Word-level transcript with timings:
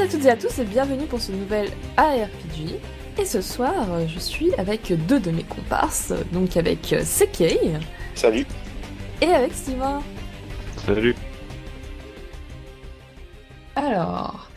Bonjour 0.00 0.14
à 0.14 0.16
toutes 0.16 0.26
et 0.26 0.30
à 0.30 0.36
tous 0.36 0.58
et 0.58 0.64
bienvenue 0.64 1.04
pour 1.04 1.20
ce 1.20 1.30
nouvel 1.30 1.68
ARPG. 1.98 2.80
Et 3.18 3.24
ce 3.26 3.42
soir, 3.42 3.84
je 4.08 4.18
suis 4.18 4.54
avec 4.54 4.94
deux 5.06 5.20
de 5.20 5.30
mes 5.30 5.42
comparses, 5.42 6.14
donc 6.32 6.56
avec 6.56 6.94
Sekei. 7.04 7.58
Salut. 8.14 8.46
Et 9.20 9.26
avec 9.26 9.52
Steven. 9.52 10.00
Salut. 10.86 11.14
Alors, 13.76 14.48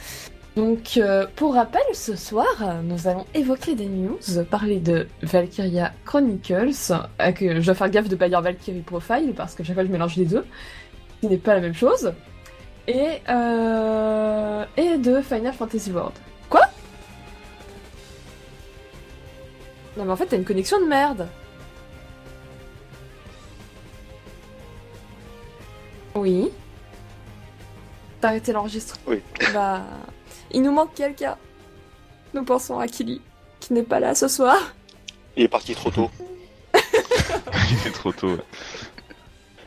donc 0.56 0.96
euh, 0.96 1.26
pour 1.36 1.56
rappel, 1.56 1.82
ce 1.92 2.16
soir, 2.16 2.82
nous 2.82 3.10
allons 3.10 3.26
évoquer 3.34 3.76
des 3.76 3.88
news, 3.88 4.20
parler 4.50 4.80
de 4.80 5.08
Valkyria 5.24 5.92
Chronicles, 6.06 6.94
euh, 7.20 7.32
que 7.34 7.60
je 7.60 7.66
dois 7.66 7.76
faire 7.76 7.90
gaffe 7.90 8.08
de 8.08 8.16
pas 8.16 8.30
dire 8.30 8.42
Valkyrie 8.42 8.80
Profile 8.80 9.34
parce 9.36 9.56
que 9.56 9.64
chaque 9.66 9.76
fois 9.76 9.84
je 9.84 9.92
mélange 9.92 10.16
les 10.16 10.26
deux, 10.26 10.46
ce 11.22 11.28
n'est 11.28 11.38
pas 11.38 11.56
la 11.56 11.60
même 11.60 11.74
chose, 11.74 12.14
et, 12.88 13.20
euh, 13.30 14.66
et 14.78 14.98
de 14.98 15.22
Final 15.22 15.54
Fantasy 15.54 15.92
World. 15.92 16.14
Quoi? 16.50 16.62
Non 19.98 20.06
mais 20.06 20.12
en 20.12 20.16
fait 20.16 20.26
t'as 20.28 20.38
une 20.38 20.46
connexion 20.46 20.80
de 20.82 20.86
merde 20.86 21.28
Oui. 26.16 26.52
T'as 28.22 28.30
arrêté 28.30 28.52
l'enregistrement 28.54 29.02
Oui. 29.08 29.22
Bah, 29.54 29.82
il 30.52 30.62
nous 30.62 30.72
manque 30.72 30.94
quelqu'un. 30.94 31.38
Nous 32.34 32.44
pensons 32.44 32.80
à 32.80 32.88
Kili, 32.88 33.22
qui 33.60 33.74
n'est 33.74 33.84
pas 33.84 34.00
là 34.00 34.16
ce 34.16 34.28
soir. 34.28 34.58
Il 35.36 35.44
est 35.44 35.48
parti 35.48 35.74
trop 35.76 35.90
tôt. 35.92 36.10
Il 36.76 37.88
est 37.88 37.92
trop 37.92 38.12
tôt. 38.12 38.30
ouais. 38.30 38.44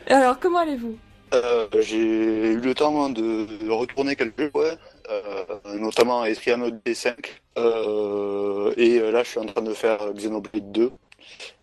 Et 0.07 0.13
alors, 0.13 0.39
comment 0.39 0.59
allez-vous? 0.59 0.97
Euh, 1.33 1.67
j'ai 1.81 1.97
eu 1.97 2.59
le 2.59 2.73
temps 2.73 3.09
de, 3.09 3.45
de 3.45 3.69
retourner 3.69 4.15
quelques 4.15 4.55
ouais. 4.55 4.77
Euh, 5.09 5.45
notamment 5.77 6.25
Etriano 6.25 6.69
D5. 6.69 7.15
Euh, 7.57 8.73
et 8.77 8.99
là, 9.11 9.23
je 9.23 9.29
suis 9.29 9.39
en 9.39 9.45
train 9.45 9.61
de 9.61 9.73
faire 9.73 10.13
Xenoblade 10.13 10.71
2, 10.71 10.91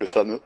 le 0.00 0.06
fameux. 0.06 0.40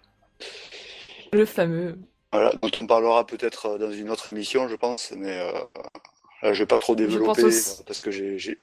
Le 1.33 1.45
fameux. 1.45 1.99
Voilà, 2.33 2.53
dont 2.61 2.71
on 2.81 2.87
parlera 2.87 3.27
peut-être 3.27 3.79
dans 3.79 3.91
une 3.91 4.11
autre 4.11 4.33
émission, 4.33 4.69
je 4.69 4.77
pense, 4.77 5.13
mais 5.17 5.39
euh, 5.39 5.53
là, 6.43 6.53
je 6.53 6.63
vais 6.63 6.67
pas 6.67 6.79
trop 6.79 6.95
développer 6.95 7.43
aussi. 7.45 7.81
euh, 7.81 7.85
parce 7.87 8.01
que 8.01 8.11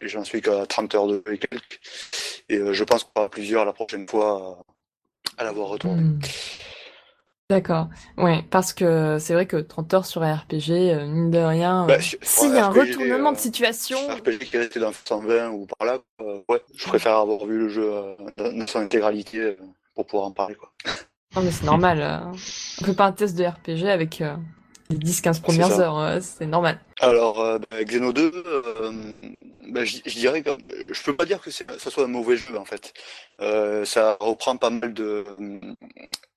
j'en 0.01 0.23
suis 0.23 0.41
qu'à 0.41 0.65
30 0.67 0.93
heures 0.95 1.07
de 1.07 1.23
et 1.31 1.37
quelques. 1.39 1.79
Et 2.49 2.57
euh, 2.57 2.73
je 2.73 2.83
pense 2.83 3.03
qu'on 3.03 3.21
aura 3.21 3.29
plusieurs 3.29 3.65
la 3.65 3.73
prochaine 3.73 4.07
fois 4.07 4.63
à, 5.37 5.43
l'avoir 5.43 5.69
retourné. 5.69 6.03
Hmm. 6.03 6.19
D'accord. 7.51 7.89
Ouais, 8.17 8.43
parce 8.49 8.73
que 8.73 9.17
c'est 9.19 9.35
vrai 9.35 9.45
que 9.45 9.57
30 9.57 9.93
heures 9.93 10.05
sur 10.07 10.23
un 10.23 10.33
RPG, 10.35 10.71
euh, 10.71 11.05
mine 11.05 11.29
de 11.29 11.37
rien, 11.37 11.85
Bah, 11.85 11.93
euh, 11.95 11.99
sur- 12.01 12.17
s'il 12.23 12.47
sur 12.49 12.55
y 12.55 12.57
a 12.57 12.65
un 12.65 12.69
RPG, 12.71 12.79
retournement 12.79 13.31
de 13.33 13.37
euh, 13.37 13.39
situation, 13.39 13.97
Un 14.09 14.15
RPG 14.15 14.39
qui 14.45 14.55
est 14.55 14.59
resté 14.61 14.79
dans 14.79 14.91
120 14.91 15.49
ou 15.51 15.67
par 15.67 15.85
là, 15.85 15.99
euh, 16.21 16.39
ouais, 16.49 16.59
je 16.75 16.87
préfère 16.87 17.15
avoir 17.17 17.45
vu 17.45 17.59
le 17.59 17.69
jeu 17.69 17.87
euh, 17.93 18.15
dans, 18.37 18.51
dans 18.51 18.65
son 18.67 18.79
intégralité 18.79 19.39
euh, 19.41 19.55
pour 19.93 20.07
pouvoir 20.07 20.27
en 20.29 20.31
parler, 20.31 20.55
quoi. 20.55 20.71
non 21.35 21.43
mais 21.43 21.51
c'est 21.51 21.65
normal. 21.65 22.01
euh, 22.01 22.31
On 22.81 22.85
fait 22.85 22.95
pas 22.95 23.05
un 23.05 23.11
test 23.11 23.37
de 23.37 23.43
RPG 23.45 23.89
avec 23.91 24.21
euh, 24.21 24.35
les 24.89 24.97
10-15 24.97 25.41
premières 25.41 25.79
heures, 25.79 25.99
euh, 25.99 26.19
c'est 26.21 26.45
normal. 26.45 26.79
Alors, 27.01 27.41
euh, 27.41 27.57
bah, 27.71 27.83
Xeno 27.83 28.13
2, 28.13 28.31
euh, 28.45 28.91
bah, 29.69 29.83
je, 29.83 29.99
dirais 30.17 30.41
que 30.41 30.51
je 30.91 31.03
peux 31.03 31.15
pas 31.15 31.25
dire 31.25 31.41
que 31.41 31.49
ça 31.51 31.63
soit 31.77 32.03
un 32.05 32.07
mauvais 32.07 32.37
jeu, 32.37 32.57
en 32.57 32.65
fait. 32.65 32.93
Euh, 33.41 33.83
ça 33.83 34.15
reprend 34.19 34.55
pas 34.57 34.69
mal 34.69 34.93
de, 34.93 35.25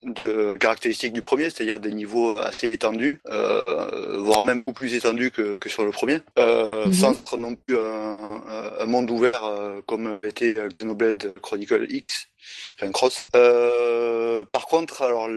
de 0.03 0.53
caractéristiques 0.53 1.13
du 1.13 1.21
premier, 1.21 1.49
c'est-à-dire 1.49 1.79
des 1.79 1.93
niveaux 1.93 2.37
assez 2.39 2.67
étendus, 2.67 3.21
voire 4.17 4.45
même 4.45 4.59
beaucoup 4.59 4.73
plus 4.73 4.93
étendus 4.95 5.31
que, 5.31 5.57
que 5.57 5.69
sur 5.69 5.85
le 5.85 5.91
premier, 5.91 6.19
Mhm. 6.37 6.93
sans 6.93 7.11
être 7.13 7.37
non 7.37 7.55
plus 7.55 7.77
un, 7.77 8.17
un- 8.79 8.85
monde 8.85 9.09
ouvert 9.11 9.43
comme 9.85 10.19
était 10.23 10.55
Xenoblade 10.79 11.33
Chronicle 11.41 11.85
X, 11.89 12.27
Euh, 13.35 14.41
par 14.51 14.65
contre, 14.65 15.01
alors, 15.01 15.27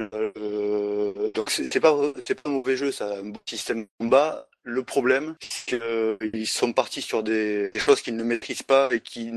donc 1.35 1.51
c'est 1.51 1.81
pas 1.81 1.97
c'est 2.27 2.35
pas 2.35 2.51
un 2.51 2.53
mauvais 2.53 2.77
jeu, 2.77 2.93
ça 2.93 3.07
un 3.07 3.25
bon 3.31 3.41
système 3.47 3.83
de 3.83 3.89
combat. 3.99 4.47
Le 4.65 4.85
problème, 4.85 5.35
c'est 5.41 5.81
qu'ils 5.81 6.47
sont 6.47 6.73
partis 6.73 7.03
sur 7.03 7.25
des, 7.25 7.73
choses 7.75 8.01
qu'ils 8.01 8.17
ne 8.17 8.23
maîtrisent 8.23 8.63
pas 8.63 8.89
et 8.93 9.01
qui 9.01 9.33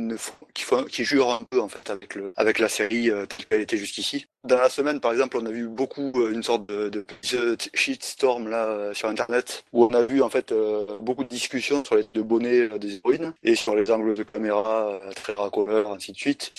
qui 0.53 1.03
jurent 1.03 1.31
un 1.31 1.43
peu 1.49 1.59
en 1.59 1.67
fait 1.67 1.89
avec 1.89 2.13
le, 2.13 2.31
avec 2.37 2.59
la 2.59 2.69
série 2.69 3.09
euh, 3.09 3.25
telle 3.25 3.45
qu'elle 3.47 3.61
était 3.61 3.77
jusqu'ici. 3.77 4.27
Dans 4.43 4.57
la 4.57 4.69
semaine, 4.69 4.99
par 4.99 5.11
exemple, 5.13 5.37
on 5.37 5.45
a 5.47 5.51
vu 5.51 5.67
beaucoup 5.67 6.11
euh, 6.15 6.31
une 6.31 6.43
sorte 6.43 6.67
de, 6.69 6.89
de 6.89 7.03
shitstorm 7.73 8.47
là 8.47 8.65
euh, 8.67 8.93
sur 8.93 9.09
Internet 9.09 9.63
où 9.73 9.85
on 9.85 9.93
a 9.95 10.05
vu 10.05 10.21
en 10.21 10.29
fait 10.29 10.51
euh, 10.51 10.85
beaucoup 11.01 11.23
de 11.23 11.29
discussions 11.29 11.83
sur 11.83 11.95
les 11.95 12.05
deux 12.13 12.21
bonnets 12.23 12.69
euh, 12.71 12.77
des 12.77 12.97
héroïnes 12.97 13.33
et 13.43 13.55
sur 13.55 13.75
les 13.75 13.89
angles 13.89 14.13
de 14.13 14.23
caméra 14.23 14.99
euh, 15.03 15.11
très 15.13 15.33
raccord, 15.33 15.91
ainsi 15.91 16.11
de 16.11 16.17
suite. 16.17 16.53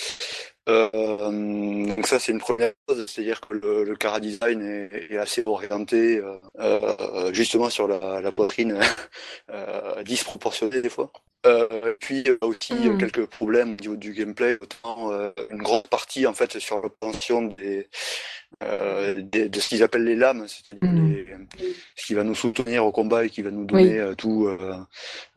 Euh, 0.68 1.86
donc 1.94 2.06
ça 2.08 2.18
c'est 2.18 2.32
une 2.32 2.40
première 2.40 2.72
chose, 2.88 3.06
c'est-à-dire 3.08 3.40
que 3.40 3.54
le, 3.54 3.84
le 3.84 3.94
cara 3.94 4.18
design 4.18 4.62
est, 4.62 5.12
est 5.12 5.16
assez 5.16 5.44
orienté 5.46 6.18
euh, 6.18 6.38
euh, 6.58 7.32
justement 7.32 7.70
sur 7.70 7.86
la, 7.86 8.20
la 8.20 8.32
poitrine 8.32 8.76
euh, 9.50 10.02
disproportionnée 10.02 10.82
des 10.82 10.88
fois. 10.90 11.12
Euh, 11.46 11.94
puis 12.00 12.20
il 12.20 12.26
y 12.26 12.30
a 12.32 12.44
aussi 12.44 12.72
euh, 12.88 12.96
quelques 12.96 13.26
problèmes 13.26 13.76
niveau 13.80 13.94
du 13.94 14.12
gameplay, 14.12 14.58
euh, 14.84 15.30
une 15.50 15.62
grande 15.62 15.86
partie 15.86 16.26
en 16.26 16.34
fait 16.34 16.58
sur 16.58 16.80
l'obtention 16.80 17.42
des, 17.42 17.88
euh, 18.64 19.14
des- 19.16 19.48
de 19.48 19.60
ce 19.60 19.68
qu'ils 19.68 19.84
appellent 19.84 20.04
les 20.04 20.16
lames, 20.16 20.46
c'est-à-dire 20.48 20.90
Mm. 20.90 21.14
les- 21.60 21.74
ce 21.94 22.06
qui 22.06 22.14
va 22.14 22.24
nous 22.24 22.34
soutenir 22.34 22.84
au 22.84 22.90
combat 22.90 23.24
et 23.24 23.30
qui 23.30 23.42
va 23.42 23.52
nous 23.52 23.64
donner 23.66 23.98
euh, 24.00 24.14
tout 24.16 24.48
euh, 24.48 24.76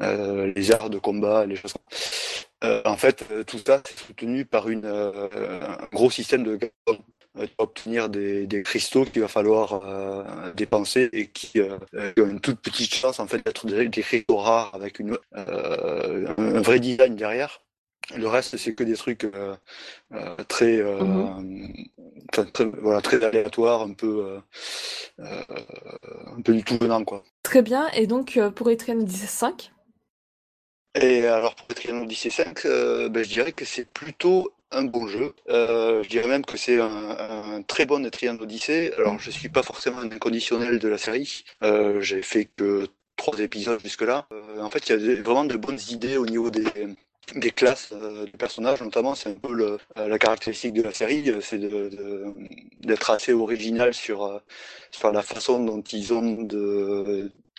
euh, 0.01 0.51
les 0.55 0.71
arts 0.71 0.89
de 0.89 0.97
combat, 0.97 1.45
les 1.45 1.55
choses. 1.55 1.75
Euh, 2.63 2.81
en 2.85 2.97
fait, 2.97 3.25
euh, 3.31 3.43
tout 3.43 3.59
ça 3.65 3.81
c'est 3.85 3.97
soutenu 3.97 4.45
par 4.45 4.69
une, 4.69 4.85
euh, 4.85 5.29
un 5.61 5.87
gros 5.93 6.09
système 6.11 6.43
de 6.43 6.57
gameplay 6.57 7.05
euh, 7.37 7.47
obtenir 7.57 8.09
des, 8.09 8.47
des 8.47 8.63
cristaux 8.63 9.05
qu'il 9.05 9.21
va 9.21 9.27
falloir 9.29 9.81
dépenser 10.55 11.09
et 11.13 11.27
qui, 11.27 11.61
ont 11.61 11.79
une 12.17 12.39
toute 12.41 12.59
petite 12.59 12.93
chance 12.93 13.19
en 13.19 13.27
fait 13.27 13.45
d'être 13.45 13.65
des, 13.67 13.87
des 13.87 14.01
cristaux 14.01 14.37
rares 14.37 14.71
avec 14.73 14.99
une, 14.99 15.17
un, 15.33 16.61
vrai 16.61 16.79
design 16.79 17.15
derrière. 17.15 17.61
Le 18.17 18.27
reste, 18.27 18.57
c'est 18.57 18.73
que 18.73 18.83
des 18.83 18.95
trucs 18.95 19.23
euh, 19.23 19.55
euh, 20.13 20.35
très, 20.47 20.77
euh, 20.77 20.97
voilà, 22.81 23.01
très 23.01 23.23
aléatoires, 23.23 23.83
un 23.83 23.93
peu, 23.93 24.39
un 25.19 26.41
peu 26.43 26.53
du 26.53 26.63
tout 26.63 26.77
venant, 26.81 27.03
quoi. 27.03 27.23
Très 27.43 27.61
bien, 27.61 27.87
et 27.89 28.07
donc 28.07 28.39
pour 28.55 28.69
Etrian 28.71 29.05
5 29.07 29.71
Et 30.95 31.27
alors 31.27 31.55
pour 31.55 31.67
Triangle 31.67 32.03
Odyssey 32.03 32.29
5, 32.29 32.65
euh, 32.65 33.09
ben, 33.09 33.23
je 33.23 33.29
dirais 33.29 33.51
que 33.51 33.63
c'est 33.63 33.87
plutôt 33.87 34.51
un 34.71 34.83
bon 34.83 35.07
jeu. 35.07 35.33
Euh, 35.49 36.03
je 36.03 36.09
dirais 36.09 36.27
même 36.27 36.45
que 36.45 36.57
c'est 36.57 36.79
un, 36.79 37.61
très 37.67 37.85
bon 37.85 38.09
Triangle 38.09 38.43
Odyssey. 38.43 38.93
Alors 38.97 39.19
je 39.19 39.31
suis 39.31 39.49
pas 39.49 39.63
forcément 39.63 39.99
un 39.99 40.11
inconditionnel 40.11 40.79
de 40.79 40.87
la 40.87 40.97
série. 40.97 41.43
Euh, 41.63 42.01
J'ai 42.01 42.21
fait 42.21 42.45
que 42.45 42.87
trois 43.15 43.39
épisodes 43.39 43.79
jusque-là. 43.83 44.27
Euh, 44.31 44.61
en 44.61 44.69
fait, 44.69 44.89
il 44.89 45.05
y 45.05 45.11
a 45.11 45.21
vraiment 45.21 45.45
de 45.45 45.57
bonnes 45.57 45.79
idées 45.89 46.17
au 46.17 46.25
niveau 46.25 46.49
des 46.49 47.51
classes 47.51 47.89
euh, 47.93 48.25
de 48.25 48.37
personnages, 48.37 48.81
notamment, 48.81 49.15
c'est 49.15 49.29
un 49.29 49.33
peu 49.33 49.77
la 49.95 50.19
caractéristique 50.19 50.73
de 50.73 50.81
la 50.81 50.93
série, 50.93 51.31
c'est 51.41 51.59
d'être 52.81 53.09
assez 53.11 53.33
original 53.33 53.93
sur, 53.93 54.41
la 55.03 55.21
façon 55.21 55.63
dont 55.63 55.81
ils 55.81 56.13
ont 56.13 56.47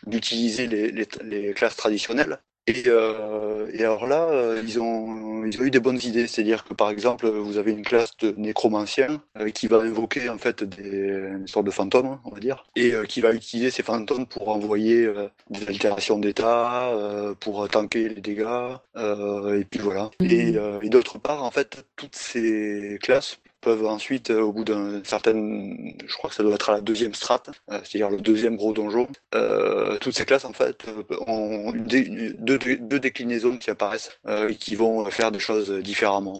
d'utiliser 0.06 0.66
les 0.66 1.54
classes 1.54 1.76
traditionnelles. 1.76 2.40
Et, 2.70 2.84
euh, 2.86 3.68
et 3.72 3.80
alors 3.84 4.06
là, 4.06 4.28
euh, 4.30 4.62
ils 4.64 4.80
ont, 4.80 5.44
eu 5.44 5.70
des 5.70 5.80
bonnes 5.80 5.98
idées. 6.02 6.26
C'est-à-dire 6.26 6.64
que 6.64 6.74
par 6.74 6.90
exemple, 6.90 7.28
vous 7.28 7.58
avez 7.58 7.72
une 7.72 7.82
classe 7.82 8.16
de 8.18 8.34
nécromancien 8.36 9.20
euh, 9.38 9.50
qui 9.50 9.66
va 9.66 9.78
invoquer 9.78 10.28
en 10.28 10.38
fait 10.38 10.62
des 10.62 11.10
une 11.40 11.48
sorte 11.48 11.66
de 11.66 11.70
fantômes, 11.70 12.18
on 12.24 12.30
va 12.30 12.40
dire, 12.40 12.64
et 12.76 12.92
qui 13.08 13.20
va 13.20 13.32
utiliser 13.32 13.70
ces 13.70 13.82
fantômes 13.82 14.26
pour 14.26 14.48
envoyer 14.48 15.08
des 15.50 15.68
altérations 15.68 16.18
d'état, 16.18 16.92
pour 17.40 17.68
tanker 17.68 18.08
les 18.08 18.20
dégâts, 18.20 18.76
et 18.96 19.64
puis 19.70 19.80
voilà. 19.80 20.10
Et 20.20 20.88
d'autre 20.88 21.18
part, 21.18 21.42
en 21.42 21.50
fait, 21.50 21.84
toutes 21.96 22.16
ces 22.16 22.98
classes 23.02 23.38
peuvent 23.60 23.86
ensuite, 23.86 24.30
euh, 24.30 24.40
au 24.40 24.52
bout 24.52 24.64
d'un 24.64 25.02
certain, 25.04 25.32
je 25.32 26.14
crois 26.16 26.30
que 26.30 26.36
ça 26.36 26.42
doit 26.42 26.54
être 26.54 26.70
à 26.70 26.74
la 26.74 26.80
deuxième 26.80 27.14
strate, 27.14 27.50
euh, 27.70 27.80
c'est-à-dire 27.84 28.10
le 28.10 28.20
deuxième 28.20 28.56
gros 28.56 28.72
donjon, 28.72 29.08
euh, 29.34 29.98
toutes 29.98 30.16
ces 30.16 30.24
classes 30.24 30.44
en 30.44 30.52
fait 30.52 30.84
ont 31.26 31.72
deux, 31.72 32.58
déclinaisons 32.98 33.56
qui 33.58 33.70
apparaissent 33.70 34.10
et 34.48 34.56
qui 34.56 34.76
vont 34.76 35.04
faire 35.10 35.30
des 35.30 35.38
choses 35.38 35.70
différemment. 35.70 36.38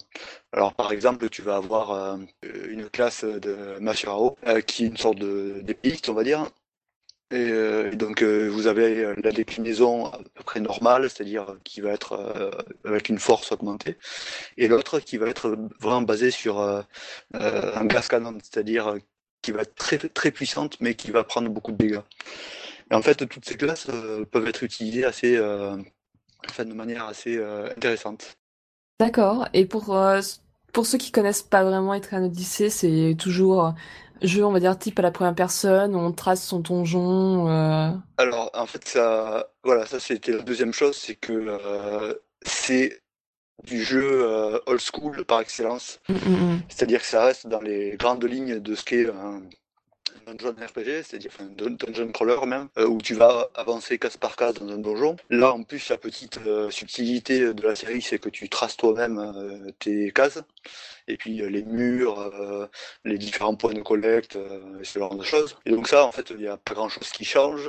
Alors 0.52 0.75
par 0.75 0.93
exemple, 0.93 1.28
tu 1.28 1.43
vas 1.43 1.56
avoir 1.56 2.19
une 2.43 2.88
classe 2.90 3.25
de 3.25 3.78
Masurao 3.81 4.37
qui 4.67 4.84
est 4.84 4.88
une 4.88 4.96
sorte 4.96 5.19
de 5.19 5.61
d'épiste, 5.62 6.08
on 6.08 6.14
va 6.14 6.25
dire. 6.25 6.46
Et, 7.32 7.50
euh, 7.50 7.93
et 7.93 7.97
donc 7.97 8.23
euh, 8.23 8.49
vous 8.49 8.67
avez 8.67 9.05
euh, 9.05 9.15
la 9.23 9.31
déclinaison 9.31 10.06
à 10.06 10.19
peu 10.35 10.43
près 10.44 10.59
normale, 10.59 11.09
c'est-à-dire 11.09 11.56
qui 11.62 11.81
va 11.81 11.91
être 11.91 12.50
avec 12.85 13.09
une 13.09 13.19
force 13.19 13.53
augmentée, 13.53 13.97
et 14.56 14.67
l'autre 14.67 14.99
qui 14.99 15.17
va 15.17 15.29
être 15.29 15.56
vraiment 15.81 16.03
basée 16.03 16.31
sur 16.31 16.61
un 16.61 17.85
gas 17.85 18.09
canon, 18.09 18.37
c'est-à-dire 18.43 18.97
qui 19.43 19.53
va 19.53 19.62
être 19.62 19.75
très 19.75 19.99
très 19.99 20.31
puissante 20.32 20.77
mais 20.81 20.94
qui 20.94 21.11
va 21.11 21.25
prendre 21.25 21.49
beaucoup 21.49 21.73
de 21.73 21.77
dégâts. 21.77 22.00
Et 22.91 22.94
en 22.94 23.03
fait, 23.03 23.27
toutes 23.29 23.44
ces 23.44 23.56
classes 23.56 23.87
peuvent 24.32 24.49
être 24.49 24.65
utilisées 24.65 25.05
assez 25.05 25.37
de 25.37 26.75
manière 26.75 27.06
assez 27.06 27.41
intéressante. 27.77 28.37
D'accord. 28.99 29.49
Et 29.55 29.67
pour, 29.67 29.97
pour 30.73 30.87
ceux 30.87 30.99
qui 30.99 31.12
connaissent 31.12 31.43
pas 31.43 31.62
vraiment 31.62 31.94
Etrian 31.94 32.25
Odyssey, 32.25 32.71
c'est 32.71 33.15
toujours 33.17 33.73
jeu, 34.22 34.44
on 34.44 34.52
va 34.52 34.61
dire, 34.61 34.78
type 34.78 34.99
à 34.99 35.02
la 35.02 35.11
première 35.11 35.34
personne, 35.34 35.94
où 35.94 35.99
on 35.99 36.12
trace 36.12 36.44
son 36.44 36.61
donjon. 36.61 37.49
euh, 37.49 37.90
Alors, 38.19 38.50
en 38.55 38.67
fait, 38.67 38.87
ça, 38.87 39.49
voilà, 39.64 39.87
ça 39.87 40.00
c'était 40.00 40.32
la 40.32 40.43
deuxième 40.43 40.72
chose, 40.72 40.96
c'est 40.96 41.17
que 41.17 41.32
euh, 41.32 42.14
c'est 42.43 43.02
du 43.64 43.82
jeu 43.82 44.22
euh, 44.25 44.58
old 44.67 44.81
school 44.81 45.25
par 45.25 45.40
excellence. 45.40 46.00
mm, 46.08 46.14
mm, 46.14 46.55
mm. 46.55 46.61
C'est-à-dire 46.69 47.00
que 47.00 47.06
ça 47.06 47.25
reste 47.25 47.46
dans 47.46 47.61
les 47.61 47.96
grandes 47.96 48.25
lignes 48.25 48.61
de 48.61 48.75
ce 48.75 48.84
qu'est 48.84 49.08
un 49.08 49.43
dungeon 50.26 50.54
RPG, 50.54 51.02
c'est-à-dire 51.02 51.30
enfin, 51.34 51.44
un 51.44 51.48
dun- 51.48 51.70
dungeon 51.78 52.12
crawler 52.12 52.46
même, 52.46 52.68
euh, 52.78 52.86
où 52.86 53.00
tu 53.00 53.14
vas 53.14 53.48
avancer 53.54 53.98
case 53.98 54.16
par 54.16 54.36
case 54.36 54.54
dans 54.54 54.68
un 54.68 54.78
donjon. 54.78 55.16
Là, 55.30 55.52
en 55.52 55.62
plus, 55.62 55.88
la 55.88 55.98
petite 55.98 56.38
euh, 56.46 56.70
subtilité 56.70 57.52
de 57.54 57.62
la 57.62 57.74
série, 57.74 58.02
c'est 58.02 58.18
que 58.18 58.28
tu 58.28 58.48
traces 58.48 58.76
toi-même 58.76 59.18
euh, 59.18 59.70
tes 59.78 60.10
cases, 60.12 60.40
et 61.08 61.16
puis 61.16 61.36
les 61.48 61.62
murs, 61.62 62.32
les 63.04 63.18
différents 63.18 63.56
points 63.56 63.74
de 63.74 63.82
collecte, 63.82 64.38
ce 64.82 64.98
genre 64.98 65.16
de 65.16 65.24
choses. 65.24 65.56
Et 65.66 65.70
donc 65.70 65.88
ça, 65.88 66.04
en 66.04 66.12
fait, 66.12 66.30
il 66.30 66.36
n'y 66.36 66.46
a 66.46 66.56
pas 66.56 66.74
grand-chose 66.74 67.10
qui 67.10 67.24
change. 67.24 67.68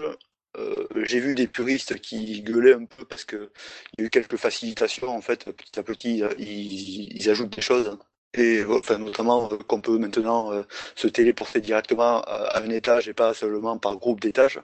J'ai 1.05 1.19
vu 1.19 1.33
des 1.35 1.47
puristes 1.47 1.99
qui 2.01 2.41
gueulaient 2.41 2.73
un 2.73 2.85
peu 2.85 3.05
parce 3.05 3.23
que 3.25 3.51
il 3.97 4.01
y 4.01 4.03
a 4.03 4.07
eu 4.07 4.09
quelques 4.09 4.35
facilitations 4.35 5.09
en 5.09 5.21
fait 5.21 5.45
petit 5.51 5.79
à 5.79 5.83
petit 5.83 6.23
ils 6.37 7.29
ajoutent 7.29 7.55
des 7.55 7.61
choses 7.61 7.97
et 8.33 8.59
euh, 8.59 8.79
enfin 8.79 8.97
notamment 8.97 9.49
euh, 9.51 9.57
qu'on 9.67 9.81
peut 9.81 9.97
maintenant 9.97 10.51
euh, 10.53 10.63
se 10.95 11.07
téléporter 11.07 11.61
directement 11.61 12.21
à, 12.21 12.57
à 12.57 12.61
un 12.63 12.69
étage 12.69 13.07
et 13.09 13.13
pas 13.13 13.33
seulement 13.33 13.77
par 13.77 13.97
groupe 13.97 14.19
d'étages 14.21 14.59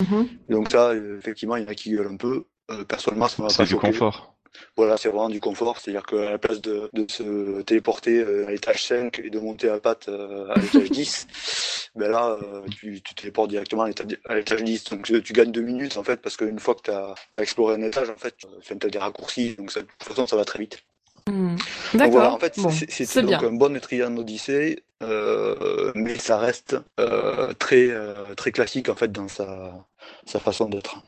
Mhm. 0.00 0.28
donc 0.48 0.70
ça 0.70 0.90
euh, 0.90 1.18
effectivement 1.18 1.56
il 1.56 1.64
y 1.64 1.66
en 1.66 1.70
a 1.70 1.74
qui 1.74 1.90
gueulent 1.90 2.08
un 2.12 2.16
peu 2.16 2.44
Euh, 2.70 2.84
personnellement 2.84 3.28
ça 3.28 3.42
m'a 3.42 3.52
pas 3.54 3.54
C'est 3.54 3.64
du 3.64 3.70
choqué. 3.70 3.88
confort. 3.92 4.34
voilà 4.76 4.96
c'est 4.96 5.08
vraiment 5.08 5.28
du 5.28 5.40
confort 5.40 5.78
c'est 5.80 5.90
à 5.90 5.94
dire 5.94 6.02
qu'à 6.04 6.30
la 6.30 6.38
place 6.38 6.60
de, 6.60 6.90
de 6.92 7.06
se 7.10 7.62
téléporter 7.62 8.18
euh, 8.20 8.46
à 8.48 8.50
l'étage 8.50 8.82
5 8.84 9.20
et 9.20 9.30
de 9.30 9.38
monter 9.38 9.68
à 9.68 9.78
patte 9.80 10.08
euh, 10.08 10.48
à 10.50 10.58
l'étage 10.60 10.90
10 10.90 11.28
ben 11.94 12.10
là 12.10 12.36
euh, 12.42 12.62
tu, 12.76 13.00
tu 13.02 13.14
téléportes 13.14 13.50
directement 13.50 13.82
à 13.84 13.88
l'étage 13.88 14.06
à 14.26 14.34
l'étage 14.34 14.64
10 14.64 14.84
donc 14.90 15.10
euh, 15.12 15.22
tu 15.22 15.32
gagnes 15.32 15.52
deux 15.52 15.62
minutes 15.62 15.96
en 15.96 16.02
fait 16.04 16.20
parce 16.20 16.36
qu'une 16.36 16.58
fois 16.58 16.74
que 16.74 16.82
tu 16.82 16.90
as 16.90 17.14
exploré 17.38 17.74
un 17.76 17.82
étage 17.82 18.10
en 18.10 18.16
fait 18.16 18.34
tu 18.36 18.72
as 18.86 18.90
des 18.90 18.98
raccourcis 18.98 19.54
donc 19.56 19.70
ça, 19.72 19.80
de 19.82 19.86
toute 19.86 20.08
façon 20.08 20.26
ça 20.26 20.36
va 20.36 20.44
très 20.44 20.58
vite 20.58 20.82
Mm. 21.28 21.56
donc 21.56 21.98
D'accord. 21.98 22.12
voilà, 22.12 22.32
en 22.32 22.38
fait, 22.38 22.54
Bon, 22.56 22.70
c'est- 22.70 23.20
donc 23.20 23.28
bien. 23.28 23.42
un 23.42 23.52
bon 23.52 23.74
Etrian 23.76 24.16
Odyssey, 24.16 24.82
euh, 25.02 25.92
mais 25.94 26.18
ça 26.18 26.38
reste 26.38 26.76
euh, 27.00 27.52
très 27.54 27.88
euh, 27.90 28.34
très 28.34 28.52
classique 28.52 28.88
en 28.88 28.94
fait 28.94 29.10
dans 29.12 29.28
sa 29.28 29.86
sa 30.26 30.38
façon 30.40 30.68
d'être. 30.68 31.02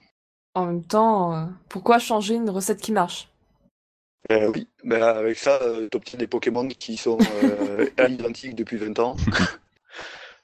En 0.55 0.67
même 0.67 0.85
temps, 0.85 1.35
euh, 1.35 1.47
pourquoi 1.71 1.99
changer 1.99 2.35
une 2.35 2.51
recette 2.51 2.83
qui 2.83 2.93
marche? 2.93 3.31
Euh, 4.31 4.51
oui, 4.55 4.69
ben 4.85 5.03
avec 5.03 5.39
ça, 5.39 5.61
euh, 5.63 5.89
t'obtiens 5.89 6.19
des 6.19 6.27
Pokémon 6.27 6.67
qui 6.69 6.97
sont 6.97 7.31
euh, 7.33 7.87
à 7.97 8.09
l'identique 8.09 8.55
depuis 8.55 8.77
20 8.77 8.99
ans. 8.99 9.17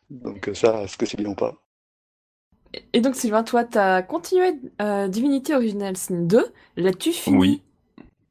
Donc 0.09 0.51
ça, 0.55 0.83
est-ce 0.85 0.97
que 0.97 1.05
c'est 1.05 1.19
bien 1.19 1.29
ou 1.29 1.35
pas? 1.35 1.55
Et 2.93 3.01
donc, 3.01 3.15
Sylvain, 3.17 3.43
toi, 3.45 3.65
t'as 3.65 4.03
continué 4.03 4.53
euh, 4.81 5.09
Divinity 5.09 5.53
Original 5.55 5.97
Sin 5.97 6.23
2. 6.23 6.53
L'as-tu 6.77 7.13
fini? 7.13 7.47
Oui, 7.47 7.63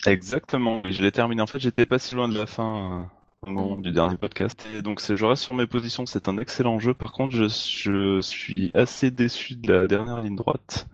exactement. 0.06 0.82
Je 0.90 1.02
l'ai 1.02 1.12
terminé. 1.12 1.42
En 1.42 1.48
fait, 1.48 1.60
j'étais 1.60 1.86
pas 1.86 2.00
si 2.00 2.16
loin 2.16 2.28
de 2.28 2.38
la 2.38 2.46
fin 2.46 3.02
euh, 3.02 3.48
au 3.48 3.52
moment 3.52 3.78
du 3.78 3.92
dernier 3.92 4.18
podcast. 4.18 4.66
Et 4.76 4.82
donc, 4.82 5.02
je 5.02 5.26
reste 5.26 5.44
sur 5.44 5.56
mes 5.56 5.68
positions. 5.68 6.06
C'est 6.06 6.28
un 6.28 6.38
excellent 6.38 6.80
jeu. 6.80 6.94
Par 6.94 7.12
contre, 7.12 7.36
je, 7.36 7.48
je 7.48 8.22
suis 8.22 8.72
assez 8.74 9.12
déçu 9.12 9.56
de 9.56 9.74
la 9.74 9.88
dernière 9.88 10.22
ligne 10.22 10.36
droite. 10.36 10.88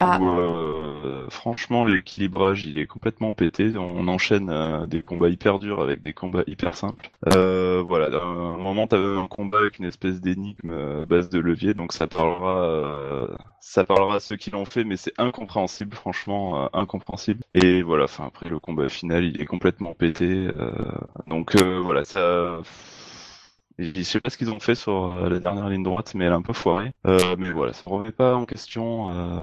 Ah. 0.00 0.18
Euh, 0.20 1.28
franchement, 1.30 1.84
l'équilibrage, 1.84 2.66
il 2.66 2.78
est 2.78 2.86
complètement 2.86 3.34
pété. 3.34 3.72
On 3.76 4.08
enchaîne 4.08 4.50
euh, 4.50 4.86
des 4.86 5.02
combats 5.02 5.28
hyper 5.28 5.58
durs 5.58 5.80
avec 5.80 6.02
des 6.02 6.12
combats 6.12 6.42
hyper 6.46 6.76
simples. 6.76 7.10
Euh, 7.32 7.82
voilà, 7.86 8.06
à 8.18 8.24
un 8.24 8.56
moment, 8.56 8.86
t'avais 8.86 9.16
un 9.16 9.28
combat 9.28 9.58
avec 9.58 9.78
une 9.78 9.84
espèce 9.84 10.20
d'énigme 10.20 10.70
euh, 10.70 11.06
base 11.06 11.28
de 11.28 11.38
levier, 11.38 11.74
donc 11.74 11.92
ça 11.92 12.06
parlera, 12.06 12.64
euh, 12.64 13.28
ça 13.60 13.84
parlera 13.84 14.16
à 14.16 14.20
ceux 14.20 14.36
qui 14.36 14.50
l'ont 14.50 14.64
fait, 14.64 14.84
mais 14.84 14.96
c'est 14.96 15.14
incompréhensible, 15.18 15.94
franchement, 15.94 16.68
incompréhensible. 16.74 17.42
Et 17.54 17.82
voilà, 17.82 18.04
enfin 18.04 18.26
après 18.26 18.48
le 18.48 18.58
combat 18.58 18.88
final, 18.88 19.24
il 19.24 19.40
est 19.40 19.46
complètement 19.46 19.94
pété. 19.94 20.48
donc 21.28 21.56
voilà, 21.56 22.04
ça. 22.04 22.60
Je 23.78 24.02
sais 24.02 24.20
pas 24.20 24.30
ce 24.30 24.38
qu'ils 24.38 24.50
ont 24.50 24.60
fait 24.60 24.74
sur 24.74 25.16
euh, 25.16 25.28
la 25.28 25.40
dernière 25.40 25.68
ligne 25.68 25.82
droite, 25.82 26.14
mais 26.14 26.26
elle 26.26 26.32
est 26.32 26.36
un 26.36 26.42
peu 26.42 26.52
foirée. 26.52 26.92
Euh, 27.06 27.34
mais 27.38 27.50
voilà, 27.50 27.72
ça 27.72 27.82
remet 27.86 28.12
pas 28.12 28.36
en 28.36 28.44
question, 28.44 29.10
euh, 29.10 29.40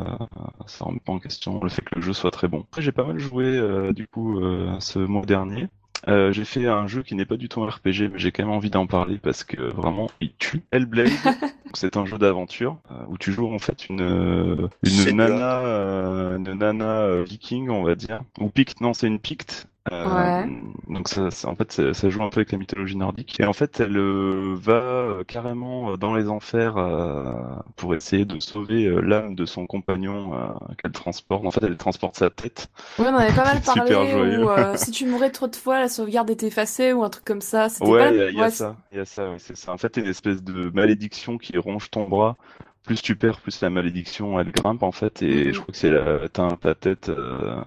ça 0.68 0.86
remet 0.86 1.02
pas 1.06 1.12
en 1.12 1.20
question 1.20 1.62
le 1.62 1.70
fait 1.70 1.82
que 1.82 1.96
le 1.96 2.02
jeu 2.02 2.14
soit 2.14 2.32
très 2.32 2.48
bon. 2.48 2.62
Après, 2.62 2.82
j'ai 2.82 2.94
pas 2.94 3.04
mal 3.04 3.20
joué 3.20 3.46
euh, 3.46 3.92
du 3.92 4.08
coup 4.08 4.40
euh, 4.40 4.80
ce 4.80 5.00
mois 5.00 5.26
dernier. 5.26 5.68
Euh, 6.08 6.32
j'ai 6.32 6.46
fait 6.46 6.66
un 6.68 6.88
jeu 6.88 7.04
qui 7.04 7.14
n'est 7.16 7.26
pas 7.26 7.38
du 7.38 7.48
tout 7.48 7.62
un 7.62 7.70
RPG, 7.70 8.10
mais 8.12 8.18
j'ai 8.20 8.32
quand 8.32 8.44
même 8.44 8.54
envie 8.54 8.72
d'en 8.72 8.88
parler 8.88 9.20
parce 9.20 9.44
que 9.44 9.62
vraiment, 9.62 10.10
il 10.20 10.34
tue. 10.36 10.64
Hellblade, 10.72 11.12
Donc, 11.24 11.46
c'est 11.76 11.96
un 11.98 12.06
jeu 12.06 12.18
d'aventure 12.18 12.80
euh, 12.90 13.04
où 13.08 13.18
tu 13.18 13.32
joues 13.32 13.54
en 13.54 13.60
fait 13.60 13.88
une 13.90 14.70
une 14.84 15.16
nana, 15.16 15.60
euh, 15.60 16.38
une 16.38 16.54
nana 16.54 17.02
euh, 17.02 17.24
viking, 17.24 17.70
on 17.70 17.84
va 17.84 17.96
dire, 17.96 18.22
ou 18.40 18.50
picte. 18.50 18.82
Non, 18.82 18.94
c'est 18.94 19.08
une 19.08 19.20
picte. 19.20 19.68
Euh, 19.92 20.06
Ouais. 20.06 20.48
Donc 20.88 21.08
ça, 21.10 21.32
ça- 21.32 21.48
en 21.50 21.56
fait, 21.56 21.72
ça, 21.72 21.94
ça 21.94 22.10
joue 22.10 22.22
un 22.22 22.30
peu 22.30 22.42
avec 22.42 22.52
la 22.52 22.58
mythologie 22.60 22.96
nordique. 22.96 23.40
Et 23.40 23.46
en 23.46 23.54
fait, 23.54 23.80
elle 23.80 23.98
euh, 23.98 24.54
va 24.56 24.74
euh, 24.74 25.24
carrément 25.24 25.98
dans 25.98 26.14
les 26.14 26.30
enfers 26.30 26.78
euh, 26.78 27.34
pour 27.78 27.96
essayer 27.96 28.26
de 28.26 28.40
sauver 28.40 28.90
l'âme 29.02 29.34
de 29.34 29.46
son 29.46 29.66
compagnon 29.66 30.54
qu'elle 30.78 30.92
transporte. 30.92 31.46
En 31.46 31.52
fait, 31.52 31.64
elle 31.64 31.78
transporte 31.78 32.16
sa 32.16 32.30
tête. 32.30 32.70
Oui, 33.00 33.08
on 33.10 33.14
en 33.14 33.18
avait 33.18 33.34
pas 33.34 33.46
mal 33.46 33.58
Super 33.64 33.86
parlé, 33.86 34.14
euh, 34.14 34.76
si 34.78 34.92
tu 34.92 35.06
mourais 35.08 35.32
trop 35.32 35.48
de 35.48 35.56
fois, 35.56 35.80
la 35.80 35.90
sauvegarde 35.90 36.30
était 36.30 36.48
effacée, 36.48 36.94
ou 36.94 37.04
un 37.04 37.10
truc 37.10 37.26
comme 37.26 37.42
ça. 37.42 37.68
Ouais, 37.80 38.12
il 38.32 38.38
y 38.38 38.42
a, 38.42 38.48
y 38.48 38.52
ça, 38.52 38.76
il 38.92 38.98
y 38.98 39.02
a 39.02 39.06
ça, 39.06 39.32
ouais, 39.32 39.40
c'est 39.40 39.58
ça. 39.58 39.72
En 39.74 39.78
fait, 39.78 39.90
t'as 39.90 40.02
une 40.02 40.08
espèce 40.08 40.44
de 40.44 40.70
malédiction 40.70 41.38
qui 41.38 41.58
ronge 41.58 41.90
ton 41.90 42.08
bras. 42.08 42.38
Plus 42.86 43.02
tu 43.02 43.16
perds, 43.16 43.40
plus 43.42 43.62
la 43.62 43.70
malédiction 43.70 44.40
elle 44.40 44.52
grimpe 44.52 44.84
en 44.84 44.92
fait. 44.92 45.22
Et 45.22 45.46
Mhm. 45.46 45.54
je 45.54 45.60
crois 45.60 45.72
que 45.72 45.78
c'est 45.78 45.90
la, 45.92 46.28
t'as 46.30 46.56
ta 46.58 46.76
tête. 46.76 47.10
euh, 47.10 47.62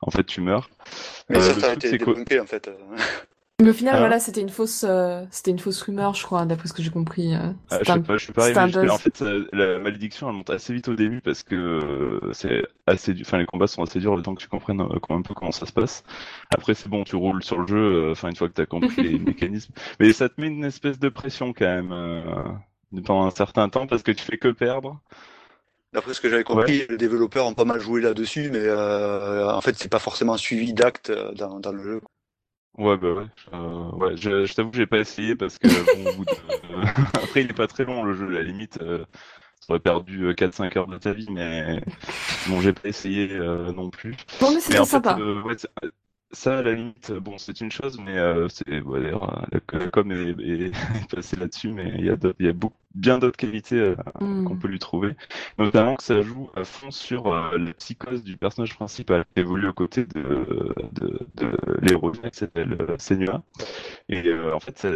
En 0.00 0.10
fait, 0.10 0.24
tu 0.24 0.40
meurs. 0.40 0.68
Mais 1.28 1.38
Euh, 1.38 1.40
ça, 1.40 1.54
le 1.54 1.60
ça 1.60 1.70
a 1.70 1.74
été 1.74 1.98
débunké 1.98 2.40
en 2.40 2.46
fait. 2.46 2.70
Mais 3.60 3.70
au 3.70 3.72
final, 3.72 3.94
Ah. 3.96 3.98
voilà, 3.98 4.20
c'était 4.20 4.40
une 4.40 4.50
fausse, 4.50 4.84
euh, 4.88 5.24
c'était 5.32 5.50
une 5.50 5.58
fausse 5.58 5.82
rumeur, 5.82 6.14
je 6.14 6.22
crois, 6.22 6.46
d'après 6.46 6.68
ce 6.68 6.72
que 6.72 6.80
j'ai 6.80 6.90
compris. 6.90 7.34
euh. 7.34 7.50
Ah, 7.70 7.78
je 7.80 7.84
sais 7.86 7.90
un- 7.90 8.00
pas, 8.02 8.16
je 8.16 8.22
suis 8.26 8.32
jusque-là. 8.32 8.66
buzz. 8.68 8.90
En 8.92 8.98
fait, 8.98 9.20
la 9.52 9.80
malédiction, 9.80 10.28
elle 10.30 10.36
monte 10.36 10.50
assez 10.50 10.72
vite 10.72 10.86
au 10.86 10.94
début 10.94 11.20
parce 11.20 11.42
que 11.42 11.56
euh, 11.56 12.32
c'est 12.32 12.62
assez 12.86 13.14
dur. 13.14 13.24
Enfin, 13.26 13.38
les 13.38 13.46
combats 13.46 13.66
sont 13.66 13.82
assez 13.82 13.98
durs 13.98 14.14
le 14.16 14.22
temps 14.22 14.36
que 14.36 14.40
tu 14.40 14.46
comprennes 14.46 14.80
euh, 14.80 14.98
un 15.08 15.22
peu 15.22 15.34
comment 15.34 15.50
ça 15.50 15.66
se 15.66 15.72
passe. 15.72 16.04
Après, 16.54 16.74
c'est 16.74 16.88
bon, 16.88 17.02
tu 17.02 17.16
roules 17.16 17.42
sur 17.42 17.58
le 17.58 17.66
jeu. 17.66 17.76
euh, 17.76 18.12
Enfin, 18.12 18.28
une 18.28 18.36
fois 18.36 18.48
que 18.48 18.54
t'as 18.54 18.66
compris 18.66 19.02
les 19.02 19.18
mécanismes, 19.18 19.72
mais 19.98 20.12
ça 20.12 20.28
te 20.28 20.40
met 20.40 20.46
une 20.46 20.64
espèce 20.64 21.00
de 21.00 21.08
pression 21.08 21.52
quand 21.52 21.64
même 21.66 21.90
euh, 21.90 22.22
pendant 23.04 23.26
un 23.26 23.30
certain 23.32 23.68
temps 23.68 23.88
parce 23.88 24.04
que 24.04 24.12
tu 24.12 24.22
fais 24.22 24.38
que 24.38 24.48
perdre. 24.52 25.00
D'après 25.92 26.14
ce 26.14 26.20
que 26.20 26.28
j'avais 26.28 26.44
compris, 26.44 26.86
les 26.88 26.96
développeurs 26.96 27.46
ont 27.46 27.54
pas 27.54 27.64
mal 27.64 27.80
joué 27.80 28.00
là-dessus, 28.00 28.50
mais 28.50 28.60
euh, 28.60 29.50
en 29.50 29.60
fait, 29.60 29.76
c'est 29.78 29.88
pas 29.90 29.98
forcément 29.98 30.36
suivi 30.36 30.72
d'actes 30.72 31.10
euh, 31.10 31.32
dans, 31.32 31.60
dans 31.60 31.72
le 31.72 31.82
jeu. 31.82 32.00
Ouais, 32.76 32.96
bah 32.96 33.12
ouais. 33.12 33.26
Euh, 33.52 33.90
ouais, 33.92 34.16
je, 34.16 34.46
je 34.46 34.54
t'avoue 34.54 34.70
que 34.70 34.76
j'ai 34.76 34.86
pas 34.86 34.98
essayé 35.00 35.34
parce 35.34 35.58
que 35.58 35.66
bon, 35.68 36.06
au 36.10 36.12
bout 36.12 36.24
de... 36.24 36.30
après, 37.18 37.42
il 37.42 37.50
est 37.50 37.54
pas 37.54 37.66
très 37.66 37.84
long 37.84 38.04
le 38.04 38.14
jeu. 38.14 38.28
À 38.28 38.30
la 38.30 38.42
limite, 38.42 38.78
euh, 38.82 39.04
t'aurais 39.66 39.80
perdu 39.80 40.24
euh, 40.26 40.34
4-5 40.34 40.76
heures 40.78 40.86
de 40.88 40.98
ta 40.98 41.12
vie, 41.12 41.28
mais 41.30 41.82
bon, 42.48 42.60
j'ai 42.60 42.72
pas 42.72 42.88
essayé 42.88 43.32
euh, 43.32 43.72
non 43.72 43.90
plus. 43.90 44.16
Bon, 44.40 44.52
mais 44.52 44.60
c'était 44.60 44.78
fait, 44.84 44.84
sympa. 44.84 45.16
euh, 45.18 45.42
ouais, 45.42 45.56
ça, 46.32 46.58
à 46.58 46.62
la 46.62 46.72
limite, 46.74 47.12
bon, 47.12 47.38
c'est 47.38 47.60
une 47.60 47.70
chose, 47.70 47.98
mais 47.98 48.16
euh, 48.18 48.48
c'est, 48.48 48.64
d'ailleurs, 48.68 49.42
euh, 49.54 49.58
la, 49.72 49.88
com 49.90 50.12
est, 50.12 50.30
est, 50.40 50.66
est 51.02 51.10
passée 51.10 51.36
là-dessus, 51.36 51.72
mais 51.72 51.92
il 51.98 52.04
y 52.04 52.10
a, 52.10 52.16
il 52.38 52.46
y 52.46 52.48
a 52.48 52.52
beaucoup, 52.52 52.76
bien 52.94 53.18
d'autres 53.18 53.36
qualités 53.38 53.76
euh, 53.76 53.96
Hmm. 54.20 54.44
qu'on 54.44 54.56
peut 54.56 54.68
lui 54.68 54.78
trouver. 54.78 55.14
Notamment 55.58 55.96
que 55.96 56.02
ça 56.02 56.20
joue 56.22 56.50
à 56.54 56.64
fond 56.64 56.90
sur 56.90 57.32
euh, 57.32 57.56
la 57.58 57.72
psychose 57.74 58.22
du 58.24 58.36
personnage 58.36 58.74
principal, 58.74 59.24
qui 59.34 59.40
évolue 59.40 59.68
aux 59.68 59.72
côtés 59.72 60.04
de, 60.06 60.46
de, 60.92 61.26
de 61.36 61.56
l'héroïne 61.80 62.30
qui 62.30 62.38
s'appelle 62.38 62.76
Senua. 62.98 63.42
Et 64.08 64.32
en 64.34 64.60
fait, 64.60 64.78
ça- 64.78 64.90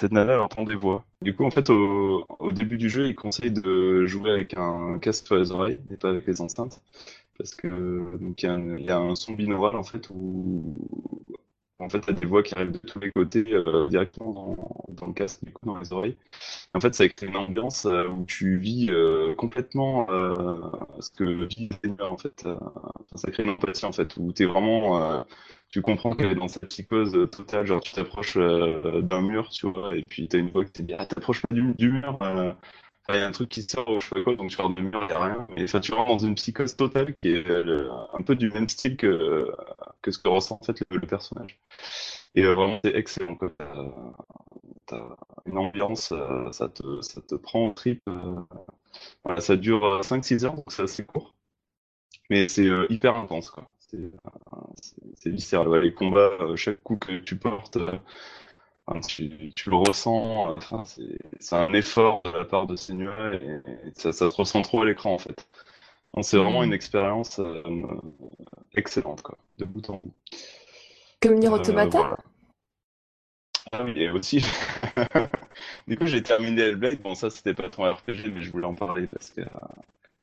cette 0.00 0.12
nana, 0.12 0.34
elle 0.34 0.40
entend 0.40 0.64
des 0.64 0.76
voix. 0.76 1.04
Du 1.22 1.34
coup, 1.34 1.44
en 1.44 1.50
fait, 1.50 1.70
au, 1.70 2.26
au 2.38 2.52
début 2.52 2.76
du 2.78 2.88
jeu, 2.90 3.06
il 3.08 3.14
conseille 3.14 3.50
de 3.50 4.06
jouer 4.06 4.30
avec 4.30 4.56
un 4.56 4.98
casque 4.98 5.26
sur 5.26 5.36
les 5.36 5.50
oreilles 5.52 5.78
et 5.90 5.96
pas 5.96 6.10
avec 6.10 6.26
les 6.26 6.40
enceintes. 6.40 6.80
Parce 7.38 7.54
que 7.54 8.16
donc 8.18 8.42
il 8.42 8.46
y, 8.80 8.90
a 8.90 8.98
un- 8.98 9.14
son 9.14 9.32
binaural 9.34 9.76
en 9.76 9.82
fait 9.82 10.08
où 10.10 10.74
en 11.78 11.88
fait 11.90 12.00
t'as 12.00 12.12
des 12.12 12.26
voix 12.26 12.42
qui 12.42 12.54
arrivent 12.54 12.72
de 12.72 12.78
tous 12.78 12.98
les 13.00 13.12
côtés 13.12 13.44
euh, 13.52 13.88
directement 13.88 14.32
dans, 14.88 15.06
le 15.06 15.12
casque 15.12 15.42
dans 15.62 15.78
les 15.78 15.92
oreilles. 15.92 16.16
En 16.74 16.80
fait, 16.80 16.94
ça 16.94 17.08
crée 17.08 17.26
une 17.26 17.36
ambiance 17.36 17.84
euh, 17.86 18.08
où 18.08 18.24
tu 18.24 18.56
vis 18.58 18.88
euh, 18.90 19.34
complètement 19.34 20.06
ce 21.00 21.10
que 21.10 21.44
vit 21.44 21.68
Seigneur 21.84 22.12
en 22.12 22.18
fait. 22.18 22.48
ça 23.14 23.30
crée 23.30 23.42
une 23.42 23.50
empathie 23.50 23.84
en 23.84 23.92
fait 23.92 24.16
où 24.16 24.32
t'es 24.32 24.46
vraiment 24.46 25.24
tu 25.70 25.82
comprends 25.82 26.14
qu'elle 26.14 26.32
est 26.32 26.36
dans 26.36 26.48
sa 26.48 26.60
psychose 26.66 27.28
totale, 27.30 27.66
genre 27.66 27.80
tu 27.80 27.92
t'approches 27.92 28.38
d'un 28.38 29.20
mur, 29.20 29.50
tu 29.50 29.70
vois, 29.70 29.94
et 29.96 30.02
puis 30.08 30.28
t'as 30.28 30.38
une 30.38 30.50
voix 30.50 30.64
qui 30.64 30.72
te 30.72 30.82
dit 30.82 30.94
ah 30.98 31.04
t'approches 31.04 31.42
pas 31.42 31.54
du, 31.54 31.90
mur, 31.90 32.18
il 33.08 33.16
y 33.16 33.18
a 33.18 33.26
un 33.26 33.32
truc 33.32 33.48
qui 33.48 33.62
sort 33.62 33.88
au 33.88 34.00
cheveux, 34.00 34.36
donc 34.36 34.50
tu 34.50 34.56
de 34.56 34.80
mur, 34.80 35.00
il 35.02 35.06
n'y 35.06 35.12
a 35.12 35.24
rien. 35.24 35.46
Mais 35.56 35.64
enfin, 35.64 35.80
tu 35.80 35.92
rentres 35.92 36.10
dans 36.10 36.18
une 36.18 36.34
psychose 36.34 36.76
totale 36.76 37.14
qui 37.22 37.30
est 37.30 37.48
euh, 37.48 37.90
un 38.12 38.22
peu 38.22 38.34
du 38.34 38.50
même 38.50 38.68
style 38.68 38.96
que, 38.96 39.52
que 40.02 40.10
ce 40.10 40.18
que 40.18 40.28
ressent 40.28 40.58
en 40.60 40.64
fait 40.64 40.82
le, 40.90 41.00
personnage. 41.00 41.58
Et 42.34 42.44
euh, 42.44 42.54
vraiment, 42.54 42.80
c'est 42.84 42.94
excellent. 42.94 43.38
T'as, 44.86 45.02
une 45.46 45.58
ambiance, 45.58 46.12
euh, 46.12 46.50
ça, 46.52 46.68
te, 46.68 47.00
ça 47.02 47.20
te 47.20 47.34
prend 47.34 47.66
en 47.66 47.72
trip. 47.72 48.02
Voilà, 49.24 49.40
ça 49.40 49.56
dure 49.56 49.84
euh, 49.84 50.00
5-6 50.02 50.44
heures, 50.44 50.54
donc 50.54 50.64
c'est 50.68 50.82
assez 50.82 51.04
court. 51.04 51.34
Mais 52.30 52.48
c'est 52.48 52.68
hyper 52.90 53.16
intense, 53.16 53.50
quoi. 53.50 53.68
C'est, 53.78 54.10
c'est, 54.82 54.96
c'est 55.14 55.30
viscéral. 55.30 55.72
Les 55.80 55.94
combats, 55.94 56.30
chaque 56.56 56.82
coup 56.82 56.96
que 56.96 57.18
tu 57.18 57.36
portes, 57.36 57.78
enfin, 58.86 59.00
tu, 59.00 59.52
tu 59.54 59.70
le 59.70 59.76
ressens. 59.76 60.54
Enfin, 60.56 60.84
c'est, 60.84 61.56
un 61.56 61.72
effort 61.74 62.22
de 62.24 62.30
la 62.30 62.44
part 62.44 62.66
de 62.66 62.76
Senua 62.76 63.34
et, 63.34 63.60
et 63.66 63.92
ça, 63.94 64.12
ça 64.12 64.30
se 64.30 64.36
ressent 64.36 64.62
trop 64.62 64.82
à 64.82 64.86
l'écran, 64.86 65.14
en 65.14 65.18
fait. 65.18 65.46
Donc, 66.14 66.24
c'est 66.24 66.38
vraiment 66.38 66.62
Mm. 66.62 66.64
une 66.64 66.72
expérience 66.72 67.38
euh, 67.40 67.62
excellente, 68.74 69.22
quoi, 69.22 69.36
de 69.58 69.64
bout 69.64 69.88
en 69.90 69.94
bout. 70.02 70.14
Comme 71.20 71.34
Nier 71.34 71.48
Euh, 71.48 71.52
Automata 71.52 71.98
voilà. 71.98 72.16
Ah 73.72 73.84
oui, 73.84 73.92
et 73.96 74.10
aussi, 74.10 74.40
du 75.88 75.96
coup, 75.98 76.06
j'ai 76.06 76.22
terminé 76.22 76.62
Hellblade. 76.62 77.00
Bon, 77.02 77.14
ça, 77.14 77.30
c'était 77.30 77.54
pas 77.54 77.68
ton 77.70 77.84
RPG, 77.92 78.30
mais 78.32 78.42
je 78.42 78.50
voulais 78.52 78.66
en 78.66 78.74
parler 78.74 79.06
parce 79.08 79.30
que, 79.30 79.40
euh, 79.42 79.44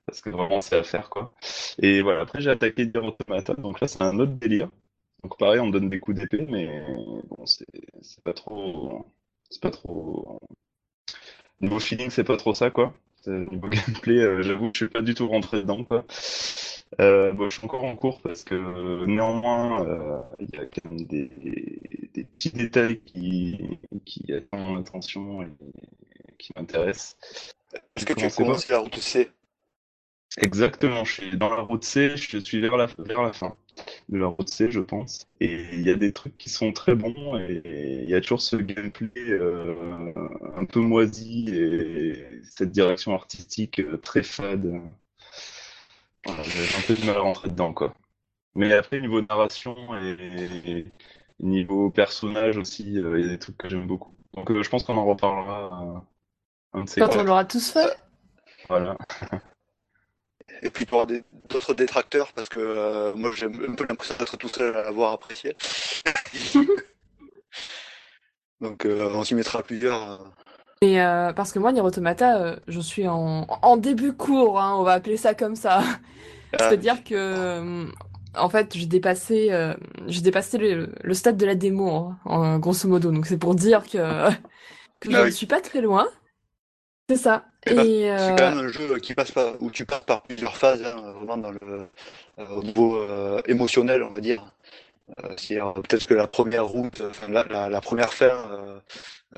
parce 0.06 0.22
que 0.22 0.30
vraiment, 0.30 0.62
c'est 0.62 0.78
à 0.78 0.84
faire, 0.84 1.10
quoi. 1.10 1.34
Et 1.80 2.02
voilà, 2.02 2.22
après, 2.22 2.42
j'ai 2.42 2.52
attaqué 2.52 2.86
Nier 2.86 3.00
Automata, 3.00 3.54
donc 3.56 3.82
là, 3.82 3.88
c'est 3.88 4.02
un 4.04 4.20
autre 4.20 4.34
délire. 4.34 4.70
Donc, 5.24 5.38
pareil, 5.38 5.60
on 5.60 5.68
me 5.68 5.72
donne 5.72 5.90
des 5.90 6.00
coups 6.00 6.20
d'épée, 6.20 6.46
mais 6.50 6.86
bon, 7.30 7.46
c'est 7.46 7.66
pas 8.24 8.34
trop. 8.34 9.06
C'est 9.50 9.62
pas 9.62 9.72
trop. 9.72 10.40
Niveau 11.62 11.80
feeling, 11.80 12.10
c'est 12.10 12.24
pas 12.24 12.38
trop 12.38 12.54
ça, 12.54 12.70
quoi. 12.72 12.94
Niveau 13.28 13.68
gameplay, 13.70 14.20
euh, 14.20 14.42
j'avoue 14.42 14.72
que 14.72 14.78
je 14.78 14.86
suis 14.86 14.94
pas 14.94 15.02
du 15.02 15.14
tout 15.14 15.28
rentré 15.28 15.62
dedans, 15.62 15.84
quoi. 15.84 16.06
Euh, 17.02 17.32
bon, 17.32 17.50
je 17.50 17.58
suis 17.58 17.66
encore 17.66 17.84
en 17.84 17.96
cours 17.96 18.22
parce 18.22 18.44
que 18.44 19.06
néanmoins, 19.06 19.86
euh, 19.88 20.22
il 20.40 20.50
y 20.54 20.60
a 20.60 20.66
quand 20.66 20.92
même 20.92 21.06
des, 21.06 21.30
des 22.14 22.24
petits 22.24 22.52
détails 22.52 23.00
qui, 23.00 23.80
qui 24.06 24.32
attirent 24.32 24.60
mon 24.60 24.78
attention 24.78 25.42
et 25.42 25.48
qui 26.38 26.52
m'intéressent. 26.56 27.18
Est-ce 27.96 28.06
que 28.06 28.14
tu 28.14 28.30
commencé 28.30 28.72
la 28.72 28.80
route 28.80 28.96
C? 28.98 29.32
Exactement, 30.38 31.06
je 31.06 31.14
suis 31.14 31.38
dans 31.38 31.50
la 31.50 31.62
route 31.62 31.84
C, 31.84 32.16
je 32.16 32.38
suis 32.38 32.60
vers 32.60 32.78
la, 32.78 32.88
vers 32.98 33.22
la 33.22 33.34
fin 33.34 33.56
de 34.10 34.18
la 34.18 34.28
route 34.28 34.50
C, 34.50 34.72
je 34.72 34.80
pense. 34.80 35.28
Et 35.40 35.54
il 35.74 35.82
y 35.82 35.90
a 35.90 35.96
des 35.96 36.14
trucs 36.14 36.38
qui 36.38 36.50
sont 36.50 36.72
très 36.74 36.96
bons 36.96 37.38
et 37.40 37.62
il 38.04 38.10
y 38.10 38.16
a 38.16 38.22
toujours 38.22 38.42
ce 38.42 38.56
gameplay 38.56 39.12
euh, 39.30 40.14
un 40.56 40.66
peu 40.66 40.80
moisi 40.80 41.50
et 41.50 42.42
cette 42.44 42.72
direction 42.72 43.14
artistique 43.14 43.80
euh, 43.80 43.98
très 43.98 44.24
fade. 44.24 44.82
Voilà, 46.26 46.44
j'ai 46.44 46.78
un 46.78 46.82
peu 46.88 46.96
de 46.96 47.06
mal 47.06 47.18
à 47.18 47.20
rentrer 47.20 47.50
dedans, 47.50 47.74
quoi. 47.74 47.94
Mais 48.56 48.72
après, 48.74 49.02
niveau 49.02 49.22
narration 49.22 49.76
et, 49.98 50.16
et 50.66 50.86
niveau 51.40 51.90
personnage 51.90 52.58
aussi, 52.58 52.98
euh, 52.98 53.20
il 53.20 53.26
y 53.26 53.30
a 53.30 53.32
des 53.32 53.40
trucs 53.40 53.58
que 53.58 53.70
j'aime 53.70 53.88
beaucoup. 53.88 54.14
Donc 54.34 54.52
je 54.62 54.70
pense 54.70 54.84
qu'on 54.84 54.98
en 54.98 55.06
reparlera 55.06 56.06
un 56.74 56.84
de 56.84 56.90
ces 56.90 57.02
Quand 57.02 57.16
on 57.16 57.24
l'aura 57.24 57.46
tous 57.46 57.72
fait 57.72 57.98
Voilà. 58.70 58.98
Et 60.64 60.70
puis 60.70 60.86
des- 61.08 61.24
d'autres 61.50 61.74
détracteurs 61.74 62.32
parce 62.34 62.50
que 62.50 62.60
euh, 62.60 63.14
moi 63.16 63.32
j'ai 63.36 63.48
un 63.48 63.74
peu 63.76 63.86
l'impression 63.88 64.16
d'être 64.18 64.38
tout 64.38 64.48
seul 64.48 64.76
à 64.76 64.84
l'avoir 64.84 65.12
apprécié. 65.14 65.56
Donc 68.62 68.86
euh, 68.86 69.10
on 69.14 69.24
s'y 69.24 69.36
mettra 69.36 69.62
plusieurs. 69.62 70.34
Et 70.82 71.02
euh, 71.02 71.32
parce 71.34 71.52
que 71.54 71.60
moi, 71.60 71.72
Nier 71.72 71.82
Automata, 71.82 72.42
euh, 72.42 72.56
je 72.68 72.80
suis 72.80 73.08
en, 73.08 73.46
en 73.62 73.78
début 73.78 74.14
cours, 74.14 74.60
hein, 74.60 74.76
on 74.78 74.84
va 74.84 74.94
appeler 74.94 75.18
ça 75.18 75.34
comme 75.34 75.56
ça. 75.56 75.82
Ah, 76.54 76.58
C'est-à-dire 76.70 77.04
que, 77.04 77.16
euh, 77.16 77.86
en 78.36 78.50
fait, 78.50 78.76
j'ai 78.76 78.86
dépassé, 78.86 79.52
euh, 79.52 79.74
j'ai 80.08 80.22
dépassé 80.22 80.58
le, 80.58 80.94
le 81.02 81.14
stade 81.14 81.38
de 81.38 81.46
la 81.46 81.56
démo, 81.56 81.90
hein, 81.90 82.20
en- 82.26 82.60
grosso 82.60 82.88
modo. 82.88 83.12
Donc 83.12 83.26
c'est 83.28 83.38
pour 83.38 83.56
dire 83.56 83.84
que, 83.84 84.30
que 85.00 85.12
je 85.12 85.16
Ah 85.18 85.22
ne 85.22 85.26
oui. 85.26 85.34
suis 85.34 85.48
pas 85.48 85.62
très 85.62 85.82
loin. 85.82 86.08
C'est 87.10 87.18
ça. 87.18 87.46
C'est 88.16 88.32
euh, 88.32 88.36
quand 88.36 88.50
même 88.50 88.66
un 88.66 88.68
jeu 88.68 89.00
qui 89.00 89.14
passe 89.16 89.32
par, 89.32 89.62
où 89.62 89.72
tu 89.72 89.86
passes 89.86 90.04
par 90.06 90.24
plusieurs 90.24 90.58
phases, 90.58 90.84
hein, 90.84 91.14
vraiment 91.14 91.38
dans 91.38 91.52
le, 91.52 91.60
euh, 92.40 92.48
au 92.50 92.64
niveau 92.64 92.98
euh, 92.98 93.42
émotionnel, 93.48 94.04
on 94.04 94.12
va 94.14 94.22
dire. 94.22 94.44
Euh, 95.24 95.34
c'est-à-dire 95.38 95.74
peut-être 95.76 96.08
que 96.08 96.14
la 96.14 96.28
première 96.28 96.66
route, 96.68 97.02
enfin 97.10 97.28
la, 97.30 97.44
la, 97.46 97.70
la 97.70 97.82
première 97.82 98.14
fin, 98.14 98.28
euh, 98.52 98.80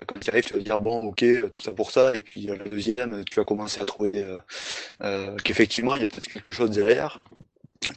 quand 0.07 0.19
tu 0.19 0.29
arrives, 0.29 0.45
tu 0.45 0.53
vas 0.53 0.59
dire 0.59 0.81
bon, 0.81 1.01
ok, 1.03 1.19
tout 1.41 1.51
ça 1.63 1.71
pour 1.71 1.91
ça, 1.91 2.15
et 2.15 2.21
puis 2.21 2.49
euh, 2.49 2.57
la 2.57 2.65
deuxième, 2.65 3.23
tu 3.25 3.35
vas 3.35 3.45
commencer 3.45 3.81
à 3.81 3.85
trouver 3.85 4.11
euh, 4.23 4.37
euh, 5.03 5.35
qu'effectivement 5.43 5.95
il 5.95 6.03
y 6.03 6.05
a 6.05 6.09
peut-être 6.09 6.27
quelque 6.27 6.55
chose 6.55 6.71
derrière. 6.71 7.19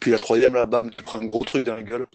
Puis 0.00 0.10
la 0.10 0.18
troisième, 0.18 0.54
là, 0.54 0.66
bam, 0.66 0.90
tu 0.90 1.02
prends 1.04 1.20
un 1.20 1.26
gros 1.26 1.44
truc 1.44 1.64
dans 1.66 1.74
la 1.76 1.82
gueule. 1.82 2.06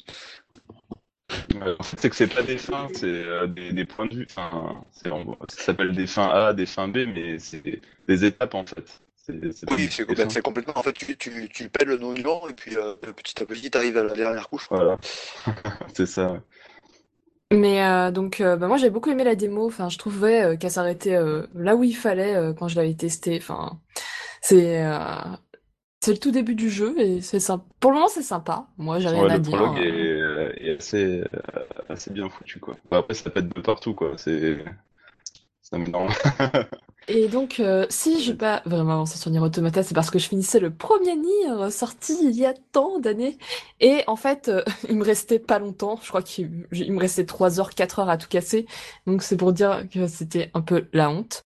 Euh, 1.56 1.75
en 1.80 1.84
fait, 1.84 1.98
c'est 2.00 2.10
que 2.10 2.16
c'est 2.16 2.28
pas 2.28 2.44
des 2.44 2.58
fins, 2.58 2.88
c'est 2.94 3.06
euh, 3.08 3.48
des, 3.48 3.72
des 3.74 3.86
points 3.86 4.06
de 4.08 4.16
vue. 4.16 4.28
Enfin, 4.30 4.84
ça 4.94 5.63
s'appelle 5.63 5.94
des 5.96 6.08
fins 6.08 6.30
A, 6.30 6.54
des 6.54 6.66
fins 6.66 6.88
B, 6.88 7.00
mais 7.13 7.40
c'est 7.40 7.62
des, 7.62 7.82
des 8.08 8.25
étapes 8.25 8.56
en 8.56 8.66
fait. 8.66 9.02
Oui, 9.72 9.90
c'est 9.90 10.42
complètement. 10.42 10.78
En 10.78 10.84
fait, 10.84 10.92
tu, 10.94 11.16
tu, 11.18 11.48
tu 11.50 11.70
pèles 11.70 11.88
le 11.88 12.04
oignon, 12.04 12.48
et 12.50 12.54
puis 12.54 12.75
euh, 12.78 12.96
petit 13.16 13.42
à 13.42 13.46
petit, 13.46 13.72
tu 13.72 13.78
arrives 13.78 13.98
à 13.98 14.04
la 14.04 14.13
dernière 14.13 14.50
couche. 14.50 14.68
Voilà, 14.70 14.98
c'est 15.94 16.06
ça. 16.06 16.42
Mais 17.52 17.84
euh, 17.86 18.12
donc, 18.12 18.42
euh, 18.42 18.56
bah, 18.58 18.68
moi 18.68 18.78
j'ai 18.78 18.90
beaucoup 18.90 19.12
aimé 19.12 19.24
la 19.24 19.36
démo. 19.36 19.68
Enfin, 19.68 19.90
je 19.90 19.98
trouvais 19.98 20.42
euh, 20.44 20.58
qu'elle 20.58 20.72
s'arrêtait 20.72 21.16
euh, 21.16 21.46
là 21.54 21.75
où 21.75 21.84
il 21.84 21.96
fallait 21.96 22.36
euh, 22.36 22.54
quand 22.54 22.68
je 22.68 22.75
l'avais 22.75 22.96
testé. 22.96 23.38
Enfin, 23.40 23.80
c'est 24.42 24.84
euh, 24.86 24.98
c'est 26.02 26.12
le 26.13 26.18
tout 26.20 26.32
début 26.32 26.56
du 26.56 26.70
jeu 26.70 27.00
et 27.00 27.22
c'est 27.22 27.40
sympa. 27.40 27.66
Pour 27.80 27.92
le 27.92 27.96
moment, 27.98 28.10
c'est 28.10 28.24
sympa. 28.24 28.68
Moi, 28.78 29.00
j'ai 29.00 29.10
rien 29.10 29.25
Ouais, 29.25 29.30
à 29.30 29.38
le 29.38 29.40
dire. 29.40 29.58
prologue 29.58 29.78
est, 29.80 30.22
est 30.58 30.78
assez, 30.78 31.24
assez 31.90 32.12
bien 32.12 32.30
foutu, 32.30 32.60
quoi. 32.60 32.76
Bon, 32.90 32.98
après, 32.98 33.14
ça 33.14 33.30
pète 33.30 33.50
de 33.50 33.62
partout, 33.62 33.94
quoi. 33.94 34.14
C'est, 34.18 34.64
ça 35.62 35.78
me. 35.78 35.88
Et 37.08 37.28
donc, 37.28 37.60
euh, 37.60 37.86
si 37.90 38.22
j'ai 38.22 38.34
pas 38.34 38.62
vraiment 38.66 38.94
avancé 38.94 39.18
sur 39.18 39.30
Nier 39.30 39.40
Automata, 39.40 39.84
c'est 39.84 39.94
parce 39.94 40.10
que 40.10 40.20
je 40.20 40.28
finissais 40.28 40.60
le 40.60 40.74
premier 40.74 41.16
Nier 41.16 41.70
sorti 41.70 42.16
il 42.22 42.36
y 42.36 42.46
a 42.46 42.54
tant 42.72 43.00
d'années. 43.00 43.38
Et 43.82 44.04
en 44.08 44.16
fait, 44.16 44.48
euh, 44.48 44.64
il 44.90 44.96
me 44.98 45.04
restait 45.04 45.40
pas 45.40 45.60
longtemps. 45.60 46.00
Je 46.02 46.08
crois 46.08 46.22
qu'il 46.22 46.68
il 46.72 46.94
me 46.94 47.00
restait 47.00 47.26
3 47.26 47.60
heures, 47.60 47.72
4 47.72 48.00
heures 48.00 48.10
à 48.10 48.18
tout 48.18 48.30
casser. 48.30 48.66
Donc 49.06 49.24
c'est 49.24 49.38
pour 49.38 49.52
dire 49.52 49.86
que 49.92 50.08
c'était 50.08 50.50
un 50.54 50.62
peu 50.62 50.88
la 50.94 51.10
honte. 51.10 51.44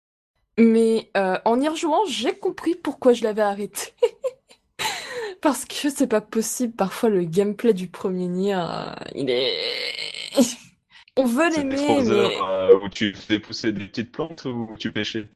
Mais 0.59 1.11
euh, 1.16 1.38
en 1.44 1.61
y 1.61 1.68
rejouant, 1.68 2.04
j'ai 2.06 2.37
compris 2.37 2.75
pourquoi 2.75 3.12
je 3.12 3.25
l'avais 3.25 3.42
arrêté. 3.42 3.94
Parce 5.40 5.64
que 5.64 5.90
c'est 5.90 6.06
pas 6.06 6.20
possible. 6.20 6.75
Parfois, 6.75 7.08
le 7.08 7.25
gameplay 7.25 7.72
du 7.72 7.88
premier 7.88 8.26
Nier, 8.26 8.54
euh, 8.56 8.92
il 9.14 9.30
est... 9.30 9.56
On 11.16 11.25
veut 11.25 11.50
l'aimer, 11.50 12.02
mais... 12.02 12.10
heures 12.12 12.49
euh, 12.49 12.78
où 12.82 12.88
tu 12.88 13.12
faisais 13.14 13.40
pousser 13.40 13.72
des 13.72 13.87
petites 13.87 14.12
plantes 14.12 14.44
ou 14.44 14.75
tu 14.78 14.92
pêchais? 14.92 15.28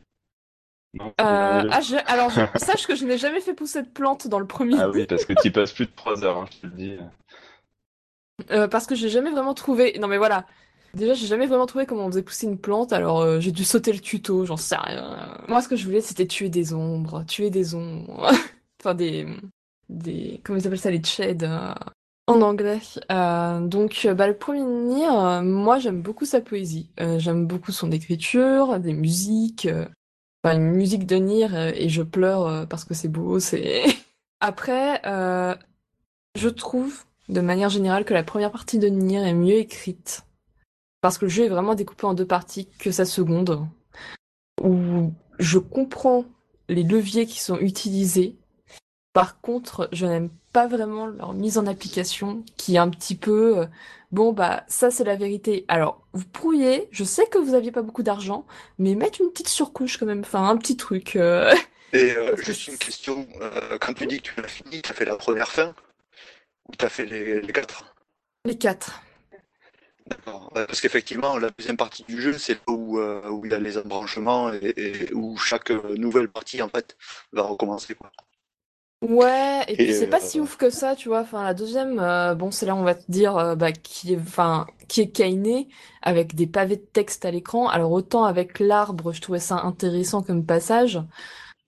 Non? 0.95 1.13
Euh, 1.21 1.69
ah, 1.71 1.81
je- 1.81 1.97
alors, 2.07 2.31
je- 2.31 2.41
sache 2.59 2.87
que 2.87 2.95
je 2.95 3.05
n'ai 3.05 3.19
jamais 3.19 3.41
fait 3.41 3.55
pousser 3.55 3.83
de 3.83 3.89
plante 3.89 4.29
dans 4.29 4.39
le 4.39 4.47
premier 4.47 4.77
Ah 4.79 4.89
oui, 4.89 5.05
parce 5.07 5.25
que 5.25 5.33
tu 5.43 5.51
passes 5.51 5.73
plus 5.73 5.87
de 5.87 5.93
3 5.95 6.25
heures, 6.25 6.39
hein, 6.39 6.47
je 6.53 6.59
te 6.61 6.67
le 6.67 6.73
dis. 6.73 6.97
Euh, 8.51 8.69
parce 8.69 8.87
que 8.87 8.95
j'ai 8.95 9.09
jamais 9.09 9.31
vraiment 9.31 9.55
trouvé. 9.55 9.97
Non 9.99 10.09
mais 10.09 10.19
voilà. 10.19 10.47
Déjà, 10.95 11.15
j'ai 11.15 11.27
jamais 11.27 11.47
vraiment 11.47 11.67
trouvé 11.67 11.87
comment 11.87 12.05
on 12.07 12.11
faisait 12.11 12.23
pousser 12.23 12.47
une 12.47 12.59
plante, 12.59 12.93
alors 12.93 13.21
euh, 13.21 13.41
j'ai 13.41 13.51
dû 13.51 13.65
sauter 13.65 13.93
le 13.93 13.99
tuto, 13.99 14.45
j'en 14.45 14.57
sais 14.57 14.77
rien. 14.77 15.37
Moi, 15.49 15.61
ce 15.61 15.69
que 15.69 15.75
je 15.75 15.85
voulais, 15.85 16.01
c'était 16.01 16.27
tuer 16.27 16.49
des 16.51 16.73
ombres, 16.73 17.25
tuer 17.25 17.51
des 17.51 17.75
ombres. 17.75 18.31
enfin, 18.81 18.95
des. 18.95 19.27
Des. 19.89 20.41
Comment 20.45 20.59
ils 20.59 20.67
appellent 20.67 20.79
ça, 20.79 20.91
les 20.91 21.03
shades 21.03 21.45
euh, 21.45 21.73
en 22.27 22.41
anglais. 22.41 22.81
Euh, 23.11 23.61
donc, 23.61 24.03
euh, 24.05 24.15
bah, 24.15 24.27
le 24.27 24.37
premier 24.37 25.07
euh, 25.07 25.43
moi, 25.43 25.79
j'aime 25.79 26.03
beaucoup 26.03 26.25
sa 26.25 26.41
poésie. 26.41 26.91
J'aime 27.19 27.47
beaucoup 27.47 27.73
son 27.73 27.91
écriture, 27.93 28.79
des 28.81 28.93
musiques. 28.93 29.69
Enfin, 30.43 30.57
une 30.57 30.73
musique 30.73 31.07
de 31.07 31.17
euh, 31.17 31.73
et 31.75 31.89
je 31.89 32.03
pleure 32.03 32.69
parce 32.69 32.85
que 32.85 32.95
c'est 32.95 33.09
beau, 33.09 33.39
c'est. 33.41 33.85
Après, 34.41 35.01
je 36.35 36.49
trouve 36.49 37.05
de 37.29 37.41
manière 37.41 37.71
générale 37.71 38.05
que 38.05 38.15
la 38.15 38.25
première 38.25 38.53
partie 38.53 38.79
de 38.79 38.89
Nier 38.89 39.27
est 39.27 39.35
mieux 39.35 39.57
écrite. 39.57 40.23
Parce 41.01 41.19
que 41.19 41.27
le 41.27 41.31
jeu 41.31 41.45
est 41.45 41.51
vraiment 41.51 41.75
découpé 41.75 42.07
en 42.07 42.15
deux 42.15 42.27
parties 42.27 42.69
que 42.79 42.91
sa 42.91 43.05
seconde. 43.05 43.67
Où 44.63 45.13
je 45.39 45.59
comprends 45.59 46.25
les 46.69 46.83
leviers 46.83 47.27
qui 47.27 47.41
sont 47.41 47.59
utilisés. 47.59 48.37
Par 49.15 49.41
contre, 49.41 49.89
je 49.93 50.07
n'aime 50.07 50.31
pas 50.53 50.67
vraiment 50.69 51.07
leur 51.07 51.33
mise 51.35 51.59
en 51.59 51.67
application 51.67 52.45
qui 52.59 52.77
est 52.77 52.79
un 52.79 52.91
petit 52.91 53.17
peu 53.17 53.59
euh, 53.61 53.67
bon 54.13 54.33
bah 54.33 54.65
ça 54.69 54.91
c'est 54.91 55.05
la 55.05 55.17
vérité. 55.17 55.65
Alors, 55.69 56.07
vous 56.13 56.27
pourriez, 56.27 56.89
je 56.93 57.05
sais 57.05 57.27
que 57.27 57.39
vous 57.39 57.55
aviez 57.55 57.73
pas 57.73 57.83
beaucoup 57.83 58.03
d'argent, 58.05 58.47
mais 58.79 58.95
mettre 58.97 59.21
une 59.23 59.31
petite 59.31 59.49
surcouche 59.49 59.99
quand 59.99 60.07
même, 60.07 60.21
enfin 60.21 60.49
un 60.49 60.57
petit 60.59 60.77
truc. 60.77 61.17
euh, 61.17 61.55
Et 61.93 62.13
euh, 62.17 62.31
Parce 62.31 62.43
que 62.43 62.47
juste 62.47 62.69
une 62.69 62.77
question, 62.79 63.27
euh, 63.41 63.79
quand 63.81 63.95
tu 63.95 64.07
dis 64.07 64.21
que 64.21 64.29
tu 64.31 64.41
l'as 64.43 64.49
fini, 64.49 64.83
tu 64.83 64.91
as 64.91 64.95
fait 64.95 65.07
la 65.07 65.17
première 65.17 65.49
fin 65.51 65.75
ou 66.69 66.77
tu 66.77 66.85
as 66.85 66.91
fait 66.91 67.07
les, 67.07 67.41
les 67.41 67.53
quatre? 67.53 67.95
Les 68.47 68.57
quatre. 68.57 69.03
D'accord. 70.07 70.53
Ouais, 70.55 70.67
parce 70.67 70.81
qu'effectivement, 70.81 71.39
la 71.39 71.51
deuxième 71.51 71.77
partie 71.79 72.05
du 72.05 72.21
jeu, 72.21 72.37
c'est 72.39 72.55
là 72.55 72.61
où, 72.69 72.99
euh, 72.99 73.29
où 73.31 73.45
il 73.47 73.53
y 73.53 73.55
a 73.55 73.59
les 73.59 73.79
embranchements 73.79 74.53
et, 74.53 74.75
et 74.77 75.13
où 75.15 75.37
chaque 75.39 75.71
euh, 75.71 75.97
nouvelle 75.97 76.29
partie, 76.29 76.61
en 76.63 76.69
fait, 76.69 76.97
va 77.33 77.43
recommencer. 77.43 77.95
Quoi. 77.95 78.11
Ouais, 79.03 79.65
et 79.69 79.77
puis 79.77 79.93
c'est 79.93 80.07
pas 80.07 80.17
euh, 80.17 80.21
si 80.25 80.41
ouf 80.41 80.57
que 80.57 80.71
ça, 80.71 80.97
tu 80.97 81.09
vois. 81.09 81.21
Enfin, 81.21 81.43
la 81.43 81.53
deuxième, 81.53 81.99
euh, 81.99 82.35
bon, 82.35 82.51
c'est 82.51 82.65
là 82.65 82.75
on 82.75 82.83
va 82.85 82.95
te 82.95 83.05
dire 83.11 83.37
euh, 83.37 83.55
bah, 83.55 83.71
qui 83.73 84.15
est, 84.15 84.19
enfin, 84.19 84.67
qui 84.89 85.03
est 85.03 85.11
Kainé 85.11 85.69
avec 86.01 86.35
des 86.35 86.47
pavés 86.47 86.77
de 86.77 86.83
texte 86.83 87.25
à 87.27 87.31
l'écran. 87.31 87.69
Alors 87.69 87.93
autant 87.93 88.25
avec 88.25 88.61
l'arbre, 88.61 89.13
je 89.13 89.21
trouvais 89.21 89.41
ça 89.41 89.57
intéressant 89.57 90.23
comme 90.23 90.47
passage. 90.47 91.03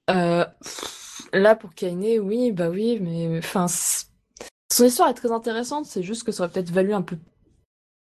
Euh, 0.08 0.46
pff, 0.62 1.28
là 1.34 1.54
pour 1.56 1.74
Kainé, 1.74 2.18
oui, 2.20 2.52
bah 2.52 2.70
oui, 2.70 2.98
mais 3.00 3.38
enfin, 3.38 3.66
son 3.68 4.84
histoire 4.84 5.10
est 5.10 5.14
très 5.14 5.32
intéressante. 5.32 5.84
C'est 5.84 6.02
juste 6.02 6.24
que 6.24 6.32
ça 6.32 6.44
aurait 6.44 6.52
peut-être 6.52 6.70
valu 6.70 6.94
un 6.94 7.02
peu, 7.02 7.18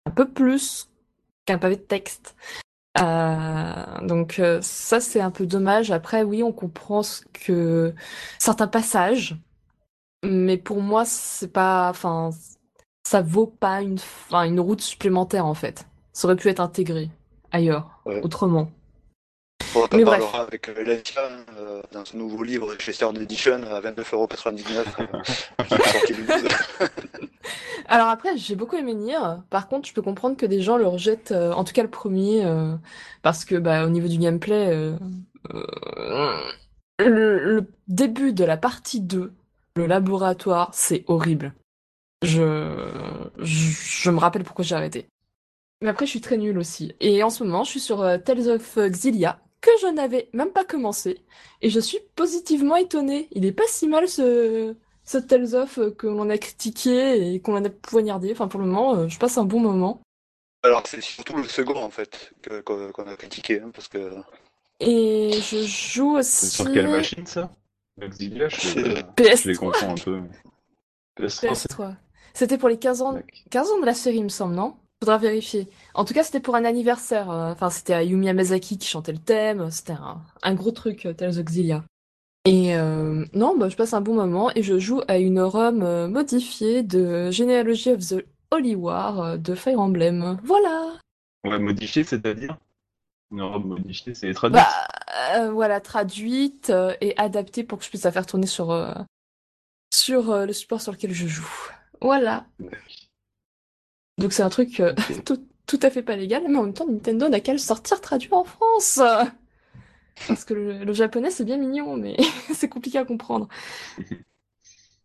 un 0.06 0.12
peu 0.12 0.28
plus 0.30 0.90
qu'un 1.46 1.58
pavé 1.58 1.78
de 1.78 1.82
texte. 1.82 2.36
Euh, 3.00 4.08
donc 4.08 4.40
euh, 4.40 4.60
ça 4.62 5.00
c'est 5.00 5.22
un 5.22 5.32
peu 5.32 5.46
dommage. 5.46 5.92
Après 5.92 6.24
oui, 6.24 6.42
on 6.44 6.52
comprend 6.52 7.04
ce 7.04 7.22
que 7.34 7.94
certains 8.40 8.68
passages, 8.68 9.38
mais 10.26 10.58
pour 10.58 10.82
moi 10.82 11.06
c'est 11.06 11.52
pas, 11.52 11.90
enfin 11.90 12.32
ça 13.08 13.22
vaut 13.22 13.48
pas 13.48 13.82
une, 13.82 13.96
enfin 13.96 14.44
une 14.46 14.60
route 14.60 14.82
supplémentaire 14.82 15.46
en 15.46 15.54
fait. 15.56 15.88
Ça 16.14 16.28
aurait 16.28 16.38
pu 16.38 16.50
être 16.50 16.60
intégré 16.62 17.10
ailleurs, 17.52 18.02
Ouais. 18.06 18.22
autrement. 18.24 18.70
On 19.78 19.84
en 19.84 20.04
parlera 20.06 20.42
avec 20.42 20.70
euh, 20.70 20.84
Lancia 20.84 21.22
euh, 21.58 21.82
dans 21.92 22.04
son 22.06 22.18
nouveau 22.18 22.44
livre 22.44 22.74
chez 22.80 22.94
Stern 22.94 23.16
Edition 23.18 23.62
à 23.72 23.82
29,99€. 23.82 24.86
euh, 25.00 25.66
qui 25.68 25.74
est 25.74 25.88
sorti 25.88 26.14
le 26.14 26.24
12. 26.26 26.52
Alors 27.88 28.08
après 28.08 28.36
j'ai 28.38 28.56
beaucoup 28.56 28.76
aimé 28.76 28.94
Nier. 28.94 29.18
Par 29.50 29.68
contre 29.68 29.88
je 29.88 29.94
peux 29.94 30.02
comprendre 30.02 30.36
que 30.36 30.46
des 30.46 30.62
gens 30.62 30.78
le 30.78 30.88
rejettent, 30.88 31.32
euh, 31.32 31.54
en 31.54 31.64
tout 31.64 31.74
cas 31.74 31.84
le 31.84 31.90
premier, 31.90 32.44
euh, 32.46 32.76
parce 33.22 33.46
que 33.46 33.56
bah 33.56 33.86
au 33.86 33.90
niveau 33.90 34.08
du 34.08 34.18
gameplay, 34.18 34.68
euh, 34.74 34.98
euh, 35.54 36.42
le, 37.00 37.40
le 37.40 37.66
début 37.88 38.34
de 38.34 38.44
la 38.44 38.58
partie 38.58 39.00
2, 39.02 39.32
le 39.76 39.86
laboratoire, 39.86 40.70
c'est 40.74 41.04
horrible. 41.08 41.54
Je, 42.24 42.90
je, 43.38 43.72
je 43.72 44.10
me 44.10 44.18
rappelle 44.20 44.44
pourquoi 44.44 44.66
j'ai 44.66 44.76
arrêté. 44.76 45.08
Mais 45.82 45.90
après, 45.90 46.08
je 46.08 46.12
suis 46.12 46.22
très 46.22 46.38
nulle 46.38 46.58
aussi. 46.58 46.96
Et 47.00 47.22
en 47.22 47.30
ce 47.30 47.44
moment, 47.44 47.64
je 47.64 47.70
suis 47.70 47.80
sur 47.80 48.02
euh, 48.02 48.18
Tales 48.18 48.50
of 48.50 48.80
Xillia, 48.80 49.40
que 49.62 49.72
je 49.82 49.88
n'avais 49.88 50.30
même 50.34 50.52
pas 50.52 50.66
commencé. 50.66 51.20
Et 51.62 51.70
je 51.70 51.80
suis 51.80 52.00
positivement 52.16 52.76
étonnée. 52.76 53.28
Il 53.32 53.46
est 53.46 53.52
pas 53.52 53.68
si 53.68 53.88
mal 53.88 54.08
ce, 54.08 54.76
ce 55.04 55.18
Tales 55.18 55.56
of 55.56 55.78
euh, 55.80 55.92
que 55.92 56.08
l'on 56.08 56.30
a 56.30 56.38
critiqué 56.38 57.34
et 57.34 57.40
qu'on 57.42 57.64
a 57.64 57.70
poignardé. 57.70 58.32
Enfin, 58.32 58.48
pour 58.48 58.60
le 58.60 58.66
moment, 58.68 58.96
euh, 58.96 59.08
je 59.08 59.18
passe 59.20 59.38
un 59.38 59.46
bon 59.46 59.60
moment. 59.60 60.02
Alors 60.64 60.84
c'est 60.88 61.02
surtout 61.02 61.36
le 61.38 61.44
second 61.44 61.76
en 61.82 61.90
fait 61.92 62.32
que- 62.42 62.62
qu'on 62.62 62.92
qu'on 62.92 63.08
a 63.08 63.16
critiqué 63.16 63.62
hein, 63.62 63.70
parce 63.74 63.88
que 63.88 64.12
Et 64.80 65.32
je 65.34 65.64
joue 65.66 66.18
aussi 66.18 66.48
sur 66.48 66.72
quelle 66.74 66.88
machine 66.90 67.26
ça? 67.28 67.52
Je, 68.00 68.06
les- 68.80 69.04
PS3. 69.16 69.42
je 69.44 69.50
les 69.50 69.56
confonds 69.56 69.92
un 69.92 69.96
peu. 69.96 70.22
PS3, 71.18 71.30
c'est- 71.30 71.48
PS3. 71.70 71.96
C'était 72.34 72.58
pour 72.58 72.70
les 72.70 72.78
15 72.78 73.02
ans, 73.02 73.20
15 73.50 73.72
ans 73.72 73.80
de 73.80 73.86
la 73.86 73.94
série, 73.94 74.18
il 74.18 74.24
me 74.26 74.30
semble, 74.30 74.56
non? 74.56 74.76
Faudra 75.02 75.18
vérifier. 75.20 75.68
En 75.94 76.06
tout 76.06 76.14
cas, 76.14 76.24
c'était 76.24 76.40
pour 76.40 76.56
un 76.56 76.66
anniversaire. 76.66 77.30
euh, 77.30 77.52
Enfin, 77.52 77.70
c'était 77.70 77.94
Ayumi 77.94 78.26
Yamazaki 78.26 78.78
qui 78.78 78.88
chantait 78.88 79.12
le 79.12 79.20
thème. 79.20 79.70
C'était 79.70 79.94
un, 79.94 80.22
un 80.42 80.54
gros 80.56 80.72
truc, 80.72 81.06
euh, 81.06 81.14
Tales 81.14 81.38
of 81.38 81.46
Xillia. 81.46 81.84
Et 82.46 82.76
euh, 82.76 83.26
non, 83.34 83.56
bah, 83.58 83.70
je 83.70 83.76
passe 83.76 83.94
un 83.94 84.02
bon 84.02 84.16
moment 84.16 84.50
et 84.56 84.64
je 84.64 84.80
joue 84.80 85.02
à 85.08 85.18
une 85.18 85.40
ROM 85.42 86.08
modifiée 86.08 86.82
de 86.82 87.30
Genealogy 87.30 87.92
of 87.92 88.00
the 88.08 88.26
Holy 88.52 88.74
War 88.74 89.38
de 89.38 89.54
Fire 89.54 89.80
Emblem. 89.80 90.40
Voilà. 90.44 90.94
On 91.44 91.50
va 91.50 91.60
modifier, 91.60 92.04
c'est-à-dire? 92.04 92.58
Une 93.32 93.42
robe 93.42 93.66
modifiée, 93.66 94.14
c'est 94.14 94.34
traduit. 94.34 94.58
Bah, 94.60 94.88
euh, 95.36 95.52
voilà, 95.52 95.82
traduite 95.82 96.72
et 97.02 97.14
adaptée 97.18 97.64
pour 97.66 97.78
que 97.78 97.84
je 97.84 97.90
puisse 97.90 98.04
la 98.04 98.12
faire 98.14 98.26
tourner 98.26 98.48
sur, 98.48 98.72
euh, 98.72 98.94
sur 99.94 100.46
le 100.46 100.54
support 100.54 100.82
sur 100.82 100.94
lequel 100.94 101.14
je 101.14 101.28
joue. 101.28 101.50
Voilà. 102.02 102.46
Donc 104.18 104.34
c'est 104.34 104.44
un 104.44 104.50
truc 104.50 104.80
euh, 104.80 104.94
tout, 105.26 105.46
tout 105.68 105.80
à 105.82 105.90
fait 105.90 106.04
pas 106.04 106.16
légal, 106.16 106.44
mais 106.50 106.58
en 106.58 106.64
même 106.64 106.74
temps 106.74 106.88
Nintendo 106.88 107.30
n'a 107.30 107.40
qu'à 107.40 107.54
le 107.54 107.58
sortir 107.60 108.02
traduit 108.02 108.30
en 108.34 108.44
France. 108.44 109.00
Parce 110.28 110.46
que 110.46 110.54
le, 110.54 110.84
le 110.84 110.94
japonais 110.94 111.32
c'est 111.32 111.46
bien 111.46 111.58
mignon, 111.58 111.96
mais 111.96 112.18
c'est 112.54 112.70
compliqué 112.70 112.98
à 112.98 113.06
comprendre. 113.06 113.48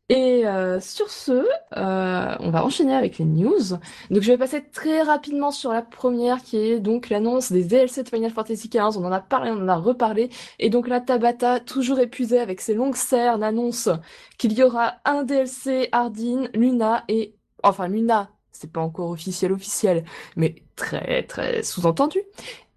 Et 0.08 0.46
euh, 0.46 0.78
sur 0.80 1.08
ce, 1.10 1.32
euh, 1.32 2.36
on 2.40 2.50
va 2.50 2.64
enchaîner 2.66 2.94
avec 2.94 3.16
les 3.18 3.24
news. 3.24 3.60
Donc 4.10 4.22
je 4.22 4.30
vais 4.32 4.36
passer 4.36 4.62
très 4.62 5.00
rapidement 5.02 5.50
sur 5.50 5.72
la 5.72 5.80
première 5.80 6.42
qui 6.42 6.58
est 6.58 6.80
donc 6.80 7.08
l'annonce 7.08 7.50
des 7.50 7.64
DLC 7.64 8.02
de 8.02 8.08
Final 8.10 8.30
Fantasy 8.30 8.68
XV. 8.68 8.98
On 8.98 9.06
en 9.06 9.12
a 9.12 9.20
parlé, 9.20 9.50
on 9.50 9.62
en 9.62 9.68
a 9.68 9.76
reparlé. 9.76 10.28
Et 10.58 10.68
donc 10.68 10.88
la 10.88 11.00
Tabata, 11.00 11.60
toujours 11.60 11.98
épuisée 12.00 12.40
avec 12.40 12.60
ses 12.60 12.74
longues 12.74 12.96
serres, 12.96 13.42
annonce 13.42 13.88
qu'il 14.38 14.52
y 14.52 14.62
aura 14.62 14.96
un 15.06 15.22
DLC 15.22 15.88
Ardyn, 15.92 16.48
Luna 16.54 17.04
et... 17.08 17.34
Enfin 17.62 17.88
Luna, 17.88 18.31
c'est 18.52 18.70
pas 18.72 18.80
encore 18.80 19.10
officiel 19.10 19.52
officiel, 19.52 20.04
mais 20.36 20.56
très 20.76 21.22
très 21.24 21.62
sous-entendu. 21.62 22.18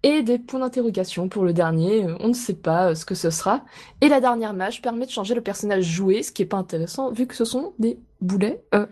Et 0.02 0.22
des 0.22 0.38
points 0.38 0.60
d'interrogation 0.60 1.28
pour 1.28 1.44
le 1.44 1.52
dernier, 1.52 2.04
euh, 2.04 2.16
on 2.20 2.28
ne 2.28 2.32
sait 2.32 2.54
pas 2.54 2.90
euh, 2.90 2.94
ce 2.94 3.04
que 3.04 3.16
ce 3.16 3.30
sera. 3.30 3.64
Et 4.00 4.08
la 4.08 4.20
dernière 4.20 4.52
mage 4.54 4.80
permet 4.80 5.04
de 5.06 5.10
changer 5.10 5.34
le 5.34 5.40
personnage 5.40 5.84
joué, 5.84 6.22
ce 6.22 6.30
qui 6.30 6.42
est 6.42 6.46
pas 6.46 6.58
intéressant 6.58 7.10
vu 7.10 7.26
que 7.26 7.34
ce 7.34 7.44
sont 7.44 7.72
des 7.80 7.98
boulets. 8.20 8.62
euh, 8.74 8.86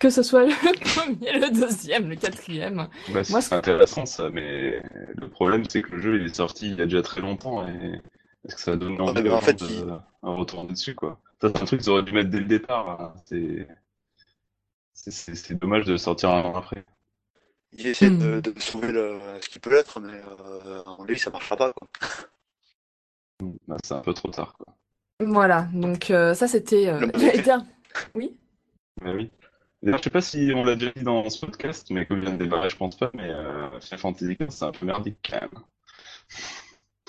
que 0.00 0.10
ce 0.10 0.22
soit 0.22 0.44
le 0.46 0.52
premier, 0.94 1.38
le 1.38 1.50
deuxième, 1.52 2.08
le 2.08 2.16
quatrième. 2.16 2.88
Bah, 3.12 3.22
Moi, 3.30 3.40
c'est 3.40 3.54
intéressant 3.54 4.04
ça, 4.06 4.30
mais 4.30 4.82
le 5.14 5.28
problème 5.28 5.62
c'est 5.68 5.82
que 5.82 5.94
le 5.94 6.00
jeu 6.00 6.20
il 6.20 6.26
est 6.26 6.34
sorti 6.34 6.70
il 6.70 6.78
y 6.78 6.82
a 6.82 6.84
déjà 6.86 7.02
très 7.02 7.20
longtemps 7.20 7.66
et 7.68 8.00
est-ce 8.44 8.56
que 8.56 8.60
ça 8.60 8.74
donne 8.76 9.00
envie 9.00 9.28
en 9.30 9.40
fait, 9.40 9.60
de 9.60 9.66
il- 9.66 9.90
à 10.22 10.30
retourner 10.30 10.70
dessus 10.72 10.94
quoi? 10.94 11.20
Ça 11.40 11.50
c'est 11.54 11.62
un 11.62 11.66
truc 11.66 11.80
qu'ils 11.80 11.90
auraient 11.90 12.02
dû 12.02 12.12
mettre 12.12 12.30
dès 12.30 12.40
le 12.40 12.46
départ. 12.46 13.00
hein. 13.00 13.12
C'est 13.26 13.68
c'est- 15.10 15.54
dommage 15.54 15.84
de 15.84 15.96
sortir 15.96 16.30
un 16.30 16.42
an 16.42 16.54
après. 16.56 16.84
il 17.72 17.86
essaie 17.86 18.10
Hmm. 18.10 18.18
de, 18.40 18.50
de 18.50 18.60
sauver 18.60 18.92
le, 18.92 19.18
ce 19.40 19.48
qui 19.48 19.58
peut 19.58 19.70
l'être, 19.70 20.00
mais 20.00 20.12
euh, 20.12 20.82
en 20.86 21.04
lui 21.04 21.18
ça 21.18 21.30
marchera 21.30 21.56
pas. 21.56 21.72
Quoi. 21.72 21.88
Bah, 23.68 23.76
c'est 23.84 23.94
un 23.94 24.00
peu 24.00 24.14
trop 24.14 24.30
tard 24.30 24.54
quoi. 24.54 24.74
Voilà, 25.20 25.68
donc 25.72 26.10
euh, 26.10 26.34
ça 26.34 26.46
c'était... 26.48 26.88
euh, 26.88 27.06
Oui? 28.14 28.36
Bah 29.02 29.12
oui. 29.14 29.30
D'ailleurs, 29.82 29.98
je 29.98 30.04
sais 30.04 30.10
pas 30.10 30.20
si 30.20 30.50
on 30.56 30.64
l'a 30.64 30.74
déjà 30.74 30.90
dit 30.96 31.04
dans 31.04 31.28
ce 31.30 31.44
podcast, 31.44 31.88
mais 31.90 32.04
comme 32.06 32.18
je 32.18 32.22
viens 32.26 32.32
de 32.36 32.42
démarrer, 32.44 32.68
je 32.70 32.76
pense 32.76 32.96
pas, 32.96 33.10
mais 33.14 33.28
euh, 33.30 33.80
Final 33.80 33.98
Fantasy 34.00 34.34
XV, 34.36 34.50
c'est 34.50 34.64
un 34.64 34.72
peu 34.72 34.86
merdique 34.86 35.18
quand 35.28 35.40
même. 35.40 35.50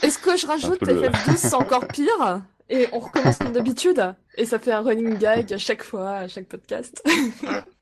Est-ce 0.04 0.20
que 0.20 0.38
je 0.38 0.46
rajoute 0.46 0.80
peu 0.80 0.94
le- 0.94 1.02
FF12 1.10 1.36
c'est 1.38 1.54
encore 1.56 1.88
pire? 1.88 2.42
Et 2.70 2.88
on 2.92 3.00
recommence 3.00 3.38
comme 3.40 3.52
d'habitude? 3.54 4.14
Et 4.36 4.46
ça 4.46 4.60
fait 4.60 4.72
un 4.72 4.82
running 4.82 5.18
gag 5.18 5.52
à 5.52 5.58
chaque 5.58 5.82
fois, 5.84 6.12
à 6.12 6.28
chaque 6.28 6.46
podcast. 6.48 7.04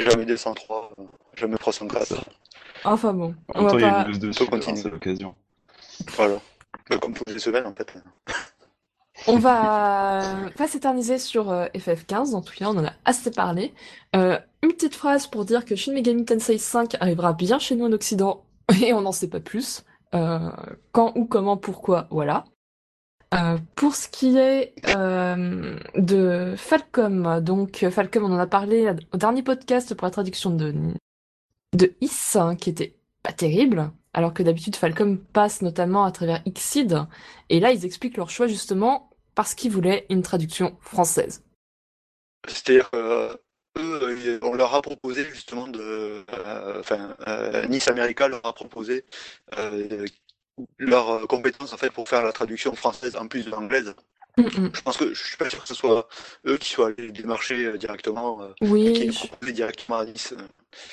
Jamais 0.00 0.24
203, 0.24 0.92
euh, 0.98 1.02
jamais 1.36 1.56
304. 1.56 2.14
Enfin 2.84 3.12
bon, 3.12 3.34
En 3.54 3.60
on 3.60 3.62
même 3.64 3.70
temps, 3.70 3.78
va 3.78 3.80
il 3.80 3.82
y 3.82 3.84
a 3.84 4.26
une 4.26 4.76
c'est 4.76 4.90
l'occasion. 4.90 5.34
Voilà. 6.16 6.40
Comme 7.00 7.14
toutes 7.14 7.30
les 7.30 7.38
semaines 7.38 7.66
en 7.66 7.74
fait. 7.74 7.92
On 9.26 9.38
va 9.38 10.22
pas 10.56 10.66
s'éterniser 10.66 11.18
sur 11.18 11.50
euh, 11.50 11.66
FF15, 11.74 12.34
en 12.34 12.40
tout 12.40 12.54
cas 12.54 12.66
on 12.66 12.78
en 12.78 12.84
a 12.84 12.92
assez 13.04 13.30
parlé. 13.30 13.74
Euh, 14.16 14.38
une 14.62 14.72
petite 14.72 14.94
phrase 14.94 15.26
pour 15.26 15.44
dire 15.44 15.64
que 15.64 15.76
Shin 15.76 15.92
Megami 15.92 16.24
Tensei 16.24 16.58
5 16.58 16.96
arrivera 17.00 17.32
bien 17.32 17.58
chez 17.58 17.76
nous 17.76 17.84
en 17.84 17.92
Occident 17.92 18.44
et 18.82 18.92
on 18.94 19.02
n'en 19.02 19.12
sait 19.12 19.28
pas 19.28 19.40
plus. 19.40 19.84
Euh, 20.14 20.50
quand, 20.92 21.12
où, 21.16 21.26
comment, 21.26 21.56
pourquoi, 21.56 22.08
voilà. 22.10 22.44
Euh, 23.32 23.58
pour 23.76 23.94
ce 23.94 24.08
qui 24.08 24.36
est 24.36 24.74
euh, 24.88 25.78
de 25.94 26.54
Falcom, 26.56 27.40
donc 27.40 27.86
Falcom 27.88 28.24
on 28.24 28.34
en 28.34 28.38
a 28.38 28.46
parlé 28.48 28.92
au 29.12 29.16
dernier 29.16 29.44
podcast 29.44 29.94
pour 29.94 30.04
la 30.06 30.10
traduction 30.10 30.50
de, 30.50 30.74
de 31.74 31.94
Is, 32.00 32.36
hein, 32.36 32.56
qui 32.56 32.70
était 32.70 32.96
pas 33.22 33.32
terrible, 33.32 33.92
alors 34.14 34.34
que 34.34 34.42
d'habitude 34.42 34.74
Falcom 34.74 35.16
passe 35.18 35.62
notamment 35.62 36.04
à 36.04 36.10
travers 36.10 36.42
Xseed, 36.44 37.06
et 37.50 37.60
là 37.60 37.70
ils 37.70 37.84
expliquent 37.84 38.16
leur 38.16 38.30
choix 38.30 38.48
justement 38.48 39.10
parce 39.36 39.54
qu'ils 39.54 39.70
voulaient 39.70 40.06
une 40.10 40.22
traduction 40.22 40.76
française. 40.80 41.44
C'est-à-dire 42.48 42.90
euh, 42.94 43.32
euh, 43.78 44.38
on 44.42 44.54
leur 44.54 44.74
a 44.74 44.82
proposé 44.82 45.24
justement 45.24 45.68
de. 45.68 46.24
euh, 46.32 46.80
Enfin, 46.80 47.16
euh, 47.28 47.66
Nice 47.68 47.86
America 47.88 48.26
leur 48.26 48.44
a 48.44 48.52
proposé 48.52 49.04
euh, 49.56 50.04
leurs 50.78 51.26
compétences 51.28 51.72
en 51.72 51.76
fait 51.76 51.90
pour 51.90 52.08
faire 52.08 52.22
la 52.22 52.32
traduction 52.32 52.74
française 52.74 53.16
en 53.16 53.26
plus 53.28 53.44
de 53.44 53.50
l'anglaise. 53.50 53.94
Mm, 54.36 54.42
mm. 54.42 54.70
Je 54.74 54.80
pense 54.82 54.96
que 54.96 55.12
je 55.12 55.24
suis 55.26 55.36
pas 55.36 55.50
sûr 55.50 55.60
que 55.62 55.68
ce 55.68 55.74
soit 55.74 56.08
eux 56.46 56.56
qui 56.56 56.70
soient 56.70 56.88
allés 56.88 57.10
démarcher 57.10 57.64
euh, 57.66 57.76
directement, 57.76 58.40
euh, 58.42 58.48
qui 58.58 58.64
Oui, 58.70 58.86
aient 58.88 59.12
je, 59.12 59.50
directement 59.50 59.98
à 59.98 60.04
Nice. 60.04 60.32
euh. 60.38 60.42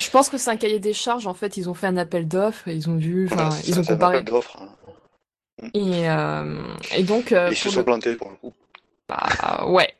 je 0.00 0.10
pense 0.10 0.28
que 0.28 0.38
c'est 0.38 0.50
un 0.50 0.56
cahier 0.56 0.80
des 0.80 0.92
charges, 0.92 1.26
en 1.26 1.34
fait 1.34 1.56
ils 1.56 1.68
ont 1.70 1.74
fait 1.74 1.86
un 1.86 1.96
appel 1.96 2.26
d'offres, 2.26 2.66
ils 2.68 2.90
ont 2.90 2.96
vu, 2.96 3.26
Voilà, 3.26 3.50
ils 3.64 3.74
ça, 3.74 3.80
ont 3.80 3.82
c'est 3.84 3.90
un 3.92 3.94
comparé. 3.94 4.16
appel 4.16 4.24
d'offres. 4.32 4.56
hein. 4.60 4.68
Et, 5.74 6.08
euh, 6.08 6.62
et 6.96 7.02
donc, 7.02 7.32
euh, 7.32 7.48
ils 7.50 7.56
se 7.56 7.68
sont 7.70 7.78
le... 7.80 7.84
plantés 7.84 8.14
pour 8.14 8.30
le 8.30 8.36
coup. 8.36 8.52
Bah, 9.08 9.64
ouais. 9.66 9.92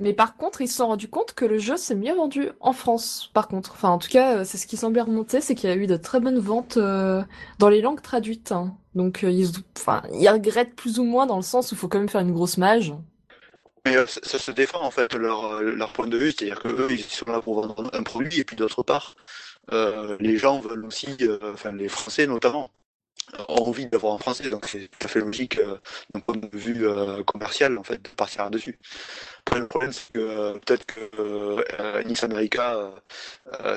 Mais 0.00 0.12
par 0.12 0.36
contre, 0.36 0.60
ils 0.60 0.68
se 0.68 0.76
sont 0.76 0.86
rendus 0.86 1.08
compte 1.08 1.34
que 1.34 1.44
le 1.44 1.58
jeu 1.58 1.76
s'est 1.76 1.96
mieux 1.96 2.14
vendu 2.14 2.50
en 2.60 2.72
France, 2.72 3.30
par 3.34 3.48
contre. 3.48 3.72
Enfin, 3.72 3.88
en 3.88 3.98
tout 3.98 4.08
cas, 4.08 4.38
euh, 4.38 4.44
c'est 4.44 4.56
ce 4.56 4.68
qui 4.68 4.76
semblait 4.76 5.00
remonter, 5.00 5.40
c'est 5.40 5.56
qu'il 5.56 5.68
y 5.68 5.72
a 5.72 5.76
eu 5.76 5.88
de 5.88 5.96
très 5.96 6.20
bonnes 6.20 6.38
ventes 6.38 6.76
euh, 6.76 7.22
dans 7.58 7.68
les 7.68 7.80
langues 7.80 8.00
traduites. 8.00 8.52
hein. 8.52 8.76
Donc, 8.94 9.24
euh, 9.24 9.30
ils, 9.30 9.50
ils 10.12 10.28
regrettent 10.28 10.76
plus 10.76 11.00
ou 11.00 11.04
moins 11.04 11.26
dans 11.26 11.36
le 11.36 11.42
sens 11.42 11.72
où 11.72 11.74
il 11.74 11.78
faut 11.78 11.88
quand 11.88 11.98
même 11.98 12.08
faire 12.08 12.20
une 12.20 12.32
grosse 12.32 12.58
mage. 12.58 12.94
Mais 13.84 13.96
ça, 14.06 14.38
se 14.38 14.50
défend 14.52 14.82
en 14.82 14.90
fait 14.90 15.14
leur, 15.14 15.62
leur 15.62 15.92
point 15.92 16.06
de 16.06 16.16
vue, 16.16 16.30
c'est-à-dire 16.30 16.60
que 16.60 16.68
eux 16.68 16.88
ils 16.90 17.02
sont 17.02 17.30
là 17.30 17.40
pour 17.40 17.54
vendre 17.54 17.90
un 17.94 18.02
produit 18.02 18.40
et 18.40 18.44
puis 18.44 18.54
d'autre 18.56 18.82
part, 18.82 19.14
les 20.20 20.36
gens 20.36 20.60
veulent 20.60 20.84
aussi, 20.84 21.16
enfin 21.54 21.72
les 21.72 21.88
Français 21.88 22.26
notamment, 22.26 22.70
ont 23.48 23.68
envie 23.68 23.86
d'avoir 23.86 24.14
en 24.14 24.18
français, 24.18 24.50
donc 24.50 24.66
c'est 24.66 24.88
tout 24.88 25.06
à 25.06 25.08
fait 25.08 25.20
logique 25.20 25.58
euh, 25.58 25.78
d'un 26.14 26.20
point 26.20 26.36
de 26.36 26.48
vue 26.56 26.86
euh, 26.86 27.22
commercial 27.24 27.78
en 27.78 27.82
fait 27.82 28.02
de 28.02 28.08
partir 28.08 28.44
là-dessus. 28.44 28.78
Après, 29.46 29.60
le 29.60 29.66
problème 29.66 29.92
c'est 29.92 30.12
que 30.12 30.18
euh, 30.18 30.52
peut-être 30.54 30.86
que 30.86 31.10
euh, 31.18 32.02
Nice 32.04 32.22
America 32.24 32.92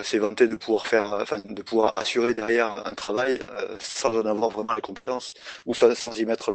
s'est 0.03 0.19
vanté 0.19 0.47
de 0.47 0.55
pouvoir 0.55 0.87
faire, 0.87 1.13
enfin 1.13 1.39
de 1.43 1.61
pouvoir 1.61 1.93
assurer 1.97 2.33
derrière 2.33 2.85
un 2.85 2.93
travail 2.93 3.39
sans 3.79 4.15
en 4.17 4.25
avoir 4.25 4.49
vraiment 4.49 4.75
les 4.75 4.81
compétences 4.81 5.33
ou 5.65 5.73
sans, 5.73 6.17
y 6.17 6.25
mettre 6.25 6.53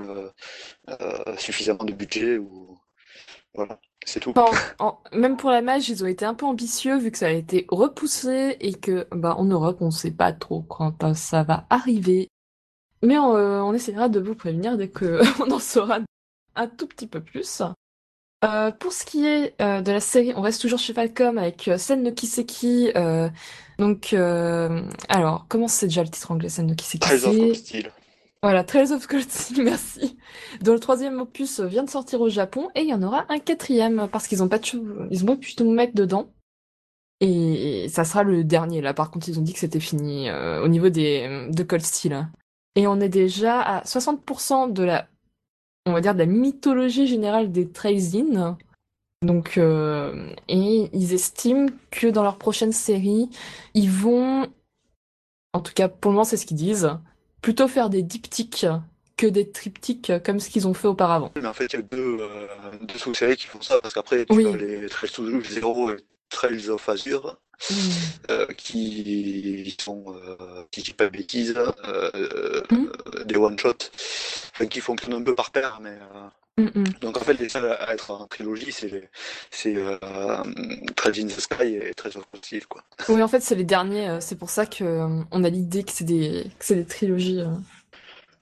suffisamment 1.39 1.85
de 1.85 1.93
budget 1.93 2.39
ou 2.39 2.79
voilà, 3.55 3.79
c'est 4.05 4.21
tout. 4.21 4.35
Même 5.13 5.37
pour 5.37 5.51
la 5.51 5.63
mage, 5.63 5.89
ils 5.89 6.05
ont 6.05 6.07
été 6.07 6.27
un 6.27 6.35
peu 6.35 6.45
ambitieux 6.45 6.99
vu 6.99 7.11
que 7.11 7.19
ça 7.19 7.27
a 7.27 7.31
été 7.31 7.65
repoussé 7.71 8.57
et 8.61 8.75
que, 8.75 9.07
bah, 9.13 9.35
en 9.37 9.45
Europe, 9.45 9.79
on 9.81 9.91
sait 9.91 10.11
pas 10.11 10.33
trop 10.33 10.63
quand 10.63 11.15
ça 11.15 11.43
va 11.43 11.67
arriver. 11.71 12.31
Mais 13.03 13.19
on, 13.19 13.37
euh, 13.37 13.61
on 13.61 13.73
essaiera 13.75 14.09
de 14.09 14.21
vous 14.21 14.35
prévenir 14.35 14.77
dès 14.77 14.89
que 14.89 15.21
on 15.43 15.51
en 15.51 15.59
saura 15.59 15.99
un 16.55 16.67
tout 16.67 16.87
petit 16.87 17.07
peu 17.07 17.21
plus. 17.21 17.63
Euh, 18.45 18.71
pour 18.71 18.93
ce 18.93 19.05
qui 19.05 19.27
est 19.27 19.55
euh, 19.61 19.81
de 19.81 19.93
la 19.93 20.01
série, 20.01 20.33
on 20.37 20.41
reste 20.43 20.61
toujours 20.61 20.79
chez 20.79 20.93
Falcom 20.93 21.39
avec 21.39 21.69
euh, 21.69 21.79
Sen 21.79 22.03
no 22.03 22.13
Kiseki. 22.13 22.93
donc, 23.79 24.13
alors, 25.09 25.47
comment 25.49 25.69
c'est 25.69 25.87
déjà 25.87 26.03
le 26.03 26.09
titre 26.11 26.31
anglais, 26.31 26.49
Sen 26.49 26.67
no 26.67 26.75
Kiseki? 26.75 27.09
C'est- 27.09 27.23
comme 27.23 27.55
style. 27.55 27.91
Voilà, 28.43 28.63
Trails 28.63 28.93
of 28.93 29.07
Cold 29.07 29.29
Steel, 29.29 29.65
merci. 29.65 30.19
Dont 30.61 30.75
le 30.75 30.79
troisième 30.79 31.21
opus 31.21 31.61
vient 31.61 31.83
de 31.83 31.91
sortir 31.91 32.21
au 32.21 32.29
Japon 32.29 32.69
et 32.75 32.83
il 32.83 32.89
y 32.89 32.95
en 32.95 33.03
aura 33.03 33.25
un 33.29 33.39
quatrième 33.39 34.09
parce 34.13 34.29
qu'ils 34.29 34.43
ont 34.43 34.49
pas 34.49 34.59
pu, 34.59 34.79
ils 35.11 35.25
ont 35.25 35.27
pas 35.27 35.37
pu 35.37 35.55
tout 35.57 35.69
mettre 35.69 35.95
dedans. 35.95 36.31
Et 37.21 37.89
ça 37.89 38.05
sera 38.05 38.23
le 38.23 38.45
dernier 38.45 38.83
là. 38.83 38.93
Par 38.95 39.11
contre, 39.11 39.29
ils 39.29 39.39
ont 39.39 39.43
dit 39.43 39.55
que 39.55 39.59
c'était 39.59 39.81
fini 39.81 40.31
au 40.31 40.69
niveau 40.69 40.91
des 40.91 41.49
de 41.51 41.63
Cold 41.63 41.83
Steel. 41.83 42.29
Et 42.77 42.87
on 42.87 43.01
est 43.01 43.09
déjà 43.09 43.61
à 43.61 43.83
60% 43.85 44.73
de 44.73 44.83
la, 44.85 45.09
on 45.87 45.93
va 45.93 46.01
dire 46.01 46.15
de 46.15 46.21
la 46.21 46.27
mythologie 46.27 47.07
générale 47.07 47.51
des 47.51 47.69
Trails 47.71 48.17
In. 48.17 48.57
Donc, 49.23 49.57
euh, 49.57 50.29
et 50.49 50.91
ils 50.93 51.15
estiment 51.15 51.69
que 51.91 52.07
dans 52.07 52.23
leur 52.23 52.37
prochaine 52.37 52.73
série, 52.73 53.31
ils 53.75 53.91
vont, 53.91 54.47
en 55.55 55.61
tout 55.61 55.73
cas 55.75 55.89
pour 55.89 56.11
le 56.11 56.17
moment 56.17 56.25
c'est 56.25 56.37
ce 56.37 56.45
qu'ils 56.45 56.59
disent, 56.59 56.91
plutôt 57.41 57.67
faire 57.67 57.89
des 57.89 58.03
diptyques 58.03 58.67
que 59.17 59.27
des 59.27 59.51
triptyques 59.51 60.12
comme 60.23 60.39
ce 60.39 60.51
qu'ils 60.51 60.69
ont 60.69 60.75
fait 60.75 60.89
auparavant. 60.89 61.33
Mais 61.37 61.47
en 61.47 61.55
fait, 61.55 61.73
il 61.73 61.77
y 61.77 61.79
a 61.79 61.83
deux, 61.83 62.19
euh, 62.21 62.47
deux 62.83 62.99
sous-séries 62.99 63.37
qui 63.37 63.47
font 63.47 63.62
ça, 63.62 63.81
parce 63.81 63.95
qu'après, 63.95 64.27
tu 64.27 64.37
Oui. 64.37 64.47
as 64.47 64.57
les 64.59 64.89
Trails 64.91 65.11
to 65.11 65.41
Zero 65.41 65.91
et 65.91 65.97
Trails 66.29 66.69
of 66.69 66.87
Azure, 66.87 67.39
euh, 68.31 68.47
qui 68.57 69.75
sont, 69.81 70.05
euh, 70.09 70.64
je 70.75 70.83
dis 70.83 70.92
pas 70.92 71.09
bêtises, 71.09 71.55
euh, 71.57 72.11
euh, 72.14 72.62
Mm. 72.71 72.87
des 73.25 73.37
one-shots, 73.37 73.90
enfin, 74.53 74.66
qui 74.66 74.81
fonctionnent 74.81 75.14
un 75.14 75.23
peu 75.23 75.35
par 75.35 75.51
paire, 75.51 75.79
mais... 75.83 75.90
euh, 75.90 76.29
Mm, 76.59 76.71
mm. 76.75 76.85
donc 77.03 77.19
en 77.19 77.21
fait, 77.21 77.35
les 77.35 77.51
seuls 77.51 77.71
à 77.71 77.92
être 77.92 78.11
en 78.11 78.27
trilogie, 78.27 78.73
c'est 78.73 78.88
les- 78.88 79.09
c'est 79.51 79.75
in 79.77 81.27
the 81.27 81.38
Sky 81.38 81.75
et 81.75 81.92
of 82.16 82.25
Steel, 82.42 82.66
quoi. 82.66 82.83
Oui, 83.11 83.23
en 83.23 83.29
fait, 83.29 83.40
c'est 83.40 83.57
les 83.57 83.64
derniers. 83.64 84.19
C'est 84.21 84.38
pour 84.38 84.49
ça 84.49 84.64
que 84.64 85.07
on 85.31 85.45
a 85.45 85.51
l'idée 85.51 85.85
que 85.85 85.92
c'est 85.92 86.05
des, 86.05 86.45
que 86.59 86.64
c'est 86.64 86.77
des 86.77 86.87
trilogies. 86.87 87.42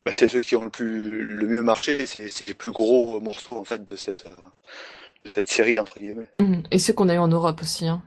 Bah, 0.06 0.12
c'est 0.16 0.28
ceux 0.28 0.42
qui 0.42 0.54
ont 0.54 0.62
le 0.64 0.70
plus 0.70 1.02
le 1.02 1.46
mieux 1.48 1.62
marché, 1.62 2.06
c'est 2.06 2.30
c'est 2.30 2.46
les 2.46 2.54
plus 2.54 2.70
gros 2.70 3.18
morceaux, 3.20 3.56
en 3.56 3.64
fait, 3.64 3.88
de 3.88 3.96
cette, 3.96 4.24
de 5.24 5.30
cette 5.34 5.48
série, 5.48 5.78
entre 5.80 5.98
guillemets. 5.98 6.28
Et 6.70 6.78
ceux 6.78 6.92
qu'on 6.92 7.08
a 7.08 7.14
eu 7.14 7.18
en 7.18 7.26
Europe 7.28 7.62
aussi, 7.62 7.88
hein. 7.88 8.00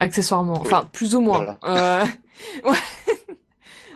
Accessoirement. 0.00 0.54
Oui. 0.54 0.60
Enfin, 0.62 0.88
plus 0.92 1.14
ou 1.14 1.20
moins. 1.20 1.56
Voilà. 1.62 2.02
Euh, 2.04 2.06
ouais. 2.70 2.78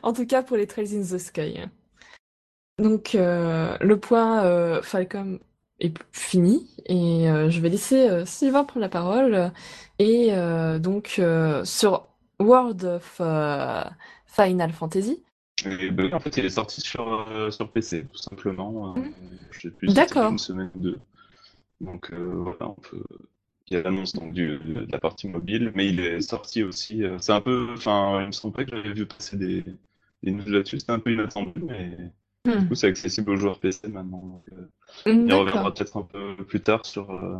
En 0.02 0.12
tout 0.12 0.26
cas, 0.26 0.42
pour 0.42 0.56
les 0.56 0.66
Trails 0.66 0.94
in 0.96 1.02
the 1.02 1.18
Sky. 1.18 1.60
Donc, 2.78 3.14
euh, 3.14 3.76
le 3.80 3.98
point 3.98 4.44
euh, 4.44 4.82
Falcom 4.82 5.38
est 5.80 5.94
fini. 6.12 6.68
Et 6.86 7.28
euh, 7.30 7.48
je 7.50 7.60
vais 7.60 7.68
laisser 7.70 8.08
euh, 8.08 8.26
Sylvain 8.26 8.64
prendre 8.64 8.82
la 8.82 8.88
parole. 8.88 9.50
Et 9.98 10.28
euh, 10.32 10.78
donc, 10.78 11.16
euh, 11.18 11.64
sur 11.64 12.06
World 12.40 12.84
of 12.84 13.16
euh, 13.20 13.82
Final 14.26 14.72
Fantasy. 14.72 15.22
Et, 15.64 15.90
bah, 15.90 16.04
en 16.12 16.20
fait, 16.20 16.36
il 16.36 16.44
est 16.44 16.50
sorti 16.50 16.80
sur, 16.80 17.26
euh, 17.30 17.50
sur 17.50 17.70
PC, 17.70 18.04
tout 18.12 18.18
simplement. 18.18 18.94
euh, 18.96 19.00
Mm. 19.00 19.12
je 19.52 19.60
sais 19.60 19.70
plus 19.70 19.88
si 19.88 19.94
D'accord. 19.94 20.22
c'était 20.24 20.32
une 20.32 20.38
semaine 20.38 20.70
ou 20.74 20.78
deux. 20.80 20.98
Donc 21.80 22.10
euh, 22.12 22.16
voilà, 22.36 22.68
on 22.70 22.74
peut. 22.74 23.02
Il 23.70 23.74
y 23.74 23.76
a 23.80 23.82
l'annonce 23.82 24.12
donc 24.12 24.32
du, 24.34 24.58
de 24.58 24.86
la 24.92 24.98
partie 24.98 25.28
mobile, 25.28 25.72
mais 25.74 25.88
il 25.88 26.00
est 26.00 26.20
sorti 26.20 26.62
aussi. 26.62 27.02
euh, 27.04 27.18
c'est 27.20 27.32
un 27.32 27.40
peu. 27.40 27.68
Enfin, 27.74 28.20
il 28.22 28.26
me 28.28 28.32
semble 28.32 28.54
pas 28.54 28.64
que 28.64 28.70
j'avais 28.76 28.92
vu 28.92 29.06
passer 29.06 29.36
des, 29.36 29.64
des 30.22 30.30
news 30.32 30.48
là-dessus. 30.50 30.80
C'était 30.80 30.92
un 30.92 30.98
peu 31.00 31.12
inattendu, 31.12 31.52
mais 31.68 31.96
du 31.96 32.12
Hmm. 32.46 32.68
coup, 32.68 32.74
c'est 32.74 32.88
accessible 32.88 33.30
aux 33.30 33.36
joueurs 33.36 33.60
PC 33.60 33.88
maintenant. 33.88 34.20
Donc, 34.22 34.44
euh, 34.52 34.68
il 35.26 35.34
D'accord. 35.34 35.34
reviendra 35.34 35.74
peut-être 35.74 35.96
un 35.98 36.02
peu 36.04 36.36
plus 36.46 36.62
tard 36.62 36.86
sur, 36.86 37.10
euh, 37.12 37.36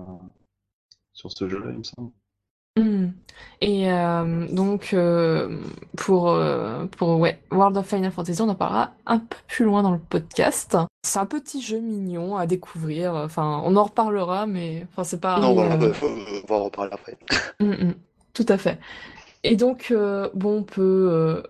sur 1.14 1.32
ce 1.32 1.48
jeu-là, 1.48 1.70
il 1.72 1.78
me 1.78 1.82
semble. 1.82 2.12
Hmm. 2.76 3.08
Et 3.60 3.90
euh, 3.90 4.46
donc 4.50 4.90
euh, 4.92 5.58
pour 5.96 6.30
euh, 6.30 6.87
pour 6.87 7.18
ouais, 7.20 7.38
World 7.52 7.76
of 7.76 7.87
Final 7.87 8.10
Fantasy, 8.10 8.40
on 8.42 8.48
en 8.48 8.54
parlera 8.54 8.92
un 9.06 9.18
peu 9.18 9.37
plus 9.46 9.64
loin 9.64 9.82
dans 9.82 9.92
le 9.92 9.98
podcast. 9.98 10.76
C'est 11.02 11.18
un 11.18 11.26
petit 11.26 11.62
jeu 11.62 11.78
mignon 11.78 12.37
à 12.37 12.46
découvrir. 12.46 13.14
Enfin, 13.14 13.62
on 13.64 13.76
en 13.76 13.84
reparlera, 13.84 14.46
mais 14.46 14.87
enfin 14.90 15.04
c'est 15.04 15.20
pas. 15.20 15.38
non, 15.38 15.54
voilà, 15.54 15.78
faut- 15.92 16.08
on 16.08 16.46
va 16.48 16.54
en 16.56 16.64
reparler 16.64 16.90
après. 16.92 17.16
hmm, 17.60 17.70
hmm. 17.70 17.94
Tout 18.32 18.46
à 18.48 18.58
fait. 18.58 18.78
Et 19.44 19.56
donc 19.56 19.92
bon, 20.34 20.58
on 20.58 20.62
peut 20.64 21.42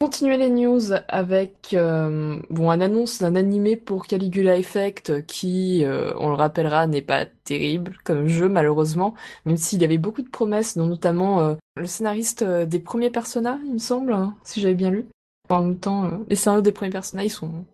continuer 0.00 0.36
les 0.36 0.50
news 0.50 0.92
avec 1.08 1.72
euh, 1.72 2.38
bon 2.50 2.70
une 2.70 2.82
annonce 2.82 3.20
d'un 3.20 3.34
animé 3.34 3.76
pour 3.76 4.06
Caligula 4.06 4.56
Effect 4.56 5.24
qui, 5.26 5.84
euh, 5.84 6.12
on 6.18 6.28
le 6.28 6.34
rappellera, 6.34 6.86
n'est 6.86 7.02
pas 7.02 7.24
terrible 7.44 7.96
comme 8.04 8.26
jeu 8.28 8.48
malheureusement, 8.48 9.14
même 9.46 9.56
s'il 9.56 9.80
y 9.80 9.84
avait 9.84 9.98
beaucoup 9.98 10.22
de 10.22 10.28
promesses, 10.28 10.76
dont 10.76 10.86
notamment 10.86 11.40
euh, 11.40 11.54
le 11.76 11.86
scénariste 11.86 12.42
euh, 12.42 12.66
des 12.66 12.78
premiers 12.78 13.10
Persona, 13.10 13.58
il 13.64 13.72
me 13.74 13.78
semble, 13.78 14.12
hein, 14.12 14.34
si 14.44 14.60
j'avais 14.60 14.74
bien 14.74 14.90
lu. 14.90 15.06
En 15.48 15.62
même 15.62 15.78
temps, 15.78 16.04
euh, 16.04 16.10
les 16.28 16.36
scénarios 16.36 16.62
des 16.62 16.72
premiers 16.72 16.90
Persona, 16.90 17.24
ils 17.24 17.30
sont 17.30 17.64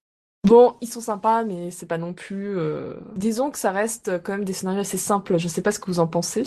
bon, 0.46 0.74
ils 0.80 0.88
sont 0.88 1.00
sympas, 1.00 1.42
mais 1.44 1.70
c'est 1.72 1.86
pas 1.86 1.98
non 1.98 2.12
plus. 2.12 2.56
euh, 2.56 2.94
Disons 3.16 3.50
que 3.50 3.58
ça 3.58 3.72
reste 3.72 4.22
quand 4.22 4.32
même 4.32 4.44
des 4.44 4.52
scénarios 4.52 4.82
assez 4.82 4.98
simples. 4.98 5.38
Je 5.38 5.48
sais 5.48 5.62
pas 5.62 5.72
ce 5.72 5.80
que 5.80 5.86
vous 5.86 5.98
en 6.00 6.06
pensez. 6.06 6.44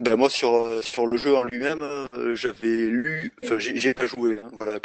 Ben 0.00 0.16
moi 0.16 0.28
sur, 0.28 0.54
euh, 0.54 0.82
sur 0.82 1.06
le 1.06 1.16
jeu 1.16 1.36
en 1.36 1.44
lui-même, 1.44 1.78
euh, 1.82 2.34
j'avais 2.34 2.86
lu, 2.86 3.32
enfin 3.44 3.58
j'ai 3.58 3.76
j'ai 3.78 3.94
pas 3.94 4.06
joué, 4.06 4.40
hein, 4.44 4.50
voilà, 4.58 4.78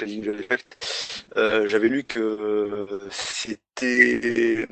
euh, 1.37 1.67
j'avais 1.67 1.89
lu 1.89 2.03
que 2.03 2.19
euh, 2.19 2.99
c'était, 3.11 4.67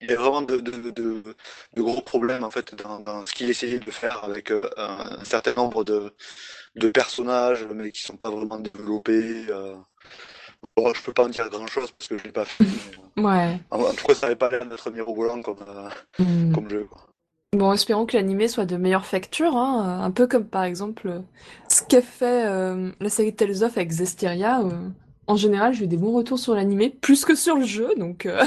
il 0.00 0.10
y 0.10 0.12
a 0.12 0.16
vraiment 0.16 0.42
de, 0.42 0.56
de, 0.58 0.90
de, 0.90 1.22
de 1.74 1.82
gros 1.82 2.00
problèmes 2.02 2.44
en 2.44 2.50
fait 2.50 2.74
dans, 2.74 3.00
dans 3.00 3.26
ce 3.26 3.32
qu'il 3.34 3.50
essayait 3.50 3.78
de 3.80 3.90
faire 3.90 4.24
avec 4.24 4.50
euh, 4.50 4.62
un, 4.76 5.18
un 5.20 5.24
certain 5.24 5.54
nombre 5.54 5.84
de, 5.84 6.14
de 6.76 6.88
personnages, 6.90 7.64
mais 7.74 7.92
qui 7.92 8.02
sont 8.02 8.16
pas 8.16 8.30
vraiment 8.30 8.58
développés. 8.60 9.46
Euh... 9.50 9.76
Bon, 10.76 10.92
je 10.94 11.02
peux 11.02 11.12
pas 11.12 11.24
en 11.24 11.28
dire 11.28 11.48
grand-chose 11.50 11.92
parce 11.92 12.08
que 12.08 12.18
je 12.18 12.24
l'ai 12.24 12.32
pas 12.32 12.44
fait. 12.44 12.64
mais, 13.16 13.24
Ouais. 13.24 13.60
en, 13.70 13.80
en 13.82 13.94
tout 13.94 14.06
cas, 14.06 14.14
ça 14.14 14.26
n'avait 14.26 14.36
pas 14.36 14.50
l'air 14.50 14.66
d'être 14.66 14.90
mirobolant 14.90 15.42
comme, 15.42 15.62
euh, 15.66 15.90
Hmm. 16.18 16.52
comme 16.52 16.70
jeu. 16.70 16.84
Quoi. 16.84 17.07
Bon, 17.56 17.72
espérons 17.72 18.04
que 18.04 18.14
l'animé 18.16 18.46
soit 18.46 18.66
de 18.66 18.76
meilleure 18.76 19.06
facture, 19.06 19.56
hein, 19.56 20.02
un 20.02 20.10
peu 20.10 20.26
comme 20.26 20.46
par 20.46 20.64
exemple 20.64 21.08
euh, 21.08 21.20
ce 21.70 21.82
qu'a 21.82 22.02
fait 22.02 22.46
euh, 22.46 22.92
la 23.00 23.08
série 23.08 23.34
Tales 23.34 23.64
of 23.64 23.76
avec 23.78 23.90
Zestiria. 23.90 24.60
euh. 24.60 24.90
En 25.26 25.36
général, 25.36 25.72
j'ai 25.72 25.84
eu 25.84 25.88
des 25.88 25.96
bons 25.96 26.12
retours 26.12 26.38
sur 26.38 26.54
l'animé, 26.54 26.90
plus 26.90 27.24
que 27.24 27.34
sur 27.34 27.56
le 27.56 27.64
jeu, 27.64 27.94
donc 27.96 28.26
euh, 28.26 28.44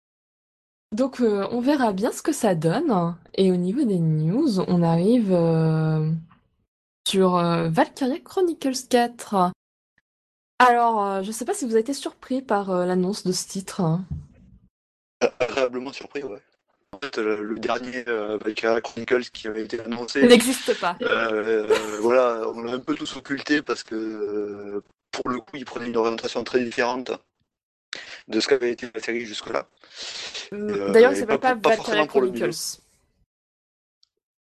donc 0.92 1.20
on 1.20 1.60
verra 1.60 1.92
bien 1.94 2.12
ce 2.12 2.20
que 2.20 2.32
ça 2.32 2.54
donne. 2.54 3.16
Et 3.36 3.50
au 3.52 3.56
niveau 3.56 3.84
des 3.84 3.98
news, 3.98 4.60
on 4.60 4.82
arrive 4.82 5.34
sur 7.08 7.32
Valkyria 7.70 8.20
Chronicles 8.20 8.86
4. 8.88 9.52
Alors, 10.58 11.22
je 11.22 11.32
sais 11.32 11.46
pas 11.46 11.54
si 11.54 11.64
vous 11.64 11.72
avez 11.72 11.80
été 11.80 11.94
surpris 11.94 12.42
par 12.42 12.84
l'annonce 12.84 13.24
de 13.24 13.32
ce 13.32 13.46
titre. 13.48 13.80
hein. 13.80 14.04
Agréablement 15.38 15.92
surpris, 15.92 16.22
ouais. 16.22 16.40
Fait, 17.02 17.16
le, 17.18 17.58
dernier 17.58 18.04
euh, 18.08 18.38
Valkyria 18.44 18.80
Chronicles 18.80 19.30
qui 19.32 19.48
avait 19.48 19.62
été 19.64 19.80
annoncé, 19.80 20.20
Il 20.20 20.28
n'existe 20.28 20.78
pas. 20.80 20.96
euh, 21.02 21.66
euh, 21.68 21.98
voilà, 22.00 22.42
on 22.54 22.62
l'a 22.62 22.72
un 22.72 22.78
peu 22.78 22.94
tous 22.94 23.16
occulté 23.16 23.62
parce 23.62 23.82
que 23.82 23.94
euh, 23.94 24.82
pour 25.10 25.28
le 25.30 25.38
coup, 25.38 25.56
il 25.56 25.64
prenait 25.64 25.86
une 25.86 25.96
orientation 25.96 26.44
très 26.44 26.62
différente 26.62 27.12
de 28.28 28.38
ce 28.40 28.48
qu'avait 28.48 28.70
été 28.72 28.88
la 28.94 29.00
série 29.00 29.24
jusque-là. 29.24 29.66
Euh, 30.52 30.92
D'ailleurs, 30.92 31.12
il 31.12 31.16
s'appelle 31.16 31.40
pas 31.40 31.56
pas 31.56 31.70
Valkyria 31.70 32.06
Chronicles. 32.06 32.50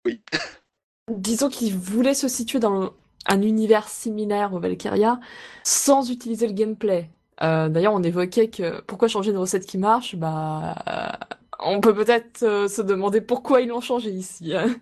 Oui. 0.04 0.20
Disons 1.10 1.48
qu'ils 1.48 1.76
voulaient 1.76 2.14
se 2.14 2.28
situer 2.28 2.58
dans 2.60 2.92
un 3.26 3.42
univers 3.42 3.88
similaire 3.88 4.52
au 4.52 4.60
Valkyria 4.60 5.18
sans 5.64 6.10
utiliser 6.10 6.46
le 6.46 6.52
gameplay. 6.52 7.08
Euh, 7.42 7.68
D'ailleurs, 7.68 7.94
on 7.94 8.02
évoquait 8.02 8.48
que 8.48 8.80
pourquoi 8.82 9.08
changer 9.08 9.30
une 9.30 9.36
recette 9.38 9.66
qui 9.66 9.78
marche? 9.78 10.14
Bah, 10.16 10.74
euh, 10.88 11.36
on 11.60 11.80
peut 11.80 11.94
peut-être 11.94 12.42
euh, 12.42 12.68
se 12.68 12.82
demander 12.82 13.20
pourquoi 13.20 13.60
ils 13.60 13.68
l'ont 13.68 13.80
changé 13.80 14.10
ici. 14.10 14.54
hein. 14.54 14.74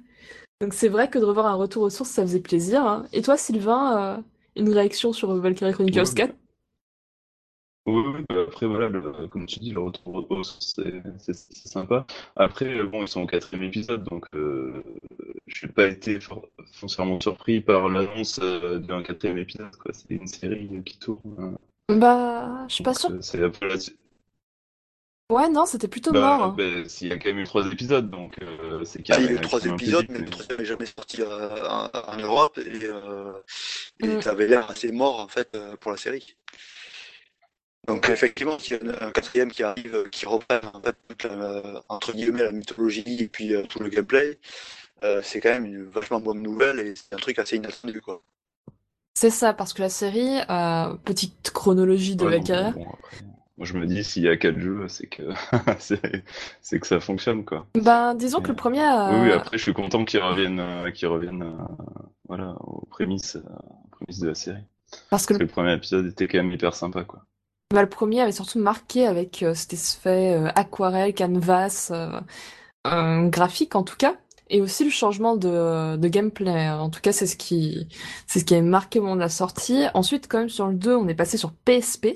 Donc 0.61 0.75
c'est 0.75 0.89
vrai 0.89 1.09
que 1.11 1.19
de 1.19 1.25
revoir 1.25 1.47
un 1.47 1.55
retour 1.55 1.85
aux 1.85 1.91
sources, 1.91 2.11
ça 2.11 2.23
faisait 2.23 2.41
plaisir. 2.41 2.85
hein. 2.85 3.07
Et 3.13 3.23
toi, 3.23 3.37
Sylvain, 3.37 4.19
euh, 4.19 4.23
une 4.57 4.69
réaction 4.71 5.13
sur 5.13 5.35
Valkyria 5.35 5.73
Chronicles 5.73 5.99
Ouais, 6.01 6.15
4 6.15 6.35
Oui, 7.87 8.03
oui, 8.15 8.25
bah 8.29 8.43
après, 8.47 8.67
voilà, 8.67 8.89
le- 8.89 9.27
comme 9.29 9.47
tu 9.47 9.59
dis, 9.59 9.71
le 9.73 9.81
retour 9.81 10.27
au 10.31 10.43
c'est 10.45 11.03
c'est- 11.19 11.67
sympa. 11.67 12.07
Après, 12.37 12.67
euh, 12.67 12.85
bon, 12.85 13.03
ils 13.03 13.09
sont 13.09 13.23
au 13.23 13.27
quatrième 13.27 13.65
épisode, 13.65 14.05
donc 14.05 14.27
euh, 14.35 14.83
je 15.47 15.67
n'ai 15.67 15.73
pas 15.73 15.89
été 15.89 16.19
foncièrement 16.73 17.19
surpris 17.21 17.61
par 17.63 17.89
l'annonce 17.89 18.39
euh, 18.43 18.79
d'un 18.79 19.03
quatrième 19.03 19.39
épisode. 19.39 19.71
C'est 19.93 20.11
une 20.11 20.27
série 20.27 20.69
qui 20.85 20.99
tourne. 20.99 21.37
hein. 21.39 21.55
Bah, 21.97 22.67
je 22.69 22.75
suis 22.75 22.85
pas 22.85 22.93
euh, 23.11 23.19
c'est 23.23 23.43
un 23.43 23.51
peu. 23.51 23.69
Ouais, 25.31 25.49
non, 25.49 25.65
c'était 25.65 25.89
plutôt 25.89 26.13
Bah, 26.13 26.15
mort. 26.15 26.57
bah, 26.57 26.89
s'il 26.89 27.09
y 27.09 27.13
a 27.13 27.19
quand 27.19 27.29
même 27.29 27.39
eu 27.39 27.45
trois 27.45 27.67
épisodes, 27.71 28.11
donc 28.11 28.35
euh, 28.43 28.85
c'est 28.85 29.03
qu'il 29.03 29.15
Ah, 29.15 29.21
y 29.21 29.21
il 29.21 29.27
y 29.27 29.29
a 29.29 29.33
eu 29.33 29.41
trois 29.41 29.65
épisodes, 29.65 30.07
mais 30.09 30.19
le 30.21 30.25
troisième 30.31 30.59
n'est 30.59 30.65
jamais 30.65 30.87
sorti 30.87 31.21
euh, 31.23 31.69
en, 31.69 31.89
en 31.93 32.17
Europe 32.19 32.59
et, 32.59 32.85
euh, 32.85 33.33
et 34.01 34.17
Mm. 34.17 34.21
ça 34.21 34.31
avait 34.33 34.47
l'air 34.49 34.71
assez 34.71 34.93
mort 34.93 35.21
en 35.21 35.29
fait 35.29 35.49
euh, 35.57 35.77
pour 35.77 35.91
la 35.93 35.97
série. 35.99 36.37
Donc 37.87 38.09
effectivement, 38.09 38.59
s'il 38.59 38.83
y 38.83 38.89
a 38.89 39.05
un, 39.05 39.09
un 39.09 39.11
quatrième 39.13 39.51
qui 39.51 39.63
arrive, 39.63 40.09
qui 40.11 40.25
reprend 40.27 40.61
en 40.73 40.81
fait 40.81 40.97
toute 41.09 41.25
la, 41.25 41.83
entre 41.91 42.13
guillemets 42.15 42.45
la 42.45 42.53
mythologie 42.53 43.05
et 43.21 43.29
puis 43.29 43.55
euh, 43.55 43.65
tout 43.65 43.81
le 43.81 43.91
gameplay, 43.91 44.39
euh, 45.05 45.23
c'est 45.23 45.41
quand 45.41 45.51
même 45.51 45.67
une 45.67 45.85
vachement 45.91 46.21
bonne 46.21 46.43
nouvelle 46.43 46.81
et 46.81 46.95
c'est 46.97 47.15
un 47.15 47.19
truc 47.19 47.39
assez 47.39 47.57
inattendu 47.57 48.01
quoi. 48.03 48.23
C'est 49.15 49.31
ça, 49.31 49.53
parce 49.55 49.73
que 49.73 49.83
la 49.83 49.89
série, 49.91 50.39
euh, 50.51 50.95
petite 51.05 51.51
chronologie 51.53 52.17
de 52.17 52.27
Ouais, 52.27 52.39
bon, 52.71 52.87
après, 52.93 53.25
moi 53.61 53.67
je 53.67 53.77
me 53.79 53.87
dis 53.87 54.03
s'il 54.03 54.23
y 54.25 54.29
a 54.29 54.37
quatre 54.39 54.59
jeux, 54.59 54.89
c'est 54.89 55.07
que 55.07 55.23
c'est 55.79 56.25
c'est 56.63 56.81
que 56.81 56.87
ça 56.87 56.99
fonctionne 56.99 57.45
quoi. 57.45 57.67
ben 57.75 58.15
disons 58.15 58.41
que 58.41 58.49
le 58.49 58.57
premier, 58.57 58.81
Oui, 58.81 59.21
oui, 59.23 59.31
euh, 59.31 59.37
après 59.37 59.59
je 59.59 59.63
suis 59.63 59.75
content 59.75 60.05
qu'ils 60.05 60.21
reviennent, 60.21 60.61
euh, 60.61 60.91
qu'ils 60.91 61.09
reviennent, 61.09 61.43
euh, 61.43 61.85
voilà, 62.29 62.55
aux 62.61 62.87
prémices, 62.87 63.37
euh, 63.37 63.41
aux 63.85 63.89
prémices 63.91 64.21
de 64.21 64.29
la 64.29 64.35
série. 64.35 64.65
parce 65.11 65.27
que 65.27 65.35
Parce 65.35 65.39
le, 65.39 65.39
que 65.39 65.43
le 65.45 65.49
premier 65.49 65.75
épisode 65.75 66.07
était 66.07 66.27
quand 66.27 66.39
même 66.39 66.51
hyper 66.53 66.75
sympa 66.75 67.05
quoi. 67.05 67.27
bah, 67.75 67.83
le 67.83 67.89
premier 67.89 68.23
avait 68.23 68.33
surtout 68.33 68.59
marqué 68.59 69.07
avec 69.07 69.43
euh, 69.43 69.55
cet 69.55 69.75
effet 69.75 70.35
euh, 70.35 70.49
aquarelle, 70.57 71.15
canvas, 71.15 71.93
euh, 72.87 73.29
graphique 73.29 73.75
en 73.77 73.83
tout 73.83 73.97
cas, 73.97 74.17
et 74.49 74.61
aussi 74.61 74.85
le 74.85 74.91
changement 74.91 75.37
de, 75.37 75.97
de 75.97 76.09
gameplay. 76.09 76.71
En 76.71 76.91
tout 76.91 77.01
cas, 77.01 77.13
c'est 77.13 77.27
ce 77.27 77.37
qui, 77.37 77.89
c'est 78.27 78.41
ce 78.41 78.45
qui 78.45 78.55
avait 78.55 78.63
marqué 78.63 78.99
au 78.99 79.03
moment 79.03 79.17
de 79.17 79.21
la 79.21 79.29
sortie. 79.29 79.85
Ensuite, 79.95 80.27
quand 80.29 80.39
même 80.41 80.49
sur 80.49 80.67
le 80.67 80.75
2, 80.75 80.97
on 80.97 81.07
est 81.09 81.15
passé 81.15 81.37
sur 81.37 81.53
PSP, 81.53 82.07
euh, 82.07 82.13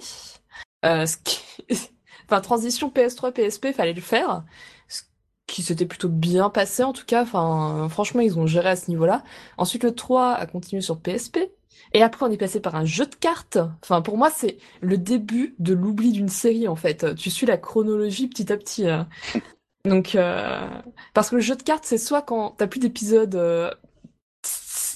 ce 1.07 1.17
qui, 1.19 1.41
enfin 2.27 2.41
transition 2.41 2.91
PS3 2.91 3.33
PSP, 3.33 3.73
fallait 3.73 3.93
le 3.93 4.01
faire. 4.01 4.45
Ce 4.89 5.03
qui 5.47 5.63
s'était 5.63 5.87
plutôt 5.87 6.09
bien 6.09 6.51
passé 6.51 6.83
en 6.85 6.93
tout 6.93 7.05
cas. 7.07 7.23
Enfin, 7.23 7.89
franchement, 7.91 8.21
ils 8.21 8.39
ont 8.39 8.47
géré 8.47 8.71
à 8.71 8.77
ce 8.77 8.91
niveau-là. 8.91 9.23
Ensuite, 9.59 9.85
le 9.85 9.95
3 9.95 10.33
a 10.35 10.47
continué 10.47 10.83
sur 10.83 11.01
PSP. 11.01 11.39
Et 11.93 12.03
après, 12.03 12.27
on 12.27 12.31
est 12.31 12.37
passé 12.39 12.61
par 12.61 12.75
un 12.77 12.85
jeu 12.85 13.07
de 13.07 13.15
cartes. 13.15 13.59
Enfin, 13.83 14.03
pour 14.03 14.17
moi, 14.19 14.31
c'est 14.31 14.59
le 14.81 14.99
début 14.99 15.55
de 15.59 15.75
l'oubli 15.75 16.13
d'une 16.13 16.29
série, 16.29 16.67
en 16.69 16.77
fait. 16.77 17.15
Tu 17.17 17.31
suis 17.31 17.47
la 17.47 17.57
chronologie 17.59 18.29
petit 18.29 18.53
à 18.53 18.57
petit. 18.57 18.89
hein. 18.89 19.09
Donc, 19.85 20.15
euh, 20.15 20.67
parce 21.15 21.31
que 21.31 21.37
le 21.37 21.43
jeu 21.43 21.57
de 21.57 21.63
cartes, 21.63 21.85
c'est 21.85 21.99
soit 21.99 22.23
quand 22.23 22.53
t'as 22.59 22.67
plus 22.67 22.81
d'épisodes, 22.81 23.35
euh, 23.35 23.71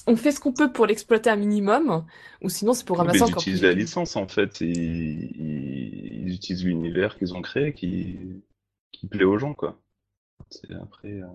on 0.08 0.16
fait 0.16 0.32
ce 0.32 0.40
qu'on 0.40 0.52
peut 0.52 0.72
pour 0.72 0.86
l'exploiter 0.86 1.30
un 1.30 1.36
minimum, 1.36 2.04
ou 2.42 2.48
sinon 2.48 2.72
c'est 2.74 2.86
pour 2.86 2.96
Mais 3.00 3.04
ramasser 3.04 3.20
ils 3.20 3.24
encore 3.24 3.42
utilisent 3.42 3.60
plus. 3.60 3.66
la 3.66 3.74
licence 3.74 4.16
en 4.16 4.26
fait, 4.28 4.62
et 4.62 4.66
ils, 4.68 6.26
ils 6.28 6.34
utilisent 6.34 6.64
l'univers 6.64 7.16
qu'ils 7.18 7.34
ont 7.34 7.42
créé 7.42 7.74
qui, 7.74 8.18
qui 8.92 9.06
plaît 9.06 9.24
aux 9.24 9.38
gens 9.38 9.54
quoi. 9.54 9.80
C'est 10.50 10.72
après 10.74 11.08
euh, 11.20 11.26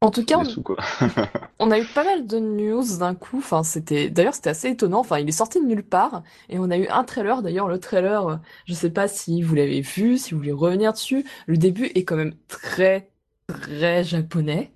En 0.00 0.10
tout 0.10 0.24
cas, 0.24 0.44
sous 0.44 0.62
on 1.58 1.70
a 1.70 1.78
eu 1.80 1.86
pas 1.86 2.04
mal 2.04 2.26
de 2.26 2.38
news 2.38 2.98
d'un 2.98 3.14
coup. 3.14 3.38
Enfin, 3.38 3.62
c'était, 3.62 4.10
d'ailleurs, 4.10 4.34
c'était 4.34 4.50
assez 4.50 4.68
étonnant. 4.70 5.00
Enfin, 5.00 5.18
il 5.18 5.28
est 5.28 5.32
sorti 5.32 5.60
de 5.60 5.66
nulle 5.66 5.84
part, 5.84 6.22
et 6.50 6.58
on 6.58 6.70
a 6.70 6.76
eu 6.76 6.86
un 6.88 7.04
trailer. 7.04 7.42
D'ailleurs, 7.42 7.68
le 7.68 7.80
trailer, 7.80 8.28
euh, 8.28 8.36
je 8.66 8.74
sais 8.74 8.90
pas 8.90 9.08
si 9.08 9.42
vous 9.42 9.54
l'avez 9.54 9.80
vu, 9.80 10.18
si 10.18 10.32
vous 10.32 10.38
voulez 10.40 10.52
revenir 10.52 10.92
dessus. 10.92 11.24
Le 11.46 11.56
début 11.56 11.86
est 11.86 12.04
quand 12.04 12.16
même 12.16 12.34
très, 12.48 13.10
très 13.48 14.04
japonais. 14.04 14.73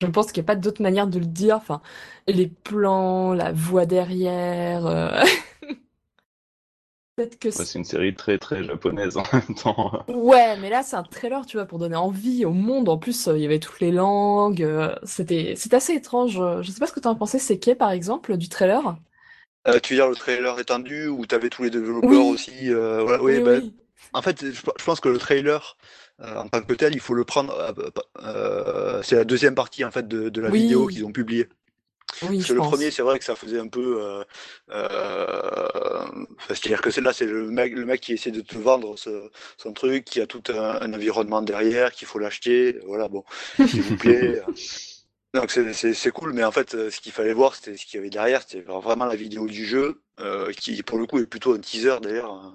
Je 0.00 0.06
pense 0.06 0.32
qu'il 0.32 0.42
n'y 0.42 0.46
a 0.46 0.48
pas 0.48 0.56
d'autre 0.56 0.82
manière 0.82 1.06
de 1.06 1.18
le 1.18 1.26
dire. 1.26 1.56
Enfin, 1.56 1.80
les 2.26 2.46
plans, 2.48 3.32
la 3.34 3.52
voix 3.52 3.86
derrière. 3.86 4.86
euh, 4.86 5.24
Peut-être 7.16 7.38
que 7.38 7.50
Ouais, 7.56 7.64
c'est 7.64 7.80
une 7.80 7.84
série 7.84 8.14
très 8.14 8.38
très 8.38 8.62
japonaise 8.62 9.16
en 9.16 9.24
même 9.32 9.56
temps. 9.56 10.06
Ouais, 10.08 10.56
mais 10.58 10.68
là, 10.70 10.82
c'est 10.82 10.96
un 10.96 11.02
trailer, 11.02 11.44
tu 11.46 11.56
vois, 11.56 11.64
pour 11.66 11.78
donner 11.78 11.96
envie 11.96 12.44
au 12.44 12.50
monde. 12.52 12.88
En 12.90 12.98
plus, 12.98 13.26
euh, 13.28 13.36
il 13.38 13.42
y 13.42 13.46
avait 13.46 13.58
toutes 13.58 13.80
les 13.80 13.90
langues. 13.90 14.62
euh, 14.62 14.94
c'était, 15.02 15.54
c'est 15.56 15.72
assez 15.74 15.94
étrange. 15.94 16.34
Je 16.62 16.70
sais 16.70 16.78
pas 16.78 16.86
ce 16.86 16.92
que 16.92 17.00
t'en 17.00 17.12
as 17.12 17.14
pensé, 17.14 17.38
c'est 17.38 17.58
qui, 17.58 17.74
par 17.74 17.90
exemple, 17.90 18.36
du 18.36 18.48
trailer? 18.50 18.96
Euh, 19.66 19.80
tu 19.80 19.94
veux 19.94 19.98
dire 19.98 20.08
le 20.08 20.14
trailer 20.16 20.58
étendu 20.60 21.06
où 21.08 21.26
tu 21.26 21.34
avais 21.34 21.48
tous 21.50 21.62
les 21.62 21.70
développeurs 21.70 22.26
Oui. 22.26 22.26
aussi 22.26 22.70
euh, 22.72 23.02
voilà, 23.02 23.22
oui, 23.22 23.40
Oui, 23.42 23.42
oui. 23.42 23.74
En 24.12 24.22
fait, 24.22 24.44
je, 24.44 24.50
je 24.52 24.84
pense 24.84 25.00
que 25.00 25.08
le 25.08 25.18
trailer, 25.18 25.76
euh, 26.20 26.36
en 26.36 26.48
tant 26.48 26.62
que 26.62 26.74
tel, 26.74 26.94
il 26.94 27.00
faut 27.00 27.14
le 27.14 27.24
prendre. 27.24 27.54
euh, 27.58 27.90
euh, 28.22 29.02
c'est 29.02 29.16
la 29.16 29.24
deuxième 29.24 29.54
partie 29.54 29.84
en 29.84 29.90
fait 29.90 30.06
de, 30.08 30.28
de 30.28 30.40
la 30.40 30.50
Oui. 30.50 30.62
vidéo 30.62 30.86
qu'ils 30.86 31.04
ont 31.04 31.12
publiée. 31.12 31.48
Oui, 32.22 32.36
Parce 32.38 32.48
que 32.48 32.52
le 32.52 32.58
pense. 32.60 32.68
premier, 32.70 32.90
c'est 32.92 33.02
vrai 33.02 33.18
que 33.18 33.24
ça 33.24 33.34
faisait 33.34 33.58
un 33.58 33.66
peu. 33.66 34.00
Euh, 34.00 34.24
euh, 34.70 36.06
C'est-à-dire 36.48 36.80
que 36.80 37.00
là, 37.00 37.12
c'est 37.12 37.26
le 37.26 37.50
mec, 37.50 37.72
le 37.74 37.84
mec 37.84 38.00
qui 38.00 38.12
essaie 38.12 38.30
de 38.30 38.40
te 38.40 38.56
vendre 38.56 38.96
ce- 38.96 39.30
son 39.56 39.72
truc, 39.72 40.04
qui 40.04 40.20
a 40.20 40.26
tout 40.26 40.42
un, 40.48 40.80
un 40.80 40.92
environnement 40.92 41.42
derrière, 41.42 41.92
qu'il 41.92 42.06
faut 42.06 42.18
l'acheter. 42.20 42.78
Voilà, 42.86 43.08
bon, 43.08 43.24
s'il 43.66 43.82
vous 43.82 43.96
plaît. 43.96 44.40
Donc 45.34 45.50
c'est- 45.50 46.10
cool, 46.12 46.32
mais 46.32 46.44
en 46.44 46.52
fait, 46.52 46.90
ce 46.90 47.00
qu'il 47.00 47.10
fallait 47.10 47.32
voir, 47.32 47.56
c'était 47.56 47.76
ce 47.76 47.84
qu'il 47.86 47.96
y 47.96 48.00
avait 48.00 48.10
derrière, 48.10 48.42
c'était 48.42 48.60
vraiment 48.60 49.06
la 49.06 49.16
vidéo 49.16 49.46
du 49.48 49.64
jeu, 49.66 50.00
euh, 50.20 50.52
qui 50.52 50.80
pour 50.84 50.96
le 50.98 51.06
coup 51.06 51.18
est 51.18 51.26
plutôt 51.26 51.54
un 51.54 51.58
teaser 51.58 51.96
d'ailleurs. 52.00 52.52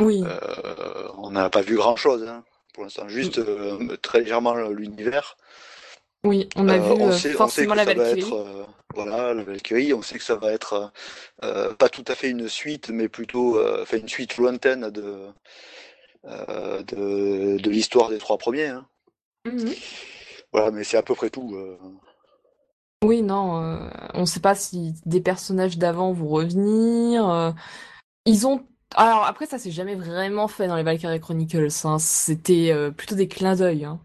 Oui. 0.00 0.22
Euh, 0.24 1.08
on 1.18 1.30
n'a 1.32 1.50
pas 1.50 1.60
vu 1.60 1.76
grand-chose 1.76 2.22
hein, 2.26 2.42
pour 2.76 2.84
l'instant, 2.84 3.08
juste 3.08 3.38
euh, 3.38 3.96
très 4.02 4.20
légèrement 4.20 4.54
l'univers. 4.68 5.38
Oui, 6.24 6.48
on 6.56 6.68
a 6.68 6.76
Euh, 6.76 6.78
vu 6.78 6.92
on 7.00 7.08
euh, 7.08 7.10
sait, 7.10 7.30
on 7.30 7.48
sait 7.48 7.62
forcément 7.62 7.72
que 7.72 7.76
la 7.78 7.84
ça 7.86 7.94
va 7.94 8.04
être, 8.10 8.66
voilà, 8.94 9.32
la 9.32 9.42
Valkyrie. 9.44 9.94
On 9.94 10.02
sait 10.02 10.18
que 10.18 10.24
ça 10.24 10.36
va 10.36 10.52
être 10.52 10.92
pas 11.78 11.88
tout 11.88 12.04
à 12.06 12.14
fait 12.14 12.28
une 12.28 12.48
suite, 12.48 12.90
mais 12.90 13.08
plutôt, 13.08 13.58
une 13.92 14.08
suite 14.08 14.36
lointaine 14.36 14.90
de 14.90 15.26
de, 16.24 17.56
de 17.58 17.70
l'histoire 17.70 18.10
des 18.10 18.18
trois 18.18 18.36
premiers. 18.36 18.66
hein. 18.66 18.86
Mhm. 19.46 19.74
Voilà, 20.52 20.70
mais 20.70 20.84
c'est 20.84 20.98
à 20.98 21.02
peu 21.02 21.14
près 21.14 21.30
tout. 21.30 21.56
Oui, 23.04 23.22
non, 23.22 23.62
euh, 23.62 23.88
on 24.14 24.26
sait 24.26 24.40
pas 24.40 24.54
si 24.54 24.94
des 25.04 25.20
personnages 25.20 25.78
d'avant 25.78 26.12
vont 26.12 26.28
revenir. 26.28 27.28
euh, 27.28 27.52
ils 28.26 28.46
ont. 28.46 28.66
Alors 28.94 29.24
après, 29.24 29.46
ça 29.46 29.58
s'est 29.58 29.70
jamais 29.70 29.94
vraiment 29.94 30.48
fait 30.48 30.68
dans 30.68 30.76
les 30.76 30.82
Valkyrie 30.82 31.20
Chronicles. 31.20 31.68
hein. 31.84 31.98
C'était 31.98 32.70
euh, 32.72 32.90
plutôt 32.90 33.14
des 33.14 33.28
clins 33.28 33.56
d'œil. 33.56 33.84
hein. 33.84 34.00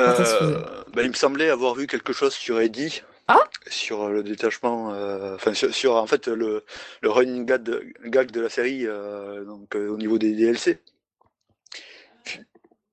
Euh, 0.00 0.84
ben, 0.94 1.02
il 1.02 1.08
me 1.10 1.14
semblait 1.14 1.50
avoir 1.50 1.74
vu 1.74 1.86
quelque 1.86 2.12
chose 2.12 2.32
sur 2.32 2.60
Eddie. 2.60 3.02
Ah 3.28 3.38
sur 3.68 4.08
le 4.08 4.22
détachement, 4.24 4.92
euh, 4.92 5.36
enfin 5.36 5.54
sur, 5.54 5.72
sur, 5.72 5.94
en 5.94 6.06
fait 6.06 6.26
le, 6.26 6.64
le 7.02 7.10
running 7.10 7.46
gag 7.46 7.62
de, 7.62 7.84
gag 8.06 8.30
de 8.32 8.40
la 8.40 8.48
série, 8.48 8.86
euh, 8.86 9.44
donc 9.44 9.76
euh, 9.76 9.88
au 9.88 9.96
niveau 9.96 10.18
des 10.18 10.34
DLC. 10.34 10.80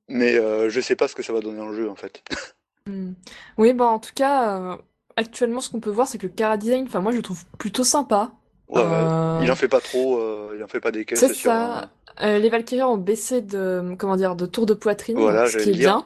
Mais 0.10 0.36
euh, 0.38 0.70
je 0.70 0.82
sais 0.82 0.96
pas 0.98 1.08
ce 1.08 1.16
que 1.16 1.24
ça 1.24 1.32
va 1.34 1.40
donner 1.42 1.62
en 1.62 1.74
jeu 1.74 1.90
en 1.90 1.96
fait. 1.96 2.24
Hmm. 2.88 3.14
Oui, 3.58 3.74
bah 3.74 3.86
en 3.86 4.00
tout 4.00 4.14
cas, 4.16 4.74
euh, 4.74 4.78
actuellement, 5.16 5.62
ce 5.62 5.70
qu'on 5.70 5.80
peut 5.80 5.92
voir, 5.92 6.08
c'est 6.08 6.18
que 6.18 6.28
le 6.28 6.34
Cara 6.34 6.58
Design, 6.58 6.86
enfin 6.88 7.02
moi, 7.02 7.12
je 7.12 7.18
le 7.18 7.24
trouve 7.24 7.46
plutôt 7.58 7.84
sympa. 7.84 8.32
Ouais. 8.70 8.82
Euh, 8.84 9.40
Il 9.44 9.52
en 9.52 9.56
fait 9.56 9.68
pas 9.68 9.82
trop, 9.82 10.20
euh, 10.20 10.54
il 10.58 10.64
en 10.64 10.68
fait 10.68 10.80
pas 10.80 10.92
des 10.92 11.06
caisses 11.06 11.20
C'est 11.20 11.34
ça. 11.34 11.80
un- 11.84 11.90
Euh, 12.22 12.38
les 12.38 12.50
Valkyries 12.50 12.84
ont 12.84 12.98
baissé 12.98 13.42
de, 13.42 13.96
comment 13.98 14.18
dire, 14.18 14.36
de 14.36 14.46
tour 14.46 14.66
de 14.66 14.74
poitrine, 14.74 15.18
Voilà, 15.18 15.48
ce 15.48 15.58
qui 15.58 15.70
est 15.70 15.74
dire. 15.74 16.06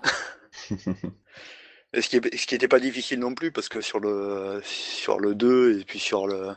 bien. 0.69 0.78
Et 1.95 2.02
ce 2.02 2.10
qui 2.10 2.15
est, 2.17 2.36
ce 2.38 2.47
qui 2.47 2.56
était 2.56 2.67
pas 2.67 2.80
difficile 2.80 3.19
non 3.19 3.36
plus 3.36 3.52
parce 3.52 3.69
que 3.69 3.80
sur 3.82 3.99
le 3.99 4.62
sur 4.63 5.19
le 5.19 5.36
2 5.36 5.80
et 5.80 5.84
puis 5.84 5.99
sur 5.99 6.26
le 6.28 6.49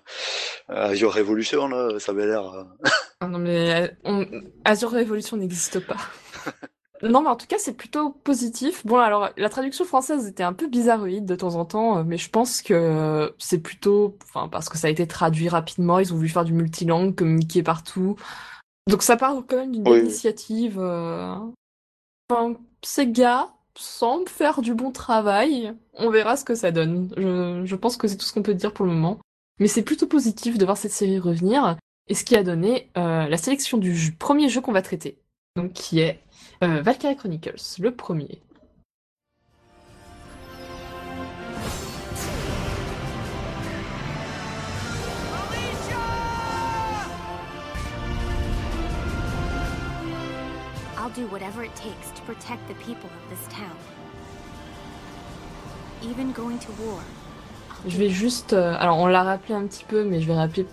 Azure 0.69 1.13
Revolution 1.15 1.69
là, 1.69 1.99
ça 1.99 2.13
avait 2.13 2.27
l'air 2.27 2.67
Ah 3.21 3.27
non, 3.29 3.39
mais 3.39 3.95
on- 4.05 4.25
Azure 4.65 4.91
Revolution 4.93 5.37
n'existe 5.37 5.81
pas. 5.81 5.97
Non, 7.03 7.21
mais 7.23 7.29
en 7.29 7.37
tout 7.37 7.47
cas, 7.47 7.57
c'est 7.59 7.75
plutôt 7.75 8.11
positif. 8.11 8.87
Bon, 8.87 8.97
alors, 8.97 9.31
la 9.37 9.49
traduction 9.49 9.85
française 9.85 10.27
était 10.27 10.43
un 10.43 10.53
peu 10.53 10.67
bizarroïde 10.67 11.27
de 11.27 11.35
temps 11.37 11.55
en 11.57 11.65
temps, 11.65 11.99
euh, 11.99 12.05
mais 12.05 12.17
je 12.19 12.31
pense 12.31 12.63
que 12.63 12.75
euh, 12.75 13.31
c'est 13.39 13.59
plutôt, 13.59 14.17
enfin, 14.25 14.49
parce 14.49 14.69
que 14.69 14.79
ça 14.79 14.87
a 14.87 14.91
été 14.91 15.07
traduit 15.07 15.49
rapidement, 15.49 15.99
ils 15.99 16.13
ont 16.13 16.17
voulu 16.17 16.29
faire 16.29 16.45
du 16.45 16.53
multilangue, 16.53 17.15
communiquer 17.15 17.63
partout. 17.63 18.17
Donc 18.89 19.03
ça 19.03 19.17
part 19.17 19.35
quand 19.49 19.57
même 19.57 19.73
d'une 19.73 19.83
belle 19.83 19.93
oui. 19.95 20.01
initiative. 20.01 20.79
euh. 20.79 21.35
Enfin, 22.31 22.55
Sega, 22.83 23.49
semble 23.77 24.29
faire 24.29 24.63
du 24.63 24.75
bon 24.75 24.91
travail. 24.91 25.75
On 25.95 26.11
verra 26.11 26.37
ce 26.37 26.45
que 26.45 26.55
ça 26.55 26.71
donne. 26.71 27.13
Je, 27.17 27.63
je 27.65 27.77
pense 27.77 27.97
que 27.97 28.09
c'est 28.09 28.17
tout 28.17 28.25
ce 28.25 28.33
qu'on 28.33 28.43
peut 28.43 28.55
dire 28.55 28.73
pour 28.73 28.87
le 28.87 28.93
moment. 28.93 29.19
Mais 29.61 29.69
c'est 29.69 29.83
plutôt 29.83 30.07
positif 30.07 30.57
de 30.57 30.65
voir 30.65 30.77
cette 30.77 30.93
série 30.93 31.19
revenir. 31.19 31.77
Et 32.09 32.15
ce 32.15 32.25
qui 32.25 32.37
a 32.37 32.43
donné 32.43 32.91
euh, 32.97 33.27
la 33.27 33.37
sélection 33.37 33.79
du 33.79 33.95
jeu- 33.97 34.13
premier 34.19 34.49
jeu 34.49 34.61
qu'on 34.61 34.73
va 34.73 34.83
traiter. 34.83 35.19
Donc 35.57 35.73
qui 35.73 36.01
est 36.01 36.21
Valkyrie 36.63 37.17
Chronicles, 37.17 37.79
le 37.79 37.91
premier. 37.91 38.41
I'll 50.97 51.11
do 51.15 51.27
whatever 51.29 51.63
it 51.63 51.75
takes 51.77 52.11
to 52.15 52.23
protect 52.23 52.67
the 52.69 52.75
people 52.85 53.11
of 53.11 53.31
this 53.31 53.47
town. 53.55 53.77
Even 56.03 56.33
going 56.33 56.59
to 56.59 56.73
war. 56.83 57.01
I'll 57.85 57.91
Je 57.91 57.99
vais 57.99 58.09
juste... 58.09 58.55
euh, 58.55 58.75
alors 58.79 58.99
on 58.99 59.07
l'a 59.07 59.23
rappelé 59.23 59.55
un 59.55 59.67
petit 59.67 59.85
peu, 59.85 60.05
mais 60.05 60.21
je 60.21 60.27
vais 60.27 60.35
rappeler 60.35 60.67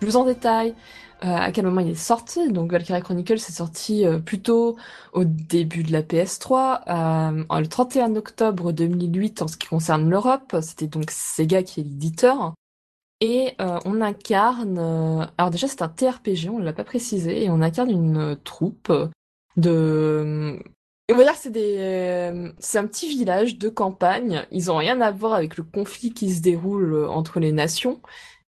plus 0.00 0.16
en 0.16 0.24
détail 0.24 0.70
euh, 0.70 0.74
à 1.20 1.52
quel 1.52 1.64
moment 1.64 1.80
il 1.80 1.90
est 1.90 1.94
sorti. 1.94 2.50
Donc 2.50 2.72
Valkyrie 2.72 3.02
Chronicles 3.02 3.34
est 3.34 3.52
sorti 3.52 4.04
euh, 4.06 4.18
plutôt 4.18 4.76
au 5.12 5.24
début 5.24 5.82
de 5.82 5.92
la 5.92 6.02
PS3, 6.02 6.80
euh, 7.50 7.60
le 7.60 7.66
31 7.66 8.16
octobre 8.16 8.72
2008 8.72 9.42
en 9.42 9.48
ce 9.48 9.56
qui 9.56 9.68
concerne 9.68 10.08
l'Europe. 10.10 10.56
C'était 10.60 10.86
donc 10.86 11.10
Sega 11.10 11.62
qui 11.62 11.80
est 11.80 11.84
l'éditeur. 11.84 12.54
Et 13.20 13.54
euh, 13.60 13.78
on 13.84 14.00
incarne... 14.02 14.78
euh, 14.78 15.26
alors 15.38 15.50
déjà 15.50 15.68
c'est 15.68 15.82
un 15.82 15.88
TRPG, 15.88 16.50
on 16.50 16.58
ne 16.58 16.64
l'a 16.64 16.72
pas 16.72 16.84
précisé, 16.84 17.44
et 17.44 17.50
on 17.50 17.62
incarne 17.62 17.90
une 17.90 18.18
euh, 18.18 18.34
troupe 18.34 18.92
de... 19.56 20.58
On 21.12 21.16
va 21.16 21.22
dire 21.22 21.34
c'est 21.36 21.50
des, 21.50 21.76
euh, 21.78 22.50
c'est 22.58 22.78
un 22.78 22.86
petit 22.86 23.08
village 23.08 23.58
de 23.58 23.68
campagne. 23.68 24.46
Ils 24.50 24.70
ont 24.70 24.76
rien 24.76 25.00
à 25.00 25.10
voir 25.10 25.34
avec 25.34 25.56
le 25.56 25.62
conflit 25.62 26.12
qui 26.12 26.34
se 26.34 26.40
déroule 26.42 26.94
euh, 26.94 27.08
entre 27.08 27.40
les 27.40 27.52
nations. 27.52 28.00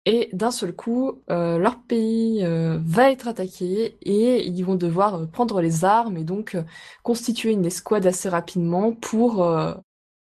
Et 0.04 0.30
d'un 0.32 0.50
seul 0.50 0.74
coup, 0.74 1.22
euh, 1.30 1.58
leur 1.58 1.80
pays 1.80 2.44
euh, 2.44 2.78
va 2.84 3.12
être 3.12 3.28
attaqué 3.28 3.96
et 4.02 4.44
ils 4.44 4.64
vont 4.64 4.74
devoir 4.74 5.14
euh, 5.14 5.26
prendre 5.26 5.60
les 5.60 5.84
armes 5.84 6.16
et 6.16 6.24
donc 6.24 6.56
constituer 7.04 7.52
une 7.52 7.64
escouade 7.64 8.04
assez 8.06 8.28
rapidement 8.28 8.92
pour 8.92 9.36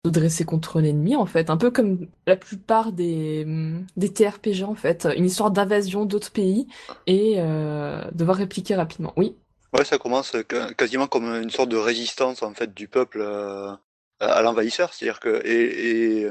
se 0.05 0.09
dresser 0.11 0.45
contre 0.45 0.79
l'ennemi 0.79 1.15
en 1.15 1.25
fait. 1.25 1.49
Un 1.49 1.57
peu 1.57 1.71
comme 1.71 2.07
la 2.27 2.35
plupart 2.35 2.91
des, 2.91 3.45
hum, 3.45 3.87
des 3.97 4.13
TRPG 4.13 4.63
en 4.63 4.75
fait. 4.75 5.07
Une 5.17 5.25
histoire 5.25 5.49
d'invasion 5.49 6.05
d'autres 6.05 6.31
pays 6.31 6.67
et 7.07 7.37
devoir 8.11 8.37
répliquer 8.37 8.75
rapidement. 8.75 9.13
Oui. 9.17 9.35
Ouais, 9.75 9.85
ça 9.85 9.97
commence 9.97 10.35
quasiment 10.77 11.07
comme 11.07 11.25
une 11.25 11.49
sorte 11.49 11.69
de 11.69 11.77
résistance 11.77 12.43
en 12.43 12.53
fait 12.53 12.75
du 12.75 12.87
peuple 12.87 13.23
à 14.19 14.41
l'envahisseur, 14.43 14.93
c'est-à-dire 14.93 15.19
que 15.19 15.41
et, 15.47 16.29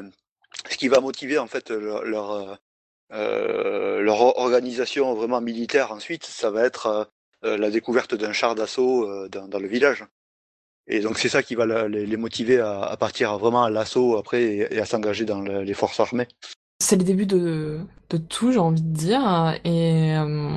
ce 0.70 0.76
qui 0.76 0.86
va 0.86 1.00
motiver 1.00 1.38
en 1.38 1.48
fait 1.48 1.70
leur 1.70 2.60
leur 3.12 4.20
or- 4.20 4.38
organisation 4.38 5.14
vraiment 5.14 5.40
militaire 5.40 5.92
ensuite, 5.92 6.24
ça 6.24 6.50
va 6.50 6.64
être 6.64 6.86
euh, 6.86 7.04
euh, 7.44 7.56
la 7.58 7.70
découverte 7.70 8.14
d'un 8.14 8.32
char 8.32 8.54
d'assaut 8.54 9.08
euh, 9.08 9.28
dans, 9.28 9.58
le 9.58 9.66
village. 9.66 10.04
Et 10.86 11.00
donc 11.00 11.18
c'est 11.18 11.28
ça 11.28 11.42
qui 11.42 11.54
va 11.54 11.88
les, 11.88 12.16
motiver 12.16 12.60
à, 12.60 12.96
partir 12.98 13.38
vraiment 13.38 13.64
à 13.64 13.70
l'assaut 13.70 14.16
après 14.16 14.42
et, 14.42 14.80
à 14.80 14.84
s'engager 14.84 15.24
dans 15.24 15.40
le- 15.40 15.62
les 15.62 15.74
forces 15.74 16.00
armées. 16.00 16.28
C'est 16.80 16.96
le 16.96 17.04
début 17.04 17.26
de, 17.26 17.80
tout, 18.28 18.52
j'ai 18.52 18.58
envie 18.58 18.82
de 18.82 18.92
dire. 18.92 19.20
Et 19.64 20.16
euh, 20.16 20.50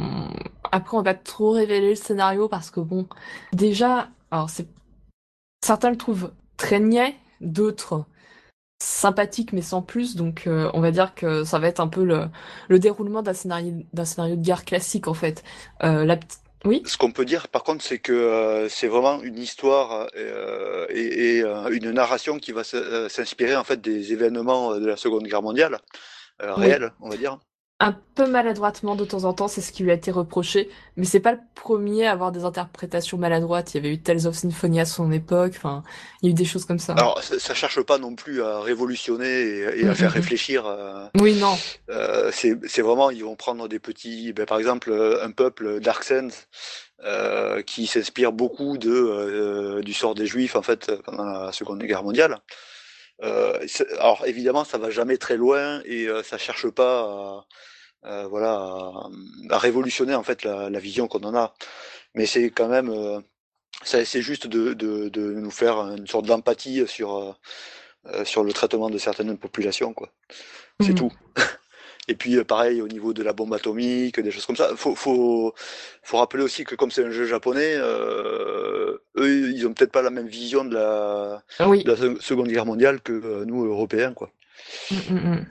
après, 0.72 0.98
on 0.98 1.04
va 1.04 1.14
trop 1.14 1.52
révéler 1.52 1.90
le 1.90 1.96
scénario 1.96 2.48
parce 2.50 2.72
que 2.72 2.80
bon, 2.80 3.08
déjà, 3.54 4.10
alors 4.32 4.50
c'est 4.50 4.68
certains 5.64 5.92
le 5.92 5.98
trouvent 5.98 6.32
très 6.58 6.80
niais, 6.80 7.16
d'autres 7.42 8.06
sympathiques 8.80 9.54
mais 9.54 9.62
sans 9.62 9.82
plus. 9.82 10.16
Donc, 10.16 10.48
euh, 10.48 10.70
on 10.74 10.82
va 10.82 10.92
dire 10.92 11.16
que 11.16 11.44
ça 11.44 11.60
va 11.60 11.68
être 11.68 11.80
un 11.80 11.88
peu 11.88 12.04
le, 12.04 12.28
le 12.70 12.80
déroulement 12.80 13.22
d'un 13.22 13.34
scénario 13.34 13.74
d'un 13.94 14.06
scénario 14.06 14.36
de 14.36 14.42
guerre 14.42 14.66
classique 14.66 15.08
en 15.08 15.14
fait. 15.14 15.44
Euh, 15.84 16.06
la 16.06 16.18
petite- 16.18 16.42
oui? 16.66 16.82
Ce 16.86 16.98
qu'on 16.98 17.12
peut 17.12 17.26
dire, 17.26 17.48
par 17.48 17.64
contre, 17.64 17.84
c'est 17.84 18.00
que 18.00 18.12
euh, 18.12 18.70
c'est 18.70 18.88
vraiment 18.88 19.22
une 19.22 19.38
histoire 19.38 20.08
euh, 20.16 20.86
et, 20.90 21.38
et, 21.38 21.44
euh, 21.44 21.70
une 21.70 21.92
narration 21.92 22.38
qui 22.40 22.52
va 22.52 22.64
s'inspirer 22.64 23.56
en 23.56 23.64
fait 23.64 23.82
des 23.82 24.14
événements 24.14 24.76
de 24.80 24.86
la 24.86 24.98
Seconde 24.98 25.24
Guerre 25.28 25.42
mondiale, 25.44 25.80
Oui. 26.58 26.78
réels, 26.78 26.94
on 27.02 27.10
va 27.10 27.18
dire. 27.18 27.40
Un 27.82 27.94
peu 28.16 28.26
maladroitement 28.26 28.96
de 28.96 29.04
temps 29.04 29.26
en 29.26 29.34
temps, 29.34 29.50
c'est 29.50 29.60
ce 29.60 29.74
qui 29.74 29.84
lui 29.84 29.92
a 29.92 29.96
été 29.96 30.10
reproché, 30.10 30.70
mais 30.96 31.04
c'est 31.04 31.20
pas 31.20 31.34
le 31.34 31.40
premier 31.56 32.06
à 32.08 32.14
avoir 32.14 32.32
des 32.32 32.46
interprétations 32.46 33.18
maladroites. 33.18 33.74
Il 33.74 33.78
y 33.78 33.80
avait 33.86 33.94
eu 33.94 34.02
Tales 34.02 34.28
of 34.28 34.34
Symphonia 34.36 34.84
à 34.84 34.86
son 34.86 35.12
époque, 35.12 35.56
enfin, 35.58 35.84
il 36.22 36.28
y 36.28 36.30
a 36.30 36.32
eu 36.32 36.34
des 36.34 36.46
choses 36.46 36.64
comme 36.64 36.80
ça. 36.80 36.94
Alors, 36.94 37.22
ça, 37.22 37.38
ça 37.38 37.54
cherche 37.54 37.82
pas 37.82 37.98
non 37.98 38.16
plus 38.16 38.42
à 38.42 38.62
révolutionner 38.62 39.28
et, 39.28 39.82
et 39.82 39.88
à 39.90 39.94
faire 39.94 40.12
réfléchir. 40.14 40.66
euh, 40.66 41.06
Oui, 41.20 41.36
non. 41.36 41.58
euh, 41.90 42.32
c'est 42.32 42.82
vraiment, 42.82 43.10
ils 43.10 43.26
vont 43.26 43.36
prendre 43.36 43.68
des 43.68 43.80
petits, 43.80 44.32
ben, 44.32 44.46
par 44.46 44.58
exemple, 44.58 44.90
euh, 44.92 45.22
un 45.26 45.32
peuple 45.32 45.82
Darksens 45.82 46.48
euh, 47.04 47.62
qui 47.62 47.88
s'inspire 47.88 48.32
beaucoup 48.32 48.78
de 48.78 49.82
du 49.82 49.94
sort 49.94 50.16
des 50.16 50.26
Juifs 50.26 50.56
en 50.56 50.62
fait 50.62 50.94
pendant 51.04 51.26
la 51.26 51.52
Seconde 51.52 51.84
Guerre 51.84 52.04
mondiale. 52.04 52.40
Euh, 53.24 53.58
c'est- 53.68 53.92
alors 53.94 54.24
évidemment, 54.26 54.64
ça 54.66 54.78
va 54.78 54.90
jamais 54.90 55.18
très 55.18 55.38
loin 55.38 55.82
et 55.86 56.08
euh, 56.08 56.22
ça 56.24 56.38
cherche 56.38 56.70
pas 56.70 57.02
à, 57.02 57.46
euh, 58.06 58.28
voilà, 58.28 58.54
à, 58.54 59.10
à 59.52 59.58
révolutionner 59.58 60.16
en 60.16 60.24
fait 60.24 60.44
la, 60.44 60.70
la 60.70 60.80
vision 60.80 61.08
qu'on 61.08 61.24
en 61.24 61.36
a. 61.36 61.54
Mais 62.14 62.26
c'est 62.26 62.50
quand 62.50 62.68
même, 62.68 62.90
euh, 62.90 63.20
essaie 63.94 64.22
juste 64.22 64.48
de, 64.48 64.74
de, 64.74 65.10
de 65.10 65.34
nous 65.34 65.52
faire 65.52 65.78
une 65.80 66.08
sorte 66.08 66.26
d'empathie 66.26 66.86
sur 66.88 67.16
euh, 68.08 68.24
sur 68.26 68.44
le 68.44 68.54
traitement 68.54 68.90
de 68.92 68.98
certaines 69.00 69.36
populations, 69.38 69.94
quoi. 69.94 70.12
C'est 70.82 70.90
Mhm. 70.90 70.96
tout. 70.96 71.12
Et 72.08 72.16
puis 72.16 72.38
euh, 72.38 72.44
pareil 72.44 72.82
au 72.82 72.88
niveau 72.88 73.14
de 73.14 73.24
la 73.24 73.34
bombe 73.34 73.54
atomique, 73.54 74.20
des 74.20 74.32
choses 74.32 74.46
comme 74.46 74.56
ça. 74.56 74.76
Faut 74.76 74.96
faut 74.96 75.54
faut 76.04 76.18
rappeler 76.18 76.44
aussi 76.44 76.64
que 76.64 76.76
comme 76.76 76.92
c'est 76.92 77.04
un 77.04 77.10
jeu 77.12 77.26
japonais, 77.26 77.74
euh, 77.78 78.98
eux 79.18 79.52
ils 79.52 79.66
ont 79.68 79.74
peut-être 79.74 79.92
pas 79.92 80.02
la 80.04 80.12
même 80.12 80.28
vision 80.28 80.64
de 80.66 80.76
la, 80.76 81.44
Oui. 81.66 81.84
de 81.84 81.92
la 81.92 81.98
Se- 81.98 82.20
Seconde 82.22 82.48
Guerre 82.50 82.66
mondiale 82.66 83.02
que 83.02 83.14
euh, 83.14 83.46
nous 83.46 83.66
Européens, 83.66 84.14
quoi. 84.14 84.32
Mm, 84.92 84.96
mm, 85.16 85.32
mm. 85.36 85.46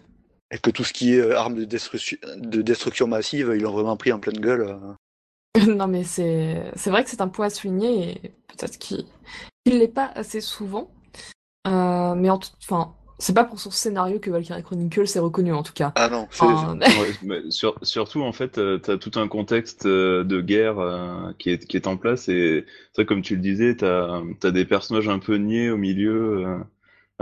Et 0.52 0.58
que 0.58 0.70
tout 0.70 0.84
ce 0.84 0.92
qui 0.92 1.14
est 1.14 1.32
armes 1.32 1.56
de 1.56 1.64
destruction, 1.64 2.18
de 2.36 2.62
destruction 2.62 3.08
massive, 3.08 3.52
ils 3.56 3.62
l'ont 3.62 3.72
vraiment 3.72 3.96
pris 3.96 4.12
en 4.12 4.20
pleine 4.20 4.38
gueule. 4.40 4.76
Non, 5.68 5.86
mais 5.86 6.02
c'est 6.02 6.64
c'est 6.74 6.90
vrai 6.90 7.04
que 7.04 7.10
c'est 7.10 7.20
un 7.20 7.28
point 7.28 7.46
à 7.46 7.50
souligner 7.50 8.10
et 8.10 8.32
peut-être 8.48 8.76
qu'il 8.76 9.04
il 9.66 9.78
l'est 9.78 9.86
pas 9.88 10.10
assez 10.14 10.40
souvent. 10.40 10.90
Euh, 11.66 12.14
mais 12.16 12.28
en 12.28 12.38
tout, 12.38 12.50
enfin, 12.62 12.94
c'est 13.24 13.34
pas 13.34 13.44
pour 13.44 13.58
son 13.60 13.70
scénario 13.70 14.18
que 14.20 14.30
Valkyrie 14.30 14.62
Chronicles 14.62 15.02
est 15.14 15.18
reconnu 15.18 15.52
en 15.52 15.62
tout 15.62 15.72
cas. 15.72 15.94
Ah 15.96 16.08
non, 16.08 16.26
c'est 16.32 16.54
Enfin, 16.54 16.78
Ouais, 16.90 17.16
mais 17.22 17.50
sur- 17.50 17.78
surtout, 17.82 18.22
en 18.22 18.32
fait, 18.32 18.58
euh, 18.58 18.78
t'as 18.78 18.96
tout 18.98 19.12
un 19.16 19.28
contexte 19.28 19.86
euh, 19.86 20.24
de 20.24 20.40
guerre 20.40 20.78
euh, 20.80 21.32
qui 21.38 21.50
est, 21.50 21.66
qui 21.66 21.76
est 21.76 21.86
en 21.86 21.96
place 21.96 22.28
et 22.28 22.64
vrai, 22.96 23.06
comme 23.06 23.22
tu 23.22 23.36
le 23.36 23.40
disais, 23.42 23.76
t'as, 23.76 24.20
t'as 24.40 24.50
des 24.50 24.64
personnages 24.64 25.08
un 25.08 25.18
peu 25.20 25.36
niais 25.36 25.70
au 25.70 25.76
milieu. 25.76 26.46
euh. 26.46 26.58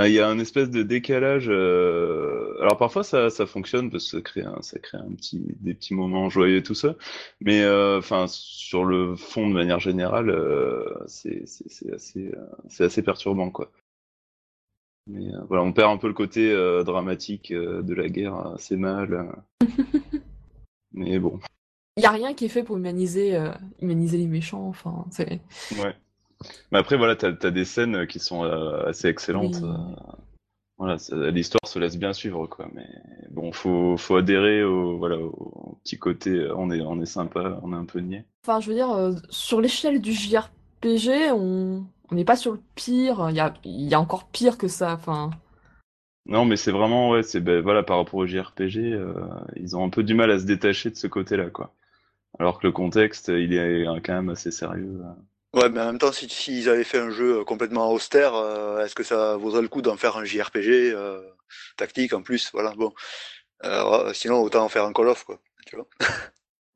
Il 0.06 0.12
y 0.12 0.20
a 0.20 0.28
un 0.28 0.38
espèce 0.38 0.70
de 0.70 0.82
décalage. 0.82 1.48
euh, 1.50 2.56
Alors 2.62 2.78
parfois 2.78 3.04
ça, 3.04 3.30
ça 3.30 3.46
fonctionne 3.46 3.90
parce 3.90 4.04
que 4.10 4.18
ça 4.18 4.22
crée 4.22 4.42
un, 4.42 4.60
ça 4.62 4.78
crée 4.78 4.98
un 4.98 5.12
petit, 5.14 5.40
des 5.60 5.74
petits 5.74 5.94
moments 5.94 6.30
joyeux 6.30 6.58
et 6.58 6.62
tout 6.62 6.74
ça. 6.74 6.96
Mais 7.42 7.62
euh, 7.62 7.98
enfin 7.98 8.26
sur 8.28 8.84
le 8.86 9.16
fond 9.16 9.48
de 9.48 9.54
manière 9.54 9.80
générale, 9.80 10.30
euh, 10.30 10.84
c'est, 11.06 11.46
c'est, 11.46 11.68
c'est 11.70 11.92
assez, 11.94 12.28
euh, 12.34 12.46
c'est 12.70 12.84
assez 12.84 13.02
perturbant 13.02 13.50
quoi. 13.50 13.70
Mais 15.06 15.34
euh, 15.34 15.40
voilà, 15.48 15.62
on 15.62 15.72
perd 15.72 15.90
un 15.90 15.96
peu 15.96 16.06
le 16.08 16.14
côté 16.14 16.52
euh, 16.52 16.84
dramatique 16.84 17.50
euh, 17.50 17.82
de 17.82 17.94
la 17.94 18.08
guerre 18.08 18.36
assez 18.54 18.76
mal. 18.76 19.32
Mais 20.92 21.18
bon, 21.18 21.40
il 21.96 22.02
y 22.02 22.06
a 22.06 22.10
rien 22.10 22.34
qui 22.34 22.44
est 22.44 22.50
fait 22.50 22.62
pour 22.62 22.76
humaniser 22.76 23.38
humaniser 23.80 24.18
les 24.18 24.26
méchants. 24.26 24.68
Enfin, 24.68 25.06
c'est 25.10 25.40
ouais. 25.72 25.96
Mais 26.70 26.78
après, 26.78 26.96
voilà, 26.96 27.16
t'as, 27.16 27.32
t'as 27.32 27.50
des 27.50 27.64
scènes 27.64 28.06
qui 28.06 28.18
sont 28.18 28.42
assez 28.42 29.08
excellentes. 29.08 29.60
Oui. 29.62 29.70
Voilà, 30.76 30.98
ça- 30.98 31.30
l'histoire 31.30 31.66
se 31.66 31.78
laisse 31.78 31.96
bien 31.96 32.12
suivre, 32.12 32.46
quoi. 32.46 32.68
Mais 32.74 32.86
bon, 33.30 33.52
faut, 33.52 33.96
faut 33.96 34.16
adhérer 34.16 34.64
au, 34.64 34.98
voilà, 34.98 35.16
au 35.18 35.78
petit 35.84 35.98
côté. 35.98 36.46
On 36.56 36.70
est, 36.70 36.80
on 36.80 37.00
est 37.00 37.06
sympa, 37.06 37.58
on 37.62 37.72
est 37.72 37.76
un 37.76 37.84
peu 37.84 38.00
niais. 38.00 38.24
Enfin, 38.44 38.60
je 38.60 38.68
veux 38.68 38.74
dire, 38.74 39.14
sur 39.30 39.60
l'échelle 39.60 40.00
du 40.00 40.12
JRPG, 40.12 41.30
on 41.32 41.84
on 42.12 42.14
n'est 42.14 42.24
pas 42.24 42.36
sur 42.36 42.52
le 42.52 42.60
pire. 42.76 43.28
Il 43.30 43.36
y 43.36 43.40
a, 43.40 43.54
il 43.64 43.88
y 43.88 43.94
a 43.94 44.00
encore 44.00 44.28
pire 44.28 44.58
que 44.58 44.68
ça. 44.68 44.92
Enfin, 44.94 45.30
Non, 46.26 46.44
mais 46.44 46.56
c'est 46.56 46.70
vraiment, 46.72 47.10
ouais, 47.10 47.22
c'est 47.22 47.40
ben, 47.40 47.60
voilà, 47.62 47.82
par 47.82 47.96
rapport 47.98 48.14
au 48.16 48.26
JRPG, 48.26 48.92
euh, 48.92 49.14
ils 49.56 49.76
ont 49.76 49.84
un 49.84 49.90
peu 49.90 50.02
du 50.04 50.14
mal 50.14 50.30
à 50.30 50.38
se 50.38 50.44
détacher 50.44 50.90
de 50.90 50.96
ce 50.96 51.06
côté-là, 51.08 51.50
quoi. 51.50 51.74
Alors 52.38 52.58
que 52.60 52.66
le 52.66 52.72
contexte, 52.72 53.28
il 53.28 53.54
est 53.54 53.84
quand 54.04 54.14
même 54.14 54.30
assez 54.30 54.50
sérieux. 54.50 55.00
euh. 55.02 55.60
Ouais, 55.60 55.68
mais 55.68 55.80
en 55.80 55.86
même 55.86 55.98
temps, 55.98 56.12
si 56.12 56.28
s'ils 56.30 56.68
avaient 56.70 56.84
fait 56.84 56.98
un 56.98 57.10
jeu 57.10 57.40
euh, 57.40 57.44
complètement 57.44 57.92
austère, 57.92 58.34
euh, 58.34 58.84
est-ce 58.84 58.94
que 58.94 59.02
ça 59.02 59.36
vaudrait 59.36 59.62
le 59.62 59.68
coup 59.68 59.82
d'en 59.82 59.96
faire 59.98 60.16
un 60.16 60.24
JRPG 60.24 60.92
euh, 60.94 61.20
tactique 61.76 62.14
en 62.14 62.22
plus 62.22 62.50
Voilà, 62.52 62.74
bon. 62.74 62.92
Euh, 63.64 64.12
sinon, 64.14 64.40
autant 64.42 64.64
en 64.64 64.68
faire 64.70 64.84
un 64.84 64.92
Call 64.92 65.08
of, 65.08 65.24
quoi. 65.24 65.40
Tu 65.66 65.76
vois 65.76 65.86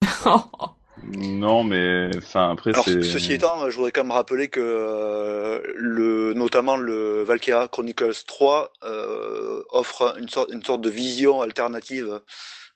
Non, 1.15 1.63
mais 1.65 2.11
enfin 2.17 2.51
après 2.53 2.71
Alors, 2.73 2.85
c'est. 2.85 3.03
ceci 3.03 3.35
étant, 3.35 3.69
je 3.71 3.77
voudrais 3.77 3.93
quand 3.93 4.03
même 4.03 4.13
rappeler 4.13 4.49
que 4.49 4.61
euh, 4.61 5.61
le, 5.77 6.33
notamment 6.35 6.77
le 6.77 7.23
Valkyria 7.23 7.69
Chronicles 7.69 8.25
3 8.27 8.73
euh, 8.85 9.63
offre 9.71 10.17
une 10.19 10.29
sorte, 10.29 10.51
une 10.53 10.63
sorte 10.63 10.81
de 10.81 10.91
vision 10.91 11.43
alternative 11.43 12.21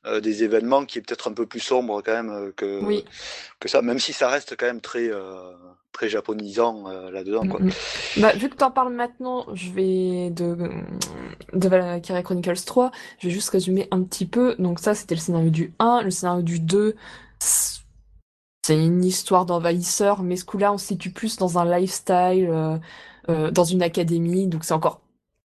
euh, 0.06 0.20
des 0.20 0.44
événements 0.44 0.84
qui 0.86 0.98
est 0.98 1.02
peut-être 1.02 1.28
un 1.28 1.32
peu 1.32 1.44
plus 1.46 1.60
sombre 1.60 2.02
quand 2.02 2.12
même 2.22 2.52
que, 2.56 2.82
Oui. 2.84 3.04
que 3.58 3.68
ça, 3.68 3.82
même 3.82 3.98
si 3.98 4.12
ça 4.12 4.28
reste 4.28 4.56
quand 4.58 4.64
même 4.66 4.80
très, 4.80 5.08
euh, 5.10 5.52
très 5.92 6.08
japonisant 6.08 6.84
euh, 6.88 7.10
là-dedans. 7.10 7.46
Quoi. 7.46 7.60
Bah, 8.16 8.32
vu 8.32 8.48
que 8.48 8.56
t'en 8.56 8.70
parles 8.70 8.94
maintenant, 8.94 9.46
je 9.52 9.70
vais 9.70 10.30
de, 10.30 10.56
de 11.52 11.68
Valkyria 11.68 12.22
Chronicles 12.22 12.64
3, 12.64 12.90
je 13.18 13.26
vais 13.28 13.32
juste 13.34 13.50
résumer 13.50 13.88
un 13.90 14.02
petit 14.02 14.24
peu. 14.24 14.54
Donc 14.58 14.78
ça, 14.78 14.94
c'était 14.94 15.14
le 15.16 15.20
scénario 15.20 15.50
du 15.50 15.74
1. 15.78 16.00
Le 16.02 16.10
scénario 16.10 16.42
du 16.42 16.60
2, 16.60 16.94
c'est 18.70 18.76
une 18.76 19.04
histoire 19.04 19.46
d'envahisseur, 19.46 20.22
mais 20.22 20.36
ce 20.36 20.44
coup-là, 20.44 20.72
on 20.72 20.78
se 20.78 20.86
situe 20.86 21.10
plus 21.10 21.36
dans 21.38 21.58
un 21.58 21.64
lifestyle, 21.64 22.48
euh, 22.50 22.78
euh, 23.28 23.50
dans 23.50 23.64
une 23.64 23.82
académie, 23.82 24.46
donc 24.46 24.62
c'est 24.62 24.74
encore 24.74 25.00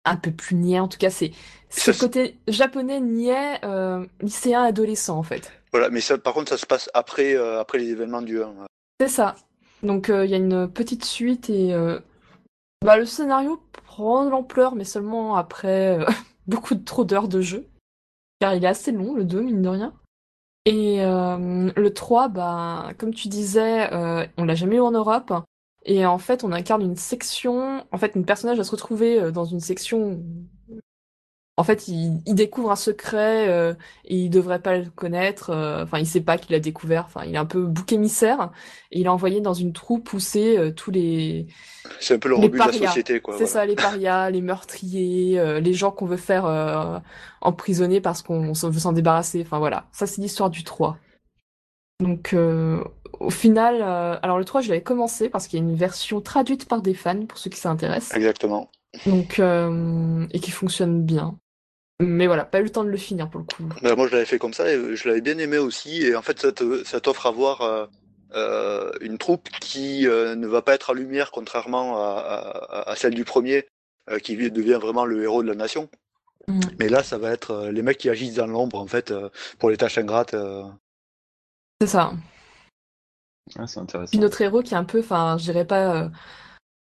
un 0.05 0.15
peu 0.15 0.31
plus 0.31 0.55
niais. 0.55 0.79
En 0.79 0.87
tout 0.87 0.97
cas, 0.97 1.11
c'est 1.11 1.31
ce 1.69 1.91
côté 1.91 2.39
japonais 2.47 2.99
niais, 2.99 3.63
euh, 3.63 4.07
lycéen, 4.21 4.63
adolescent, 4.63 5.19
en 5.19 5.21
fait. 5.21 5.51
Voilà, 5.71 5.91
mais 5.91 6.01
ça, 6.01 6.17
par 6.17 6.33
contre, 6.33 6.49
ça 6.49 6.57
se 6.57 6.65
passe 6.65 6.89
après, 6.95 7.35
euh, 7.35 7.59
après 7.59 7.77
les 7.77 7.89
événements 7.89 8.23
du 8.23 8.41
1. 8.41 8.55
C'est 8.99 9.07
ça. 9.07 9.35
Donc 9.83 10.09
euh, 10.09 10.25
il 10.25 10.31
y 10.31 10.33
a 10.33 10.37
une 10.37 10.67
petite 10.67 11.05
suite 11.05 11.51
et 11.51 11.75
bah, 12.83 12.97
le 12.97 13.05
scénario 13.05 13.61
prend 13.85 14.25
de 14.25 14.31
l'ampleur, 14.31 14.73
mais 14.73 14.83
seulement 14.83 15.35
après 15.35 15.99
beaucoup 16.47 16.73
de 16.73 16.83
trop 16.83 17.03
d'heures 17.03 17.27
de 17.27 17.41
jeu. 17.41 17.67
Car 18.39 18.55
il 18.55 18.63
est 18.63 18.67
assez 18.67 18.91
long, 18.91 19.13
le 19.13 19.25
2, 19.25 19.41
mine 19.41 19.61
de 19.61 19.69
rien. 19.69 19.93
Et 20.65 21.03
euh, 21.03 21.71
le 21.75 21.93
3, 21.93 22.29
bah, 22.29 22.91
comme 22.97 23.13
tu 23.13 23.27
disais, 23.29 23.91
euh, 23.93 24.25
on 24.37 24.45
l'a 24.45 24.55
jamais 24.55 24.75
eu 24.77 24.81
en 24.81 24.91
Europe. 24.91 25.33
Et 25.85 26.05
en 26.05 26.19
fait, 26.19 26.43
on 26.43 26.51
incarne 26.51 26.83
une 26.83 26.95
section. 26.95 27.85
En 27.91 27.97
fait, 27.97 28.13
une 28.15 28.25
personnage 28.25 28.57
va 28.57 28.63
se 28.63 28.71
retrouver 28.71 29.19
euh, 29.19 29.31
dans 29.31 29.45
une 29.45 29.59
section. 29.59 30.23
En 31.57 31.63
fait, 31.63 31.87
il, 31.87 32.21
il 32.25 32.33
découvre 32.33 32.71
un 32.71 32.75
secret 32.75 33.47
euh, 33.49 33.73
et 34.05 34.15
il 34.17 34.29
devrait 34.29 34.61
pas 34.61 34.77
le 34.77 34.89
connaître. 34.89 35.49
euh, 35.51 35.83
Enfin, 35.83 35.99
il 35.99 36.07
sait 36.07 36.21
pas 36.21 36.37
qu'il 36.37 36.53
l'a 36.53 36.59
découvert. 36.59 37.05
Enfin, 37.05 37.23
il 37.25 37.35
est 37.35 37.37
un 37.37 37.45
peu 37.45 37.65
bouc 37.65 37.91
émissaire. 37.91 38.51
Et 38.91 39.01
il 39.01 39.05
est 39.05 39.09
envoyé 39.09 39.41
dans 39.41 39.53
une 39.53 39.73
troupe 39.73 40.13
où 40.13 40.19
c'est 40.19 40.57
euh, 40.57 40.71
tous 40.71 40.91
les. 40.91 41.47
C'est 41.99 42.15
un 42.15 42.19
peu 42.19 42.29
le 42.29 42.35
rebut 42.35 42.57
de 42.59 42.65
la 42.65 42.71
société. 42.71 43.19
Quoi, 43.19 43.33
C'est 43.37 43.45
voilà. 43.45 43.51
ça, 43.53 43.65
les 43.65 43.75
parias, 43.75 44.29
les 44.31 44.41
meurtriers, 44.41 45.39
euh, 45.39 45.59
les 45.59 45.73
gens 45.73 45.91
qu'on 45.91 46.05
veut 46.05 46.17
faire 46.17 46.45
euh, 46.45 46.99
emprisonner 47.41 48.01
parce 48.01 48.21
qu'on 48.23 48.53
veut 48.53 48.79
s'en 48.79 48.93
débarrasser. 48.93 49.41
Enfin 49.41 49.59
voilà, 49.59 49.87
ça 49.91 50.07
c'est 50.07 50.21
l'histoire 50.21 50.49
du 50.49 50.63
3. 50.63 50.97
Donc 51.99 52.33
euh, 52.33 52.83
au 53.19 53.29
final, 53.29 53.75
euh, 53.81 54.17
alors 54.23 54.39
le 54.39 54.45
3 54.45 54.61
je 54.61 54.69
l'avais 54.69 54.81
commencé 54.81 55.29
parce 55.29 55.47
qu'il 55.47 55.59
y 55.59 55.61
a 55.61 55.65
une 55.65 55.75
version 55.75 56.21
traduite 56.21 56.67
par 56.67 56.81
des 56.81 56.93
fans 56.95 57.25
pour 57.27 57.37
ceux 57.37 57.49
qui 57.49 57.59
s'intéressent. 57.59 58.15
Exactement. 58.15 58.69
Donc 59.05 59.39
euh, 59.39 60.27
et 60.31 60.39
qui 60.39 60.51
fonctionne 60.51 61.03
bien. 61.03 61.37
Mais 62.01 62.25
voilà, 62.25 62.45
pas 62.45 62.59
eu 62.59 62.63
le 62.63 62.71
temps 62.71 62.83
de 62.83 62.89
le 62.89 62.97
finir 62.97 63.29
pour 63.29 63.41
le 63.41 63.45
coup. 63.45 63.69
Ben, 63.83 63.95
moi, 63.95 64.07
je 64.07 64.13
l'avais 64.13 64.25
fait 64.25 64.39
comme 64.39 64.53
ça 64.53 64.71
et 64.71 64.95
je 64.95 65.07
l'avais 65.07 65.21
bien 65.21 65.37
aimé 65.37 65.59
aussi. 65.59 66.01
Et 66.03 66.15
en 66.15 66.21
fait, 66.23 66.47
ça 66.83 66.99
t'offre 66.99 67.27
à 67.27 67.31
voir 67.31 67.61
euh, 67.61 67.85
euh, 68.33 68.91
une 69.01 69.19
troupe 69.19 69.49
qui 69.61 70.07
euh, 70.07 70.35
ne 70.35 70.47
va 70.47 70.61
pas 70.63 70.73
être 70.73 70.89
à 70.89 70.93
lumière, 70.95 71.29
contrairement 71.31 71.97
à, 71.97 72.19
à- 72.19 72.89
à 72.91 72.95
celle 72.95 73.13
du 73.13 73.23
premier, 73.23 73.67
euh, 74.09 74.17
qui 74.17 74.35
devient 74.35 74.79
vraiment 74.81 75.05
le 75.05 75.21
héros 75.21 75.43
de 75.43 75.47
la 75.47 75.55
nation. 75.55 75.89
Mhm. 76.47 76.61
Mais 76.79 76.89
là, 76.89 77.03
ça 77.03 77.19
va 77.19 77.31
être 77.31 77.51
euh, 77.51 77.71
les 77.71 77.83
mecs 77.83 77.99
qui 77.99 78.09
agissent 78.09 78.33
dans 78.33 78.47
l'ombre, 78.47 78.79
en 78.79 78.87
fait, 78.87 79.11
euh, 79.11 79.29
pour 79.59 79.69
les 79.69 79.77
tâches 79.77 79.99
ingrates. 79.99 80.33
euh. 80.33 80.63
C'est 81.81 81.87
ça. 81.87 82.13
Ouais, 83.57 83.67
c'est 83.67 83.79
intéressant. 83.79 84.09
Puis 84.09 84.19
notre 84.19 84.41
héros 84.41 84.63
qui 84.63 84.73
est 84.73 84.77
un 84.77 84.83
peu, 84.85 84.99
enfin, 85.01 85.37
je 85.37 85.43
dirais 85.43 85.65
pas 85.65 86.03
euh, 86.03 86.09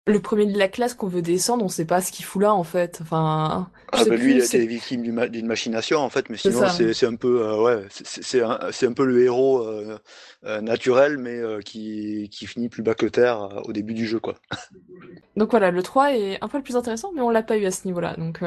le 0.07 0.19
premier 0.21 0.47
de 0.47 0.59
la 0.59 0.67
classe 0.67 0.95
qu'on 0.95 1.07
veut 1.07 1.23
descendre, 1.23 1.65
on 1.65 1.69
sait 1.69 1.85
pas 1.85 2.01
ce 2.01 2.11
qu'il 2.11 2.25
fout 2.25 2.43
là 2.43 2.53
en 2.55 2.65
fait. 2.65 2.99
Enfin, 3.03 3.71
Ah 3.93 4.05
ben 4.05 4.19
lui, 4.19 4.35
il 4.35 4.41
a 4.41 4.45
c'est- 4.45 4.59
été 4.59 4.67
victime 4.67 5.03
d'une 5.03 5.15
ma- 5.15 5.29
d'une 5.29 5.47
machination, 5.47 6.01
en 6.01 6.11
fait, 6.11 6.29
mais 6.29 6.37
sinon, 6.37 6.67
c'est 6.69 7.07
un 7.07 7.15
peu, 7.15 7.43
euh, 7.47 7.63
ouais, 7.63 7.87
c'est- 7.91 8.43
un, 8.43 8.93
peu 8.93 9.05
le 9.05 9.23
héros 9.23 9.61
euh, 9.63 9.97
euh, 10.45 10.61
naturel, 10.61 11.19
mais 11.19 11.41
qui, 11.65 12.29
qui 12.33 12.47
finit 12.47 12.69
plus 12.69 12.83
bas 12.83 12.95
que 12.95 13.07
terre 13.07 13.49
au 13.65 13.73
début 13.73 13.95
du 13.95 14.07
jeu, 14.07 14.19
quoi. 14.19 14.35
Donc 15.37 15.51
voilà, 15.53 15.71
le 15.71 15.83
3 15.83 16.13
est 16.15 16.43
un 16.43 16.49
peu 16.49 16.57
le 16.59 16.65
plus 16.65 16.77
intéressant, 16.77 17.13
mais 17.15 17.21
on 17.23 17.31
l'a 17.31 17.43
pas 17.45 17.57
eu 17.57 17.65
à 17.65 17.71
ce 17.71 17.87
niveau-là. 17.87 18.17
Donc 18.17 18.41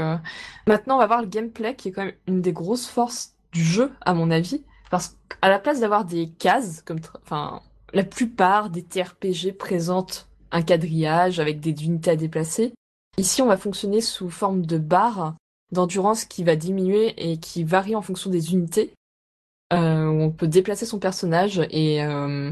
maintenant, 0.67 0.95
on 0.95 0.99
va 0.99 1.07
voir 1.07 1.21
le 1.21 1.27
gameplay, 1.27 1.75
qui 1.75 1.87
est 1.87 1.91
quand 1.93 2.03
même 2.05 2.15
une 2.27 2.41
des 2.41 2.53
grosses 2.53 2.87
forces 2.87 3.33
du 3.53 3.63
jeu, 3.63 3.91
à 4.01 4.13
mon 4.13 4.29
avis. 4.29 4.63
Parce 4.91 5.15
qu'à 5.29 5.47
la 5.49 5.59
place 5.59 5.79
d'avoir 5.79 6.03
des 6.05 6.29
cases, 6.37 6.81
comme 6.81 6.99
enfin, 7.23 7.61
la 7.93 8.03
plupart 8.03 8.69
des 8.69 8.83
TRPG 8.83 9.53
présentent 9.53 10.27
un 10.55 10.61
quadrillage 10.61 11.39
avec 11.39 11.59
des 11.59 11.71
unités 11.83 12.11
à 12.11 12.15
déplacer. 12.15 12.73
Ici, 13.17 13.41
on 13.41 13.47
va 13.47 13.57
fonctionner 13.57 13.99
sous 13.99 14.29
forme 14.29 14.65
de 14.65 14.77
barre 14.77 15.35
d'endurance 15.71 16.23
qui 16.23 16.43
va 16.45 16.55
diminuer 16.55 17.13
et 17.17 17.37
qui 17.37 17.65
varie 17.65 17.95
en 17.95 18.01
fonction 18.01 18.29
des 18.29 18.53
unités. 18.53 18.93
Euh, 19.73 20.05
on 20.05 20.31
peut 20.31 20.47
déplacer 20.47 20.85
son 20.85 20.97
personnage 20.97 21.61
et 21.71 22.01
euh, 22.03 22.51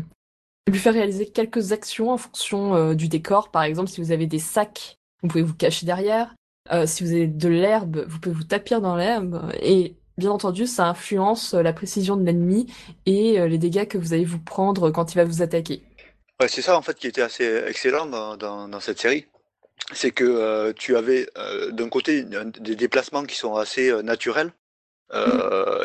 lui 0.68 0.80
faire 0.80 0.93
réaliser 0.93 1.28
quelques 1.28 1.72
actions 1.72 2.12
en 2.12 2.18
fonction 2.18 2.76
euh, 2.76 2.93
du 2.93 3.08
décor. 3.08 3.51
Par 3.51 3.64
exemple, 3.64 3.89
si 3.89 4.01
vous 4.01 4.12
avez 4.12 4.28
des 4.28 4.39
sacs, 4.39 4.97
vous 5.22 5.30
pouvez 5.30 5.43
vous 5.43 5.56
cacher 5.56 5.86
derrière. 5.86 6.36
Si 6.86 7.04
vous 7.04 7.12
avez 7.12 7.28
de 7.28 7.49
l'herbe, 7.49 8.06
vous 8.08 8.20
pouvez 8.20 8.36
vous 8.36 8.45
tapir 8.45 8.80
dans 8.80 8.95
l'herbe. 8.95 9.51
Et 9.62 9.95
bien 10.18 10.32
entendu, 10.32 10.66
ça 10.66 10.88
influence 10.88 11.54
la 11.54 11.74
précision 11.74 12.16
de 12.16 12.24
l'ennemi 12.24 12.68
et 13.06 13.38
les 13.49 13.58
dégâts 13.58 13.86
que 13.86 13.97
vous 13.97 14.14
allez 14.14 14.24
vous 14.24 14.39
prendre 14.39 14.89
quand 14.89 15.14
il 15.14 15.18
va 15.18 15.26
vous 15.26 15.41
attaquer. 15.41 15.84
Ouais, 16.39 16.47
c'est 16.47 16.61
ça 16.61 16.77
en 16.77 16.81
fait 16.81 16.97
qui 16.97 17.07
était 17.07 17.21
assez 17.21 17.45
excellent 17.67 18.05
dans, 18.05 18.38
dans, 18.38 18.79
cette 18.79 18.99
série. 18.99 19.27
C'est 19.93 20.11
que 20.11 20.23
euh, 20.23 20.73
tu 20.73 20.95
avais 20.97 21.27
euh, 21.38 21.71
d'un 21.71 21.89
côté 21.89 22.23
des 22.23 22.75
déplacements 22.75 23.25
qui 23.25 23.36
sont 23.36 23.55
assez 23.55 23.89
euh, 23.89 24.01
naturels 24.01 24.51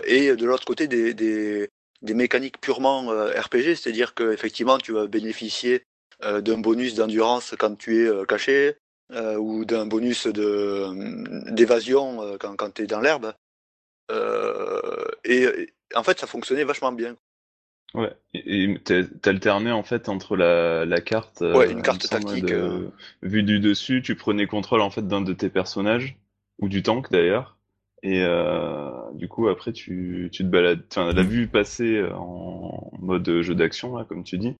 et 0.06 0.34
de 0.34 0.46
l'autre 0.46 0.64
côté 0.64 0.88
des, 0.88 1.12
des, 1.12 1.68
mécaniques 2.14 2.60
purement 2.60 3.08
RPG, 3.08 3.76
c'est-à-dire 3.76 4.14
que 4.14 4.32
effectivement 4.32 4.78
tu 4.78 4.92
vas 4.92 5.06
bénéficier 5.06 5.84
d'un 6.22 6.58
bonus 6.58 6.94
d'endurance 6.94 7.54
quand 7.58 7.76
tu 7.76 8.06
es 8.06 8.26
caché 8.26 8.78
ou 9.12 9.66
d'un 9.66 9.84
bonus 9.84 10.26
d'évasion 10.28 12.38
quand, 12.38 12.56
quand 12.56 12.70
tu 12.70 12.84
es 12.84 12.86
dans 12.86 13.02
l'herbe. 13.02 13.34
Et 15.24 15.74
en 15.94 16.02
fait 16.02 16.18
ça 16.18 16.26
fonctionnait 16.26 16.64
vachement 16.64 16.92
bien. 16.92 17.14
Ouais, 17.94 18.14
et 18.34 18.74
t'alternais 19.22 19.72
en 19.72 19.82
fait 19.82 20.08
entre 20.10 20.36
la, 20.36 20.84
la 20.84 21.00
carte, 21.00 21.40
euh, 21.40 21.56
Ouais, 21.58 21.72
une 21.72 21.82
carte 21.82 22.08
tactique, 22.10 22.44
de- 22.44 22.54
euh. 22.54 22.90
vue 23.22 23.42
du 23.42 23.60
dessus, 23.60 24.02
tu 24.02 24.14
prenais 24.14 24.46
contrôle 24.46 24.82
en 24.82 24.90
fait 24.90 25.08
d'un 25.08 25.22
de 25.22 25.32
tes 25.32 25.48
personnages, 25.48 26.16
ou 26.58 26.68
du 26.68 26.82
tank 26.82 27.10
d'ailleurs, 27.10 27.56
et 28.02 28.22
euh, 28.22 28.90
du 29.14 29.26
coup 29.28 29.48
après 29.48 29.72
tu, 29.72 30.28
tu 30.32 30.44
te 30.44 30.48
balades, 30.48 30.82
enfin 30.90 31.12
la 31.14 31.22
vue 31.22 31.48
passait 31.48 32.02
en 32.12 32.90
mode 33.00 33.40
jeu 33.40 33.54
d'action 33.54 33.96
là 33.96 34.04
comme 34.04 34.22
tu 34.22 34.36
dis, 34.36 34.54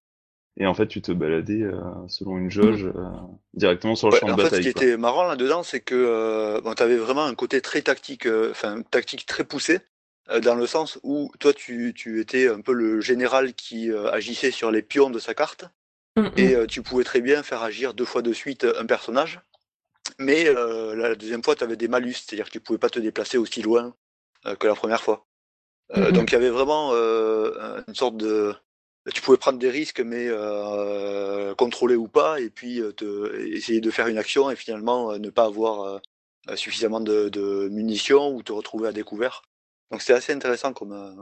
et 0.59 0.67
en 0.67 0.75
fait 0.75 0.89
tu 0.89 1.03
te 1.03 1.13
baladais 1.13 1.63
euh, 1.63 1.81
selon 2.09 2.39
une 2.39 2.51
jauge 2.51 2.87
euh, 2.87 3.11
directement 3.55 3.97
sur 3.97 4.09
le 4.09 4.13
Ouais, 4.13 4.19
champ 4.19 4.31
de 4.31 4.35
en 4.35 4.39
fait, 4.39 4.55
ce 4.55 4.55
bataille. 4.55 4.63
qui 4.63 4.69
quoi. 4.73 4.87
était 4.87 4.97
marrant 4.97 5.25
là-dedans, 5.25 5.63
c'est 5.63 5.81
que 5.81 5.95
euh, 5.95 6.61
bon, 6.63 6.75
tu 6.75 6.83
avais 6.83 6.97
vraiment 6.97 7.25
un 7.25 7.35
côté 7.35 7.61
très 7.61 7.83
tactique, 7.83 8.27
euh, 8.27 8.51
enfin 8.53 8.81
tactique 8.83 9.27
très 9.27 9.45
poussé, 9.45 9.75
euh, 9.77 9.81
dans 10.43 10.55
le 10.55 10.67
sens 10.67 10.99
où 11.03 11.33
toi, 11.39 11.53
tu, 11.55 11.95
tu 11.95 12.21
étais 12.21 12.49
un 12.49 12.61
peu 12.61 12.73
le 12.73 13.01
général 13.01 13.55
qui 13.55 13.91
euh, 13.91 14.11
agissait 14.11 14.51
sur 14.51 14.71
les 14.71 14.83
pions 14.83 15.11
de 15.11 15.19
sa 15.19 15.35
carte, 15.35 15.65
et 16.37 16.57
euh, 16.57 16.67
tu 16.67 16.83
pouvais 16.83 17.05
très 17.05 17.21
bien 17.21 17.45
faire 17.45 17.63
agir 17.63 17.95
deux 17.95 18.05
fois 18.05 18.23
de 18.23 18.33
suite 18.33 18.67
un 18.77 18.87
personnage, 18.87 19.41
mais 20.19 20.49
euh, 20.49 20.97
la 20.97 21.15
deuxième 21.15 21.45
fois, 21.45 21.55
tu 21.55 21.63
avais 21.63 21.77
des 21.77 21.87
malus, 21.87 22.15
c'est-à-dire 22.15 22.47
que 22.47 22.51
tu 22.51 22.61
pouvais 22.61 22.79
pas 22.79 22.91
te 22.91 22.99
déplacer 22.99 23.39
aussi 23.39 23.63
loin 23.63 23.95
euh, 24.47 24.57
que 24.57 24.67
la 24.67 24.75
première 24.75 25.01
fois. 25.01 25.27
Euh. 25.97 26.11
Donc 26.11 26.31
il 26.31 26.35
y 26.35 26.37
avait 26.37 26.51
vraiment 26.51 26.91
euh, 26.93 27.81
une 27.87 27.95
sorte 27.95 28.17
de... 28.17 28.53
Tu 29.15 29.23
pouvais 29.23 29.39
prendre 29.39 29.59
des 29.59 29.71
risques, 29.71 30.01
mais 30.01 30.27
euh, 30.29 31.55
contrôler 31.55 31.95
ou 31.95 32.09
pas, 32.09 32.41
et 32.41 32.51
puis 32.51 32.81
euh, 32.81 32.93
te, 32.93 33.37
essayer 33.57 33.81
de 33.81 33.91
faire 33.91 34.09
une 34.09 34.19
action 34.19 34.51
et 34.51 34.57
finalement 34.57 35.13
euh, 35.13 35.19
ne 35.19 35.31
pas 35.31 35.45
avoir 35.45 36.01
euh, 36.49 36.57
suffisamment 36.57 37.01
de, 37.01 37.29
de 37.29 37.69
munitions 37.69 38.35
ou 38.35 38.43
te 38.43 38.53
retrouver 38.53 38.89
à 38.89 38.93
découvert. 38.93 39.43
Donc 39.91 40.03
c'est 40.03 40.13
assez 40.13 40.33
intéressant 40.33 40.73
comme, 40.73 40.93
euh, 40.93 41.13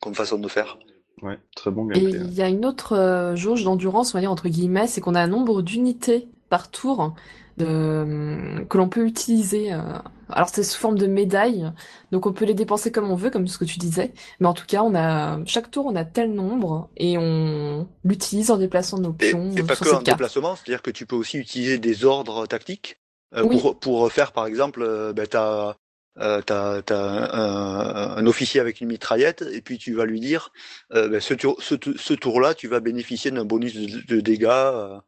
comme 0.00 0.14
façon 0.14 0.38
de 0.38 0.48
faire. 0.48 0.78
Ouais, 1.22 1.38
très 1.54 1.70
bon 1.70 1.90
Et 1.92 2.00
gameplay. 2.00 2.18
il 2.20 2.34
y 2.34 2.42
a 2.42 2.48
une 2.48 2.66
autre 2.66 2.92
euh, 2.94 3.36
jauge 3.36 3.64
d'endurance, 3.64 4.14
on 4.14 4.18
va 4.18 4.20
dire 4.20 4.30
entre 4.30 4.48
guillemets, 4.48 4.86
c'est 4.86 5.00
qu'on 5.00 5.14
a 5.14 5.20
un 5.20 5.26
nombre 5.28 5.62
d'unités 5.62 6.28
par 6.50 6.70
tour 6.70 7.14
de, 7.56 8.64
que 8.68 8.76
l'on 8.78 8.88
peut 8.88 9.06
utiliser. 9.06 9.72
euh. 9.72 9.80
Alors 10.28 10.48
c'est 10.48 10.64
sous 10.64 10.78
forme 10.78 10.98
de 10.98 11.06
médailles, 11.06 11.70
donc 12.10 12.26
on 12.26 12.32
peut 12.32 12.44
les 12.44 12.52
dépenser 12.52 12.90
comme 12.92 13.10
on 13.10 13.14
veut, 13.14 13.30
comme 13.30 13.46
ce 13.46 13.56
que 13.58 13.64
tu 13.64 13.78
disais. 13.78 14.12
Mais 14.40 14.46
en 14.48 14.54
tout 14.54 14.66
cas, 14.66 14.82
on 14.82 14.94
a 14.94 15.42
chaque 15.46 15.70
tour, 15.70 15.86
on 15.86 15.94
a 15.96 16.04
tel 16.04 16.34
nombre 16.34 16.90
et 16.96 17.16
on 17.16 17.88
l'utilise 18.04 18.50
en 18.50 18.56
déplaçant 18.58 18.98
nos 18.98 19.12
Et, 19.20 19.30
pions 19.30 19.52
et 19.56 19.62
pas 19.62 19.76
sur 19.76 19.84
que 19.86 19.90
en 19.90 20.02
carte. 20.02 20.18
déplacement, 20.18 20.56
c'est-à-dire 20.56 20.82
que 20.82 20.90
tu 20.90 21.06
peux 21.06 21.16
aussi 21.16 21.38
utiliser 21.38 21.78
des 21.78 22.04
ordres 22.04 22.46
tactiques 22.46 22.98
euh, 23.36 23.42
Oui. 23.44 23.58
pour, 23.60 23.78
pour 23.78 24.12
faire 24.12 24.32
par 24.32 24.46
exemple, 24.46 24.82
euh, 24.82 25.12
ben, 25.12 25.26
t'as 25.28 25.76
euh, 26.18 26.40
t'as 26.40 26.80
as 26.88 26.92
un, 26.92 28.16
un, 28.16 28.26
officier 28.26 28.60
avec 28.60 28.80
une 28.80 28.88
mitraillette, 28.88 29.42
et 29.52 29.60
puis 29.60 29.78
tu 29.78 29.94
vas 29.94 30.06
lui 30.06 30.20
dire, 30.20 30.52
euh, 30.92 31.08
ben, 31.08 31.20
ce, 31.20 31.34
tour, 31.34 31.56
ce, 31.60 31.74
ce 31.96 32.14
tour-là, 32.14 32.54
tu 32.54 32.68
vas 32.68 32.80
bénéficier 32.80 33.30
d'un 33.30 33.44
bonus 33.44 33.74
de, 33.74 34.14
de 34.14 34.20
dégâts. 34.20 34.46
Euh. 34.46 34.98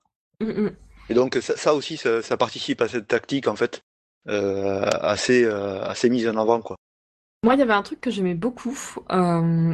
Mm, 0.41 0.65
mm. 0.67 0.77
Et 1.11 1.15
donc 1.15 1.39
ça, 1.41 1.57
ça 1.57 1.75
aussi, 1.75 1.97
ça, 1.97 2.23
ça, 2.23 2.37
participe 2.37 2.83
à 2.83 2.89
cette 2.89 3.09
tactique 3.09 3.49
en 3.49 3.57
fait, 3.57 3.83
euh, 4.29 4.85
assez, 5.01 5.45
euh, 5.45 5.83
assez 5.85 6.11
mise 6.11 6.29
en 6.29 6.37
avant 6.37 6.61
quoi. 6.61 6.77
Moi, 7.45 7.55
il 7.55 7.61
y 7.61 7.63
avait 7.63 7.73
un 7.73 7.83
truc 7.83 8.01
que 8.01 8.11
j'aimais 8.11 8.35
beaucoup, 8.35 8.77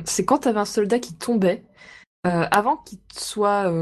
c'est 0.05 0.25
quand 0.27 0.39
tu 0.39 0.49
avais 0.49 0.61
un 0.61 0.67
soldat 0.67 0.99
qui 0.99 1.15
tombait, 1.15 1.65
avant 2.23 2.77
qu'il 2.77 2.99
soit 3.17 3.73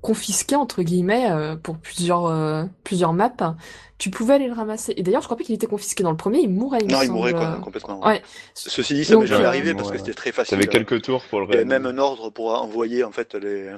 confisqué 0.00 0.56
entre 0.56 0.82
guillemets 0.82 1.30
pour 1.62 1.78
plusieurs 1.78 2.68
plusieurs 2.84 3.12
maps, 3.12 3.56
tu 3.98 4.10
pouvais 4.10 4.34
aller 4.34 4.46
le 4.46 4.52
ramasser. 4.52 4.94
Et 4.96 5.02
d'ailleurs, 5.02 5.22
je 5.22 5.26
crois 5.26 5.36
pas 5.36 5.44
qu'il 5.44 5.54
était 5.54 5.66
confisqué 5.66 6.02
dans 6.02 6.10
le 6.10 6.16
premier, 6.16 6.38
il 6.38 6.50
mourait. 6.50 6.78
Il 6.82 6.88
non, 6.92 7.02
il 7.02 7.10
mourait 7.10 7.32
quoi, 7.32 7.58
complètement. 7.62 8.06
Ouais. 8.06 8.22
Ceci 8.54 8.94
dit, 8.94 9.04
ça 9.04 9.16
m'est 9.16 9.26
jamais 9.26 9.44
euh, 9.44 9.48
arrivé 9.48 9.74
parce 9.74 9.90
que 9.90 9.98
c'était 9.98 10.14
très 10.14 10.32
facile. 10.32 10.56
T'avais 10.56 10.68
quelques 10.68 11.02
tours 11.02 11.24
pour 11.24 11.40
le 11.40 11.46
Il 11.46 11.52
y 11.52 11.56
avait 11.56 11.64
même 11.64 11.86
un 11.86 11.98
ordre 11.98 12.30
pour 12.30 12.54
envoyer 12.54 13.02
en 13.02 13.12
fait 13.12 13.34
les 13.34 13.72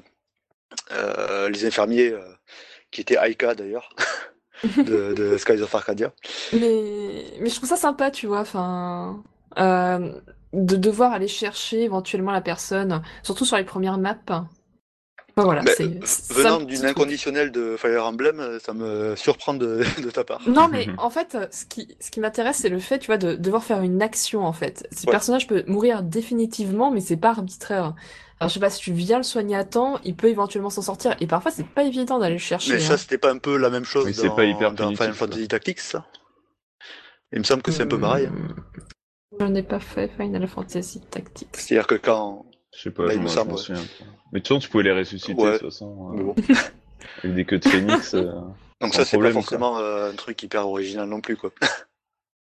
euh, 0.93 1.49
les 1.49 1.67
infirmiers 1.67 2.13
euh, 2.13 2.21
qui 2.91 3.01
étaient 3.01 3.17
Aika 3.17 3.55
d'ailleurs 3.55 3.91
de, 4.77 5.15
de 5.15 5.37
Skies 5.39 5.63
of 5.63 5.75
Arcadia. 5.75 6.13
Mais, 6.53 7.25
mais 7.41 7.49
je 7.49 7.57
trouve 7.57 7.69
ça 7.69 7.77
sympa, 7.77 8.11
tu 8.11 8.27
vois, 8.27 8.41
enfin, 8.41 9.23
euh, 9.59 10.13
de 10.53 10.77
devoir 10.77 11.13
aller 11.13 11.29
chercher 11.29 11.83
éventuellement 11.83 12.33
la 12.33 12.41
personne, 12.41 13.03
surtout 13.23 13.45
sur 13.45 13.57
les 13.57 13.65
premières 13.65 13.99
maps. 13.99 14.47
Enfin, 15.41 15.63
voilà, 15.63 16.01
Venant 16.31 16.61
d'une 16.61 16.85
inconditionnelle 16.85 17.51
de 17.53 17.77
Fire 17.77 18.05
Emblem, 18.05 18.41
euh, 18.41 18.59
ça 18.59 18.73
me 18.73 19.15
surprend 19.17 19.55
de, 19.55 19.83
de 20.03 20.11
ta 20.11 20.25
part. 20.25 20.41
Non, 20.47 20.69
mais 20.69 20.89
en 20.99 21.11
fait, 21.11 21.37
ce 21.51 21.65
qui, 21.67 21.97
ce 22.01 22.11
qui 22.11 22.21
m'intéresse, 22.21 22.59
c'est 22.59 22.69
le 22.69 22.79
fait, 22.79 22.99
tu 22.99 23.07
vois, 23.07 23.19
de 23.19 23.35
devoir 23.35 23.65
faire 23.65 23.81
une 23.83 24.03
action, 24.03 24.45
en 24.45 24.53
fait. 24.53 24.89
Ouais. 25.05 25.11
personnage 25.11 25.47
peut 25.47 25.65
mourir 25.67 26.03
définitivement, 26.03 26.91
mais 26.91 27.01
c'est 27.01 27.17
pas 27.17 27.31
arbitraire. 27.31 27.95
Alors, 28.39 28.49
je 28.49 28.55
sais 28.55 28.61
pas, 28.61 28.71
si 28.71 28.81
tu 28.81 28.93
viens 28.93 29.19
le 29.19 29.23
soigner 29.23 29.57
à 29.57 29.65
temps, 29.65 29.99
il 30.03 30.17
peut 30.17 30.29
éventuellement 30.29 30.71
s'en 30.71 30.83
sortir. 30.83 31.15
Et 31.21 31.27
parfois, 31.27 31.51
c'est 31.51 31.67
pas 31.67 31.83
évident 31.85 32.19
d'aller 32.19 32.37
le 32.37 32.41
chercher. 32.41 32.73
Mais 32.73 32.83
hein. 32.83 32.89
ça, 32.89 32.97
c'était 32.97 33.19
pas 33.19 33.31
un 33.31 33.39
peu 33.39 33.57
la 33.59 33.69
même 33.69 33.85
chose 33.85 34.07
Oui, 34.07 34.15
dans, 34.29 34.35
pas 34.35 34.45
hyper 34.45 34.73
dans 34.73 34.89
Final. 34.95 35.13
Fantasy 35.13 35.47
Tactics, 35.49 35.81
ça? 35.81 36.07
Il 37.33 37.39
me 37.41 37.45
semble 37.45 37.63
que 37.63 37.71
c'est 37.71 37.83
un 37.83 37.87
peu 37.87 38.01
pareil. 38.01 38.27
hein. 38.27 38.33
Hmm. 38.35 38.81
Je 39.39 39.45
n'ai 39.45 39.63
pas 39.63 39.79
fait 39.79 40.11
Final 40.17 40.49
Fantasy 40.49 41.01
Tactics. 41.11 41.49
C'est-à-dire 41.53 41.87
que 41.87 41.95
quand... 41.95 42.47
Je 42.77 42.83
sais 42.83 42.91
pas, 42.91 43.05
Bah, 43.07 43.11
je 43.13 43.17
il 43.17 43.23
me 43.23 43.29
souviens. 43.29 43.83
Mais 44.33 44.39
de 44.41 44.45
toute 44.45 44.49
façon, 44.49 44.59
tu 44.61 44.69
pouvais 44.69 44.85
les 44.85 44.93
ressusciter, 44.93 45.35
Ouais. 45.35 45.53
de 45.53 45.59
toute 45.59 45.71
façon. 45.71 46.13
Euh, 46.15 46.23
bon. 46.23 46.35
avec 47.25 47.35
des 47.35 47.45
queues 47.45 47.59
de 47.59 47.69
phénix. 47.69 48.15
euh. 48.15 48.31
Donc 48.81 48.95
ça, 48.95 49.05
c'est 49.05 49.19
pas 49.19 49.33
forcément 49.33 49.79
euh, 49.79 50.11
un 50.11 50.15
truc 50.15 50.43
hyper 50.43 50.67
original 50.69 51.09
non 51.09 51.21
plus, 51.21 51.37
quoi. 51.37 51.51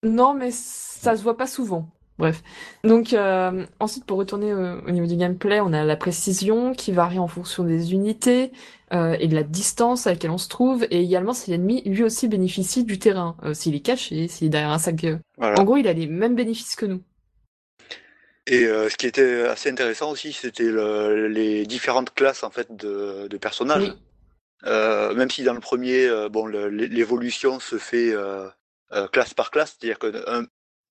Non, 0.04 0.34
mais 0.34 0.50
ça 0.50 1.16
se 1.16 1.22
voit 1.22 1.36
pas 1.36 1.46
souvent. 1.46 1.88
Bref. 2.18 2.42
Donc, 2.82 3.12
euh, 3.12 3.64
ensuite, 3.78 4.04
pour 4.04 4.18
retourner 4.18 4.52
au, 4.52 4.80
au 4.80 4.90
niveau 4.90 5.06
du 5.06 5.16
gameplay, 5.16 5.60
on 5.60 5.72
a 5.72 5.84
la 5.84 5.96
précision 5.96 6.72
qui 6.72 6.90
varie 6.90 7.20
en 7.20 7.28
fonction 7.28 7.62
des 7.62 7.92
unités 7.92 8.50
euh, 8.92 9.16
et 9.20 9.28
de 9.28 9.34
la 9.36 9.44
distance 9.44 10.08
à 10.08 10.10
laquelle 10.10 10.30
on 10.32 10.38
se 10.38 10.48
trouve, 10.48 10.84
et 10.90 11.00
également 11.00 11.32
si 11.32 11.52
l'ennemi 11.52 11.82
lui 11.86 12.02
aussi 12.02 12.26
bénéficie 12.26 12.82
du 12.84 12.98
terrain, 12.98 13.36
euh, 13.44 13.54
s'il 13.54 13.74
est 13.76 13.80
caché, 13.80 14.26
s'il 14.28 14.48
est 14.48 14.50
derrière 14.50 14.70
un 14.72 14.78
sac. 14.78 15.06
Voilà. 15.38 15.60
En 15.60 15.64
gros, 15.64 15.76
il 15.76 15.86
a 15.86 15.92
les 15.92 16.06
mêmes 16.08 16.34
bénéfices 16.34 16.74
que 16.76 16.86
nous. 16.86 17.00
Et 18.46 18.64
euh, 18.64 18.88
ce 18.88 18.96
qui 18.96 19.06
était 19.06 19.42
assez 19.42 19.70
intéressant 19.70 20.10
aussi, 20.10 20.32
c'était 20.32 20.64
le- 20.64 21.28
les 21.28 21.64
différentes 21.66 22.12
classes 22.12 22.42
en 22.42 22.50
fait 22.50 22.74
de, 22.74 23.28
de 23.28 23.36
personnages. 23.36 23.82
Oui. 23.90 23.98
Euh, 24.64 25.14
même 25.14 25.30
si 25.30 25.42
dans 25.44 25.54
le 25.54 25.60
premier, 25.60 26.06
euh, 26.06 26.28
bon, 26.28 26.46
le- 26.46 26.68
l'évolution 26.68 27.60
se 27.60 27.78
fait 27.78 28.14
classe 29.12 29.32
par 29.34 29.50
classe, 29.50 29.76
c'est-à-dire 29.78 29.98
qu'un 29.98 30.44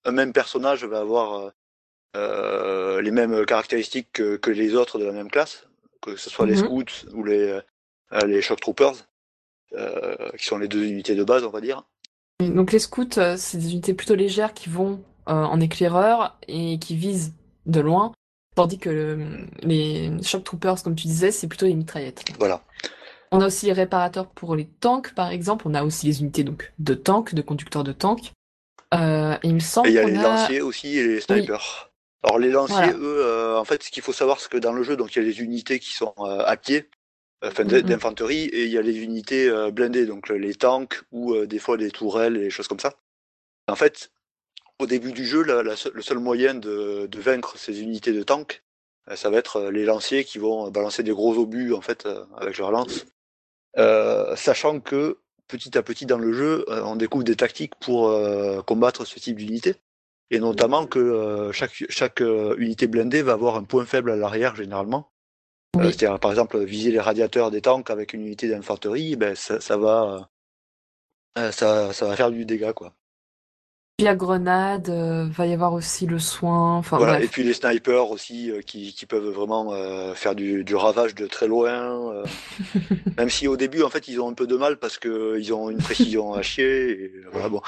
un 0.05 0.11
même 0.11 0.33
personnage 0.33 0.83
va 0.85 0.99
avoir 1.01 1.51
les 2.15 3.11
mêmes 3.11 3.45
caractéristiques 3.45 4.09
que, 4.13 4.35
que 4.37 4.49
les 4.51 4.75
autres 4.75 4.97
de 4.97 5.05
la 5.05 5.11
même 5.11 5.29
classe, 5.29 5.67
que 6.01 6.15
ce 6.15 6.29
soit 6.29 6.45
les 6.45 6.53
Mhm. 6.53 6.65
scouts 6.65 7.05
ou 7.13 7.23
les, 7.23 7.59
les 8.25 8.41
shock 8.41 8.59
troopers, 8.61 8.95
qui 10.37 10.45
sont 10.45 10.57
les 10.57 10.67
deux 10.67 10.83
unités 10.83 11.15
de 11.15 11.23
base, 11.23 11.43
on 11.43 11.49
va 11.49 11.61
dire. 11.61 11.83
Donc, 12.39 12.71
les 12.71 12.79
scouts, 12.79 13.07
c'est 13.37 13.57
des 13.57 13.71
unités 13.73 13.93
plutôt 13.93 14.15
légères 14.15 14.53
qui 14.53 14.69
vont 14.69 15.03
en 15.27 15.59
éclaireur 15.61 16.37
et 16.47 16.79
qui 16.79 16.95
visent 16.95 17.33
de 17.71 17.79
loin, 17.81 18.11
tandis 18.55 18.77
que 18.77 18.89
le- 18.89 19.47
les 19.63 20.11
shock 20.23 20.43
troopers, 20.43 20.83
comme 20.83 20.95
tu 20.95 21.07
disais, 21.07 21.31
c'est 21.31 21.47
plutôt 21.47 21.65
les 21.65 21.73
mitraillettes. 21.75 22.23
Voilà. 22.37 22.63
On 23.31 23.39
a 23.39 23.47
aussi 23.47 23.67
les 23.67 23.73
réparateurs 23.73 24.27
pour 24.29 24.55
les 24.55 24.67
tanks, 24.67 25.13
par 25.15 25.29
exemple. 25.31 25.65
On 25.67 25.73
a 25.73 25.83
aussi 25.83 26.05
les 26.07 26.21
unités 26.21 26.43
donc 26.43 26.73
de 26.79 26.93
tanks, 26.93 27.33
de 27.33 27.41
conducteurs 27.41 27.83
de 27.83 27.93
tanks. 27.93 28.33
Euh, 28.93 29.35
et 29.41 29.47
il 29.47 29.53
me 29.55 29.59
semble 29.59 29.87
Et 29.87 29.91
il 29.91 29.95
y 29.95 29.99
a 29.99 30.03
les 30.03 30.17
a... 30.17 30.21
lanciers 30.21 30.61
aussi 30.61 30.97
et 30.97 31.07
les 31.07 31.21
snipers. 31.21 31.91
Alors 32.23 32.39
les 32.39 32.49
lanciers, 32.49 32.75
Voilà. 32.75 32.97
eux, 32.97 33.25
euh, 33.25 33.57
en 33.57 33.63
fait, 33.63 33.83
ce 33.83 33.89
qu'il 33.89 34.03
faut 34.03 34.13
savoir, 34.13 34.39
c'est 34.39 34.49
que 34.51 34.57
dans 34.57 34.73
le 34.73 34.83
jeu, 34.83 34.97
donc 34.97 35.15
il 35.15 35.19
y 35.19 35.21
a 35.21 35.25
les 35.25 35.41
unités 35.41 35.79
qui 35.79 35.93
sont 35.93 36.13
euh, 36.19 36.43
à 36.45 36.57
pied, 36.57 36.89
enfin 37.43 37.63
Mhm. 37.63 37.81
d'infanterie, 37.83 38.43
et 38.45 38.65
il 38.65 38.71
y 38.71 38.77
a 38.77 38.81
les 38.81 38.97
unités 38.99 39.47
euh, 39.49 39.71
blindées, 39.71 40.05
donc 40.05 40.29
euh, 40.29 40.35
les 40.35 40.53
tanks 40.53 41.01
ou 41.11 41.33
euh, 41.33 41.47
des 41.47 41.57
fois 41.57 41.77
des 41.77 41.89
tourelles 41.89 42.35
et 42.35 42.41
des 42.41 42.49
choses 42.51 42.67
comme 42.67 42.79
ça. 42.79 42.93
En 43.67 43.75
fait, 43.75 44.11
au 44.81 44.85
début 44.87 45.11
du 45.11 45.25
jeu, 45.25 45.43
la- 45.43 45.63
la 45.63 45.75
seule- 45.75 45.93
le 45.93 46.01
seul 46.01 46.19
moyen 46.19 46.53
de, 46.55 47.07
de 47.07 47.19
vaincre 47.19 47.57
ces 47.57 47.81
unités 47.81 48.13
de 48.13 48.23
tanks, 48.23 48.63
euh, 49.09 49.15
ça 49.15 49.29
va 49.29 49.37
être 49.37 49.57
euh, 49.57 49.71
les 49.71 49.85
lanciers 49.85 50.23
qui 50.23 50.37
vont 50.39 50.69
balancer 50.71 51.03
des 51.03 51.11
gros 51.11 51.35
obus 51.37 51.73
en 51.73 51.81
fait 51.81 52.05
euh, 52.05 52.25
avec 52.37 52.57
leur 52.57 52.71
lance, 52.71 53.05
Euh, 53.77 54.35
sachant 54.35 54.81
que 54.81 55.17
petit 55.47 55.77
à 55.77 55.81
petit 55.83 56.05
dans 56.05 56.17
le 56.17 56.33
jeu, 56.33 56.65
euh, 56.67 56.83
on 56.83 56.97
découvre 56.97 57.23
des 57.23 57.37
tactiques 57.37 57.75
pour 57.79 58.09
euh, 58.09 58.61
combattre 58.61 59.05
ce 59.05 59.17
type 59.19 59.37
d'unité. 59.37 59.75
Et 60.29 60.39
notamment 60.39 60.87
que 60.87 60.99
euh, 60.99 61.51
chaque, 61.53 61.73
chaque 61.89 62.21
euh, 62.21 62.55
unité 62.57 62.87
blindée 62.87 63.21
va 63.21 63.33
avoir 63.33 63.55
un 63.55 63.63
point 63.63 63.85
faible 63.85 64.11
à 64.11 64.15
l'arrière 64.17 64.55
généralement. 64.55 65.11
Euh, 65.77 65.83
Oui. 65.85 65.93
C'est-à-dire 65.93 66.19
par 66.19 66.31
exemple 66.31 66.57
viser 66.65 66.91
les 66.91 66.99
radiateurs 66.99 67.49
des 67.49 67.61
tanks 67.61 67.89
avec 67.89 68.13
une 68.13 68.25
unité 68.27 68.49
d'infanterie, 68.49 69.15
ben, 69.15 69.35
ça, 69.35 69.61
ça 69.61 69.77
va 69.77 70.29
euh, 71.37 71.51
ça, 71.51 71.93
ça 71.93 72.07
va 72.07 72.15
faire 72.17 72.31
du 72.31 72.43
dégât 72.45 72.73
quoi. 72.73 72.93
Puis 74.01 74.07
la 74.07 74.15
grenade, 74.15 74.89
euh, 74.89 75.27
va 75.29 75.45
y 75.45 75.53
avoir 75.53 75.73
aussi 75.73 76.07
le 76.07 76.17
soin, 76.17 76.77
enfin 76.77 76.97
voilà. 76.97 77.13
bref. 77.17 77.25
Et 77.25 77.27
puis 77.27 77.43
les 77.43 77.53
snipers 77.53 78.09
aussi 78.09 78.49
euh, 78.49 78.61
qui, 78.61 78.95
qui 78.95 79.05
peuvent 79.05 79.29
vraiment 79.29 79.73
euh, 79.73 80.15
faire 80.15 80.33
du, 80.33 80.63
du 80.63 80.73
ravage 80.73 81.13
de 81.13 81.27
très 81.27 81.45
loin. 81.47 82.11
euh, 82.11 82.23
même 83.19 83.29
si 83.29 83.47
au 83.47 83.57
début 83.57 83.83
en 83.83 83.91
fait 83.91 84.07
ils 84.07 84.19
ont 84.19 84.27
un 84.27 84.33
peu 84.33 84.47
de 84.47 84.55
mal 84.55 84.77
parce 84.77 84.97
que 84.97 85.37
ils 85.37 85.53
ont 85.53 85.69
une 85.69 85.77
précision 85.77 86.33
à 86.33 86.41
chier. 86.41 86.89
Et, 86.89 87.11
voilà 87.31 87.47
bon. 87.47 87.61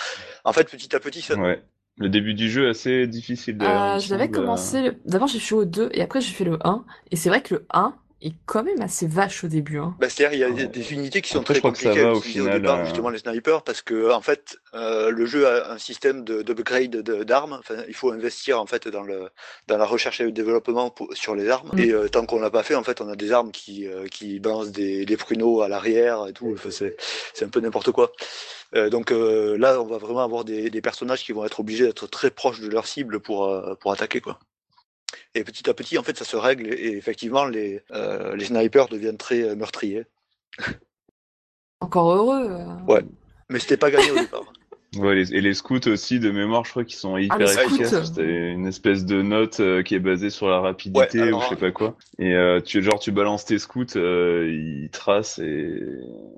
En 0.44 0.54
fait 0.54 0.68
petit 0.68 0.96
à 0.96 1.00
petit 1.00 1.22
ça, 1.22 1.36
Ouais. 1.36 1.62
Le 1.98 2.10
début 2.10 2.34
du 2.34 2.50
jeu 2.50 2.66
est 2.66 2.70
assez 2.72 3.06
difficile. 3.06 3.60
Euh, 3.62 4.00
euh. 4.00 4.28
commencé, 4.28 4.82
le- 4.82 4.96
d'abord 5.06 5.28
j'ai 5.28 5.38
fait 5.38 5.54
au 5.54 5.66
2 5.66 5.90
et 5.94 6.02
après 6.02 6.20
j'ai 6.20 6.34
fait 6.34 6.46
le 6.46 6.58
1. 6.64 6.84
Et 7.12 7.16
c'est 7.16 7.30
vrai 7.30 7.44
que 7.44 7.54
le 7.54 7.66
1 7.70 7.94
est 8.28 8.34
quand 8.46 8.64
même 8.64 8.82
assez 8.82 9.08
vache 9.08 9.44
au 9.44 9.48
début. 9.48 9.78
Hein. 9.80 9.96
Bah, 10.00 10.10
C'est-à-dire 10.10 10.34
il 10.38 10.40
y 10.40 10.44
a 10.44 10.50
Ouais. 10.50 10.68
des, 10.68 10.94
unités 10.94 11.22
qui 11.22 11.30
sont 11.32 11.40
Après, 11.42 11.54
très 11.60 11.72
que 11.72 11.78
ça 11.78 11.84
compliquées 11.90 12.04
va, 12.06 12.14
au 12.14 12.22
final, 12.22 12.62
départ, 12.62 12.80
euh, 12.80 12.86
justement 12.86 13.10
les 13.10 13.20
snipers, 13.20 13.62
parce 13.64 13.82
que 13.82 14.12
en 14.12 14.22
fait 14.22 14.58
euh, 14.74 15.10
le 15.12 15.26
jeu 15.26 15.48
a 15.48 15.72
un 15.74 15.78
système 15.78 16.24
de- 16.24 16.42
d'upgrade 16.42 16.90
de- 16.92 17.24
d'armes. 17.24 17.54
Enfin, 17.60 17.76
il 17.88 17.94
faut 17.94 18.12
investir 18.12 18.60
en 18.60 18.66
fait 18.66 18.88
dans 18.88 19.04
le 19.04 19.30
dans 19.68 19.78
la 19.78 19.86
recherche 19.86 20.22
et 20.22 20.24
le 20.26 20.32
développement 20.32 20.90
pour- 20.90 21.14
sur 21.16 21.36
les 21.36 21.50
armes. 21.50 21.70
Mm. 21.74 21.80
Et 21.80 21.92
euh, 21.92 22.08
tant 22.08 22.26
qu'on 22.26 22.40
l'a 22.40 22.50
pas 22.50 22.64
fait, 22.64 22.76
en 22.76 22.84
fait, 22.84 23.02
on 23.02 23.10
a 23.10 23.16
des 23.16 23.32
armes 23.32 23.52
qui 23.52 23.88
euh, 23.88 24.08
qui 24.08 24.40
balancent 24.40 24.72
des, 24.72 25.06
des 25.06 25.18
pruneaux 25.18 25.62
à 25.62 25.68
l'arrière 25.68 26.28
et 26.28 26.34
tout. 26.34 26.52
Enfin, 26.54 26.72
c'est 26.72 26.96
c'est 27.34 27.46
un 27.46 27.50
peu 27.50 27.60
n'importe 27.60 27.92
quoi. 27.92 28.12
Euh, 28.76 28.90
donc 28.90 29.12
euh, 29.12 29.56
là, 29.58 29.80
on 29.82 29.86
va 29.86 29.98
vraiment 30.00 30.24
avoir 30.24 30.44
des, 30.46 30.70
des 30.72 30.82
personnages 30.82 31.24
qui 31.24 31.32
vont 31.32 31.46
être 31.46 31.60
obligés 31.60 31.86
d'être 31.86 32.08
très 32.08 32.32
proches 32.32 32.60
de 32.60 32.68
leur 32.70 32.88
cible 32.88 33.20
pour 33.20 33.46
euh, 33.46 33.76
pour 33.76 33.92
attaquer 33.92 34.20
quoi. 34.22 34.40
Et 35.36 35.44
petit 35.44 35.68
à 35.70 35.74
petit, 35.74 35.98
en 35.98 36.04
fait, 36.04 36.18
ça 36.18 36.26
se 36.26 36.36
règle 36.36 36.68
et, 36.68 36.96
effectivement, 36.98 37.46
les 37.46 37.82
euh, 37.92 38.36
les 38.36 38.46
snipers 38.46 38.88
deviennent 38.88 39.18
très 39.18 39.42
euh, 39.42 39.56
meurtriers. 39.56 40.06
Encore 41.80 42.12
heureux. 42.12 42.48
euh. 42.50 42.66
Ouais. 42.88 43.04
Mais 43.50 43.60
c'était 43.60 43.78
pas 43.78 43.92
gagné 43.92 44.12
au 44.12 44.20
départ. 44.20 44.54
Ouais, 44.96 45.16
les- 45.16 45.34
et 45.34 45.42
les 45.42 45.54
scouts 45.56 45.88
aussi, 45.88 46.20
de 46.20 46.30
mémoire, 46.30 46.66
je 46.66 46.70
crois 46.72 46.84
qu'ils 46.86 46.98
sont 46.98 47.18
hyper 47.18 47.50
Ah, 47.50 47.52
efficaces. 47.52 48.04
C'était 48.06 48.52
une 48.52 48.68
espèce 48.68 49.06
de 49.06 49.22
note 49.24 49.60
euh, 49.60 49.82
qui 49.82 49.96
est 49.96 50.00
basée 50.00 50.30
sur 50.30 50.48
la 50.48 50.60
rapidité 50.60 51.18
Ouais, 51.18 51.22
alors, 51.22 51.40
ou 51.40 51.42
je 51.42 51.48
sais 51.48 51.56
pas 51.56 51.72
quoi. 51.72 51.98
Et 52.20 52.34
euh, 52.36 52.62
tu, 52.62 52.84
genre, 52.84 53.00
tu 53.00 53.12
balances 53.12 53.46
tes 53.46 53.58
scouts, 53.58 53.86
euh, 53.98 54.48
ils 54.52 54.90
tracent 54.92 55.40
et 55.40 55.82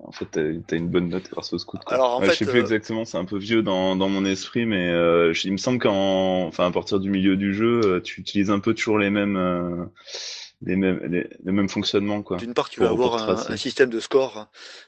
en 0.04 0.12
fait, 0.14 0.28
t'as 0.32 0.42
t'as 0.66 0.78
une 0.78 0.90
bonne 0.90 1.10
note 1.10 1.30
grâce 1.30 1.52
aux 1.52 1.58
scouts. 1.58 1.80
quoi. 1.80 1.98
Alors, 1.98 2.16
en 2.16 2.22
Ouais, 2.22 2.30
fait, 2.30 2.32
je 2.32 2.38
sais 2.38 2.46
plus 2.48 2.60
euh, 2.60 2.60
exactement, 2.60 3.06
c'est 3.06 3.18
un 3.18 3.26
peu 3.26 3.38
vieux 3.38 3.62
dans, 3.62 3.96
dans 3.96 4.08
mon 4.10 4.24
esprit, 4.26 4.66
mais 4.66 4.88
euh, 4.90 5.34
il 5.44 5.52
me 5.52 5.58
semble 5.58 5.80
qu'en, 5.80 6.48
enfin, 6.48 6.66
à 6.68 6.72
partir 6.72 7.00
du 7.00 7.10
milieu 7.10 7.36
du 7.38 7.54
jeu, 7.54 7.96
euh, 7.98 8.02
tu 8.02 8.22
utilises 8.22 8.50
un 8.52 8.60
peu 8.60 8.74
toujours 8.74 8.98
les 9.00 9.10
mêmes, 9.10 9.36
euh, 9.38 9.86
les 10.62 10.76
mêmes, 10.76 11.00
les, 11.10 11.30
le 11.44 11.52
même 11.52 11.70
fonctionnement, 11.70 12.22
quoi. 12.22 12.38
D'une 12.38 12.54
part, 12.54 12.70
tu 12.70 12.80
vas 12.80 12.90
avoir 12.90 13.30
un, 13.30 13.58
système 13.58 13.90
de 13.90 14.00
score 14.00 14.48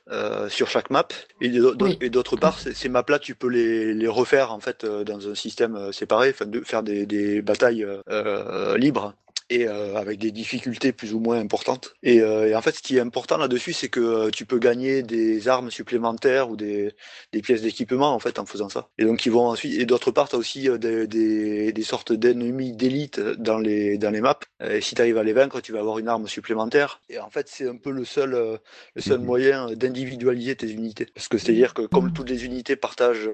euh, 0.10 0.50
sur 0.50 0.68
chaque 0.68 0.90
map, 0.90 1.08
et 1.42 1.50
Oui. 1.60 2.10
d'autre 2.10 2.36
part, 2.38 2.60
ces 2.60 2.74
ces 2.74 2.90
maps-là, 2.90 3.20
tu 3.20 3.36
peux 3.36 3.48
les, 3.48 3.94
les 3.94 4.08
refaire 4.08 4.52
en 4.52 4.60
fait 4.60 4.84
euh, 4.84 5.04
dans 5.04 5.28
un 5.28 5.36
système 5.36 5.76
euh, 5.76 5.92
séparé, 5.92 6.30
enfin 6.30 6.46
de 6.46 6.62
faire 6.62 6.84
des, 6.84 7.06
des 7.06 7.42
batailles 7.42 7.86
euh, 8.10 8.78
libres. 8.78 9.14
Et 9.50 9.68
euh, 9.68 9.96
avec 9.96 10.20
des 10.20 10.32
difficultés 10.32 10.92
plus 10.92 11.14
ou 11.14 11.20
moins 11.20 11.40
importantes. 11.40 11.94
Et, 12.04 12.22
euh, 12.22 12.48
et 12.50 12.56
en 12.56 12.62
fait, 12.62 12.76
ce 12.76 12.82
qui 12.82 12.98
est 12.98 13.00
important 13.00 13.38
là-dessus, 13.38 13.74
c'est 13.74 13.90
que 13.90 14.00
euh, 14.00 14.30
tu 14.30 14.46
peux 14.46 14.60
gagner 14.60 15.04
des 15.04 15.48
armes 15.48 15.72
supplémentaires 15.72 16.50
ou 16.50 16.56
des, 16.58 16.94
des 17.32 17.42
pièces 17.42 17.62
d'équipement 17.62 18.14
en 18.14 18.20
fait 18.20 18.40
en 18.40 18.46
faisant 18.46 18.70
ça. 18.70 18.90
Et 18.98 19.06
donc 19.06 19.26
ils 19.26 19.32
vont 19.32 19.48
ensuite 19.48 19.80
et 19.80 19.86
d'autre 19.86 20.12
part, 20.12 20.30
tu 20.30 20.36
as 20.36 20.40
aussi 20.40 20.68
des, 20.80 21.08
des, 21.08 21.72
des 21.72 21.84
sortes 21.84 22.14
d'ennemis 22.14 22.74
d'élite 22.74 23.20
dans 23.20 23.58
les 23.60 23.98
dans 23.98 24.12
les 24.12 24.22
maps. 24.22 24.40
Et 24.64 24.82
si 24.82 24.96
tu 24.96 25.02
arrives 25.02 25.18
à 25.18 25.24
les 25.24 25.34
vaincre, 25.34 25.62
tu 25.62 25.72
vas 25.72 25.80
avoir 25.80 26.00
une 26.00 26.08
arme 26.08 26.28
supplémentaire. 26.28 27.02
Et 27.10 27.20
en 27.20 27.30
fait, 27.30 27.48
c'est 27.50 27.68
un 27.68 27.78
peu 27.78 27.92
le 27.92 28.06
seul 28.06 28.60
le 28.96 29.02
seul 29.02 29.20
Mhm. 29.20 29.26
moyen 29.26 29.72
d'individualiser 29.74 30.56
tes 30.56 30.70
unités. 30.70 31.08
Parce 31.14 31.28
que 31.28 31.38
c'est-à-dire 31.38 31.74
que 31.74 31.84
comme 31.84 32.12
toutes 32.12 32.30
les 32.30 32.46
unités 32.46 32.76
partagent 32.76 33.30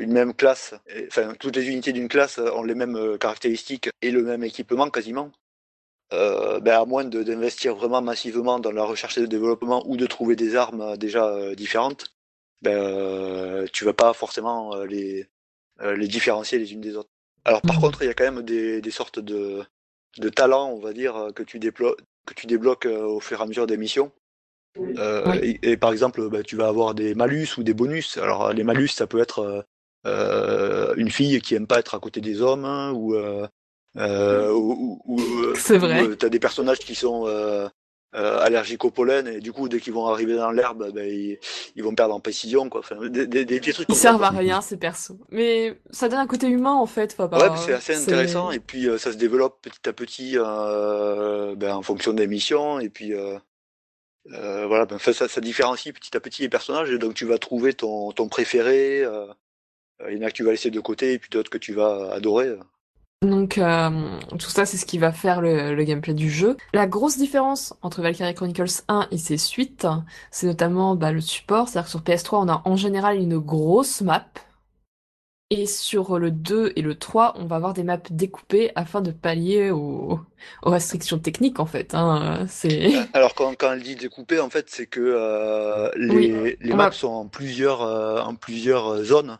une 0.00 0.12
même 0.12 0.34
classe, 0.34 0.74
enfin 1.08 1.34
toutes 1.38 1.56
les 1.56 1.68
unités 1.68 1.92
d'une 1.92 2.08
classe 2.08 2.38
ont 2.38 2.62
les 2.62 2.74
mêmes 2.74 3.18
caractéristiques 3.18 3.90
et 4.02 4.10
le 4.10 4.22
même 4.22 4.42
équipement 4.44 4.61
quasiment. 4.92 5.30
Euh, 6.12 6.60
ben 6.60 6.78
à 6.78 6.84
moins 6.84 7.04
d'investir 7.04 7.74
vraiment 7.74 8.02
massivement 8.02 8.58
dans 8.58 8.70
la 8.72 8.84
recherche 8.84 9.16
et 9.16 9.22
le 9.22 9.28
développement 9.28 9.82
ou 9.86 9.96
de 9.96 10.06
trouver 10.06 10.36
des 10.36 10.56
armes 10.56 10.82
euh, 10.82 10.96
déjà 10.96 11.26
euh, 11.26 11.54
différentes, 11.54 12.14
ben, 12.60 12.76
euh, 12.76 13.66
tu 13.72 13.84
vas 13.86 13.94
pas 13.94 14.12
forcément 14.12 14.74
les, 14.84 15.26
les 15.80 16.08
différencier 16.08 16.58
les 16.58 16.72
unes 16.74 16.82
des 16.82 16.96
autres. 16.96 17.10
Alors 17.44 17.62
par 17.62 17.76
Mhm. 17.76 17.82
contre, 17.82 18.02
il 18.02 18.06
y 18.06 18.10
a 18.10 18.14
quand 18.14 18.24
même 18.30 18.42
des, 18.42 18.82
des 18.82 18.90
sortes 18.90 19.18
de, 19.18 19.64
de 20.18 20.28
talents, 20.28 20.70
on 20.70 20.80
va 20.80 20.92
dire, 20.92 21.28
que 21.34 21.42
tu, 21.42 21.58
déplo- 21.58 21.96
que 22.26 22.34
tu 22.34 22.46
débloques 22.46 22.86
au 22.86 23.20
fur 23.20 23.40
et 23.40 23.42
à 23.42 23.46
mesure 23.46 23.66
des 23.66 23.78
missions. 23.78 24.12
Euh, 24.98 25.22
Oui. 25.32 25.58
et, 25.62 25.72
et 25.72 25.76
par 25.76 25.92
exemple, 25.92 26.28
ben, 26.28 26.42
tu 26.42 26.56
vas 26.56 26.68
avoir 26.68 26.94
des 26.94 27.14
malus 27.14 27.48
ou 27.58 27.62
des 27.62 27.74
bonus. 27.74 28.18
Alors 28.18 28.52
les 28.52 28.64
malus, 28.64 28.88
ça 28.88 29.06
peut 29.06 29.20
être 29.20 29.66
euh, 30.06 30.94
une 30.96 31.10
fille 31.10 31.40
qui 31.40 31.54
aime 31.54 31.66
pas 31.66 31.78
être 31.78 31.94
à 31.94 32.00
côté 32.00 32.20
des 32.20 32.42
hommes 32.42 32.64
hein, 32.64 32.92
ou 32.92 33.14
euh, 33.14 33.46
euh, 33.96 34.50
ou, 34.52 35.00
ou, 35.04 35.20
ou, 35.20 35.54
C'est 35.56 35.78
vrai. 35.78 36.06
euh, 36.06 36.16
t'as 36.16 36.28
des 36.28 36.38
personnages 36.40 36.78
qui 36.78 36.94
sont 36.94 37.26
euh, 37.26 37.68
euh, 38.14 38.38
allergiques 38.40 38.84
au 38.84 38.90
pollen 38.90 39.26
et 39.26 39.40
du 39.40 39.52
coup 39.52 39.68
dès 39.68 39.80
qu'ils 39.80 39.92
vont 39.92 40.06
arriver 40.06 40.34
dans 40.36 40.50
l'herbe 40.50 40.90
ben, 40.92 41.06
ils, 41.06 41.38
ils 41.76 41.82
vont 41.82 41.94
perdre 41.94 42.14
en 42.14 42.20
précision 42.20 42.68
quoi 42.68 42.80
enfin, 42.80 42.96
des, 43.08 43.26
des, 43.26 43.44
des 43.44 43.60
trucs 43.72 43.88
Ils 43.88 43.94
servent 43.94 44.22
à 44.22 44.30
rien, 44.30 44.60
ces 44.60 44.76
persos. 44.76 45.12
Mais 45.30 45.78
ça 45.90 46.08
donne 46.08 46.18
un 46.20 46.26
côté 46.26 46.46
humain, 46.48 46.74
en 46.74 46.86
fait. 46.86 47.14
Enfin, 47.18 47.24
Ouais, 47.38 47.48
bah, 47.48 47.54
c'est 47.56 47.72
assez 47.72 47.94
intéressant 47.94 48.50
et 48.50 48.60
puis 48.60 48.88
euh, 48.88 48.98
ça 48.98 49.12
se 49.12 49.16
développe 49.16 49.60
petit 49.62 49.88
à 49.88 49.92
petit 49.92 50.32
euh, 50.36 51.54
ben, 51.56 51.74
en 51.74 51.82
fonction 51.82 52.12
des 52.12 52.26
missions 52.26 52.80
et 52.80 52.88
puis 52.90 53.14
euh, 53.14 53.38
euh, 54.32 54.66
voilà, 54.66 54.86
ben, 54.86 54.98
ça, 54.98 55.12
ça 55.28 55.40
différencie 55.40 55.92
petit 55.94 56.16
à 56.16 56.20
petit 56.20 56.42
les 56.42 56.48
personnages 56.48 56.90
et 56.90 56.98
donc 56.98 57.14
tu 57.14 57.24
vas 57.26 57.38
trouver 57.38 57.74
ton, 57.74 58.12
ton 58.12 58.28
préféré. 58.28 59.02
euh, 59.04 59.26
il 60.10 60.18
y 60.18 60.22
en 60.22 60.26
a 60.26 60.30
que 60.30 60.36
tu 60.36 60.44
vas 60.44 60.50
laisser 60.52 60.70
de 60.70 60.80
côté 60.80 61.14
et 61.14 61.18
puis 61.18 61.30
d'autres 61.30 61.50
que 61.50 61.58
tu 61.58 61.74
vas 61.74 62.12
adorer. 62.12 62.56
Donc, 63.22 63.56
euh, 63.56 64.18
tout 64.32 64.50
ça, 64.50 64.66
c'est 64.66 64.76
ce 64.76 64.84
qui 64.84 64.98
va 64.98 65.12
faire 65.12 65.40
le, 65.40 65.74
le 65.76 65.84
gameplay 65.84 66.12
du 66.12 66.28
jeu. 66.28 66.56
La 66.74 66.86
grosse 66.88 67.16
différence 67.16 67.72
entre 67.80 68.02
Valkyria 68.02 68.34
Chronicles 68.34 68.82
1 68.88 69.06
et 69.12 69.16
ses 69.18 69.36
suites, 69.38 69.86
c'est 70.32 70.46
notamment 70.48 70.96
bah, 70.96 71.12
le 71.12 71.20
support. 71.20 71.68
C'est-à-dire 71.68 71.84
que 71.86 71.90
sur 71.90 72.00
PS3, 72.02 72.44
on 72.44 72.48
a 72.48 72.62
en 72.64 72.74
général 72.76 73.16
une 73.18 73.38
grosse 73.38 74.00
map. 74.00 74.26
Et 75.50 75.66
sur 75.66 76.18
le 76.18 76.30
2 76.30 76.72
et 76.76 76.82
le 76.82 76.98
3, 76.98 77.34
on 77.36 77.44
va 77.44 77.56
avoir 77.56 77.74
des 77.74 77.84
maps 77.84 77.98
découpées 78.10 78.72
afin 78.74 79.02
de 79.02 79.10
pallier 79.12 79.70
aux, 79.70 80.18
aux 80.62 80.70
restrictions 80.70 81.18
techniques, 81.18 81.60
en 81.60 81.66
fait. 81.66 81.94
Hein. 81.94 82.46
C'est... 82.48 82.90
Alors 83.12 83.34
quand, 83.34 83.54
quand 83.56 83.72
elle 83.72 83.82
dit 83.82 83.94
découpé, 83.96 84.40
en 84.40 84.48
fait, 84.50 84.70
c'est 84.70 84.86
que 84.86 85.00
euh, 85.00 85.90
les, 85.96 86.16
Oui, 86.16 86.56
les 86.60 86.72
on 86.72 86.76
maps 86.76 86.88
va- 86.88 86.90
sont 86.90 87.08
en 87.08 87.28
plusieurs, 87.28 87.82
euh, 87.82 88.22
en 88.22 88.34
plusieurs 88.34 89.02
zones, 89.04 89.38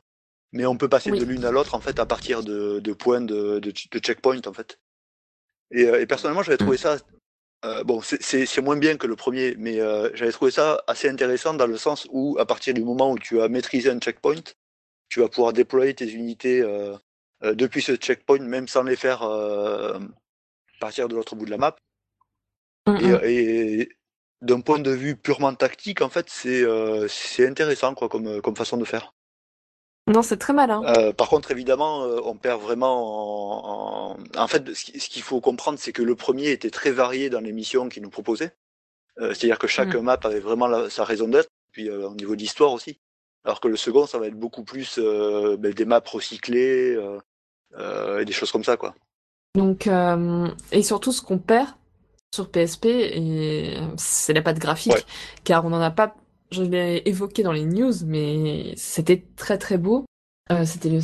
mais 0.53 0.67
on 0.67 0.77
peut 0.77 0.89
passer 0.89 1.11
Oui. 1.11 1.19
de 1.19 1.25
l'une 1.25 1.45
à 1.45 1.51
l'autre 1.51 1.75
en 1.75 1.81
fait 1.81 1.99
à 1.99 2.07
partir 2.07 2.43
de, 2.43 2.81
de 2.81 2.93
points 2.93 3.21
de, 3.21 3.59
de, 3.59 3.73
de 3.73 3.99
checkpoint 3.99 4.41
en 4.47 4.53
fait. 4.53 4.79
Et, 5.71 5.85
euh, 5.85 6.01
et 6.01 6.07
personnellement, 6.07 6.43
j'avais 6.43 6.59
trouvé 6.59 6.77
ça 6.77 6.99
euh, 7.65 7.85
bon, 7.85 8.01
c'est- 8.03 8.61
moins 8.61 8.77
bien 8.77 8.97
que 8.97 9.07
le 9.07 9.17
premier, 9.17 9.55
mais 9.59 9.81
euh, 9.81 10.11
j'avais 10.15 10.33
trouvé 10.33 10.51
ça 10.51 10.83
assez 10.89 11.09
intéressant 11.09 11.55
dans 11.55 11.67
le 11.67 11.77
sens 11.79 12.09
où 12.11 12.37
à 12.41 12.47
partir 12.47 12.75
du 12.75 12.83
moment 12.83 13.13
où 13.13 13.19
tu 13.19 13.41
as 13.41 13.49
maîtrisé 13.49 13.91
un 13.91 14.01
checkpoint, 14.01 14.43
tu 15.09 15.21
vas 15.21 15.29
pouvoir 15.29 15.53
déployer 15.53 15.95
tes 15.95 16.11
unités 16.11 16.61
euh, 16.63 16.97
euh, 17.45 17.55
depuis 17.55 17.83
ce 17.83 17.97
checkpoint, 17.97 18.41
même 18.41 18.69
sans 18.69 18.83
les 18.85 18.97
faire 18.97 19.23
euh, 19.23 19.99
partir 20.81 21.09
de 21.09 21.15
l'autre 21.17 21.37
bout 21.37 21.47
de 21.47 21.51
la 21.51 21.59
map. 21.59 21.77
Mm, 22.87 22.97
Et, 22.97 23.13
mm. 23.13 23.21
et 23.25 23.89
d'un 24.41 24.61
point 24.61 24.79
de 24.79 24.91
vue 24.91 25.17
purement 25.17 25.55
tactique, 25.55 26.01
en 26.01 26.09
fait, 26.09 26.29
c'est 26.31 26.63
euh, 26.63 27.07
c'est 27.09 27.47
intéressant 27.47 27.95
quoi, 27.95 28.09
comme, 28.09 28.41
comme 28.41 28.57
façon 28.57 28.77
de 28.77 28.85
faire. 28.85 29.13
Non, 30.09 30.23
c'est 30.23 30.37
très 30.37 30.53
malin. 30.53 30.83
Euh, 30.85 31.13
par 31.13 31.29
contre, 31.29 31.51
évidemment, 31.53 32.03
euh, 32.03 32.19
on 32.25 32.35
perd 32.37 32.61
vraiment. 32.61 34.13
En, 34.13 34.17
en... 34.17 34.41
en 34.43 34.47
fait, 34.49 34.75
ce 34.75 34.85
qui- 34.85 34.99
ce 34.99 35.09
qu'il 35.09 35.23
faut 35.23 35.41
comprendre, 35.41 35.79
c'est 35.79 35.93
que 35.93 36.03
le 36.03 36.17
premier 36.17 36.51
était 36.51 36.71
très 36.71 36.91
varié 36.91 37.31
dans 37.31 37.41
les 37.41 37.53
missions 37.53 37.89
qu'il 37.89 38.03
nous 38.03 38.11
proposait. 38.11 38.53
Euh, 39.21 39.29
C'est-à-dire 39.35 39.59
que 39.59 39.67
chaque 39.69 39.95
Mm. 39.95 40.01
map 40.01 40.19
avait 40.25 40.41
vraiment 40.41 40.67
la- 40.67 40.91
sa 40.91 41.05
raison 41.05 41.29
d'être, 41.29 41.51
puis 41.71 41.89
au 41.91 42.15
niveau 42.15 42.35
d'histoire 42.35 42.73
aussi. 42.73 42.99
Alors 43.45 43.61
que 43.61 43.69
le 43.69 43.77
second, 43.77 44.07
ça 44.07 44.19
va 44.19 44.27
être 44.27 44.39
beaucoup 44.39 44.65
plus 44.65 44.99
ben, 44.99 45.73
des 45.73 45.85
maps 45.85 46.03
recyclées 46.05 46.97
et 47.79 48.25
des 48.25 48.33
choses 48.33 48.51
comme 48.53 48.65
ça, 48.65 48.77
quoi. 48.77 48.95
Donc, 49.55 49.89
et 50.73 50.83
surtout, 50.83 51.13
ce 51.13 51.23
qu'on 51.23 51.39
perd 51.39 51.69
sur 52.35 52.51
PSP, 52.51 52.87
et 52.87 53.77
c'est 53.99 54.33
la 54.33 54.43
patte 54.43 54.59
graphique, 54.59 54.93
Ouais. 54.95 55.05
car 55.45 55.65
on 55.67 55.71
n'en 55.71 55.81
a 55.81 55.91
pas, 55.91 56.15
je 56.53 56.63
l'ai 56.63 57.03
évoqué 57.07 57.43
dans 57.43 57.53
les 57.53 57.65
news, 57.67 57.93
mais 58.07 58.75
c'était 58.77 59.25
très 59.37 59.59
très 59.59 59.79
beau. 59.79 60.05
Euh, 60.51 60.65
c'était 60.65 60.91
le 60.91 61.01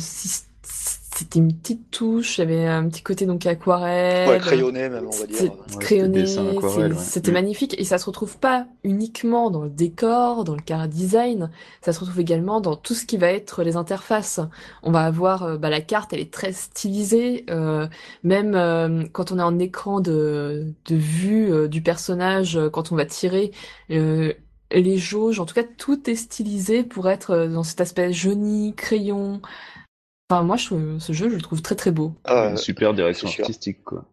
c'était 1.15 1.39
une 1.39 1.53
petite 1.53 1.91
touche, 1.91 2.37
il 2.37 2.41
y 2.41 2.43
avait 2.43 2.65
un 2.67 2.87
petit 2.87 3.01
côté 3.01 3.25
donc 3.25 3.45
aquarelle. 3.45 4.29
Ouais, 4.29 4.39
crayonné 4.39 4.87
même, 4.89 5.07
on 5.07 5.17
va 5.17 5.25
dire. 5.25 5.35
C'est 5.37 5.51
c'était 5.67 5.77
crayonné, 5.77 6.23
ouais. 6.23 6.93
c'était 6.97 7.31
Mm. 7.31 7.33
magnifique 7.33 7.75
et 7.79 7.83
ça 7.83 7.97
se 7.97 8.05
retrouve 8.05 8.37
pas 8.37 8.67
uniquement 8.83 9.49
dans 9.51 9.63
le 9.63 9.69
décor, 9.69 10.43
dans 10.45 10.55
le 10.55 10.61
car 10.61 10.87
design, 10.87 11.49
ça 11.81 11.91
se 11.93 11.99
retrouve 11.99 12.19
également 12.21 12.61
dans 12.61 12.75
tout 12.77 12.93
ce 12.93 13.05
qui 13.05 13.17
va 13.17 13.31
être 13.31 13.63
les 13.63 13.75
interfaces. 13.75 14.39
On 14.83 14.91
va 14.91 15.01
avoir 15.05 15.43
euh, 15.43 15.57
bah, 15.57 15.69
la 15.69 15.81
carte, 15.81 16.13
elle 16.13 16.19
est 16.21 16.31
très 16.33 16.53
stylisée, 16.53 17.45
euh, 17.49 17.87
même 18.23 18.55
euh, 18.55 19.03
quand 19.11 19.31
on 19.31 19.39
est 19.39 19.43
en 19.43 19.59
écran 19.59 19.99
de, 19.99 20.73
de 20.85 20.95
vue 20.95 21.51
euh, 21.51 21.67
du 21.67 21.81
personnage, 21.81 22.55
euh, 22.57 22.69
quand 22.69 22.91
on 22.91 22.95
va 22.95 23.05
tirer. 23.05 23.51
Les 24.71 24.97
jauges, 24.97 25.39
en 25.39 25.45
tout 25.45 25.55
cas, 25.55 25.63
tout 25.63 26.09
est 26.09 26.15
stylisé 26.15 26.83
pour 26.83 27.09
être 27.09 27.31
euh, 27.31 27.47
dans 27.47 27.63
cet 27.63 27.81
aspect 27.81 28.13
jauni, 28.13 28.73
crayon. 28.75 29.41
Enfin, 30.29 30.43
moi, 30.43 30.57
je, 30.57 30.65
trouve- 30.67 30.99
ce 30.99 31.13
jeu, 31.13 31.29
je 31.29 31.35
le 31.35 31.41
trouve 31.41 31.61
très 31.61 31.75
très 31.75 31.91
beau. 31.91 32.13
Ah, 32.25 32.49
Une 32.51 32.57
super 32.57 32.93
direction 32.93 33.27
artistique, 33.27 33.83
quoi. 33.83 34.05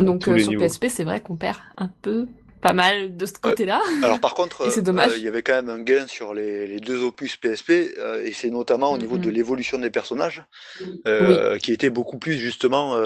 Donc 0.00 0.28
euh, 0.28 0.38
sur 0.38 0.50
niveaux. 0.50 0.64
PSP, 0.64 0.86
c'est 0.88 1.04
vrai 1.04 1.20
qu'on 1.20 1.36
perd 1.36 1.58
un 1.76 1.88
peu, 1.88 2.26
pas 2.60 2.72
mal 2.72 3.16
de 3.16 3.26
ce 3.26 3.32
côté-là. 3.34 3.80
Alors 4.02 4.20
par 4.20 4.34
contre, 4.34 4.62
euh, 4.78 4.82
dommage. 4.82 5.12
euh, 5.12 5.16
il 5.18 5.22
y 5.24 5.28
avait 5.28 5.42
quand 5.42 5.54
même 5.54 5.70
un 5.70 5.80
gain 5.80 6.06
sur 6.06 6.34
les, 6.34 6.66
les 6.66 6.80
deux 6.80 7.02
opus 7.02 7.36
PSP, 7.36 7.70
euh, 7.98 8.22
et 8.24 8.32
c'est 8.32 8.50
notamment 8.50 8.92
au 8.92 8.98
niveau 8.98 9.16
de 9.18 9.28
Mhm. 9.28 9.34
l'évolution 9.34 9.78
des 9.78 9.90
personnages, 9.90 10.44
euh, 11.06 11.58
qui 11.58 11.72
était 11.72 11.90
beaucoup 11.90 12.18
plus 12.18 12.38
justement 12.38 12.96
euh, 12.96 13.00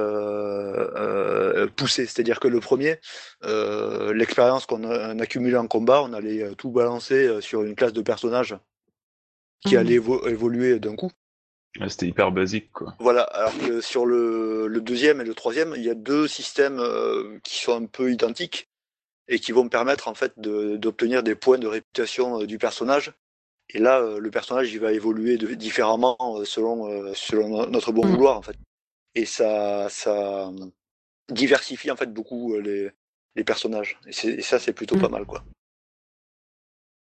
euh, 0.96 1.66
poussé. 1.68 2.07
C'est-à-dire 2.07 2.40
que 2.40 2.48
le 2.48 2.61
premier, 2.61 2.98
euh, 3.44 4.12
l'expérience 4.12 4.66
qu'on 4.66 4.82
accumulait 5.20 5.57
en 5.57 5.66
combat, 5.68 6.02
on 6.02 6.12
allait 6.12 6.42
euh, 6.42 6.55
tout 6.55 6.70
balancer 6.70 7.26
euh, 7.26 7.40
sur 7.40 7.62
une 7.62 7.74
classe 7.74 7.92
de 7.92 8.02
personnages 8.02 8.57
qui 9.64 9.74
Mhm. 9.74 9.80
allait 9.80 9.98
évo- 9.98 10.28
évoluer 10.28 10.78
d'un 10.80 10.96
coup. 10.96 11.11
C'était 11.88 12.07
hyper 12.07 12.30
basique, 12.30 12.70
quoi. 12.72 12.94
Voilà, 13.00 13.22
alors 13.22 13.57
que 13.59 13.80
sur 13.80 14.07
le, 14.07 14.68
le 14.68 14.80
deuxième 14.80 15.20
et 15.20 15.24
le 15.24 15.34
troisième, 15.34 15.74
il 15.76 15.82
y 15.82 15.90
a 15.90 15.94
deux 15.94 16.28
systèmes 16.28 16.78
euh, 16.78 17.38
qui 17.42 17.59
sont 17.59 17.82
un 17.82 17.86
peu 17.86 18.12
identiques 18.12 18.68
et 19.29 19.39
qui 19.39 19.53
vont 19.53 19.68
permettre 19.68 20.09
en 20.09 20.14
fait 20.14 20.33
de- 20.39 20.77
d'obtenir 20.77 21.22
des 21.22 21.35
points 21.35 21.59
de 21.59 21.66
réputation 21.66 22.41
euh, 22.43 22.47
du 22.47 22.59
personnage. 22.59 23.12
Et 23.70 23.79
là, 23.79 24.01
euh, 24.01 24.18
le 24.18 24.31
personnage 24.31 24.72
il 24.72 24.81
va 24.81 24.93
évoluer 24.93 25.39
de- 25.39 25.55
différemment 25.55 26.16
euh, 26.20 26.45
selon 26.45 27.12
selon 27.14 27.49
no- 27.49 27.66
notre 27.66 27.93
bon 27.93 28.07
Mm. 28.07 28.11
vouloir 28.12 28.39
en 28.39 28.43
fait. 28.43 28.57
Et 29.14 29.27
ça 29.27 29.89
ça 29.91 30.51
diversifie 31.31 31.91
en 31.91 31.97
fait 31.97 32.12
beaucoup 32.12 32.57
les 32.59 32.91
les 33.37 33.45
personnages. 33.45 33.99
Et, 34.07 34.43
ça 34.43 34.59
c'est 34.59 34.72
plutôt 34.72 34.97
pas 34.97 35.09
mal 35.09 35.25
quoi. 35.27 35.43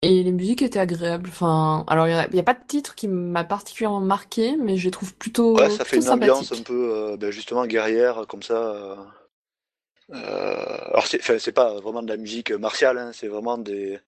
Et 0.02 0.22
les 0.22 0.32
musiques 0.32 0.62
étaient 0.62 0.78
agréables. 0.78 1.28
Enfin, 1.28 1.84
alors 1.86 2.08
il 2.08 2.12
y 2.34 2.38
a, 2.38 2.42
pas 2.42 2.54
de 2.54 2.66
titre 2.66 2.94
qui 2.94 3.06
m'a 3.06 3.44
particulièrement 3.44 4.00
marqué, 4.00 4.56
mais 4.56 4.78
je 4.78 4.86
les 4.86 4.90
trouve 4.90 5.14
plutôt, 5.14 5.56
Ouais, 5.56 5.68
ça 5.68 5.84
fait 5.84 5.96
une 5.96 6.08
ambiance 6.08 6.52
un 6.52 6.62
peu 6.62 6.94
euh, 6.94 7.16
ben, 7.18 7.30
justement 7.30 7.66
guerrière 7.66 8.24
comme 8.26 8.42
ça. 8.42 8.54
euh, 8.54 8.96
alors 10.12 11.06
c'est 11.06 11.52
pas 11.52 11.80
vraiment 11.80 12.02
de 12.02 12.08
la 12.08 12.16
musique 12.16 12.50
martiale, 12.52 12.98
hein, 12.98 13.10
c'est 13.12 13.28
vraiment 13.28 13.58
des, 13.58 14.00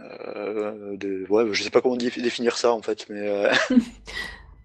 euh, 0.00 0.96
des 0.96 1.26
ouais, 1.26 1.46
je 1.52 1.62
sais 1.62 1.70
pas 1.70 1.80
comment 1.82 1.96
dé- 1.96 2.10
définir 2.10 2.56
ça 2.58 2.72
en 2.72 2.82
fait, 2.82 3.08
mais, 3.10 3.28
euh, 3.28 3.52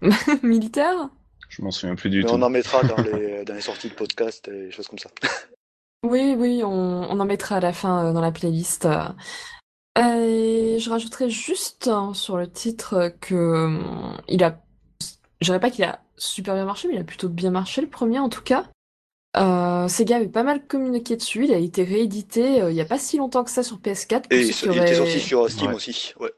Militaire? 0.42 1.08
Je 1.48 1.62
m'en 1.62 1.70
souviens 1.70 1.94
plus 1.94 2.10
du 2.10 2.22
mais 2.22 2.28
tout. 2.28 2.34
on 2.34 2.42
en 2.42 2.50
mettra 2.50 2.84
dans 2.84 3.00
les 3.00 3.44
dans 3.44 3.54
les 3.54 3.60
sorties 3.60 3.88
de 3.88 3.94
podcast 3.94 4.48
et 4.48 4.66
des 4.66 4.70
choses 4.70 4.88
comme 4.88 4.98
ça. 4.98 5.10
Oui, 6.04 6.34
oui, 6.36 6.62
on, 6.64 6.68
on 6.70 7.20
en 7.20 7.24
mettra 7.24 7.56
à 7.56 7.60
la 7.60 7.72
fin 7.72 8.06
euh, 8.06 8.12
dans 8.12 8.20
la 8.20 8.32
playlist. 8.32 8.86
Euh, 8.86 9.08
et 9.96 10.78
je 10.80 10.90
rajouterais 10.90 11.30
juste 11.30 11.88
hein, 11.88 12.12
sur 12.14 12.36
le 12.36 12.50
titre 12.50 13.12
que 13.20 13.34
euh, 13.34 14.16
il 14.28 14.42
a, 14.42 14.60
je 15.40 15.46
dirais 15.46 15.60
pas 15.60 15.70
qu'il 15.70 15.84
a 15.84 16.00
super 16.16 16.54
bien 16.54 16.64
marché, 16.64 16.88
mais 16.88 16.94
il 16.94 17.00
a 17.00 17.04
plutôt 17.04 17.28
bien 17.28 17.50
marché 17.50 17.80
le 17.80 17.88
premier 17.88 18.18
en 18.18 18.28
tout 18.28 18.42
cas. 18.42 18.64
Euh, 19.36 19.88
Sega 19.88 20.16
avait 20.16 20.28
pas 20.28 20.44
mal 20.44 20.64
communiqué 20.66 21.16
dessus, 21.16 21.44
il 21.44 21.52
a 21.52 21.58
été 21.58 21.82
réédité 21.82 22.62
euh, 22.62 22.70
il 22.70 22.76
y 22.76 22.80
a 22.80 22.84
pas 22.84 22.98
si 22.98 23.16
longtemps 23.16 23.42
que 23.42 23.50
ça 23.50 23.62
sur 23.64 23.78
PS4. 23.78 24.22
pour 24.22 24.32
Et 24.32 24.42
il, 24.42 24.50
était 24.50 24.94
sorti 24.94 25.20
sur 25.20 25.50
Steam 25.50 25.68
Ouais. 25.70 25.74
aussi. 25.74 26.14
Ouais. 26.20 26.32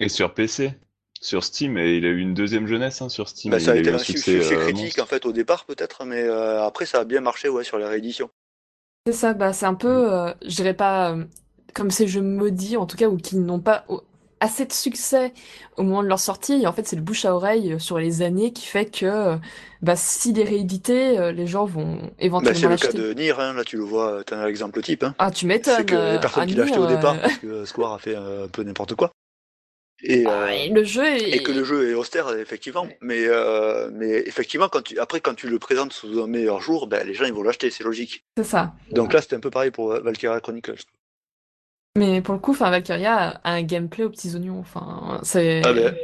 Et 0.00 0.08
sur 0.08 0.32
PC, 0.32 0.72
sur 1.20 1.44
Steam, 1.44 1.76
et 1.76 1.96
il 1.96 2.06
a 2.06 2.08
eu 2.08 2.18
une 2.20 2.32
deuxième 2.34 2.66
jeunesse 2.66 3.02
hein, 3.02 3.08
sur 3.08 3.28
Steam. 3.28 3.50
Bah, 3.50 3.60
ça 3.60 3.72
a 3.72 3.76
été 3.76 3.90
un 3.90 3.94
un 3.94 3.98
su- 3.98 4.12
succès, 4.12 4.40
succès 4.40 4.56
euh, 4.56 4.64
critique 4.64 4.98
en 4.98 5.06
fait 5.06 5.26
au 5.26 5.32
départ 5.32 5.64
peut-être, 5.66 6.04
mais 6.06 6.22
euh, 6.22 6.62
après 6.64 6.86
ça 6.86 7.00
a 7.00 7.04
bien 7.04 7.20
marché 7.20 7.48
ouais, 7.48 7.64
sur 7.64 7.78
les 7.78 7.84
rééditions. 7.86 8.30
C'est 9.06 9.12
ça, 9.12 9.32
bah 9.34 9.52
c'est 9.52 9.66
un 9.66 9.74
peu, 9.74 10.12
euh, 10.12 10.32
je 10.42 10.54
dirais 10.56 10.74
pas 10.74 11.12
euh, 11.12 11.24
comme 11.74 11.90
ces 11.90 12.06
jeux 12.06 12.22
maudits 12.22 12.76
en 12.76 12.86
tout 12.86 12.96
cas 12.96 13.08
ou 13.08 13.16
qui 13.16 13.36
n'ont 13.36 13.60
pas 13.60 13.84
assez 14.40 14.66
de 14.66 14.72
succès 14.72 15.32
au 15.76 15.82
moment 15.82 16.02
de 16.02 16.08
leur 16.08 16.20
sortie. 16.20 16.62
Et 16.62 16.66
en 16.66 16.72
fait, 16.72 16.86
c'est 16.86 16.96
le 16.96 17.02
bouche 17.02 17.24
à 17.24 17.34
oreille 17.34 17.74
euh, 17.74 17.78
sur 17.78 17.98
les 17.98 18.22
années 18.22 18.52
qui 18.52 18.66
fait 18.66 18.86
que 18.86 19.06
euh, 19.06 19.36
bah 19.82 19.96
s'il 19.96 20.38
est 20.38 20.44
réédité, 20.44 21.18
euh, 21.18 21.32
les 21.32 21.46
gens 21.46 21.64
vont 21.64 21.96
Bah, 21.96 22.08
éventuellement 22.18 22.76
c'est 22.76 22.86
le 22.88 22.92
cas 22.92 22.98
de 22.98 23.12
Nier, 23.14 23.34
hein, 23.38 23.54
là 23.54 23.64
tu 23.64 23.76
le 23.76 23.84
vois, 23.84 24.22
t'as 24.24 24.36
un 24.36 24.46
exemple 24.46 24.82
type. 24.82 25.04
Hein. 25.04 25.14
Ah, 25.18 25.30
tu 25.30 25.46
m'étonnes. 25.46 25.76
C'est 25.78 25.86
que 25.86 26.14
les 26.14 26.20
personnes 26.20 26.46
qui 26.46 26.54
l'ont 26.54 26.64
acheté 26.64 26.78
au 26.78 26.86
départ 26.86 27.14
euh, 27.14 27.22
parce 27.22 27.38
que 27.38 27.64
Square 27.64 27.92
a 27.94 27.98
fait 27.98 28.16
un 28.16 28.48
peu 28.48 28.62
n'importe 28.62 28.94
quoi. 28.94 29.12
Et, 30.02 30.24
ah, 30.26 30.30
euh, 30.30 30.46
et 30.48 30.68
le 30.68 30.84
jeu 30.84 31.04
est... 31.04 31.30
et 31.30 31.42
que 31.42 31.50
le 31.50 31.64
jeu 31.64 31.90
est 31.90 31.94
austère 31.94 32.30
effectivement, 32.36 32.86
mais 33.00 33.24
euh, 33.26 33.90
mais 33.92 34.10
effectivement 34.26 34.68
quand 34.68 34.82
tu 34.82 34.98
après 34.98 35.20
quand 35.20 35.34
tu 35.34 35.48
le 35.48 35.58
présentes 35.58 35.92
sous 35.92 36.22
un 36.22 36.28
meilleur 36.28 36.60
jour, 36.60 36.86
ben, 36.86 37.04
les 37.04 37.14
gens 37.14 37.24
ils 37.24 37.32
vont 37.32 37.42
l'acheter, 37.42 37.70
c'est 37.70 37.84
logique. 37.84 38.24
C'est 38.36 38.44
ça. 38.44 38.74
Donc 38.92 39.12
là 39.12 39.20
c'était 39.20 39.36
un 39.36 39.40
peu 39.40 39.50
pareil 39.50 39.72
pour 39.72 39.88
Valkyria 40.00 40.40
Chronicles. 40.40 40.84
Mais 41.98 42.20
pour 42.22 42.34
le 42.34 42.40
coup, 42.40 42.52
enfin, 42.52 42.70
Valkyria 42.70 43.40
a 43.44 43.52
un 43.52 43.62
gameplay 43.62 44.04
aux 44.04 44.10
petits 44.10 44.34
oignons. 44.34 44.58
Enfin, 44.60 45.20
c'est. 45.22 45.62
Ah 45.64 45.72
ben, 45.72 45.94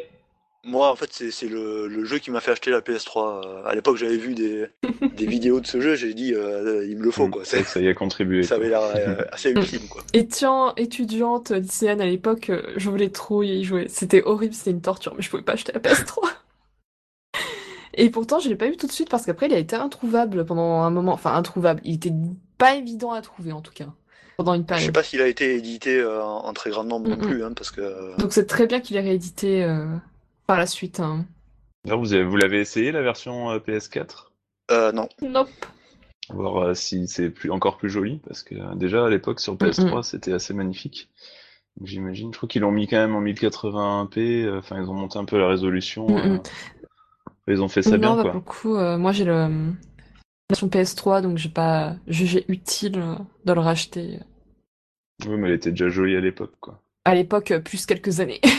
moi 0.66 0.90
en 0.90 0.97
fait 0.97 1.12
c'est 1.12 1.30
c'est 1.30 1.47
le, 1.49 1.88
le 1.88 2.05
jeu 2.07 2.18
qui 2.18 2.30
m'a 2.30 2.40
fait 2.40 2.51
acheter 2.53 2.70
la 2.70 2.80
PS3. 2.80 3.45
Euh, 3.47 3.64
À 3.66 3.74
l'époque 3.74 3.97
j'avais 3.99 4.16
vu 4.16 4.34
des, 4.34 4.66
des 5.16 5.26
vidéos 5.26 5.61
de 5.61 5.66
ce 5.66 5.80
jeu, 5.80 5.95
j'ai 5.95 6.14
dit 6.14 6.32
euh, 6.34 6.86
il 6.88 6.97
me 6.97 7.05
le 7.05 7.11
faut 7.11 7.28
Mm, 7.28 7.30
quoi. 7.30 7.45
ça 7.45 7.80
y 7.80 7.88
a 7.88 7.95
contribué. 7.95 8.42
Ça 8.42 8.55
avait 8.57 8.70
quoi. 8.70 8.92
l'air 8.95 9.09
euh, 9.18 9.24
assez 9.32 9.51
ultime 9.51 9.86
quoi. 9.88 10.03
Étant 10.14 10.74
étudiante 10.76 11.51
lycéenne 11.51 12.01
à 12.01 12.07
l'époque, 12.07 12.49
euh, 12.51 12.62
je 12.76 12.88
voulais 12.88 13.11
trop 13.11 13.42
y 13.42 13.62
jouer. 13.64 13.86
C'était 13.88 14.22
horrible, 14.22 14.55
c'était 14.55 14.70
une 14.70 14.80
torture, 14.80 15.14
mais 15.14 15.22
je 15.22 15.28
pouvais 15.30 15.42
pas 15.42 15.53
acheter 15.53 15.72
la 15.72 15.80
PS3. 15.80 16.20
Et 17.97 18.11
pourtant, 18.11 18.40
je 18.40 18.49
l'ai 18.49 18.57
pas 18.57 18.66
eu 18.66 18.76
tout 18.76 18.86
de 18.86 18.92
suite 18.92 19.09
parce 19.09 19.24
qu'après, 19.24 19.47
il 19.47 19.55
a 19.55 19.59
été 19.59 19.76
introuvable 19.76 20.45
pendant 20.45 20.82
un 20.82 20.90
moment. 20.90 21.12
Enfin, 21.12 21.34
introuvable. 21.34 21.80
Il 21.84 21.95
était 21.95 22.12
pas 22.59 22.74
évident 22.74 23.12
à 23.12 23.20
trouver 23.22 23.53
en 23.53 23.61
tout 23.61 23.72
cas 23.72 23.86
pendant 24.37 24.55
une 24.55 24.64
Je 24.68 24.74
sais 24.87 24.93
pas 24.93 25.03
s'il 25.03 25.20
a 25.22 25.28
été 25.28 25.55
édité 25.57 25.99
euh, 25.99 26.22
en 26.22 26.53
très 26.53 26.70
grand 26.70 26.85
nombre 26.85 27.09
non 27.09 27.16
Mm, 27.16 27.20
plus, 27.20 27.45
hein, 27.45 27.53
parce 27.55 27.70
que 27.70 27.80
euh, 27.80 28.16
Donc 28.18 28.32
c'est 28.32 28.47
très 28.47 28.66
bien 28.66 28.80
qu'il 28.80 28.97
ait 28.97 29.01
réédité 29.01 29.64
euh, 29.64 29.87
par 30.47 30.59
la 30.59 30.66
suite. 30.66 31.01
hein. 31.01 31.24
Vous 31.85 32.14
avez- 32.14 32.24
vous 32.24 32.37
l'avez 32.37 32.61
essayé 32.61 32.93
la 32.93 33.03
version 33.03 33.51
euh, 33.51 33.59
PS4 33.59 34.30
euh, 34.70 34.93
non. 34.93 35.09
Nope. 35.20 35.51
Voir 36.30 36.57
euh, 36.57 36.74
si 36.74 37.07
c'est 37.07 37.28
plus, 37.28 37.51
encore 37.51 37.76
plus 37.76 37.91
joli, 37.91 38.20
parce 38.26 38.43
que 38.43 38.55
euh, 38.55 38.74
déjà 38.74 39.05
à 39.05 39.11
l'époque 39.11 39.41
sur 39.41 39.57
PS3 39.57 40.03
c'était 40.03 40.32
assez 40.32 40.55
magnifique. 40.55 41.11
J'imagine, 41.82 42.32
je 42.32 42.37
crois 42.39 42.49
qu'ils 42.49 42.62
l'ont 42.62 42.70
mis 42.70 42.87
quand 42.87 42.97
même 42.97 43.14
en 43.14 43.20
1080p, 43.20 44.45
euh, 44.45 44.59
enfin 44.61 44.80
ils 44.80 44.89
ont 44.89 44.95
monté 44.95 45.18
un 45.18 45.24
peu 45.26 45.39
la 45.39 45.49
résolution. 45.49 46.09
Mm, 46.09 46.16
euh, 46.18 46.35
mm. 46.37 46.43
Ils 47.49 47.62
ont 47.62 47.68
fait 47.68 47.82
ça 47.82 47.99
non, 47.99 47.99
bien 47.99 48.16
bah, 48.16 48.22
quoi. 48.22 48.30
pour 48.30 48.41
le 48.41 48.47
coup, 48.47 48.76
euh, 48.76 48.97
moi 48.97 49.12
j'ai 49.12 49.24
le 49.26 49.49
version 50.55 50.68
PS3, 50.68 51.22
donc 51.22 51.38
j'ai 51.38 51.48
pas 51.48 51.96
jugé 52.07 52.44
utile 52.48 53.02
de 53.44 53.52
le 53.52 53.61
racheter. 53.61 54.20
Oui, 55.26 55.36
mais 55.36 55.48
elle 55.48 55.55
était 55.55 55.70
déjà 55.70 55.88
jolie 55.88 56.16
à 56.16 56.20
l'époque 56.20 56.55
quoi. 56.61 56.80
À 57.05 57.14
l'époque, 57.14 57.52
plus 57.64 57.86
quelques 57.86 58.20
années. 58.20 58.40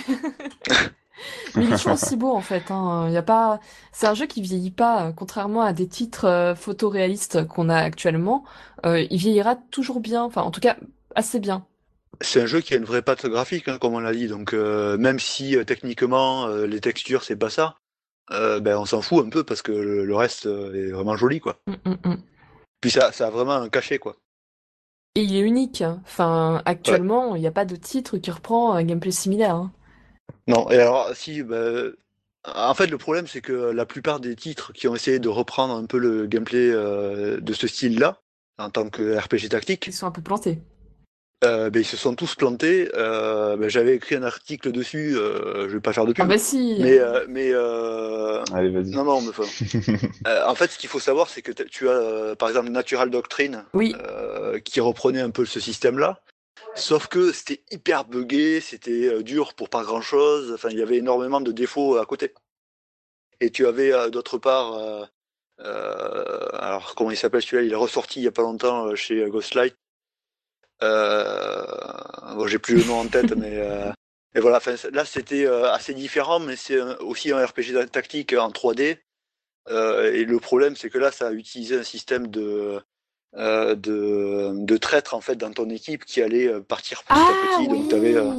Mais 1.56 1.64
il 1.64 1.74
est 1.74 1.78
toujours 1.78 1.94
aussi 1.94 2.18
beau 2.18 2.32
en 2.32 2.42
fait. 2.42 2.70
Hein. 2.70 3.10
Y 3.10 3.18
a 3.18 3.24
pas... 3.24 3.60
C'est 3.94 4.08
un 4.08 4.14
jeu 4.14 4.26
qui 4.26 4.42
vieillit 4.42 4.72
pas, 4.72 5.14
contrairement 5.16 5.62
à 5.62 5.72
des 5.72 5.88
titres 5.88 6.26
euh, 6.26 6.54
photoréalistes 6.54 7.48
qu'on 7.48 7.70
a 7.70 7.78
actuellement. 7.78 8.44
Euh, 8.86 9.06
il 9.10 9.18
vieillira 9.18 9.56
toujours 9.56 10.02
bien, 10.02 10.22
enfin 10.24 10.42
en 10.42 10.52
tout 10.52 10.60
cas 10.60 10.76
assez 11.16 11.40
bien. 11.40 11.66
C'est 12.22 12.42
un 12.42 12.46
jeu 12.46 12.62
qui 12.62 12.74
a 12.74 12.78
une 12.78 12.86
vraie 12.86 13.02
patte 13.02 13.26
graphique, 13.26 13.68
hein, 13.68 13.78
comme 13.80 13.94
on 13.94 14.00
l'a 14.00 14.14
dit. 14.14 14.28
Donc 14.28 14.54
euh, 14.54 14.98
même 14.98 15.20
si 15.20 15.56
euh, 15.56 15.64
techniquement 15.64 16.48
euh, 16.48 16.66
les 16.66 16.80
textures 16.80 17.24
c'est 17.24 17.36
pas 17.36 17.50
ça, 17.50 17.78
euh, 18.32 18.60
ben 18.60 18.78
on 18.78 18.86
s'en 18.86 19.02
fout 19.02 19.26
un 19.26 19.30
peu 19.30 19.44
parce 19.44 19.62
que 19.62 19.72
le, 19.72 20.06
le 20.06 20.16
reste 20.16 20.46
euh, 20.48 20.74
est 20.74 20.92
vraiment 20.92 21.16
joli 21.16 21.40
quoi. 21.40 21.58
Mm, 21.68 21.90
mm, 21.90 22.10
mm. 22.10 22.18
Puis 22.82 22.92
ça, 22.92 23.12
ça 23.12 23.28
a 23.28 23.30
vraiment 23.30 23.54
un 23.54 23.70
cachet 23.70 24.00
quoi. 24.00 24.16
Et 25.16 25.24
il 25.24 25.36
est 25.36 25.40
unique. 25.42 25.82
hein. 25.82 26.02
Enfin, 26.04 26.62
actuellement, 26.66 27.36
il 27.36 27.42
n'y 27.42 27.48
a 27.48 27.52
pas 27.52 27.66
de 27.66 27.76
titre 27.78 28.18
qui 28.18 28.32
reprend 28.32 28.74
un 28.74 28.84
gameplay 28.84 29.12
similaire. 29.12 29.56
hein. 29.56 29.72
Non, 30.48 30.70
et 30.70 30.78
alors 30.80 31.16
si, 31.16 31.42
ben, 31.44 31.94
en 32.44 32.74
fait 32.74 32.88
le 32.88 32.98
problème 32.98 33.26
c'est 33.28 33.42
que 33.42 33.54
la 33.54 33.86
plupart 33.86 34.20
des 34.20 34.36
titres 34.36 34.74
qui 34.74 34.88
ont 34.88 34.96
essayé 34.96 35.20
de 35.20 35.30
reprendre 35.30 35.74
un 35.76 35.86
peu 35.86 35.98
le 35.98 36.28
gameplay 36.28 36.70
euh, 36.72 37.40
de 37.40 37.54
ce 37.54 37.68
style-là, 37.68 38.20
en 38.58 38.70
tant 38.70 38.90
que 38.90 39.18
RPG 39.18 39.50
tactique, 39.50 39.86
Ils 39.88 39.94
sont 39.94 40.08
un 40.08 40.12
peu 40.12 40.22
plantés. 40.22 40.62
Euh, 41.44 41.70
ben, 41.70 41.82
ils 41.82 41.86
se 41.86 41.98
sont 41.98 42.16
tous 42.16 42.36
plantés. 42.36 42.90
Euh, 42.96 43.56
ben, 43.58 43.70
J'avais 43.70 43.96
écrit 43.96 44.16
un 44.16 44.24
article 44.24 44.72
dessus, 44.72 45.16
euh, 45.18 45.68
je 45.70 45.74
vais 45.76 45.80
pas 45.82 45.94
faire 45.94 46.06
de 46.06 46.14
pub, 46.14 46.24
Ah 46.24 46.28
bah 46.28 46.38
si. 46.38 46.78
mais 46.80 46.98
euh, 47.00 47.26
mais 47.28 47.50
euh, 47.54 48.44
Allez, 48.54 48.70
vas-y. 48.70 48.92
non 48.92 49.04
non, 49.04 49.22
mais 49.22 49.30
enfin, 49.30 49.44
Euh, 50.28 50.46
en 50.48 50.56
fait, 50.56 50.72
ce 50.72 50.78
qu'il 50.78 50.90
faut 50.90 51.00
savoir, 51.00 51.30
c'est 51.30 51.42
que 51.42 51.52
tu 51.52 51.88
as, 51.90 51.92
euh, 51.92 52.36
par 52.36 52.50
exemple, 52.50 52.70
Natural 52.70 53.10
Doctrine, 53.10 53.66
Oui. 53.74 53.96
euh, 54.08 54.60
qui 54.60 54.80
reprenait 54.80 55.22
un 55.22 55.30
peu 55.30 55.46
ce 55.46 55.60
système-là. 55.60 56.22
Sauf 56.74 57.08
que 57.08 57.32
c'était 57.32 57.64
hyper 57.72 58.06
buggé, 58.06 58.60
c'était 58.62 59.22
dur 59.24 59.54
pour 59.54 59.70
pas 59.70 59.84
grand-chose. 59.84 60.52
Enfin, 60.54 60.70
il 60.72 60.78
y 60.78 60.82
avait 60.82 60.98
énormément 60.98 61.42
de 61.42 61.52
défauts 61.52 61.98
à 61.98 62.06
côté. 62.06 62.34
Et 63.42 63.50
tu 63.52 63.68
avais 63.68 63.94
euh, 63.94 64.10
d'autre 64.10 64.38
part, 64.38 64.74
euh, 64.78 65.06
euh, 65.62 66.48
alors 66.54 66.96
comment 66.96 67.12
il 67.12 67.18
s'appelle 67.18 67.42
celui-là? 67.42 67.64
Il 67.64 67.72
est 67.72 67.76
ressorti 67.76 68.20
il 68.20 68.24
y 68.24 68.28
a 68.28 68.32
pas 68.32 68.42
longtemps 68.42 68.94
chez 68.96 69.26
Ghostlight. 69.30 69.76
Euh, 70.84 71.66
bon, 72.36 72.48
j'ai 72.48 72.60
plus 72.60 72.76
le 72.78 72.84
nom 72.86 73.00
en 73.00 73.08
tête, 73.08 73.32
mais 73.38 73.58
euh, 73.58 73.92
et 74.36 74.40
voilà. 74.40 74.60
Là, 74.92 75.06
c'était 75.06 75.46
euh, 75.46 75.72
assez 75.72 75.94
différent, 75.94 76.40
mais 76.40 76.56
c'est 76.56 76.80
aussi 77.00 77.32
un 77.32 77.46
RPG 77.46 77.90
tactique 77.92 78.34
en 78.34 78.50
3D. 78.50 78.98
Euh, 79.70 80.14
et 80.14 80.26
le 80.26 80.40
problème, 80.40 80.76
c'est 80.76 80.90
que 80.90 80.98
là, 80.98 81.12
ça 81.12 81.28
a 81.28 81.32
utilisé 81.32 81.78
un 81.80 81.84
système 81.84 82.28
de, 82.28 82.80
euh, 83.36 83.76
de, 83.76 84.52
de 84.54 84.78
traître 84.78 85.14
en 85.16 85.22
fait 85.22 85.36
dans 85.38 85.52
ton 85.52 85.70
équipe 85.70 86.06
qui 86.06 86.22
allait 86.22 86.52
partir 86.62 87.04
petit 87.04 87.14
Ah 87.20 87.30
à 87.30 87.58
petit. 87.58 87.68
oui. 87.72 87.80
Donc, 87.80 87.90
t'avais, 87.90 88.16
euh, 88.16 88.32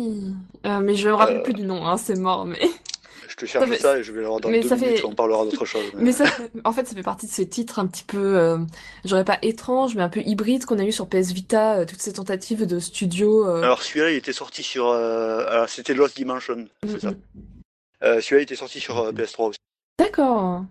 Euh, 0.67 0.81
mais 0.81 0.95
je 0.95 1.09
me 1.09 1.15
rappelle 1.15 1.43
plus 1.43 1.55
du 1.55 1.63
nom, 1.63 1.85
hein, 1.87 1.97
c'est 1.97 2.17
mort. 2.19 2.45
Mais 2.45 2.61
je 3.39 3.45
te 3.45 3.51
cherche 3.51 3.79
ça 3.79 3.99
et 3.99 4.03
je 4.03 4.13
vais 4.13 4.21
le 4.21 4.27
voir 4.29 4.41
dans 4.41 4.49
mais 4.49 4.61
deux 4.61 4.75
minutes. 4.77 4.99
fait- 4.99 5.05
On 5.05 5.15
parlera 5.15 5.45
d'autre 5.45 5.65
chose. 5.67 5.85
mais- 5.95 6.05
Mais 6.05 6.13
ça, 6.13 6.25
en 6.65 6.73
fait, 6.73 6.87
ça 6.87 6.95
fait 6.95 7.03
partie 7.03 7.27
de 7.27 7.33
ces 7.33 7.47
titres 7.47 7.79
un 7.79 7.87
petit 7.87 8.05
peu, 8.05 8.39
euh, 8.39 8.59
j'aurais 9.05 9.25
pas 9.27 9.39
étrange, 9.43 9.95
mais 9.95 10.03
un 10.03 10.09
peu 10.09 10.21
hybride 10.21 10.65
qu'on 10.65 10.79
a 10.79 10.85
eu 10.85 10.93
sur 10.93 11.07
PS 11.07 11.33
Vita, 11.33 11.79
euh, 11.81 11.85
toutes 11.85 12.01
ces 12.01 12.15
tentatives 12.15 12.65
de 12.67 12.79
studio. 12.79 13.47
euh, 13.47 13.63
Alors 13.63 13.83
celui-là, 13.83 14.11
il 14.13 14.17
était 14.17 14.33
sorti 14.33 14.63
sur, 14.63 14.91
alors, 14.91 15.69
c'était 15.69 15.93
Lost 15.93 16.17
Dimension, 16.17 16.67
c'est 16.87 16.95
mm, 16.95 17.01
ça. 17.01 17.11
mm. 17.11 18.21
Celui-là, 18.21 18.41
il 18.41 18.43
était 18.45 18.57
sorti 18.57 18.81
sur 18.81 18.99
euh, 18.99 19.13
PS3 19.13 19.49
aussi. 19.49 19.59
D'accord. 19.99 20.65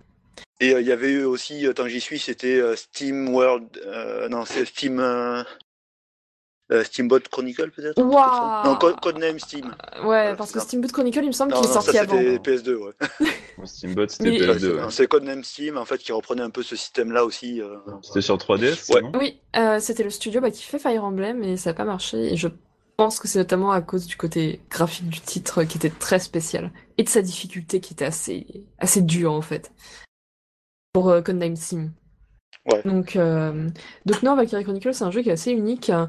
Et 0.60 0.72
il 0.72 0.88
y 0.88 0.92
avait 0.92 1.12
eu 1.12 1.24
aussi, 1.26 1.68
tant 1.76 1.84
que 1.84 1.90
j'y 1.90 2.00
suis, 2.02 2.18
c'était 2.18 2.62
Steam 2.76 3.30
World, 3.34 3.66
non, 4.32 4.46
c'est 4.46 4.66
Steam, 4.66 5.00
euh, 6.72 6.84
Steamboat 6.84 7.20
Chronicle 7.32 7.72
peut-être. 7.72 8.02
Waouh. 8.02 8.66
Non, 8.66 8.76
Code, 8.78 9.00
Codename 9.00 9.38
Steam. 9.40 9.66
Ouais, 9.66 10.02
Voilà, 10.04 10.36
parce 10.36 10.52
que 10.52 10.60
ça. 10.60 10.66
Steamboat 10.66 10.88
Chronicle, 10.90 11.20
il 11.24 11.28
me 11.28 11.32
semble 11.32 11.54
qu'il 11.54 11.64
est 11.66 11.72
sorti 11.74 11.92
ça 11.92 12.02
avant. 12.02 12.18
c'était 12.18 12.36
hein. 12.36 12.42
PS2, 12.44 12.76
ouais. 12.76 12.94
Steamboat, 13.66 14.08
c'était 14.10 14.32
Mais- 14.32 14.38
PS2. 14.40 14.74
Ouais, 14.84 14.92
c'est- 14.92 15.08
Codename 15.08 15.44
Steam 15.44 15.78
en 15.78 15.86
fait 15.86 15.98
qui 16.00 16.12
reprenait 16.12 16.42
un 16.42 16.50
peu 16.50 16.64
ce 16.64 16.76
système-là 16.76 17.24
aussi. 17.26 17.62
euh. 17.62 17.76
C'était 18.02 18.22
sur 18.22 18.38
3DS, 18.38 18.92
Ouais. 18.94 19.02
Oui, 19.20 19.40
euh, 19.56 19.80
c'était 19.80 20.04
le 20.04 20.10
studio 20.10 20.42
bah, 20.42 20.50
qui 20.52 20.64
fait 20.64 20.80
Fire 20.80 21.04
Emblem 21.04 21.44
et 21.44 21.58
ça 21.58 21.70
n'a 21.70 21.74
pas 21.76 21.86
marché. 21.86 22.34
Et 22.34 22.38
je 22.38 22.48
pense 22.98 23.20
que 23.20 23.28
c'est 23.28 23.40
notamment 23.40 23.72
à 23.72 23.82
cause 23.82 24.08
du 24.08 24.16
côté 24.16 24.62
graphique 24.70 25.10
du 25.10 25.20
titre 25.20 25.64
qui 25.66 25.78
était 25.78 25.90
très 25.90 26.18
spécial 26.18 26.72
et 26.98 27.04
de 27.04 27.10
sa 27.10 27.22
difficulté 27.22 27.80
qui 27.82 27.94
était 27.94 28.06
assez, 28.06 28.48
assez 28.80 29.02
dure 29.02 29.34
en 29.34 29.42
fait 29.42 29.72
pour 30.94 31.10
euh, 31.10 31.22
Codename 31.22 31.58
Sim. 31.58 31.92
Ouais. 32.72 32.82
Donc, 32.86 33.16
euh, 33.18 33.70
donc 34.06 34.24
non, 34.24 34.36
Valkyrie 34.36 34.64
Chronicles 34.64 34.94
c'est 34.94 35.04
un 35.04 35.12
jeu 35.12 35.22
qui 35.22 35.30
est 35.30 35.34
assez 35.34 35.52
unique 35.52 35.90
hein. 35.90 36.08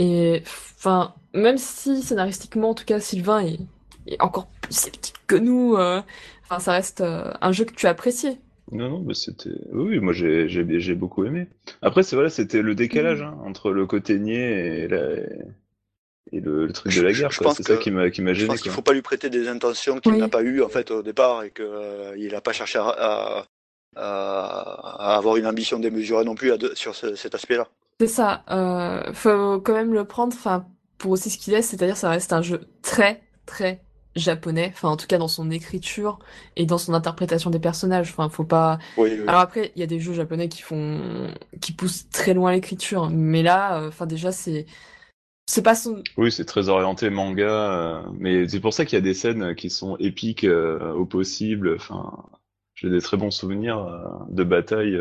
Et 0.00 0.42
enfin 0.78 1.14
même 1.34 1.58
si 1.58 2.02
scénaristiquement 2.02 2.70
en 2.70 2.74
tout 2.74 2.84
cas 2.86 3.00
Sylvain 3.00 3.40
est, 3.40 3.58
est 4.06 4.20
encore 4.22 4.46
plus 4.62 4.74
sceptique 4.74 5.16
que 5.26 5.36
nous, 5.36 5.76
euh, 5.76 6.00
enfin 6.44 6.58
ça 6.60 6.72
reste 6.72 7.00
euh, 7.02 7.32
un 7.40 7.52
jeu 7.52 7.64
que 7.64 7.74
tu 7.74 7.86
as 7.86 7.90
apprécié. 7.90 8.38
Non, 8.70 8.88
non, 8.90 9.00
mais 9.06 9.14
c'était. 9.14 9.50
Oui, 9.72 9.98
moi 9.98 10.12
j'ai 10.12 10.48
j'ai 10.48 10.64
j'ai 10.80 10.94
beaucoup 10.94 11.24
aimé. 11.24 11.48
Après, 11.82 12.02
c'est 12.02 12.16
voilà, 12.16 12.28
c'était 12.30 12.60
le 12.62 12.74
décalage 12.74 13.22
hein, 13.22 13.36
entre 13.44 13.70
le 13.70 13.86
côté 13.86 14.18
niais 14.18 14.84
et, 14.84 14.88
la... 14.88 15.00
et 16.32 16.40
le, 16.40 16.66
le 16.66 16.72
truc 16.72 16.94
de 16.94 17.00
la 17.02 17.12
guerre. 17.12 17.30
je 17.30 17.40
pense 17.40 17.56
C'est 17.56 17.62
ça 17.62 17.76
qui 17.78 17.90
m'a 17.90 18.10
qui 18.10 18.20
m'a 18.22 18.32
Je 18.34 18.40
gêné. 18.40 18.48
pense 18.48 18.60
qu'il 18.60 18.70
quoi. 18.70 18.76
faut 18.76 18.82
pas 18.82 18.92
lui 18.92 19.00
prêter 19.02 19.30
des 19.30 19.48
intentions 19.48 19.98
qu'il 20.00 20.12
Oui. 20.12 20.18
n'a 20.18 20.28
pas 20.28 20.42
eu 20.42 20.62
en 20.62 20.68
fait 20.68 20.90
au 20.90 21.02
départ 21.02 21.44
et 21.44 21.50
qu'il 21.50 22.30
n'a 22.30 22.40
pas 22.42 22.52
cherché 22.52 22.78
à, 22.78 22.88
à, 22.88 23.46
à- 23.96 25.12
à 25.14 25.16
avoir 25.16 25.36
une 25.36 25.46
ambition 25.46 25.78
démesurée 25.78 26.24
non 26.24 26.34
plus 26.34 26.52
à 26.52 26.58
de- 26.58 26.74
sur 26.74 26.94
ce- 26.94 27.14
cet 27.14 27.34
aspect-là. 27.34 27.68
C'est 28.00 28.06
ça, 28.06 28.44
euh, 28.50 29.12
faut 29.12 29.60
quand 29.60 29.74
même 29.74 29.92
le 29.92 30.04
prendre, 30.04 30.32
enfin, 30.34 30.66
pour 30.98 31.10
aussi 31.12 31.30
ce 31.30 31.38
qu'il 31.38 31.54
est, 31.54 31.62
c'est-à-dire 31.62 31.96
ça 31.96 32.10
reste 32.10 32.32
un 32.32 32.42
jeu 32.42 32.68
très, 32.82 33.22
très 33.44 33.82
japonais, 34.18 34.70
enfin 34.74 34.88
en 34.88 34.96
tout 34.96 35.06
cas 35.06 35.18
dans 35.18 35.28
son 35.28 35.50
écriture 35.50 36.18
et 36.56 36.66
dans 36.66 36.78
son 36.78 36.94
interprétation 36.94 37.50
des 37.50 37.58
personnages. 37.58 38.10
Enfin, 38.10 38.28
faut 38.28 38.44
pas. 38.44 38.78
Oui, 38.96 39.10
oui. 39.12 39.24
Alors 39.26 39.40
après, 39.40 39.72
il 39.74 39.80
y 39.80 39.82
a 39.82 39.86
des 39.86 40.00
jeux 40.00 40.12
japonais 40.12 40.48
qui 40.48 40.62
font, 40.62 41.32
qui 41.60 41.72
poussent 41.72 42.08
très 42.10 42.34
loin 42.34 42.52
l'écriture, 42.52 43.10
mais 43.10 43.42
là, 43.42 43.80
euh, 43.80 43.88
enfin 43.88 44.06
déjà 44.06 44.32
c'est, 44.32 44.66
c'est 45.46 45.62
pas 45.62 45.74
son. 45.74 46.02
Oui, 46.16 46.30
c'est 46.30 46.44
très 46.44 46.68
orienté 46.68 47.10
manga, 47.10 47.72
euh, 47.72 48.02
mais 48.18 48.48
c'est 48.48 48.60
pour 48.60 48.74
ça 48.74 48.84
qu'il 48.84 48.96
y 48.96 49.02
a 49.02 49.04
des 49.04 49.14
scènes 49.14 49.54
qui 49.54 49.70
sont 49.70 49.96
épiques 49.98 50.44
euh, 50.44 50.92
au 50.92 51.06
possible. 51.06 51.74
Enfin, 51.76 52.24
j'ai 52.74 52.90
des 52.90 53.00
très 53.00 53.16
bons 53.16 53.30
souvenirs 53.30 53.86
de 54.28 54.44
batailles 54.44 55.00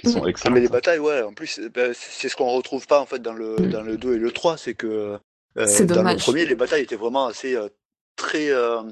qui 0.00 0.10
sont 0.10 0.22
Mhm. 0.24 0.32
Ah, 0.44 0.50
mais 0.50 0.60
les 0.60 0.68
batailles, 0.68 0.98
ouais, 0.98 1.22
en 1.22 1.32
plus, 1.32 1.60
ben, 1.74 1.92
c'est 1.94 2.28
ce 2.28 2.36
qu'on 2.36 2.50
retrouve 2.50 2.86
pas 2.86 3.00
en 3.00 3.06
fait 3.06 3.20
dans 3.20 3.32
le, 3.34 3.56
Mm. 3.66 3.70
dans 3.70 3.82
le 3.82 3.96
2 3.96 4.14
et 4.14 4.18
le 4.18 4.30
3, 4.32 4.56
c'est 4.56 4.74
que 4.74 5.18
euh, 5.58 5.66
dans 5.86 6.02
le 6.02 6.16
premier, 6.18 6.44
les 6.46 6.54
batailles 6.54 6.82
étaient 6.82 6.96
vraiment 6.96 7.26
assez 7.26 7.54
euh, 7.56 7.68
très, 8.16 8.50
euh, 8.50 8.82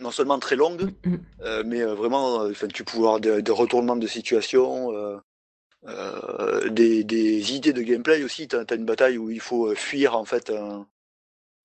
non 0.00 0.10
seulement 0.10 0.38
très 0.38 0.56
longues, 0.56 0.90
Mm. 1.04 1.16
euh, 1.44 1.62
mais 1.66 1.80
euh, 1.82 1.94
vraiment, 1.94 2.42
euh, 2.42 2.50
enfin, 2.50 2.68
tu 2.68 2.84
pouvais 2.84 3.04
avoir 3.06 3.20
des, 3.20 3.42
des 3.42 3.52
retournements 3.52 3.96
de 3.96 4.06
situation, 4.06 4.92
euh, 4.96 5.16
euh, 5.88 6.68
des, 6.70 7.04
des 7.04 7.54
idées 7.54 7.72
de 7.72 7.82
gameplay 7.82 8.22
aussi. 8.24 8.48
T'as 8.48 8.64
as 8.68 8.74
une 8.74 8.84
bataille 8.84 9.18
où 9.18 9.30
il 9.30 9.40
faut 9.40 9.74
fuir 9.74 10.16
en 10.16 10.24
fait 10.24 10.50
un, 10.50 10.86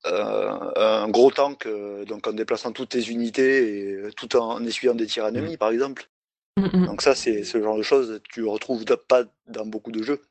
un- 0.06 0.72
un 0.76 1.10
gros 1.10 1.32
tank, 1.32 1.66
euh, 1.66 2.06
donc 2.06 2.28
en 2.28 2.34
déplaçant 2.34 2.72
toutes 2.72 2.90
tes 2.90 3.08
unités 3.10 4.08
et 4.08 4.12
tout 4.16 4.36
en 4.36 4.64
essuyant 4.64 4.96
des 4.96 5.06
tirs 5.08 5.26
ennemis, 5.28 5.58
par 5.58 5.70
exemple. 5.70 6.10
Mm, 6.58 6.70
mm. 6.74 6.86
Donc 6.88 7.02
ça, 7.02 7.16
c'est 7.16 7.44
ce 7.44 7.62
genre 7.62 7.78
de 7.78 7.84
choses 7.84 8.20
que 8.24 8.34
tu 8.34 8.46
retrouves 8.46 8.84
pas 9.08 9.24
dans 9.48 9.66
beaucoup 9.66 9.92
de 9.92 10.04
jeux. 10.04 10.22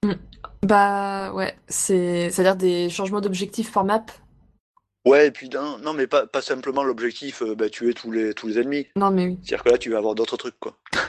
Bah 0.63 1.33
ouais, 1.33 1.57
c'est, 1.69 2.31
c'est-à-dire 2.31 2.57
des 2.57 2.91
changements 2.91 3.21
d'objectifs 3.21 3.73
par 3.73 3.85
map. 3.85 4.05
Ouais, 5.07 5.29
et 5.29 5.31
puis 5.31 5.49
non, 5.49 5.79
non 5.79 5.93
mais 5.93 6.09
pas, 6.09 6.27
pas 6.27 6.43
simplement 6.43 6.83
l'objectif, 6.83 7.43
euh, 7.43 7.55
bah, 7.55 7.71
tuer 7.71 7.95
tous 7.95 8.11
les, 8.11 8.35
tous 8.35 8.49
les 8.49 8.59
ennemis. 8.59 8.89
Non 8.97 9.13
mais 9.13 9.27
oui. 9.27 9.39
C'est-à-dire 9.43 9.63
que 9.63 9.69
là, 9.71 9.79
tu 9.79 9.91
vas 9.91 9.99
avoir 9.99 10.17
d'autres 10.17 10.37
trucs, 10.37 10.59
quoi. 10.59 10.77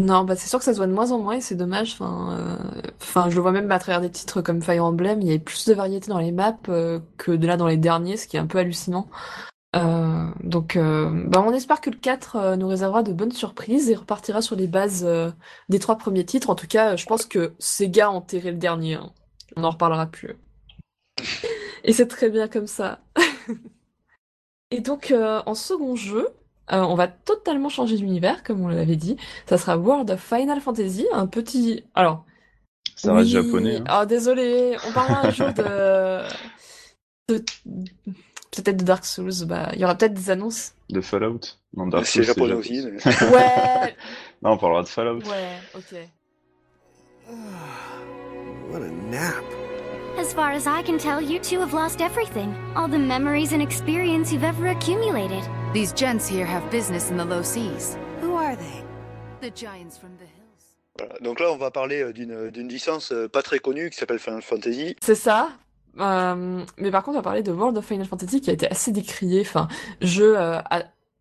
Non, 0.00 0.24
bah 0.24 0.34
c'est 0.34 0.48
sûr 0.48 0.58
que 0.58 0.64
ça 0.64 0.72
se 0.72 0.78
voit 0.78 0.86
de 0.86 0.92
moins 0.92 1.12
en 1.12 1.18
moins 1.18 1.34
et 1.34 1.40
c'est 1.42 1.54
dommage. 1.54 1.92
Enfin, 1.92 2.38
euh, 2.38 2.80
enfin, 3.02 3.28
je 3.28 3.34
le 3.34 3.42
vois 3.42 3.52
même 3.52 3.70
à 3.70 3.78
travers 3.78 4.00
des 4.00 4.10
titres 4.10 4.40
comme 4.40 4.62
Fire 4.62 4.82
Emblem, 4.82 5.20
il 5.20 5.26
y 5.26 5.30
avait 5.30 5.38
plus 5.38 5.66
de 5.66 5.74
variété 5.74 6.08
dans 6.08 6.18
les 6.18 6.32
maps 6.32 6.56
euh, 6.70 7.00
que 7.18 7.32
de 7.32 7.46
là 7.46 7.58
dans 7.58 7.66
les 7.66 7.76
derniers, 7.76 8.16
ce 8.16 8.26
qui 8.26 8.38
est 8.38 8.40
un 8.40 8.46
peu 8.46 8.58
hallucinant. 8.58 9.08
Euh, 9.76 10.26
donc, 10.42 10.74
euh, 10.76 11.08
bah 11.28 11.44
on 11.46 11.52
espère 11.54 11.80
que 11.80 11.90
le 11.90 11.96
4 11.96 12.36
euh, 12.36 12.56
nous 12.56 12.66
réservera 12.66 13.02
de 13.04 13.12
bonnes 13.12 13.30
surprises 13.30 13.88
et 13.88 13.94
repartira 13.94 14.42
sur 14.42 14.56
les 14.56 14.66
bases 14.66 15.06
des 15.68 15.78
trois 15.78 15.96
premiers 15.96 16.24
titres. 16.24 16.50
En 16.50 16.54
tout 16.56 16.66
cas, 16.66 16.96
je 16.96 17.06
pense 17.06 17.24
que 17.26 17.52
Sega 17.58 18.06
a 18.06 18.10
enterré 18.10 18.50
le 18.50 18.56
dernier. 18.58 18.94
hein. 18.94 19.12
On 19.56 19.60
n'en 19.62 19.70
reparlera 19.70 20.06
plus. 20.06 20.36
Et 21.84 21.92
c'est 21.92 22.08
très 22.08 22.30
bien 22.30 22.48
comme 22.48 22.66
ça. 22.66 23.00
Et 24.70 24.80
donc, 24.80 25.12
en 25.14 25.54
second 25.54 25.96
jeu, 25.96 26.28
on 26.68 26.94
va 26.94 27.08
totalement 27.08 27.68
changer 27.68 27.96
d'univers, 27.96 28.42
comme 28.44 28.60
on 28.60 28.68
l'avait 28.68 28.96
dit. 28.96 29.16
Ça 29.46 29.58
sera 29.58 29.76
World 29.76 30.10
of 30.10 30.20
Final 30.20 30.60
Fantasy, 30.60 31.06
un 31.12 31.26
petit... 31.26 31.82
Alors, 31.94 32.24
Ça 32.94 33.12
reste 33.14 33.26
oui, 33.26 33.32
japonais. 33.32 33.76
hein. 33.78 33.84
Ah, 33.88 34.06
désolé, 34.06 34.76
on 34.88 34.92
parlera 34.92 35.26
un 35.26 35.30
jour 35.30 35.48
de... 35.52 36.22
de- 37.28 37.44
Peut-être 38.50 38.78
de 38.78 38.84
Dark 38.84 39.04
Souls, 39.04 39.46
bah, 39.46 39.70
il 39.74 39.80
y 39.80 39.84
aura 39.84 39.94
peut-être 39.94 40.14
des 40.14 40.28
annonces. 40.30 40.72
De 40.88 41.00
Fallout. 41.00 41.40
Non, 41.76 41.86
Dark 41.86 42.04
C'est 42.06 42.24
Souls, 42.24 42.24
japonais 42.24 42.54
Jap- 42.54 42.58
aussi. 42.58 42.84
mais- 42.84 43.28
Ouais, 43.36 43.96
Non, 44.42 44.50
on 44.52 44.58
parlera 44.58 44.82
de 44.82 44.88
Fallout. 44.88 45.18
ouais, 45.28 45.58
ok. 45.74 45.94
What 48.70 48.82
a 48.82 48.88
nap. 49.10 49.44
As 50.18 50.32
far 50.34 50.50
as 50.50 50.66
I 50.66 50.82
can 50.82 50.98
tell, 50.98 51.20
you 51.20 51.38
two 51.38 51.60
have 51.60 51.72
lost 51.72 52.00
everything. 52.00 52.52
All 52.76 52.88
the 52.88 52.98
memories 52.98 53.52
and 53.52 53.60
experience 53.62 54.32
you've 54.32 54.44
ever 54.44 54.68
accumulated. 54.68 55.42
These 55.72 55.92
gents 55.94 56.28
here 56.28 56.44
have 56.44 56.68
business 56.70 57.10
in 57.10 57.16
the 57.16 57.24
low 57.24 57.42
seas. 57.42 57.96
Who 58.22 58.34
are 58.36 58.56
they? 58.56 58.84
The 59.40 59.50
giants 59.54 59.96
from 59.98 60.10
the 60.18 60.24
hills. 60.26 60.76
Voilà. 60.98 61.14
Donc 61.20 61.40
là, 61.40 61.50
on 61.52 61.56
va 61.56 61.70
parler 61.70 62.02
euh, 62.02 62.12
d'une 62.12 62.50
d'une 62.50 62.68
licence 62.68 63.12
euh, 63.12 63.28
pas 63.28 63.42
très 63.42 63.60
connue 63.60 63.88
qui 63.90 63.96
s'appelle 63.96 64.18
Final 64.18 64.42
Fantasy. 64.42 64.96
C'est 65.00 65.14
ça. 65.14 65.50
Euh, 65.98 66.62
mais 66.78 66.90
par 66.90 67.02
contre, 67.02 67.16
on 67.16 67.20
va 67.20 67.24
parler 67.24 67.42
de 67.42 67.52
World 67.52 67.76
of 67.78 67.84
Final 67.84 68.06
Fantasy 68.06 68.40
qui 68.40 68.50
a 68.50 68.52
été 68.52 68.70
assez 68.70 68.92
décrié. 68.92 69.40
Enfin, 69.40 69.68
jeu 70.00 70.38
euh, 70.38 70.58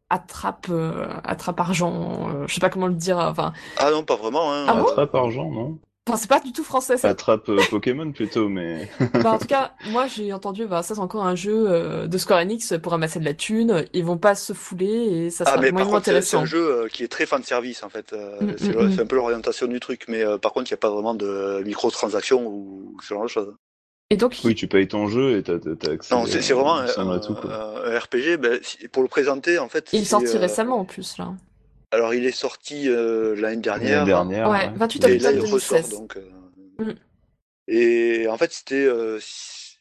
attrape, 0.09 0.67
euh, 0.70 1.07
attrape 1.24 1.59
argent. 1.59 2.30
euh, 2.30 2.47
je 2.47 2.53
sais 2.53 2.61
pas 2.61 2.70
comment 2.70 2.88
le 2.88 2.93
dire. 2.93 3.17
Enfin, 3.17 3.53
Ah 3.78 3.91
non, 3.91 4.03
pas 4.03 4.15
vraiment. 4.15 4.51
Hein. 4.53 4.65
Ah 4.67 4.76
bon? 4.76 4.88
Attrape 4.88 5.15
argent, 5.15 5.49
non 5.49 5.78
enfin, 6.07 6.17
c'est 6.17 6.30
pas 6.30 6.39
du 6.39 6.51
tout 6.51 6.63
français. 6.63 6.97
Ça. 6.97 7.09
Attrape 7.09 7.49
euh, 7.49 7.59
Pokémon 7.70 8.11
plutôt, 8.11 8.49
mais. 8.49 8.89
Bah, 9.22 9.34
en 9.34 9.38
tout 9.38 9.45
cas, 9.45 9.74
moi 9.91 10.07
j'ai 10.07 10.34
entendu, 10.34 10.65
bah, 10.65 10.82
ça 10.82 10.95
c'est 10.95 11.01
encore 11.01 11.24
un 11.26 11.36
jeu 11.36 11.65
euh, 11.70 12.07
de 12.07 12.17
Square 12.17 12.39
Enix 12.39 12.74
pour 12.82 12.93
ramasser 12.93 13.20
de 13.20 13.26
la 13.26 13.36
thune. 13.36 13.86
Ils 13.93 14.03
vont 14.03 14.17
pas 14.17 14.34
se 14.34 14.53
fouler 14.53 14.88
et 14.88 15.30
ça 15.30 15.43
Ah, 15.45 15.51
sera 15.51 15.61
mais 15.61 15.72
par 15.72 15.86
contre, 15.86 16.05
c'est 16.05 16.22
c'est 16.22 16.38
intéressant. 16.38 16.39
un 16.41 16.45
jeu 16.45 16.72
euh, 16.84 16.88
qui 16.88 17.03
est 17.03 17.07
très 17.09 17.28
fan 17.28 17.43
service 17.43 17.84
en 17.84 17.89
fait. 17.89 18.13
Euh, 18.13 18.39
Mm, 18.41 18.55
c'est 18.57 18.76
mm, 18.76 18.82
mm. 18.88 18.91
c'est 18.95 19.01
un 19.01 19.05
peu 19.05 19.17
l'orientation 19.17 19.67
du 19.67 19.80
truc, 19.80 20.05
mais 20.07 20.24
euh, 20.24 20.39
par 20.39 20.51
contre, 20.53 20.72
il 20.72 20.74
n'y 20.74 20.78
a 20.78 20.82
pas 20.82 20.89
vraiment 20.89 21.13
de 21.13 21.61
microtransactions 21.63 22.43
ou 22.47 22.97
ce 23.03 23.13
genre 23.13 23.24
de 23.24 23.28
choses. 23.28 23.53
Et 24.12 24.18
donc, 24.18 24.36
Oui, 24.43 24.55
tu 24.55 24.68
payes 24.68 24.88
ton 24.88 25.07
jeu 25.07 25.38
et 25.38 25.43
t'as 25.43 25.60
t'as- 25.60 25.91
accès 25.91 26.16
Non, 26.16 26.26
c'est 26.26 26.41
c'est 26.41 26.53
vraiment 26.53 26.76
à 26.78 26.82
un, 26.84 26.88
ça 26.88 27.01
un- 27.01 27.20
tout, 27.20 27.36
quoi. 27.36 27.86
un 27.86 27.99
RPG. 27.99 28.38
ben, 28.38 28.60
si- 28.64 28.88
pour 28.88 29.03
le 29.03 29.07
présenter, 29.10 29.60
en 29.60 29.70
fait, 29.70 29.89
il 29.93 30.01
est 30.01 30.05
sorti 30.05 30.36
euh, 30.36 30.39
récemment 30.39 30.80
en 30.80 30.86
plus 30.86 31.18
là. 31.20 31.34
Alors, 31.91 32.14
il 32.16 32.26
est 32.26 32.32
sorti 32.32 32.88
euh, 32.89 33.36
l'année 33.36 33.62
dernière. 33.62 33.99
L'année 34.05 34.07
dernière. 34.07 34.49
Ouais, 34.49 34.66
ouais. 34.68 34.72
28 34.76 35.03
Et 35.05 35.20
là, 35.20 35.30
octobre 35.30 35.47
il 35.47 35.53
ressort 35.53 35.78
2016. 35.80 35.99
donc. 35.99 36.18
euh, 36.18 36.22
Mm. 36.86 36.93
Et 37.68 38.28
en 38.30 38.38
fait, 38.38 38.51
c'était, 38.53 38.86
euh, 38.86 39.20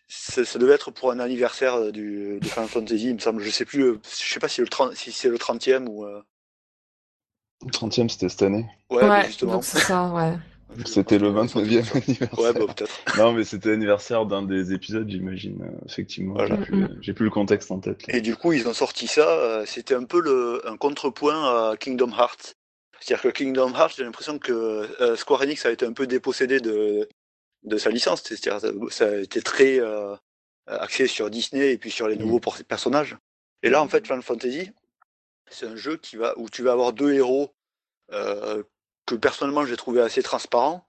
ça, 0.09 0.45
ça 0.45 0.59
devait 0.59 0.75
être 0.75 0.91
pour 0.91 1.11
un 1.13 1.21
anniversaire 1.21 1.93
du 1.93 2.39
de 2.41 2.45
Final 2.47 2.69
Fantasy, 2.69 3.09
il 3.11 3.15
me 3.15 3.19
semble. 3.21 3.41
Je 3.41 3.51
sais 3.51 3.65
plus, 3.65 3.83
euh, 3.85 4.01
je 4.05 4.31
sais 4.33 4.41
pas 4.41 4.49
si, 4.49 4.61
le 4.61 4.67
30 4.69 4.95
si 4.95 5.13
c'est 5.13 5.29
le 5.31 5.39
30e 5.39 5.87
ou. 5.89 6.05
euh, 6.05 6.21
Le 7.65 7.71
30e, 7.71 8.09
c'était 8.11 8.29
cette 8.29 8.43
année. 8.43 8.67
Ouais, 8.91 9.09
Ouais, 9.09 9.27
justement. 9.27 9.53
donc 9.55 9.65
c'est 9.65 9.79
ça, 9.79 10.09
ouais. 10.13 10.35
C'était 10.85 11.19
le 11.19 11.31
29e 11.31 11.97
anniversaire. 11.97 12.39
Ouais, 12.39 12.53
bah 12.53 12.73
peut-être. 12.75 13.01
Non, 13.19 13.33
mais 13.33 13.45
c'était 13.45 13.71
l'anniversaire 13.71 14.27
d'un 14.27 14.43
des 14.43 14.73
épisodes, 14.73 15.09
j'imagine. 15.09 15.63
euh, 15.63 15.85
Effectivement, 15.87 16.35
Voilà. 16.35 16.57
j'ai 16.57 16.63
plus, 16.63 16.87
j'ai 17.01 17.13
plus 17.15 17.25
le 17.25 17.31
contexte 17.31 17.71
en 17.71 17.81
tête. 17.81 18.07
là. 18.07 18.17
Et 18.17 18.21
du 18.21 18.37
coup, 18.37 18.53
ils 18.53 18.69
ont 18.69 18.75
sorti 18.75 19.07
ça. 19.07 19.29
euh, 19.29 19.65
C'était 19.67 19.95
un 19.95 20.05
peu 20.05 20.21
le, 20.21 20.61
un 20.69 20.77
contrepoint 20.77 21.71
à 21.71 21.77
Kingdom 21.77 22.11
Hearts. 22.11 22.55
C'est-à-dire 23.01 23.23
que 23.23 23.29
Kingdom 23.29 23.73
Hearts, 23.75 23.95
j'ai 23.97 24.05
l'impression 24.05 24.39
que 24.39 24.53
euh, 25.01 25.17
Square 25.17 25.43
Enix 25.43 25.65
a 25.67 25.71
été 25.71 25.87
un 25.87 25.93
peu 25.93 26.07
dépossédé 26.07 26.61
de, 26.61 27.09
de 27.65 27.77
sa 27.79 27.91
licence. 27.91 28.23
C'est-à-dire 28.25 28.61
ça, 28.61 28.69
ça 28.91 29.07
a 29.09 29.17
été 29.17 29.41
très 29.41 29.81
euh, 29.81 30.15
axé 30.67 31.07
sur 31.07 31.31
Disney 31.31 31.73
et 31.73 31.79
puis 31.79 31.91
sur 31.91 32.09
les 32.09 32.17
Mm. 32.17 32.21
nouveaux 32.21 32.41
personnages. 32.69 33.17
Et 33.63 33.71
là, 33.71 33.83
en 33.83 33.89
fait, 33.89 34.07
Final 34.07 34.23
Fantasy, 34.23 34.71
c'est 35.51 35.67
un 35.67 35.77
jeu 35.77 35.97
qui 35.97 36.17
va, 36.17 36.35
où 36.39 36.49
tu 36.51 36.63
vas 36.63 36.73
avoir 36.73 36.93
deux 36.93 37.13
héros 37.15 37.55
euh, 38.13 38.63
que 39.09 39.15
personnellement 39.15 39.65
j'ai 39.65 39.77
trouvé 39.77 40.01
assez 40.01 40.23
transparents. 40.23 40.85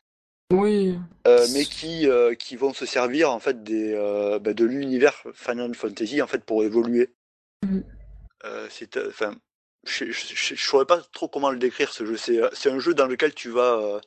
Oui. 0.51 0.97
Euh, 1.27 1.45
mais 1.53 1.63
qui, 1.63 2.07
euh, 2.07 2.33
qui 2.33 2.55
vont 2.55 2.73
se 2.73 2.85
servir 2.85 3.31
en 3.31 3.39
fait 3.39 3.63
des, 3.63 3.93
euh, 3.93 4.39
bah, 4.39 4.53
de 4.53 4.65
l'univers 4.65 5.23
Final 5.33 5.73
Fantasy 5.75 6.21
en 6.21 6.27
fait 6.27 6.43
pour 6.43 6.63
évoluer. 6.63 7.11
Euh, 8.45 8.67
c'est, 8.69 8.97
enfin, 8.97 9.35
je 9.85 10.05
ne 10.05 10.57
saurais 10.57 10.85
pas 10.85 11.01
trop 11.13 11.27
comment 11.27 11.51
le 11.51 11.59
décrire 11.59 11.93
ce 11.93 12.05
jeu. 12.05 12.17
C'est, 12.17 12.39
c'est 12.53 12.71
un 12.71 12.79
jeu 12.79 12.93
dans 12.93 13.05
lequel 13.05 13.33
tu 13.33 13.49
vas 13.49 14.01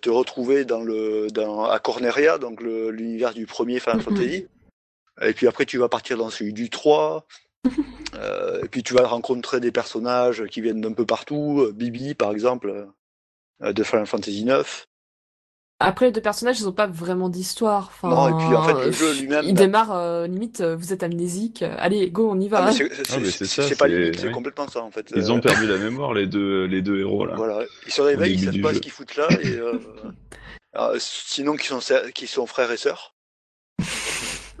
te 0.00 0.10
retrouver 0.10 0.64
dans 0.64 0.82
le, 0.82 1.28
dans, 1.28 1.64
à 1.64 1.78
Corneria, 1.78 2.38
donc 2.38 2.62
le- 2.62 2.90
l'univers 2.90 3.34
du 3.34 3.46
premier 3.46 3.78
Final. 3.78 4.00
Fantasy. 4.00 4.48
Et 5.20 5.32
puis 5.34 5.46
après, 5.46 5.66
tu 5.66 5.78
vas 5.78 5.88
partir 5.88 6.16
dans 6.16 6.30
celui 6.30 6.52
du 6.52 6.70
3. 6.70 7.26
Euh, 8.14 8.64
et 8.64 8.68
puis 8.68 8.82
tu 8.82 8.94
vas 8.94 9.06
rencontrer 9.06 9.60
des 9.60 9.70
personnages 9.70 10.46
qui 10.46 10.62
viennent 10.62 10.80
d'un 10.80 10.94
peu 10.94 11.04
partout. 11.04 11.70
Bibi, 11.74 12.14
par 12.14 12.32
exemple, 12.32 12.88
de 13.60 13.82
Final 13.82 14.06
Fantasy 14.06 14.44
9. 14.44 14.86
Après, 15.80 16.06
les 16.06 16.12
deux 16.12 16.20
personnages, 16.20 16.58
ils 16.58 16.66
ont 16.68 16.72
pas 16.72 16.88
vraiment 16.88 17.28
d'histoire. 17.28 17.90
Enfin, 17.92 18.08
Non, 18.08 18.28
et 18.28 18.32
puis, 18.44 18.54
en 18.56 18.62
fait, 18.64 18.72
le 18.72 18.88
euh, 18.88 18.92
jeu 18.92 19.12
lui-même, 19.20 19.44
Il 19.44 19.54
démarre, 19.54 19.92
euh, 19.92 20.26
limite, 20.26 20.60
euh, 20.60 20.74
vous 20.74 20.92
êtes 20.92 21.04
amnésique. 21.04 21.62
euh, 21.62 21.72
Allez, 21.78 22.10
go, 22.10 22.28
on 22.32 22.40
y 22.40 22.48
va. 22.48 22.64
Ah, 22.66 22.72
c'est, 22.72 22.92
c'est- 23.44 23.72
Ah, 23.72 23.76
pas 23.78 23.86
limite, 23.86 24.20
oui. 24.24 24.32
complètement 24.32 24.66
ça 24.66 24.82
en 24.82 24.90
fait. 24.90 25.12
Ils 25.14 25.30
Euh, 25.30 25.34
ont 25.34 25.40
perdu 25.40 25.68
la 25.68 25.76
mémoire, 25.78 26.14
les 26.14 26.26
deux, 26.26 26.64
les 26.64 26.82
deux 26.82 26.98
héros, 26.98 27.26
là. 27.26 27.34
Voilà, 27.36 27.64
ils 27.86 27.92
se 27.92 28.00
réveillent, 28.00 28.34
ils 28.34 28.44
savent 28.46 28.60
pas 28.60 28.70
jeu. 28.70 28.74
ce 28.76 28.80
qu'ils 28.80 28.90
foutent 28.90 29.14
là, 29.14 29.28
et 29.40 29.46
euh, 29.56 29.78
alors, 30.72 30.94
sinon 30.98 31.54
qu'ils 31.54 31.80
sont, 31.80 31.94
qu'ils 32.12 32.26
sont 32.28 32.46
frères 32.46 32.72
et 32.72 32.76
sœurs. 32.76 33.14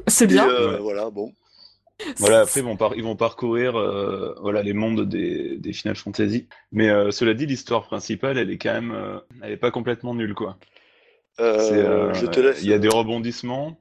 C'est 0.06 0.28
bien. 0.28 0.48
euh, 0.48 0.74
Ouais. 0.74 0.78
Voilà, 0.78 1.10
bon. 1.10 1.32
Voilà, 2.18 2.40
après 2.40 2.60
ils 2.60 2.64
vont, 2.64 2.76
par- 2.76 2.94
ils 2.94 3.02
vont 3.02 3.16
parcourir 3.16 3.76
euh, 3.78 4.34
voilà 4.40 4.62
les 4.62 4.72
mondes 4.72 5.08
des, 5.08 5.56
des 5.58 5.72
Final 5.72 5.96
Fantasy. 5.96 6.46
Mais 6.72 6.88
euh, 6.88 7.10
cela 7.10 7.34
dit, 7.34 7.46
l'histoire 7.46 7.86
principale, 7.86 8.38
elle 8.38 8.50
est 8.50 8.58
quand 8.58 8.72
même, 8.72 8.92
euh, 8.92 9.18
elle 9.42 9.52
est 9.52 9.56
pas 9.56 9.70
complètement 9.70 10.14
nulle 10.14 10.34
quoi. 10.34 10.58
Euh, 11.40 11.58
euh, 11.72 12.14
je 12.14 12.26
te 12.26 12.40
laisse. 12.40 12.62
Il 12.62 12.68
y 12.68 12.72
a 12.72 12.78
des 12.78 12.88
rebondissements 12.88 13.80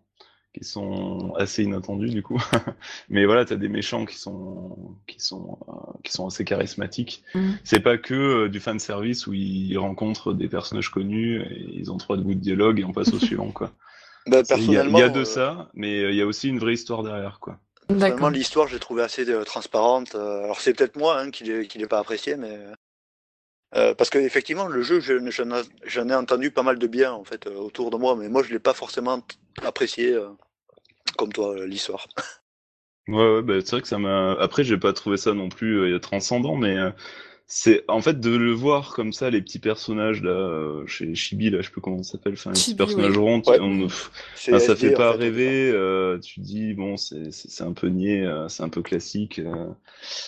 qui 0.53 0.63
sont 0.63 1.33
assez 1.35 1.63
inattendus 1.63 2.09
du 2.09 2.23
coup. 2.23 2.41
Mais 3.09 3.25
voilà, 3.25 3.45
t'as 3.45 3.55
des 3.55 3.69
méchants 3.69 4.05
qui 4.05 4.17
sont 4.17 4.95
qui 5.07 5.19
sont 5.19 5.59
euh, 5.69 5.73
qui 6.03 6.11
sont 6.11 6.27
assez 6.27 6.43
charismatiques. 6.45 7.23
Mhm. 7.35 7.57
C'est 7.63 7.79
pas 7.79 7.97
que 7.97 8.13
euh, 8.13 8.49
du 8.49 8.59
fan 8.59 8.79
service 8.79 9.27
où 9.27 9.33
ils 9.33 9.77
rencontrent 9.77 10.33
des 10.33 10.47
personnages 10.47 10.89
connus 10.89 11.41
et 11.41 11.65
ils 11.75 11.91
ont 11.91 11.97
trois 11.97 12.17
bouts 12.17 12.33
de 12.33 12.39
dialogue 12.39 12.79
et 12.79 12.83
on 12.83 12.93
passe 12.93 13.13
au 13.13 13.19
suivant 13.19 13.51
quoi. 13.51 13.71
Bah, 14.27 14.41
Il 14.55 14.71
y 14.71 14.77
a, 14.77 14.83
il 14.85 14.97
y 14.97 15.01
a 15.01 15.09
personnellement, 15.09 15.09
de 15.09 15.19
euh, 15.21 15.25
ça, 15.25 15.69
mais 15.73 16.01
il 16.11 16.15
y 16.15 16.21
a 16.21 16.25
aussi 16.25 16.49
une 16.49 16.59
vraie 16.59 16.73
histoire 16.73 17.03
derrière 17.03 17.39
quoi. 17.39 17.59
Finalement, 17.95 18.29
D'accord. 18.29 18.29
l'histoire, 18.29 18.67
j'ai 18.67 18.79
trouvé 18.79 19.03
assez 19.03 19.29
euh, 19.29 19.43
transparente. 19.43 20.15
Euh, 20.15 20.43
alors, 20.43 20.61
c'est 20.61 20.73
peut-être 20.73 20.95
moi 20.95 21.19
hein, 21.19 21.31
qui 21.31 21.43
l'ai 21.43 21.67
qui 21.67 21.77
l'ai 21.77 21.87
pas 21.87 21.99
apprécié, 21.99 22.35
mais 22.35 22.57
euh, 23.75 23.93
parce 23.95 24.09
que 24.09 24.17
effectivement, 24.17 24.67
le 24.67 24.81
jeu, 24.81 24.99
je- 24.99 25.29
j'en 25.29 25.51
ai, 25.51 25.61
j'en 25.83 26.07
ai 26.09 26.15
entendu 26.15 26.51
pas 26.51 26.63
mal 26.63 26.79
de 26.79 26.87
bien 26.87 27.11
en 27.11 27.23
fait 27.25 27.47
euh, 27.47 27.55
autour 27.55 27.89
de 27.91 27.97
moi, 27.97 28.15
mais 28.15 28.29
moi, 28.29 28.43
je 28.43 28.51
l'ai 28.51 28.59
pas 28.59 28.73
forcément 28.73 29.21
apprécié 29.63 30.13
euh, 30.13 30.29
comme 31.17 31.33
toi 31.33 31.55
euh, 31.55 31.67
l'histoire. 31.67 32.07
Ouais, 33.07 33.15
ouais, 33.35 33.41
bah, 33.41 33.53
c'est 33.61 33.71
vrai 33.71 33.81
que 33.81 33.87
ça 33.87 33.99
m'a. 33.99 34.33
Après, 34.33 34.63
j'ai 34.65 34.77
pas 34.77 34.91
trouvé 34.93 35.15
ça 35.17 35.33
non 35.33 35.47
plus 35.49 35.93
euh, 35.93 35.99
transcendant, 35.99 36.55
mais 36.57 36.77
euh, 36.77 36.91
c'est 37.49 37.85
en 37.87 38.01
fait 38.01 38.19
de 38.19 38.35
le 38.35 38.51
voir 38.51 38.93
comme 38.93 39.13
ça, 39.13 39.29
les 39.29 39.41
petits 39.41 39.59
personnages 39.59 40.21
là, 40.21 40.83
chez 40.85 41.15
Chibi 41.15 41.49
là, 41.49 41.59
je 41.61 41.67
sais 41.67 41.71
plus 41.71 41.79
comment 41.81 42.03
ça 42.03 42.13
s'appelle, 42.13 42.33
enfin 42.33 42.51
les 42.51 42.55
petits 42.59 42.75
personnages 42.75 43.15
oui. 43.17 43.23
ronds, 43.23 43.41
Ouais. 43.47 43.57
on- 43.61 43.85
enfin, 43.85 44.09
ça 44.35 44.57
SD, 44.57 44.75
fait 44.75 44.95
en 44.95 44.97
pas 44.97 45.11
fait, 45.13 45.17
rêver. 45.19 45.71
euh, 45.73 46.19
tu 46.19 46.41
dis 46.41 46.73
bon, 46.73 46.97
c'est 46.97 47.31
c'est 47.31 47.49
c'est 47.49 47.63
un 47.63 47.71
peu 47.71 47.87
niais, 47.87 48.25
euh, 48.25 48.49
c'est 48.49 48.63
un 48.63 48.69
peu 48.69 48.81
classique. 48.81 49.39
euh. 49.39 49.67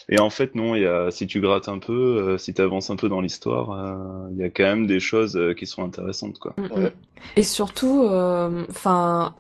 Et 0.08 0.20
en 0.20 0.30
fait, 0.30 0.56
non, 0.56 0.76
il 0.76 0.84
y 0.84 0.86
a 0.86 1.12
si 1.12 1.28
tu 1.28 1.42
grattes 1.42 1.68
un 1.68 1.80
peu, 1.80 1.94
euh, 1.94 2.38
si 2.38 2.54
tu 2.54 2.62
avances 2.62 2.90
un 2.90 2.96
peu 2.96 3.10
dans 3.10 3.20
l'histoire, 3.22 3.72
euh, 3.72 4.30
il 4.32 4.38
y 4.38 4.44
a 4.44 4.50
quand 4.50 4.64
même 4.64 4.88
des 4.88 5.02
choses 5.02 5.36
euh, 5.36 5.54
qui 5.54 5.66
sont 5.68 5.84
intéressantes 5.84 6.40
quoi. 6.40 6.56
Ouais. 6.76 6.94
Et 7.36 7.44
surtout, 7.44 8.04
euh, 8.06 8.66
enfin, 8.70 9.36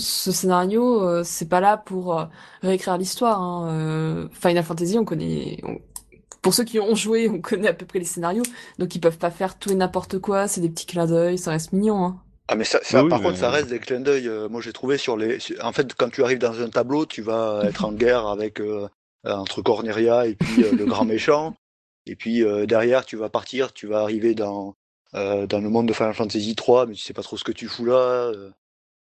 ce 0.00 0.32
scénario, 0.32 1.02
euh, 1.02 1.22
c'est 1.24 1.48
pas 1.48 1.60
là 1.60 1.76
pour 1.76 2.18
euh, 2.18 2.24
réécrire 2.62 2.98
l'histoire. 2.98 3.40
Hein. 3.40 3.68
Euh, 3.70 4.28
Final 4.32 4.64
Fantasy, 4.64 4.98
on 4.98 5.04
connaît. 5.04 5.58
on- 5.64 5.78
Pour 6.42 6.54
ceux 6.54 6.64
qui 6.64 6.80
ont 6.80 6.94
joué, 6.96 7.28
on 7.28 7.40
connaît 7.40 7.68
à 7.68 7.72
peu 7.74 7.86
près 7.86 8.00
les 8.00 8.04
scénarios, 8.04 8.42
donc 8.78 8.94
ils 8.94 9.00
peuvent 9.00 9.18
pas 9.18 9.30
faire 9.30 9.58
tout 9.58 9.70
et 9.70 9.74
n'importe 9.76 10.18
quoi. 10.18 10.48
C'est 10.48 10.60
des 10.60 10.68
petits 10.70 10.86
clins 10.86 11.06
d'œil, 11.06 11.38
ça 11.38 11.52
reste 11.52 11.72
mignon. 11.72 12.04
Hein. 12.04 12.20
Ah 12.48 12.56
mais 12.56 12.64
ça, 12.64 12.80
ça 12.82 13.02
oui, 13.04 13.08
par 13.08 13.20
mais- 13.20 13.26
contre 13.26 13.38
ça 13.38 13.50
reste 13.50 13.68
des 13.68 13.78
clins 13.78 14.00
d'œil. 14.00 14.28
euh, 14.28 14.48
moi 14.48 14.60
j'ai 14.60 14.72
trouvé 14.72 14.98
sur 14.98 15.16
les, 15.16 15.38
en 15.62 15.72
fait 15.72 15.94
quand 15.94 16.10
tu 16.10 16.22
arrives 16.24 16.38
dans 16.40 16.60
un 16.60 16.68
tableau, 16.68 17.06
tu 17.06 17.22
vas 17.22 17.62
être 17.68 17.84
en 17.84 17.92
guerre 17.92 18.26
avec 18.26 18.60
euh, 18.60 18.88
entre 19.24 19.62
Corneria 19.62 20.26
et 20.26 20.34
puis 20.34 20.64
euh, 20.64 20.72
le 20.72 20.84
grand 20.84 21.04
méchant, 21.04 21.54
et 22.06 22.16
puis 22.16 22.42
euh, 22.44 22.66
derrière 22.66 23.04
tu 23.06 23.16
vas 23.16 23.28
partir, 23.30 23.72
tu 23.72 23.86
vas 23.86 24.00
arriver 24.00 24.34
dans 24.34 24.74
euh, 25.14 25.46
dans 25.46 25.60
le 25.60 25.68
monde 25.70 25.86
de 25.86 25.92
Final 25.92 26.12
Fantasy 26.14 26.56
3, 26.56 26.86
mais 26.86 26.94
tu 26.94 27.02
sais 27.02 27.12
pas 27.14 27.22
trop 27.22 27.36
ce 27.36 27.44
que 27.44 27.52
tu 27.52 27.68
fous 27.68 27.84
là. 27.84 27.94
euh, 27.94 28.50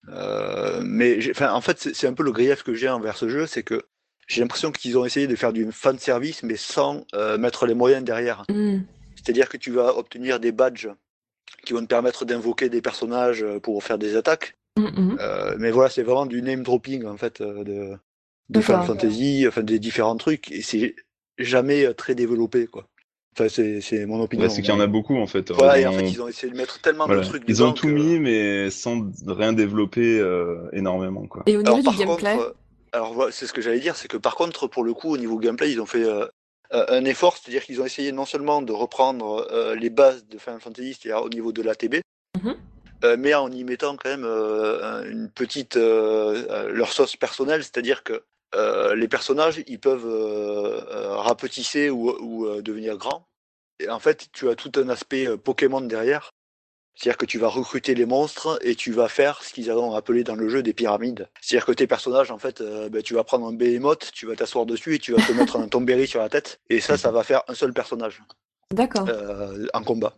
euh, 0.10 0.82
mais 0.84 1.22
j'ai- 1.22 1.32
enfin 1.32 1.52
en 1.54 1.62
fait 1.62 1.78
c'est 1.80 1.96
c'est 1.96 2.08
un 2.08 2.14
peu 2.14 2.24
le 2.24 2.32
grief 2.32 2.64
que 2.64 2.74
j'ai 2.74 2.90
envers 2.90 3.16
ce 3.18 3.30
jeu, 3.30 3.46
c'est 3.46 3.64
que 3.64 3.84
j'ai 4.28 4.42
l'impression 4.42 4.72
qu'ils 4.72 4.98
ont 4.98 5.06
essayé 5.06 5.26
de 5.28 5.36
faire 5.36 5.54
du 5.54 5.72
fan 5.72 5.98
service 5.98 6.44
mais 6.44 6.56
sans 6.58 7.06
euh, 7.16 7.38
mettre 7.38 7.66
les 7.66 7.74
moyens 7.74 8.04
derrière. 8.04 8.44
Mm. 8.50 8.80
C'est-à-dire 9.16 9.50
que 9.50 9.58
tu 9.58 9.72
vas 9.72 9.98
obtenir 9.98 10.40
des 10.40 10.52
badges 10.52 10.90
qui 11.66 11.74
vont 11.74 11.82
te 11.82 11.86
permettre 11.88 12.24
d'invoquer 12.26 12.70
des 12.70 12.82
personnages 12.82 13.42
euh, 13.44 13.60
pour 13.60 13.84
faire 13.84 13.98
des 13.98 14.16
attaques. 14.16 14.56
Mm. 14.78 15.16
Euh, 15.20 15.56
mais 15.60 15.72
voilà, 15.72 15.90
c'est 15.90 16.04
vraiment 16.04 16.26
du 16.26 16.42
name 16.42 16.64
dropping 16.64 17.06
en 17.06 17.18
fait 17.18 17.42
de, 17.42 17.98
de. 18.50 18.62
Final 18.62 18.86
Fantasy, 18.86 19.46
enfin 19.48 19.64
des 19.64 19.80
différents 19.80 20.16
trucs, 20.18 20.52
et 20.52 20.62
c'est 20.62 20.96
jamais 21.38 21.94
très 21.94 22.14
développé 22.16 22.68
quoi. 22.68 22.86
Enfin, 23.34 23.50
c'est 23.50 23.82
c'est 23.82 24.06
mon 24.06 24.20
opinion. 24.22 24.46
Bah, 24.46 24.50
c'est 24.50 24.62
qu'il 24.62 24.72
y 24.74 24.78
en 24.78 24.80
a 24.80 24.88
beaucoup 24.88 25.16
en 25.18 25.28
fait. 25.28 25.52
Voilà, 25.52 25.78
et 25.78 25.82
Ils 25.84 25.88
en 25.88 25.92
fait, 25.94 26.04
ont- 26.04 26.08
ils 26.08 26.22
ont 26.24 26.28
essayé 26.28 26.52
de 26.52 26.58
mettre 26.58 26.80
tellement 26.82 27.06
voilà. 27.06 27.22
de 27.22 27.28
trucs 27.28 27.44
Ils 27.48 27.64
ont 27.64 27.72
tout 27.72 27.88
que- 27.88 27.92
mis, 27.92 28.20
mais 28.20 28.70
sans 28.72 29.12
rien 29.28 29.54
développer 29.54 30.20
euh, 30.20 30.70
énormément 30.74 31.28
quoi. 31.28 31.44
Et 31.46 31.56
au 31.58 31.62
niveau 31.62 31.78
Alors, 31.82 31.92
du 31.94 31.98
gameplay, 32.06 32.36
contre, 32.36 32.56
alors 32.94 33.28
c'est 33.32 33.48
ce 33.48 33.54
que 33.54 33.62
j'allais 33.62 33.80
dire, 33.80 33.96
c'est 33.96 34.08
que 34.08 34.18
par 34.18 34.36
contre, 34.36 34.68
pour 34.68 34.84
le 34.84 34.94
coup, 34.94 35.10
au 35.12 35.18
niveau 35.18 35.38
gameplay, 35.38 35.72
ils 35.72 35.82
ont 35.82 35.86
fait 35.86 36.04
euh, 36.04 36.26
euh, 36.74 36.86
un 36.90 37.06
effort, 37.06 37.38
c'est-à-dire 37.38 37.64
qu'ils 37.64 37.82
ont 37.82 37.86
essayé 37.86 38.12
non 38.12 38.26
seulement 38.26 38.62
de 38.62 38.72
reprendre 38.74 39.48
euh, 39.52 39.76
les 39.76 39.90
bases 39.90 40.26
de 40.28 40.38
Final 40.38 40.60
Fantasy, 40.62 40.94
c'est-à-dire 41.00 41.24
au 41.24 41.30
niveau 41.30 41.52
de 41.52 41.62
l'ATB, 41.62 41.96
euh, 43.04 43.16
mais 43.18 43.34
en 43.34 43.52
y 43.52 43.64
mettant 43.64 43.96
quand 43.98 44.10
même 44.10 44.26
un- 44.26 45.04
une 45.04 45.30
petite 45.30 45.76
leur 45.76 46.92
sauce 46.92 47.16
personnelle, 47.16 47.64
c'est-à-dire 47.64 48.04
que 48.04 48.24
les 48.96 49.08
personnages, 49.08 49.62
ils 49.68 49.80
peuvent 49.80 50.08
rapetisser 51.18 51.90
ou, 51.90 52.10
ou 52.10 52.62
devenir 52.62 52.98
grands. 52.98 53.26
Et 53.80 53.90
en 53.90 54.00
fait, 54.00 54.28
tu 54.32 54.50
as 54.50 54.56
tout 54.56 54.72
un 54.78 54.90
aspect 54.90 55.38
Pokémon 55.38 55.82
derrière. 55.82 56.32
C'est-à-dire 56.98 57.18
que 57.18 57.28
tu 57.28 57.38
vas 57.38 57.48
recruter 57.48 57.94
les 57.94 58.08
monstres 58.08 58.58
et 58.64 58.74
tu 58.74 58.92
vas 58.92 59.08
faire 59.08 59.44
ce 59.44 59.54
qu'ils 59.54 59.72
ont 59.72 59.94
appelé 59.94 60.24
dans 60.24 60.34
le 60.36 60.50
jeu 60.50 60.64
des 60.64 60.74
pyramides. 60.74 61.30
C'est-à-dire 61.42 61.68
que 61.68 61.72
tes 61.74 61.86
personnages, 61.86 62.32
en 62.32 62.40
fait, 62.40 62.60
euh, 62.60 62.90
ben, 62.90 63.04
tu 63.04 63.14
vas 63.14 63.24
prendre 63.24 63.46
un 63.46 63.54
behemoth, 63.54 64.10
tu 64.14 64.26
vas 64.26 64.36
t'asseoir 64.36 64.66
dessus 64.66 64.96
et 64.96 65.00
tu 65.00 65.14
vas 65.14 65.22
te 65.22 65.32
mettre 65.32 65.58
un 65.58 65.68
tombéry 65.68 66.08
sur 66.08 66.20
la 66.20 66.30
tête. 66.30 66.60
Et 66.72 66.80
ça, 66.80 66.98
ça 66.98 67.12
va 67.12 67.22
faire 67.24 67.44
un 67.48 67.54
seul 67.54 67.72
personnage 67.72 68.24
d'accord. 68.74 69.08
euh, 69.08 69.68
en 69.76 69.84
combat. 69.84 70.16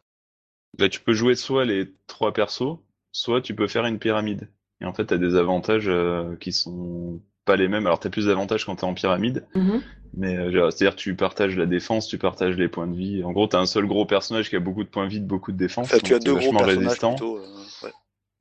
Là, 0.77 0.87
tu 0.87 1.01
peux 1.01 1.13
jouer 1.13 1.35
soit 1.35 1.65
les 1.65 1.93
trois 2.07 2.31
persos, 2.33 2.77
soit 3.11 3.41
tu 3.41 3.53
peux 3.53 3.67
faire 3.67 3.85
une 3.85 3.99
pyramide. 3.99 4.49
Et 4.79 4.85
en 4.85 4.93
fait, 4.93 5.07
t'as 5.07 5.17
des 5.17 5.35
avantages 5.35 5.89
euh, 5.89 6.37
qui 6.37 6.53
sont 6.53 7.19
pas 7.43 7.57
les 7.57 7.67
mêmes. 7.67 7.87
Alors, 7.87 7.99
t'as 7.99 8.09
plus 8.09 8.27
d'avantages 8.27 8.65
quand 8.65 8.77
t'es 8.77 8.85
en 8.85 8.93
pyramide, 8.93 9.45
Mhm. 9.53 9.81
Mais 10.15 10.37
euh, 10.37 10.51
genre, 10.51 10.71
c'est-à-dire 10.71 10.95
tu 10.95 11.15
partages 11.15 11.55
la 11.55 11.65
défense, 11.65 12.07
tu 12.07 12.17
partages 12.17 12.55
les 12.57 12.67
points 12.67 12.87
de 12.87 12.95
vie. 12.95 13.23
En 13.23 13.31
gros, 13.31 13.47
t'as 13.47 13.59
un 13.59 13.65
seul 13.65 13.85
gros 13.85 14.05
personnage 14.05 14.49
qui 14.49 14.55
a 14.55 14.59
beaucoup 14.59 14.83
de 14.83 14.89
points 14.89 15.05
de 15.05 15.11
vie, 15.11 15.19
beaucoup 15.19 15.51
de 15.51 15.57
défense. 15.57 15.85
Enfin, 15.87 15.99
tu 16.03 16.13
as 16.13 16.19
deux 16.19 16.35
gros 16.35 16.51
personnages 16.51 16.77
résistant. 16.77 17.15
plutôt. 17.15 17.37
euh, 17.37 17.43
ouais. 17.83 17.91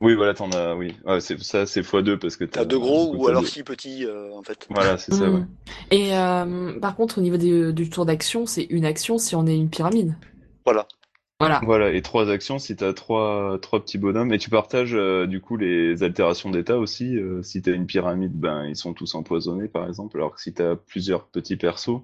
Oui, 0.00 0.14
voilà, 0.14 0.32
t'en 0.32 0.50
as, 0.52 0.74
oui. 0.76 0.94
Ouais, 1.04 1.20
c'est 1.20 1.40
ça, 1.42 1.66
c'est 1.66 1.80
x2 1.82 2.18
parce 2.18 2.36
que 2.36 2.44
T'as 2.44 2.64
deux 2.64 2.78
gros 2.78 3.14
ou 3.16 3.26
alors 3.26 3.44
six 3.44 3.64
petits, 3.64 4.04
euh, 4.04 4.32
en 4.34 4.42
fait. 4.44 4.66
Voilà, 4.70 4.96
c'est 4.96 5.12
ça, 5.12 5.24
ouais. 5.28 5.40
Mm. 5.40 5.48
Et 5.90 6.16
euh, 6.16 6.78
par 6.80 6.94
contre, 6.94 7.18
au 7.18 7.20
niveau 7.20 7.36
des- 7.36 7.72
du 7.72 7.90
tour 7.90 8.06
d'action, 8.06 8.46
c'est 8.46 8.64
une 8.70 8.84
action 8.84 9.18
si 9.18 9.34
on 9.34 9.46
est 9.46 9.56
une 9.56 9.70
pyramide. 9.70 10.14
Voilà. 10.64 10.86
Voilà. 11.40 11.60
Voilà, 11.64 11.90
et 11.90 12.02
trois 12.02 12.30
actions 12.30 12.58
si 12.58 12.74
t'as 12.74 12.92
trois, 12.92 13.58
trois 13.62 13.80
petits 13.80 13.98
bonhommes. 13.98 14.32
Et 14.32 14.38
tu 14.38 14.50
partages 14.50 14.94
euh, 14.94 15.26
du 15.26 15.40
coup 15.40 15.56
les 15.56 16.02
altérations 16.02 16.50
d'état 16.50 16.78
aussi. 16.78 17.16
Euh, 17.16 17.42
si 17.44 17.62
t'as 17.62 17.72
une 17.72 17.86
pyramide, 17.86 18.32
ben 18.32 18.64
ils 18.66 18.74
sont 18.76 18.92
tous 18.92 19.14
empoisonnés 19.14 19.68
par 19.68 19.86
exemple. 19.86 20.16
Alors 20.16 20.34
que 20.34 20.40
si 20.40 20.52
t'as 20.52 20.74
plusieurs 20.74 21.26
petits 21.28 21.56
persos, 21.56 22.00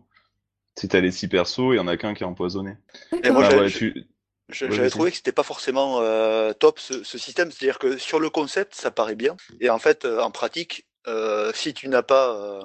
si 0.79 0.87
t'as 0.87 1.01
les 1.01 1.11
six 1.11 1.29
persos, 1.29 1.73
il 1.73 1.77
y 1.77 1.81
en 1.81 1.89
a 1.89 1.97
qu'un 1.97 2.15
qui 2.15 2.23
est 2.23 2.27
empoisonné. 2.27 2.77
Et 3.25 3.31
moi, 3.31 3.49
Ah 3.51 3.57
ouais, 3.57 3.71
tu... 3.71 4.05
J'avais 4.51 4.91
trouvé 4.91 5.11
que 5.11 5.17
c'était 5.17 5.33
pas 5.33 5.43
forcément 5.43 6.01
euh, 6.01 6.53
top 6.53 6.79
ce, 6.79 7.03
ce 7.03 7.17
système, 7.19 7.51
c'est-à-dire 7.51 7.79
que 7.79 7.97
sur 7.97 8.21
le 8.21 8.29
concept 8.29 8.75
ça 8.75 8.91
paraît 8.91 9.15
bien, 9.17 9.37
et 9.59 9.71
en 9.71 9.79
fait 9.79 10.05
euh, 10.05 10.21
en 10.21 10.31
pratique, 10.31 10.87
euh, 11.09 11.51
si 11.55 11.73
tu 11.73 11.89
n'as 11.89 12.03
pas 12.03 12.37
euh, 12.37 12.63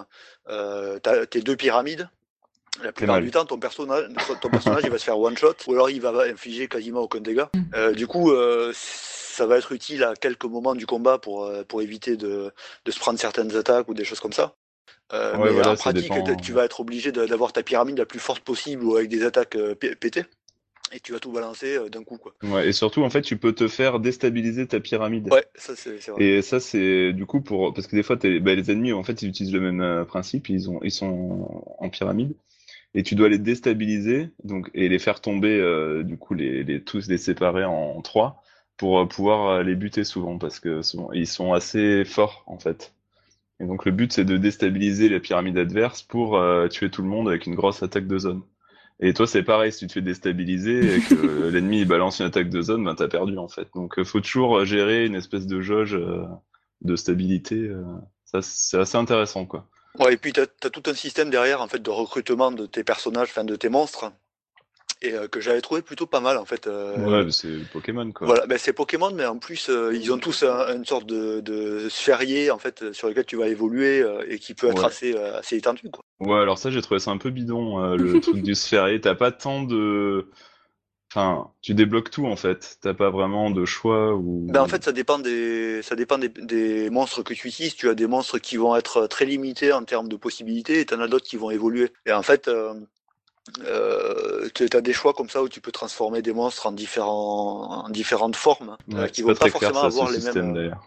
euh, 0.49 0.99
t'as 0.99 1.25
tes 1.25 1.41
deux 1.41 1.55
pyramides, 1.55 2.09
la 2.83 2.91
plupart 2.91 3.19
du 3.19 3.31
temps 3.31 3.45
ton 3.45 3.59
personnage, 3.59 4.05
ton 4.41 4.49
personnage 4.49 4.83
il 4.85 4.91
va 4.91 4.97
se 4.97 5.03
faire 5.03 5.19
one 5.19 5.37
shot, 5.37 5.53
ou 5.67 5.73
alors 5.73 5.89
il 5.89 6.01
va 6.01 6.11
infliger 6.23 6.67
quasiment 6.67 7.01
aucun 7.01 7.19
dégât. 7.21 7.49
Euh, 7.75 7.93
du 7.93 8.07
coup, 8.07 8.31
euh, 8.31 8.71
ça 8.75 9.45
va 9.45 9.57
être 9.57 9.71
utile 9.71 10.03
à 10.03 10.15
quelques 10.15 10.45
moments 10.45 10.75
du 10.75 10.85
combat 10.85 11.17
pour 11.17 11.45
euh, 11.45 11.63
pour 11.63 11.81
éviter 11.81 12.17
de, 12.17 12.51
de 12.85 12.91
se 12.91 12.99
prendre 12.99 13.19
certaines 13.19 13.55
attaques 13.55 13.87
ou 13.89 13.93
des 13.93 14.05
choses 14.05 14.19
comme 14.19 14.33
ça. 14.33 14.55
Euh, 15.13 15.37
Ouais, 15.37 15.45
mais 15.45 15.51
voilà, 15.51 15.71
en 15.71 15.75
pratique, 15.75 16.13
dépend. 16.13 16.41
tu 16.41 16.53
vas 16.53 16.65
être 16.65 16.79
obligé 16.81 17.11
d'avoir 17.11 17.53
ta 17.53 17.63
pyramide 17.63 17.97
la 17.97 18.05
plus 18.05 18.19
forte 18.19 18.43
possible 18.43 18.83
ou 18.85 18.95
avec 18.95 19.09
des 19.09 19.23
attaques 19.23 19.55
euh, 19.55 19.75
pé- 19.75 19.95
pétées. 19.95 20.25
Et 20.91 20.99
tu 20.99 21.13
vas 21.13 21.19
tout 21.19 21.31
balancer 21.31 21.77
euh, 21.77 21.89
d'un 21.89 22.03
coup, 22.03 22.17
quoi. 22.17 22.33
ouais, 22.43 22.69
et 22.69 22.71
surtout 22.71 23.03
en 23.03 23.09
fait 23.09 23.21
tu 23.21 23.37
peux 23.37 23.53
te 23.53 23.67
faire 23.67 23.99
déstabiliser 23.99 24.67
ta 24.67 24.79
pyramide. 24.79 25.29
Ouais, 25.29 25.45
ça 25.55 25.75
c'est 25.75 25.99
c'est 26.01 26.11
vrai. 26.11 26.21
Et 26.23 26.41
ça 26.41 26.59
c'est 26.59 27.13
du 27.13 27.25
coup 27.25 27.41
pour 27.41 27.73
parce 27.73 27.87
que 27.87 27.95
des 27.95 28.03
fois 28.03 28.17
t'es- 28.17 28.39
bah, 28.39 28.55
les 28.55 28.71
ennemis 28.71 28.93
en 28.93 29.03
fait 29.03 29.21
ils 29.21 29.29
utilisent 29.29 29.53
le 29.53 29.61
même 29.61 29.81
euh, 29.81 30.05
principe, 30.05 30.49
ils 30.49 30.69
ont 30.69 30.79
ils 30.83 30.91
sont 30.91 31.65
en 31.79 31.89
pyramide 31.89 32.33
et 32.93 33.03
tu 33.03 33.15
dois 33.15 33.29
les 33.29 33.37
déstabiliser 33.37 34.31
donc 34.43 34.69
et 34.73 34.89
les 34.89 34.99
faire 34.99 35.21
tomber 35.21 35.59
euh, 35.59 36.03
du 36.03 36.17
coup 36.17 36.33
les, 36.33 36.63
les 36.63 36.83
tous 36.83 37.07
les 37.07 37.17
séparer 37.17 37.65
en 37.65 38.01
trois 38.01 38.41
pour 38.77 38.99
euh, 38.99 39.05
pouvoir 39.05 39.49
euh, 39.49 39.63
les 39.63 39.75
buter 39.75 40.03
souvent 40.03 40.39
parce 40.39 40.59
que 40.59 40.81
souvent 40.81 41.11
ils 41.11 41.27
sont 41.27 41.53
assez 41.53 42.03
forts 42.05 42.43
en 42.47 42.57
fait. 42.57 42.95
Et 43.59 43.65
donc 43.65 43.85
le 43.85 43.91
but 43.91 44.11
c'est 44.13 44.25
de 44.25 44.37
déstabiliser 44.37 45.09
la 45.09 45.19
pyramide 45.19 45.57
adverse 45.57 46.01
pour 46.01 46.37
euh, 46.37 46.67
tuer 46.67 46.89
tout 46.89 47.03
le 47.03 47.09
monde 47.09 47.27
avec 47.27 47.45
une 47.45 47.55
grosse 47.55 47.83
attaque 47.83 48.07
de 48.07 48.17
zone. 48.17 48.41
Et 49.01 49.13
toi 49.13 49.27
c'est 49.27 49.43
pareil 49.43 49.71
si 49.71 49.79
tu 49.79 49.87
te 49.87 49.93
fais 49.93 50.01
déstabiliser 50.01 50.95
et 50.95 51.01
que 51.01 51.49
l'ennemi 51.51 51.85
balance 51.85 52.19
une 52.19 52.25
attaque 52.27 52.49
de 52.49 52.61
zone, 52.61 52.83
ben 52.85 52.95
t'as 52.95 53.07
perdu 53.09 53.37
en 53.37 53.49
fait. 53.49 53.67
Donc 53.75 54.01
faut 54.03 54.21
toujours 54.21 54.65
gérer 54.65 55.05
une 55.05 55.15
espèce 55.15 55.45
de 55.45 55.61
jauge 55.61 55.95
euh, 55.95 56.23
de 56.81 56.95
stabilité. 56.95 57.69
ça 58.25 58.41
c'est 58.41 58.79
assez 58.79 58.97
intéressant 58.97 59.45
quoi. 59.45 59.67
Ouais, 59.97 60.13
et 60.13 60.17
puis 60.17 60.33
tu 60.33 60.39
as, 60.41 60.69
tout 60.69 60.83
un 60.85 60.93
système 60.93 61.29
derrière 61.29 61.61
en 61.61 61.67
fait 61.67 61.79
de 61.79 61.89
recrutement 61.89 62.51
de 62.51 62.65
tes 62.65 62.83
personnages, 62.83 63.29
enfin 63.29 63.43
de 63.43 63.55
tes 63.55 63.69
monstres, 63.69 64.11
et 65.01 65.13
euh, 65.13 65.27
que 65.27 65.39
j'avais 65.41 65.61
trouvé 65.61 65.81
plutôt 65.81 66.05
pas 66.05 66.19
mal 66.19 66.37
en 66.37 66.45
fait. 66.45 66.67
euh, 66.67 67.23
Ouais, 67.25 67.31
c'est 67.31 67.57
Pokémon 67.71 68.11
quoi. 68.11 68.27
Voilà, 68.27 68.45
ben 68.45 68.57
c'est 68.57 68.73
Pokémon, 68.73 69.11
mais 69.11 69.25
en 69.25 69.37
plus 69.37 69.69
euh, 69.69 69.93
ils 69.93 70.11
ont 70.11 70.19
tous 70.19 70.43
un- 70.43 70.75
une 70.75 70.85
sorte 70.85 71.05
de, 71.05 71.39
de 71.41 71.89
sphérié 71.89 72.51
en 72.51 72.59
fait 72.59 72.93
sur 72.93 73.07
lequel 73.07 73.25
tu 73.25 73.35
vas 73.35 73.47
évoluer 73.47 74.05
et 74.27 74.39
qui 74.39 74.53
peut 74.53 74.67
être 74.67 74.77
Ouais. 74.77 74.85
assez 74.85 75.17
assez 75.17 75.57
étendu 75.57 75.89
quoi. 75.91 76.01
Ouais, 76.19 76.39
alors 76.39 76.57
ça 76.57 76.69
j'ai 76.69 76.81
trouvé 76.81 76.99
ça 76.99 77.11
un 77.11 77.17
peu 77.17 77.29
bidon 77.29 77.95
le 77.95 78.19
truc 78.19 78.43
du 78.43 78.53
sphérié. 78.55 78.99
T'as 79.01 79.15
pas 79.15 79.31
tant 79.31 79.63
de, 79.63 80.29
enfin, 81.11 81.51
tu 81.61 81.73
débloques 81.73 82.09
tout 82.11 82.25
en 82.27 82.35
fait. 82.35 82.77
T'as 82.81 82.93
pas 82.93 83.09
vraiment 83.09 83.49
de 83.51 83.65
choix 83.65 84.13
ou. 84.15 84.45
Ben 84.49 84.61
en 84.61 84.67
fait 84.67 84.83
ça 84.83 84.91
dépend 84.91 85.19
des 85.19 85.81
ça 85.83 85.95
dépend 85.95 86.17
des, 86.17 86.29
des 86.29 86.89
monstres 86.89 87.23
que 87.23 87.33
tu 87.33 87.47
utilises. 87.47 87.75
Tu 87.75 87.89
as 87.89 87.95
des 87.95 88.07
monstres 88.07 88.39
qui 88.39 88.57
vont 88.57 88.75
être 88.75 89.07
très 89.07 89.25
limités 89.25 89.73
en 89.73 89.83
termes 89.83 90.07
de 90.07 90.15
possibilités 90.15 90.79
et 90.79 90.85
t'en 90.85 90.99
as 90.99 91.07
d'autres 91.07 91.25
qui 91.27 91.37
vont 91.37 91.51
évoluer. 91.51 91.91
Et 92.05 92.11
en 92.13 92.23
fait 92.23 92.47
euh, 92.47 92.73
euh, 93.65 94.47
tu 94.53 94.67
as 94.73 94.81
des 94.81 94.93
choix 94.93 95.13
comme 95.13 95.29
ça 95.29 95.41
où 95.43 95.49
tu 95.49 95.61
peux 95.61 95.71
transformer 95.71 96.21
des 96.21 96.33
monstres 96.33 96.67
en 96.67 96.71
différents 96.71 97.85
en 97.85 97.89
différentes 97.89 98.35
formes 98.35 98.77
euh, 98.93 99.03
Ouais, 99.03 99.09
qui 99.09 99.17
c'est 99.17 99.21
vont 99.23 99.29
pas 99.29 99.35
pas 99.35 99.49
très 99.49 99.59
clair 99.59 99.71
forcément 99.71 99.81
ça, 99.81 99.87
avoir 99.87 100.09
les 100.09 100.15
système 100.15 100.45
mêmes. 100.45 100.51
euh, 100.51 100.53
d'ailleurs. 100.55 100.83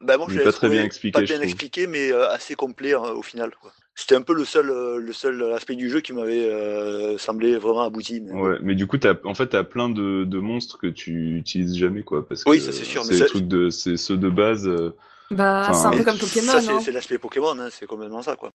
Je 0.00 0.38
l'avais 0.38 0.44
pas 0.44 0.52
très 0.52 0.68
bien 0.68 0.82
expliqué, 0.84 1.12
Pas 1.12 1.20
je 1.20 1.24
bien 1.26 1.36
trouve. 1.36 1.44
expliqué, 1.44 1.86
mais 1.86 2.12
euh, 2.12 2.28
assez 2.30 2.54
complet 2.56 2.94
hein, 2.94 3.02
au 3.14 3.22
final. 3.22 3.54
quoi. 3.60 3.72
C'était 3.96 4.16
un 4.16 4.22
peu 4.22 4.34
le 4.34 4.44
seul, 4.44 4.70
euh, 4.70 4.98
le 4.98 5.12
seul 5.12 5.52
aspect 5.52 5.76
du 5.76 5.88
jeu 5.88 6.00
qui 6.00 6.12
m'avait 6.12 6.48
euh, 6.48 7.16
semblé 7.16 7.56
vraiment 7.56 7.82
abouti. 7.82 8.20
Mais... 8.20 8.32
Ouais, 8.32 8.58
mais 8.60 8.74
du 8.74 8.86
coup, 8.88 8.98
t'as, 8.98 9.14
en 9.24 9.34
fait, 9.34 9.48
t'as 9.48 9.62
plein 9.62 9.88
de, 9.88 10.24
de 10.24 10.38
monstres 10.38 10.78
que 10.78 10.88
tu 10.88 11.36
utilises 11.38 11.76
jamais, 11.76 12.02
quoi, 12.02 12.26
parce 12.26 12.42
Oui, 12.46 12.58
que 12.58 12.64
ça, 12.64 12.72
c'est 12.72 12.84
sûr, 12.84 13.02
mais 13.04 13.12
c'est 13.12 13.18
ça- 13.18 13.96
ceux 13.96 14.16
de 14.16 14.28
base. 14.30 14.66
euh, 14.66 14.96
Bah, 15.30 15.60
Enfin, 15.68 15.74
c'est 15.74 15.86
un 15.86 15.90
peu 15.92 16.04
comme 16.04 16.16
Ça, 16.18 16.26
Pokémon, 16.26 16.60
c'est 16.60 16.72
hein. 16.72 16.80
c'est 16.84 16.92
l'aspect 16.92 17.18
Pokémon, 17.18 17.56
hein, 17.58 17.68
c'est 17.70 17.86
complètement 17.86 18.22
ça. 18.22 18.34
quoi. 18.36 18.50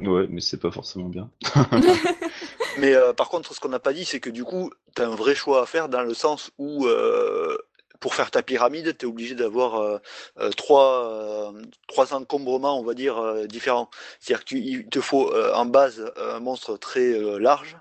Ouais, 0.00 0.28
mais 0.30 0.40
c'est 0.40 0.60
pas 0.60 0.70
forcément 0.70 1.08
bien. 1.08 1.28
Mais 2.78 2.94
euh, 2.94 3.12
par 3.12 3.28
contre, 3.28 3.52
ce 3.54 3.58
qu'on 3.58 3.68
n'a 3.68 3.80
pas 3.80 3.92
dit, 3.92 4.04
c'est 4.04 4.20
que 4.20 4.30
du 4.30 4.44
coup, 4.44 4.70
tu 4.94 5.02
as 5.02 5.08
un 5.08 5.14
vrai 5.16 5.34
choix 5.34 5.62
à 5.62 5.66
faire 5.66 5.88
dans 5.88 6.02
le 6.02 6.14
sens 6.14 6.52
où, 6.58 6.86
euh, 6.86 7.58
pour 8.00 8.14
faire 8.14 8.30
ta 8.30 8.42
pyramide, 8.42 8.96
tu 8.96 9.06
es 9.06 9.08
obligé 9.08 9.34
d'avoir 9.34 9.76
euh, 9.76 9.98
euh, 10.38 10.50
trois, 10.50 11.52
euh, 11.52 11.62
trois 11.86 12.14
encombrements, 12.14 12.78
on 12.78 12.84
va 12.84 12.94
dire, 12.94 13.18
euh, 13.18 13.46
différents. 13.46 13.90
C'est-à-dire 14.20 14.44
qu'il 14.44 14.88
te 14.88 15.00
faut 15.00 15.32
euh, 15.32 15.52
en 15.54 15.66
base 15.66 16.12
un 16.16 16.40
monstre 16.40 16.76
très 16.76 17.12
euh, 17.12 17.38
large, 17.38 17.76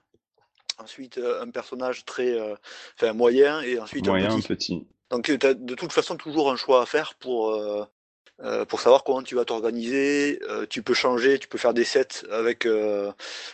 ensuite 0.78 1.20
un 1.20 1.50
personnage 1.50 2.06
très 2.06 2.40
euh, 2.40 2.56
enfin, 2.96 3.14
moyen, 3.14 3.62
et 3.62 3.80
ensuite 3.80 4.08
Moyen, 4.08 4.32
un 4.32 4.36
petit. 4.38 4.48
petit. 4.48 4.88
Donc 5.10 5.26
tu 5.26 5.48
as 5.48 5.54
de 5.54 5.76
toute 5.76 5.94
façon 5.94 6.16
toujours 6.18 6.52
un 6.52 6.56
choix 6.58 6.82
à 6.82 6.86
faire 6.86 7.16
pour, 7.16 7.54
euh, 8.44 8.66
pour 8.66 8.80
savoir 8.82 9.04
comment 9.04 9.22
tu 9.24 9.36
vas 9.36 9.46
t'organiser. 9.46 10.40
Euh, 10.50 10.66
tu 10.70 10.82
peux 10.84 10.94
changer, 10.94 11.40
tu 11.40 11.48
peux 11.48 11.58
faire 11.58 11.74
des 11.74 11.84
sets 11.84 12.26
avec 12.32 12.66
euh, 12.66 13.12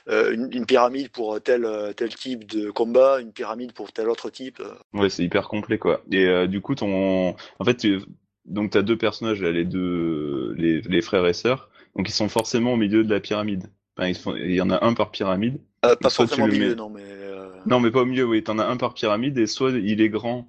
euh, 0.09 0.33
une, 0.33 0.49
une 0.51 0.65
pyramide 0.65 1.09
pour 1.09 1.41
tel, 1.41 1.67
tel 1.95 2.13
type 2.15 2.45
de 2.45 2.69
combat, 2.71 3.19
une 3.19 3.31
pyramide 3.31 3.73
pour 3.73 3.91
tel 3.91 4.09
autre 4.09 4.29
type. 4.29 4.61
Ouais, 4.93 5.09
c'est 5.09 5.23
hyper 5.23 5.47
complet, 5.47 5.77
quoi. 5.77 6.01
Et 6.11 6.25
euh, 6.25 6.47
du 6.47 6.61
coup, 6.61 6.75
ton, 6.75 7.35
en 7.59 7.65
fait, 7.65 7.77
tu... 7.77 7.99
donc 8.45 8.71
t'as 8.71 8.81
deux 8.81 8.97
personnages, 8.97 9.41
là, 9.41 9.51
les 9.51 9.65
deux, 9.65 10.53
les, 10.57 10.81
les 10.81 11.01
frères 11.01 11.25
et 11.27 11.33
sœurs, 11.33 11.69
donc 11.95 12.09
ils 12.09 12.13
sont 12.13 12.29
forcément 12.29 12.73
au 12.73 12.77
milieu 12.77 13.03
de 13.03 13.09
la 13.09 13.19
pyramide. 13.19 13.67
Enfin, 13.97 14.09
ils 14.09 14.15
sont... 14.15 14.35
Il 14.35 14.53
y 14.53 14.61
en 14.61 14.69
a 14.69 14.83
un 14.83 14.93
par 14.93 15.11
pyramide. 15.11 15.59
Euh, 15.85 15.95
pas 15.95 16.09
Soit 16.09 16.25
tu 16.25 16.29
forcément 16.29 16.47
au 16.47 16.51
milieu, 16.51 16.69
mets- 16.69 16.75
non, 16.75 16.89
mais 16.89 17.03
euh, 17.03 17.49
Non, 17.65 17.79
mais 17.79 17.91
pas 17.91 18.01
au 18.01 18.05
milieu, 18.05 18.25
oui. 18.25 18.43
T'en 18.43 18.57
as 18.57 18.65
un 18.65 18.77
par 18.77 18.93
pyramide 18.93 19.37
et 19.37 19.47
soit 19.47 19.71
il 19.71 20.01
est 20.01 20.09
grand 20.09 20.47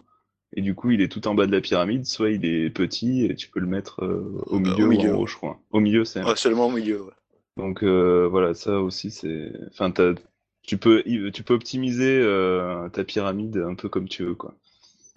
et 0.54 0.62
du 0.62 0.74
coup 0.74 0.90
il 0.90 1.00
est 1.00 1.08
tout 1.08 1.26
en 1.28 1.34
bas 1.34 1.46
de 1.46 1.52
la 1.52 1.60
pyramide, 1.60 2.06
soit 2.06 2.30
il 2.30 2.44
est 2.44 2.70
petit 2.70 3.24
et 3.26 3.34
tu 3.34 3.48
peux 3.50 3.60
le 3.60 3.66
mettre 3.66 4.04
euh, 4.04 4.42
au 4.46 4.58
milieu, 4.58 4.84
au 4.84 4.88
milieu, 4.88 5.10
ou 5.10 5.14
en 5.14 5.16
haut, 5.16 5.20
ouais. 5.22 5.26
je 5.28 5.36
crois. 5.36 5.58
Au 5.70 5.80
milieu, 5.80 6.04
c'est. 6.04 6.22
ouais, 6.24 6.36
seulement 6.36 6.66
au 6.66 6.70
milieu. 6.70 7.02
ouais. 7.02 7.12
Donc 7.56 7.82
euh, 7.82 8.26
voilà, 8.30 8.54
ça 8.54 8.80
aussi 8.80 9.10
c'est. 9.10 9.52
Enfin, 9.70 9.92
tu 10.62 10.78
peux 10.78 11.02
tu 11.32 11.42
peux 11.42 11.54
optimiser 11.54 12.18
euh, 12.22 12.88
ta 12.88 13.04
pyramide 13.04 13.58
un 13.58 13.74
peu 13.74 13.88
comme 13.88 14.08
tu 14.08 14.24
veux, 14.24 14.34
quoi. 14.34 14.54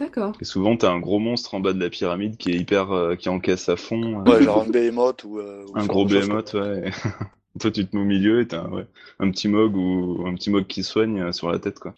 D'accord. 0.00 0.32
Et 0.40 0.44
souvent 0.44 0.76
t'as 0.76 0.90
un 0.92 1.00
gros 1.00 1.18
monstre 1.18 1.54
en 1.54 1.60
bas 1.60 1.72
de 1.72 1.80
la 1.80 1.90
pyramide 1.90 2.36
qui 2.36 2.52
est 2.52 2.56
hyper 2.56 2.92
euh, 2.92 3.16
qui 3.16 3.28
encaisse 3.28 3.68
à 3.68 3.76
fond. 3.76 4.20
euh, 4.20 4.30
Ouais, 4.30 4.42
genre 4.44 4.62
un 4.62 4.68
behemoth 4.70 5.24
ou, 5.24 5.40
euh, 5.40 5.64
ou 5.66 5.76
un 5.76 5.86
gros 5.86 6.04
behemoth, 6.04 6.54
ouais. 6.54 6.90
Toi, 7.60 7.72
tu 7.72 7.84
te 7.84 7.96
mets 7.96 8.02
au 8.02 8.04
milieu 8.04 8.40
et 8.40 8.46
t'as 8.46 8.68
ouais, 8.68 8.86
un 9.18 9.30
petit 9.32 9.48
mog 9.48 9.74
ou 9.74 10.24
un 10.28 10.34
petit 10.34 10.50
mog 10.50 10.66
qui 10.68 10.84
soigne 10.84 11.20
euh, 11.20 11.32
sur 11.32 11.50
la 11.50 11.58
tête, 11.58 11.80
quoi. 11.80 11.94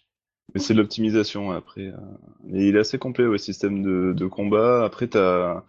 Mais 0.53 0.59
c'est 0.59 0.73
de 0.73 0.79
l'optimisation 0.79 1.51
après. 1.51 1.87
euh. 1.87 2.53
Et 2.53 2.67
il 2.67 2.75
est 2.75 2.79
assez 2.79 2.97
complet, 2.97 3.25
ouais, 3.25 3.37
système 3.37 3.83
de, 3.83 4.13
de 4.13 4.25
combat. 4.27 4.83
Après, 4.83 5.07
t'as 5.07 5.63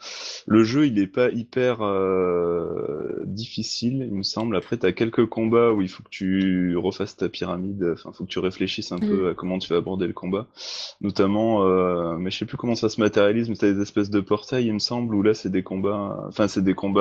le 0.46 0.64
jeu, 0.64 0.86
il 0.86 0.98
est 0.98 1.06
pas 1.06 1.30
hyper 1.30 1.78
euh, 1.82 3.22
difficile, 3.24 4.06
il 4.10 4.14
me 4.16 4.22
semble. 4.22 4.56
Après, 4.56 4.76
t'as 4.76 4.92
quelques 4.92 5.26
combats 5.26 5.72
où 5.72 5.82
il 5.82 5.88
faut 5.88 6.02
que 6.02 6.08
tu 6.10 6.76
refasses 6.76 7.16
ta 7.16 7.28
pyramide. 7.28 7.90
Enfin, 7.92 8.10
faut 8.12 8.24
que 8.24 8.30
tu 8.30 8.38
réfléchisses 8.38 8.92
un 8.92 8.98
peu 8.98 9.28
à 9.30 9.34
comment 9.34 9.58
tu 9.58 9.68
vas 9.68 9.76
aborder 9.76 10.06
le 10.06 10.12
combat. 10.12 10.46
Notamment, 11.00 11.64
euh, 11.64 12.16
mais 12.16 12.30
je 12.30 12.38
sais 12.38 12.44
plus 12.46 12.56
comment 12.56 12.74
ça 12.74 12.88
se 12.88 13.00
matérialise, 13.00 13.48
mais 13.48 13.56
t'as 13.56 13.72
des 13.72 13.80
espèces 13.80 14.10
de 14.10 14.20
portails, 14.20 14.66
il 14.66 14.72
me 14.74 14.78
semble, 14.78 15.14
où 15.14 15.22
là, 15.22 15.34
c'est 15.34 15.50
des 15.50 15.62
combats. 15.62 16.24
Enfin, 16.28 16.48
c'est 16.48 16.62
des 16.64 16.74
combats 16.74 17.00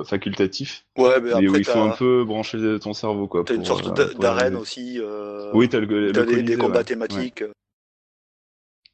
euh, 0.00 0.04
facultatifs. 0.04 0.84
Ouais, 0.96 1.20
mais 1.20 1.30
Mais 1.34 1.46
où 1.48 1.50
après, 1.50 1.58
il 1.60 1.64
faut 1.64 1.78
un 1.80 1.90
peu 1.90 2.24
brancher 2.24 2.78
ton 2.80 2.92
cerveau, 2.92 3.26
quoi. 3.26 3.44
t'as 3.44 3.54
une 3.54 3.64
sorte 3.64 3.98
euh, 3.98 4.14
d'arène 4.14 4.56
aussi. 4.56 4.98
euh, 5.00 5.50
Oui, 5.54 5.68
t'as 5.68 5.80
le, 5.80 5.86
le 5.86 6.12
t'as 6.12 6.24
des, 6.24 6.42
des 6.42 6.56
combats 6.56 6.78
ouais. 6.78 6.84
thématiques. 6.84 7.15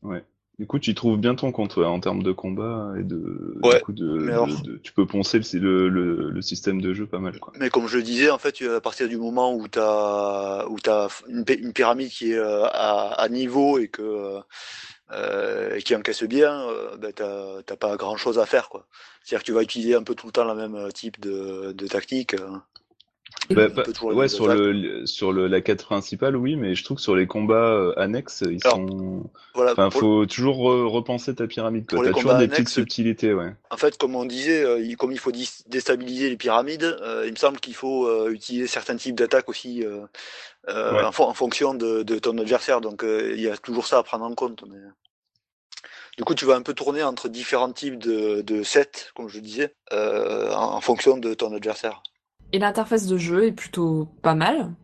Ouais. 0.03 0.25
Du 0.59 0.67
coup, 0.67 0.79
tu 0.79 0.95
trouves 0.95 1.17
bien 1.19 1.35
ton 1.35 1.51
compte, 1.51 1.77
ouais, 1.77 1.87
en 1.87 1.99
termes 1.99 2.23
de 2.23 2.31
combat 2.31 2.93
et 2.99 3.03
de, 3.03 3.59
Ouais, 3.63 3.77
du 3.79 3.83
coup, 3.83 3.93
de, 3.93 4.05
mais 4.05 4.27
de- 4.27 4.31
alors- 4.33 4.63
de- 4.63 4.77
tu 4.77 4.93
peux 4.93 5.07
poncer 5.07 5.41
le, 5.55 5.89
le, 5.89 6.31
le 6.31 6.43
système 6.43 6.81
de 6.81 6.93
jeu 6.93 7.07
pas 7.07 7.19
mal, 7.19 7.39
quoi. 7.41 7.53
Mais 7.59 7.71
comme 7.71 7.87
je 7.89 7.97
le 7.97 8.03
disais, 8.03 8.31
en 8.31 8.39
fait, 8.39 8.61
à 8.63 8.81
partir 8.81 9.09
du 9.09 9.17
moment 9.17 9.55
où 9.55 9.67
tu 9.67 9.79
as, 9.81 10.67
où 10.69 10.77
as 10.87 11.09
une, 11.29 11.45
pyramide 11.73 12.11
qui 12.11 12.33
est 12.33 12.39
euh, 12.39 12.65
à, 12.67 13.13
à 13.21 13.29
niveau 13.29 13.79
et 13.79 13.89
que 13.89 14.03
euh, 14.03 14.41
euh, 15.13 15.75
et 15.75 15.83
qui 15.83 15.97
encaisse 15.97 16.23
bien, 16.25 16.69
euh, 16.69 16.97
ben 16.99 17.13
t'as 17.13 17.77
pas 17.77 17.97
grand 17.97 18.17
chose 18.17 18.39
à 18.39 18.47
faire. 18.47 18.69
quoi. 18.69 18.87
C'est-à-dire 19.25 19.41
que 19.43 19.47
tu 19.47 19.53
vas 19.53 19.63
utiliser 19.63 19.95
un 19.95 20.03
peu 20.03 20.15
tout 20.15 20.27
le 20.27 20.33
temps 20.33 20.45
la 20.45 20.55
même 20.55 20.75
euh, 20.75 20.91
type 20.91 21.19
de, 21.21 21.73
de 21.73 21.87
tactique. 21.87 22.35
euh. 22.35 22.57
Bah, 23.51 23.69
ouais, 24.03 24.29
sur 24.29 24.47
le, 24.47 25.05
sur 25.05 25.33
le, 25.33 25.47
la 25.47 25.61
quête 25.61 25.85
principale, 25.85 26.37
oui, 26.37 26.57
mais 26.57 26.75
je 26.75 26.85
trouve 26.85 26.97
que 26.97 27.03
sur 27.03 27.17
les 27.17 27.27
combats 27.27 27.73
euh, 27.73 27.93
annexes, 27.99 28.45
ils 28.49 28.61
Alors, 28.65 28.77
sont, 28.77 29.31
Voilà, 29.55 29.73
enfin, 29.73 29.91
faut 29.91 30.25
toujours 30.27 30.57
re- 30.59 30.87
repenser 30.87 31.35
ta 31.35 31.47
pyramide, 31.47 31.87
T'as 31.87 32.13
toujours 32.13 32.37
des 32.37 32.49
petites 32.49 32.69
subtilités, 32.69 33.35
ouais. 33.35 33.53
En 33.71 33.77
fait, 33.77 33.99
comme 33.99 34.15
on 34.15 34.25
disait, 34.25 34.65
euh, 34.65 34.95
comme 34.97 35.13
il 35.13 35.19
faut 35.19 35.33
déstabiliser 35.33 36.31
les 36.31 36.37
pyramides, 36.37 36.97
euh, 37.03 37.25
il 37.27 37.33
me 37.33 37.37
semble 37.37 37.59
qu'il 37.59 37.75
faut 37.75 38.07
euh, 38.07 38.31
utiliser 38.31 38.67
certains 38.67 38.97
types 38.97 39.17
d'attaques 39.17 39.49
aussi 39.49 39.85
euh, 39.85 40.07
Ouais. 40.69 41.03
en, 41.03 41.11
fon- 41.13 41.25
en 41.25 41.35
fonction 41.35 41.75
de, 41.75 42.05
de 42.05 42.19
ton 42.19 42.39
adversaire. 42.39 42.81
Donc 42.81 43.05
il 43.05 43.41
y 43.41 43.49
a 43.49 43.57
toujours 43.57 43.87
ça 43.87 43.99
à 43.99 44.03
prendre 44.03 44.25
en 44.25 44.35
compte. 44.35 44.63
Mais... 44.71 44.79
Du 46.17 46.25
coup, 46.25 46.35
tu 46.35 46.45
vas 46.45 46.55
un 46.55 46.63
peu 46.63 46.75
tourner 46.75 47.03
entre 47.03 47.29
différents 47.29 47.73
types 47.73 47.99
de, 47.99 48.43
de 48.43 48.63
sets, 48.63 49.11
comme 49.15 49.29
je 49.29 49.41
disais, 49.41 49.75
euh, 49.93 50.53
en, 50.53 50.75
en 50.75 50.81
fonction 50.81 51.17
de 51.19 51.35
ton 51.35 51.53
adversaire. 51.53 52.03
Et 52.53 52.59
l'interface 52.61 53.07
de 53.07 53.17
jeu 53.17 53.47
est 53.47 53.53
plutôt 53.53 54.07
pas 54.23 54.35
mal. 54.35 54.75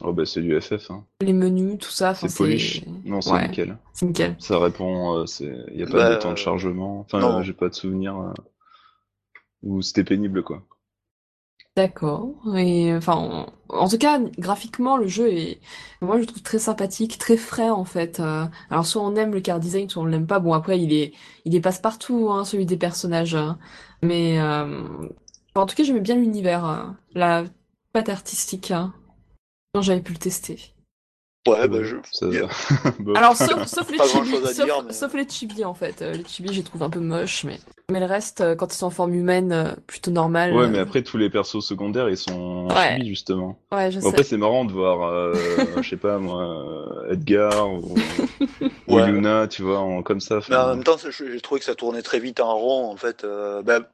Oh, 0.00 0.12
bah, 0.12 0.24
c'est 0.24 0.40
du 0.42 0.58
FF, 0.60 0.90
hein. 0.90 1.06
Les 1.20 1.32
menus, 1.32 1.78
tout 1.78 1.90
ça, 1.90 2.14
C'est 2.14 2.34
polish. 2.34 2.84
Non, 3.04 3.20
c'est 3.20 3.30
ouais, 3.32 3.48
nickel. 3.48 3.78
C'est 3.92 4.06
nickel. 4.06 4.36
Ça 4.38 4.58
répond, 4.58 5.18
euh, 5.18 5.26
c'est, 5.26 5.54
y 5.72 5.82
a 5.82 5.86
pas 5.86 5.92
Bah, 5.96 6.10
de 6.10 6.16
temps 6.16 6.32
de 6.32 6.36
chargement. 6.38 7.00
Enfin, 7.00 7.20
non. 7.20 7.38
euh, 7.38 7.42
j'ai 7.42 7.52
pas 7.52 7.68
de 7.68 7.74
souvenir 7.74 8.18
euh, 8.18 8.32
où 9.62 9.82
c'était 9.82 10.04
pénible, 10.04 10.42
quoi. 10.42 10.62
D'accord. 11.74 12.34
Et 12.54 12.94
enfin, 12.94 13.14
en... 13.14 13.46
en 13.70 13.88
tout 13.88 13.96
cas, 13.96 14.20
graphiquement, 14.38 14.98
le 14.98 15.06
jeu 15.06 15.28
est, 15.32 15.58
moi, 16.02 16.16
je 16.16 16.20
le 16.20 16.26
trouve 16.26 16.42
très 16.42 16.58
sympathique, 16.58 17.16
très 17.16 17.38
frais 17.38 17.70
en 17.70 17.84
fait. 17.86 18.20
Euh, 18.20 18.44
Alors 18.68 18.84
soit 18.84 19.00
on 19.02 19.16
aime 19.16 19.32
le 19.32 19.40
car 19.40 19.58
design, 19.58 19.88
soit 19.88 20.02
on 20.02 20.06
l'aime 20.06 20.26
pas. 20.26 20.38
Bon 20.38 20.52
après, 20.52 20.78
il 20.78 20.92
est, 20.92 21.14
il 21.46 21.54
est 21.56 21.60
passe-partout, 21.62 22.28
hein, 22.30 22.44
celui 22.44 22.66
des 22.66 22.76
personnages. 22.76 23.34
hein. 23.34 23.58
Mais 24.02 24.38
euh, 24.38 24.82
en 25.54 25.66
tout 25.66 25.74
cas, 25.76 25.84
j'aimais 25.84 26.00
bien 26.00 26.16
l'univers, 26.16 26.64
hein, 26.64 26.96
la 27.14 27.44
patte 27.92 28.08
artistique. 28.08 28.70
Hein, 28.70 28.92
quand 29.74 29.82
j'avais 29.82 30.00
pu 30.02 30.12
le 30.12 30.18
tester. 30.18 30.58
Ouais, 31.48 31.66
bah, 31.66 31.78
je... 31.82 31.96
Ça-. 32.12 32.26
Alors 33.16 33.34
sauf, 33.36 33.66
sauf 33.66 33.90
les 33.90 33.98
chibis, 33.98 34.30
sauf, 34.30 34.64
dire, 34.64 34.82
mais- 34.86 34.92
sauf 34.92 35.12
les 35.14 35.28
chibis 35.28 35.64
en 35.64 35.74
fait. 35.74 36.00
Euh, 36.02 36.12
les 36.12 36.24
chibis, 36.24 36.52
je 36.52 36.58
les 36.58 36.62
trouve 36.62 36.82
un 36.84 36.90
peu 36.90 37.00
moches, 37.00 37.42
mais 37.44 37.58
mais 37.90 37.98
le 37.98 38.06
reste, 38.06 38.42
euh, 38.42 38.54
quand 38.54 38.72
ils 38.72 38.76
sont 38.76 38.86
en 38.86 38.90
forme 38.90 39.12
humaine, 39.14 39.50
euh, 39.50 39.72
plutôt 39.88 40.12
normal. 40.12 40.52
Ouais, 40.54 40.64
euh, 40.64 40.68
mais 40.68 40.78
après, 40.78 41.02
tous 41.02 41.16
les 41.18 41.30
persos 41.30 41.60
secondaires, 41.66 42.08
ils 42.08 42.16
sont 42.16 42.68
Ouais. 42.68 42.94
chibi, 42.94 43.08
justement. 43.08 43.58
Ouais, 43.72 43.90
je 43.90 43.98
Bon, 43.98 44.10
après, 44.10 44.22
sais. 44.22 44.30
c'est 44.30 44.36
marrant 44.36 44.64
de 44.64 44.72
voir, 44.72 45.02
euh, 45.02 45.34
je 45.82 45.88
sais 45.88 45.96
pas, 45.96 46.18
moi, 46.18 46.86
Edgar 47.10 47.72
ou, 47.72 47.94
ou 48.88 48.94
Ouais. 48.96 49.10
Luna, 49.10 49.48
tu 49.48 49.62
vois, 49.62 49.80
en, 49.80 50.02
comme 50.02 50.20
ça. 50.20 50.38
Mais 50.48 50.54
en 50.56 50.68
même 50.76 50.84
temps, 50.84 50.96
j'ai 50.98 51.40
trouvé 51.40 51.58
que 51.58 51.64
ça 51.66 51.74
tournait 51.74 52.02
très 52.02 52.20
vite 52.20 52.38
en 52.38 52.54
rond. 52.56 52.88
En 52.92 52.96
fait, 52.96 53.24
euh, 53.24 53.62
ben, 53.62 53.84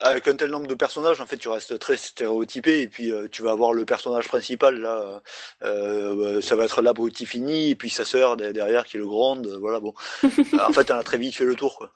avec 0.00 0.26
un 0.28 0.34
tel 0.36 0.50
nombre 0.50 0.66
de 0.66 0.74
personnages, 0.74 1.20
en 1.20 1.26
fait, 1.26 1.36
tu 1.36 1.48
restes 1.48 1.78
très 1.78 1.96
stéréotypé. 1.96 2.80
Et 2.82 2.88
puis, 2.88 3.12
euh, 3.12 3.28
tu 3.30 3.42
vas 3.42 3.52
avoir 3.52 3.72
le 3.72 3.84
personnage 3.84 4.26
principal 4.28 4.80
là. 4.80 5.22
euh, 5.62 6.40
ça 6.40 6.56
va 6.56 6.64
être 6.64 6.82
l'abruti 6.82 7.24
fini, 7.26 7.70
et 7.70 7.74
puis 7.76 7.90
sa 7.90 8.04
sœur 8.04 8.36
de- 8.36 8.50
derrière 8.52 8.84
qui 8.84 8.96
le 8.98 9.06
gronde. 9.06 9.46
euh, 9.46 9.58
Voilà, 9.58 9.80
bon. 9.80 9.94
en 10.60 10.72
fait, 10.72 10.90
on 10.90 10.94
a 10.94 11.02
très 11.04 11.18
vite 11.18 11.34
fait 11.36 11.44
le 11.44 11.54
tour. 11.54 11.76
Quoi. 11.76 11.92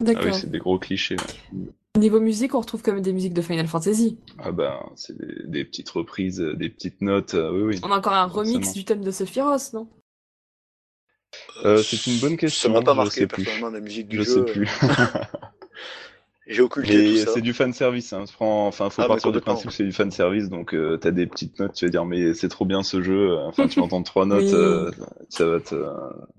Ah 0.00 0.04
D'accord. 0.04 0.24
oui, 0.26 0.34
c'est 0.34 0.50
des 0.50 0.58
gros 0.58 0.78
clichés. 0.78 1.16
ouais. 1.16 1.58
Niveau 1.96 2.18
musique, 2.18 2.54
on 2.56 2.60
retrouve 2.60 2.82
quand 2.82 2.92
même 2.92 3.02
des 3.02 3.12
musiques 3.12 3.34
de 3.34 3.40
Final 3.42 3.68
Fantasy. 3.68 4.18
Ah 4.40 4.50
bah, 4.50 4.84
c'est 4.96 5.16
des, 5.16 5.44
des 5.44 5.64
petites 5.64 5.88
reprises, 5.90 6.40
euh, 6.40 6.54
des 6.54 6.68
petites 6.68 7.00
notes, 7.00 7.34
euh, 7.34 7.52
oui, 7.52 7.62
oui. 7.76 7.80
On 7.84 7.92
a 7.92 7.98
encore 7.98 8.14
un 8.14 8.26
remix 8.26 8.72
du 8.72 8.84
thème 8.84 9.02
de 9.04 9.12
Sephiroth, 9.12 9.72
non? 9.72 9.88
Euh, 11.64 11.82
c'est 11.82 12.06
une 12.08 12.18
bonne 12.18 12.36
question, 12.36 12.68
Ça 12.68 12.72
m'a 12.74 12.82
pas 12.82 12.92
je 12.92 12.96
marqué 12.96 13.26
personnellement 13.28 13.70
la 13.70 13.78
musique 13.80 14.08
du 14.08 14.18
Je 14.18 14.22
jeu. 14.24 14.34
sais 14.46 14.52
plus. 14.52 14.68
J'ai 16.46 16.62
occulté 16.62 16.92
Mais 16.92 17.04
tout 17.04 17.16
ça. 17.16 17.32
c'est 17.32 17.40
du 17.40 17.54
fan 17.54 17.72
service, 17.72 18.12
hein. 18.12 18.24
Enfin, 18.38 18.90
faut 18.90 19.02
Ah, 19.02 19.06
partir 19.06 19.32
du 19.32 19.40
principe 19.40 19.70
que 19.70 19.76
c'est 19.76 19.84
du 19.84 19.92
fan 19.92 20.10
service, 20.10 20.50
donc 20.50 20.74
euh, 20.74 20.98
t'as 20.98 21.10
des 21.12 21.26
petites 21.26 21.58
notes, 21.58 21.72
tu 21.74 21.86
vas 21.86 21.90
dire 21.90 22.04
mais 22.04 22.34
c'est 22.34 22.48
trop 22.48 22.66
bien 22.66 22.82
ce 22.82 23.00
jeu. 23.02 23.36
Enfin, 23.38 23.66
tu 23.68 23.76
vas 23.80 23.84
entendre 23.86 24.04
trois 24.04 24.26
notes, 24.26 24.44
Oui. 24.44 24.54
euh, 24.54 24.90
ça 25.30 25.46
va 25.46 25.60
te. 25.60 25.74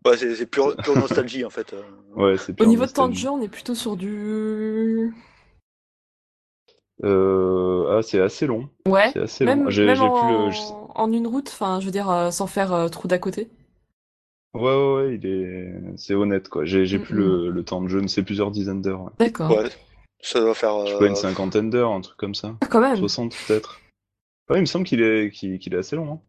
Ouais, 0.05 0.17
c'est 0.17 0.45
pure, 0.45 0.77
pure 0.77 0.95
nostalgie 0.95 1.43
en 1.45 1.49
fait. 1.49 1.73
euh. 1.73 1.81
Ouais, 2.15 2.37
c'est 2.37 2.59
Au 2.59 2.65
niveau 2.65 2.85
de 2.85 2.91
temps 2.91 3.07
de 3.09 3.15
jeu, 3.15 3.29
on 3.29 3.41
est 3.41 3.47
plutôt 3.47 3.75
sur 3.75 3.97
du... 3.97 5.13
Euh, 7.03 7.97
ah, 7.97 8.01
c'est 8.01 8.19
assez 8.21 8.47
long. 8.47 8.69
Ouais, 8.87 9.13
C'est 9.13 9.19
assez 9.21 9.45
même, 9.45 9.59
long. 9.63 9.71
Même 9.83 10.11
plus 10.11 10.27
en... 10.27 10.27
le. 10.27 10.49
je- 10.51 10.73
en 10.95 11.11
une 11.11 11.27
route, 11.27 11.49
enfin, 11.49 11.79
je 11.79 11.85
veux 11.85 11.91
dire, 11.91 12.09
euh, 12.09 12.31
sans 12.31 12.47
faire 12.47 12.71
euh, 12.73 12.87
trop 12.89 13.07
d'à 13.07 13.19
côté. 13.19 13.49
Ouais, 14.53 14.61
ouais, 14.61 14.93
ouais, 14.95 15.15
il 15.15 15.25
est, 15.25 15.97
c'est 15.97 16.13
honnête 16.15 16.47
quoi. 16.47 16.63
J'ai, 16.65 16.85
Mm, 16.91 16.99
plus 16.99 17.15
le, 17.15 17.49
le 17.49 17.65
temps 17.65 17.81
de 17.81 17.89
jeu, 17.89 17.99
mais 18.01 18.07
c'est 18.07 18.23
plusieurs 18.23 18.51
dizaines 18.51 18.81
d'heures. 18.81 19.03
Ouais. 19.03 19.11
D'accord. 19.19 19.57
Ouais, 19.57 19.69
ça 20.27 20.39
doit 20.39 20.53
faire. 20.53 20.85
Je 20.85 20.91
sais 20.91 20.95
euh, 20.95 20.99
pas 20.99 21.07
une 21.07 21.15
cinquantaine 21.15 21.69
d'heures, 21.69 21.91
un 21.91 22.01
truc 22.01 22.17
comme 22.17 22.35
ça. 22.35 22.55
Ah, 22.61 22.67
quand 22.67 22.81
même. 22.81 22.97
60 22.97 23.35
peut-être. 23.47 23.81
Ouais, 24.49 24.57
il 24.57 24.61
me 24.61 24.65
semble 24.65 24.85
qu'il 24.85 25.01
est, 25.01 25.31
qu'il, 25.31 25.59
qu'il 25.59 25.73
est 25.73 25.77
assez 25.77 25.95
long. 25.95 26.13
Hein. 26.13 26.21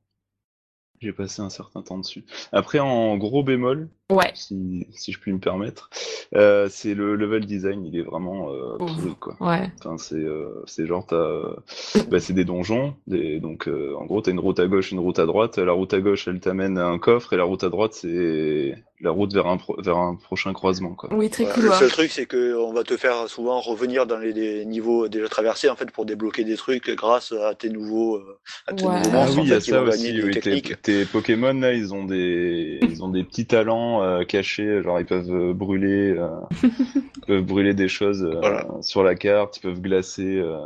J'ai 1.00 1.12
passé 1.12 1.42
un 1.42 1.50
certain 1.50 1.82
temps 1.82 1.98
dessus. 1.98 2.24
Après, 2.52 2.78
en 2.78 3.16
gros 3.18 3.42
bémol, 3.42 3.90
Ouais. 4.12 4.30
si, 4.34 4.86
si 4.92 5.10
je 5.10 5.18
puis 5.18 5.32
me 5.32 5.40
permettre, 5.40 5.90
euh, 6.36 6.68
c'est 6.70 6.94
le 6.94 7.16
level 7.16 7.44
design. 7.44 7.84
Il 7.84 7.98
est 7.98 8.02
vraiment 8.02 8.52
euh, 8.52 8.76
pourri 8.78 9.14
quoi. 9.18 9.34
Ouais. 9.40 9.68
Enfin, 9.80 9.98
c'est 9.98 10.14
euh, 10.14 10.62
c'est 10.66 10.86
genre 10.86 11.04
t'as 11.06 11.16
euh, 11.16 11.56
bah, 12.08 12.20
c'est 12.20 12.32
des 12.32 12.44
donjons, 12.44 12.94
des, 13.08 13.40
donc 13.40 13.66
euh, 13.66 13.94
en 13.98 14.04
gros 14.06 14.20
t'as 14.20 14.30
une 14.30 14.38
route 14.38 14.60
à 14.60 14.66
gauche, 14.68 14.92
une 14.92 15.00
route 15.00 15.18
à 15.18 15.26
droite. 15.26 15.58
La 15.58 15.72
route 15.72 15.92
à 15.92 16.00
gauche 16.00 16.28
elle 16.28 16.38
t'amène 16.38 16.78
à 16.78 16.86
un 16.86 16.98
coffre 16.98 17.32
et 17.32 17.36
la 17.36 17.42
route 17.44 17.64
à 17.64 17.68
droite 17.68 17.94
c'est 17.94 18.76
la 19.02 19.10
route 19.10 19.34
vers 19.34 19.46
un 19.46 19.58
pro- 19.58 19.76
vers 19.82 19.98
un 19.98 20.14
prochain 20.14 20.52
croisement 20.54 20.94
quoi. 20.94 21.10
Oui, 21.12 21.28
très 21.28 21.44
ouais, 21.44 21.50
cool. 21.52 21.64
le 21.64 21.72
seul 21.72 21.90
truc, 21.90 22.10
c'est 22.10 22.24
que 22.24 22.56
on 22.56 22.72
va 22.72 22.82
te 22.82 22.96
faire 22.96 23.28
souvent 23.28 23.60
revenir 23.60 24.06
dans 24.06 24.16
les, 24.18 24.32
les 24.32 24.64
niveaux 24.64 25.08
déjà 25.08 25.28
traversés 25.28 25.68
en 25.68 25.76
fait 25.76 25.90
pour 25.90 26.06
débloquer 26.06 26.44
des 26.44 26.56
trucs 26.56 26.88
grâce 26.96 27.32
à 27.32 27.54
tes 27.54 27.68
nouveaux, 27.68 28.20
à 28.66 28.72
tes 28.72 28.86
Ouais. 28.86 28.96
nouveaux 29.00 29.10
Ah 29.12 29.26
monstres 29.26 29.34
oui, 29.34 29.40
en 29.40 29.44
il 29.44 29.48
y 29.48 29.52
a 29.52 29.56
fait, 29.56 29.62
qui 29.64 29.70
ça 29.70 29.82
aussi. 29.82 30.22
oui, 30.22 30.30
tes, 30.32 30.40
techniques. 30.40 30.80
tes 30.82 31.04
Pokémon 31.04 31.52
là, 31.52 31.74
ils 31.74 31.92
ont 31.92 32.04
des 32.04 32.78
ils 32.88 33.02
ont 33.04 33.10
des 33.10 33.24
petits 33.24 33.46
talents 33.46 33.95
euh, 34.02 34.24
cachés, 34.24 34.82
genre 34.82 34.98
ils 35.00 35.06
peuvent 35.06 35.30
euh, 35.30 35.52
brûler 35.52 36.14
euh, 36.16 36.28
ils 36.62 37.26
peuvent 37.26 37.42
brûler 37.42 37.74
des 37.74 37.88
choses 37.88 38.22
euh, 38.24 38.38
Voilà. 38.40 38.66
sur 38.82 39.02
la 39.02 39.14
carte, 39.14 39.56
ils 39.58 39.60
peuvent 39.60 39.80
glacer 39.80 40.38
euh, 40.38 40.56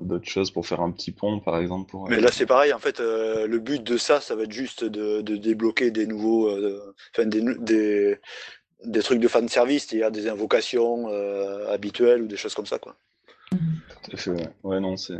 d'autres 0.00 0.28
choses 0.28 0.50
pour 0.50 0.66
faire 0.66 0.80
un 0.80 0.90
petit 0.90 1.10
pont 1.12 1.40
par 1.40 1.58
exemple 1.58 1.90
pour 1.90 2.08
Mais 2.08 2.20
là, 2.20 2.30
c'est 2.32 2.46
pareil. 2.46 2.72
En 2.72 2.78
fait, 2.78 3.00
euh, 3.00 3.46
le 3.46 3.58
but 3.58 3.82
de 3.82 3.96
ça, 3.96 4.20
ça 4.20 4.34
va 4.36 4.42
être 4.44 4.52
juste 4.52 4.84
de, 4.84 5.20
de 5.22 5.36
débloquer 5.36 5.90
des 5.90 6.06
nouveaux, 6.06 6.48
euh, 6.48 6.94
enfin 7.14 7.26
des, 7.26 7.42
des, 7.58 8.18
des 8.84 9.00
trucs 9.00 9.20
de 9.20 9.28
fan 9.28 9.48
service, 9.48 9.86
c'est-à-dire 9.86 10.10
des 10.10 10.28
invocations 10.28 11.08
euh, 11.08 11.72
habituelles 11.72 12.22
ou 12.22 12.26
des 12.26 12.36
choses 12.36 12.54
comme 12.54 12.66
ça, 12.66 12.78
quoi. 12.78 12.96
Tout 13.50 14.10
à 14.12 14.16
fait, 14.16 14.30
ouais. 14.30 14.48
Ouais, 14.64 14.80
non, 14.80 14.96
c'est. 14.96 15.14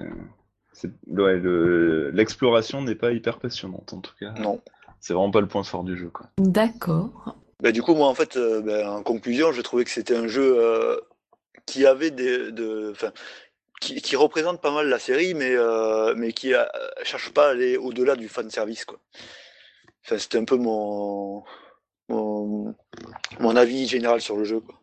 Ouais, 1.07 1.37
le... 1.37 2.11
l'exploration 2.11 2.83
n'est 2.83 2.95
pas 2.97 3.13
hyper 3.13 3.39
passionnante 3.39 3.93
en 3.93 4.01
tout 4.01 4.15
cas. 4.19 4.33
Non. 4.33 4.61
C'est 5.01 5.13
vraiment 5.15 5.31
pas 5.31 5.41
le 5.41 5.47
point 5.47 5.63
fort 5.65 5.85
du 5.85 5.97
jeu, 5.97 6.09
quoi. 6.09 6.27
D'accord. 6.39 7.37
Bah, 7.63 7.71
du 7.71 7.81
coup, 7.81 7.95
moi, 7.95 8.09
en 8.09 8.15
fait, 8.15 8.37
euh, 8.37 8.61
ben, 8.61 8.89
en 8.89 9.03
conclusion, 9.05 9.53
j'ai 9.53 9.63
trouvé 9.63 9.85
que 9.85 9.91
c'était 9.91 10.17
un 10.17 10.27
jeu 10.27 10.59
euh, 10.59 10.97
qui 11.65 11.87
avait 11.87 12.11
des, 12.11 12.51
de, 12.51 12.93
qui, 13.81 14.03
qui 14.03 14.17
représente 14.17 14.61
pas 14.61 14.73
mal 14.73 14.89
la 14.89 14.99
série, 14.99 15.33
mais 15.35 15.55
euh, 15.55 16.13
mais 16.17 16.33
qui 16.33 16.55
a, 16.55 16.71
cherche 17.05 17.31
pas 17.31 17.47
à 17.47 17.51
aller 17.51 17.77
au-delà 17.77 18.17
du 18.17 18.29
fan 18.29 18.51
service, 18.51 18.85
quoi. 18.85 18.99
Enfin, 20.05 20.19
c'était 20.19 20.39
un 20.39 20.45
peu 20.45 20.57
mon, 20.57 21.45
mon 22.09 22.75
mon 23.39 23.57
avis 23.57 23.87
général 23.87 24.21
sur 24.21 24.37
le 24.37 24.43
jeu, 24.43 24.59
quoi. 24.59 24.75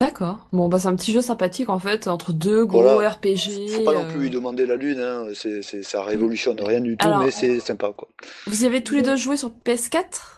D'accord. 0.00 0.48
Bon, 0.52 0.68
bah, 0.68 0.78
c'est 0.78 0.88
un 0.88 0.96
petit 0.96 1.12
jeu 1.12 1.22
sympathique 1.22 1.68
en 1.68 1.78
fait, 1.78 2.06
entre 2.06 2.32
deux 2.32 2.64
gros 2.64 2.82
Voilà. 2.82 3.10
RPG. 3.10 3.68
Faut 3.68 3.82
pas 3.82 3.94
non 3.94 4.04
euh, 4.04 4.10
plus 4.10 4.20
lui 4.20 4.30
demander 4.30 4.64
la 4.66 4.76
lune, 4.76 5.00
hein. 5.00 5.26
c'est, 5.34 5.62
c'est, 5.62 5.82
ça 5.82 6.02
révolutionne 6.02 6.58
rien 6.60 6.80
du 6.80 6.96
tout, 6.96 7.06
Alors, 7.06 7.20
mais 7.20 7.30
c'est 7.30 7.60
sympa, 7.60 7.92
quoi. 7.96 8.08
Vous 8.46 8.64
y 8.64 8.66
avez 8.66 8.82
tous 8.82 8.94
les 8.94 9.02
deux 9.02 9.16
joué 9.16 9.36
sur 9.36 9.50
PS4? 9.64 10.35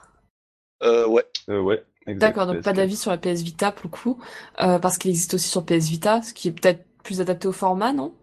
Euh, 0.82 1.06
ouais. 1.06 1.24
Euh, 1.48 1.60
ouais. 1.60 1.84
D'accord, 2.06 2.46
donc 2.46 2.62
pas 2.62 2.72
PS4. 2.72 2.76
d'avis 2.76 2.96
sur 2.96 3.10
la 3.10 3.18
PS 3.18 3.42
Vita 3.42 3.70
pour 3.72 3.90
le 3.90 3.96
coup, 3.96 4.18
euh, 4.62 4.78
parce 4.78 4.96
qu'il 4.98 5.10
existe 5.10 5.34
aussi 5.34 5.48
sur 5.48 5.64
PS 5.64 5.88
Vita, 5.88 6.22
ce 6.22 6.32
qui 6.32 6.48
est 6.48 6.52
peut-être 6.52 6.84
plus 7.04 7.20
adapté 7.20 7.48
au 7.48 7.52
format, 7.52 7.92
non? 7.92 8.14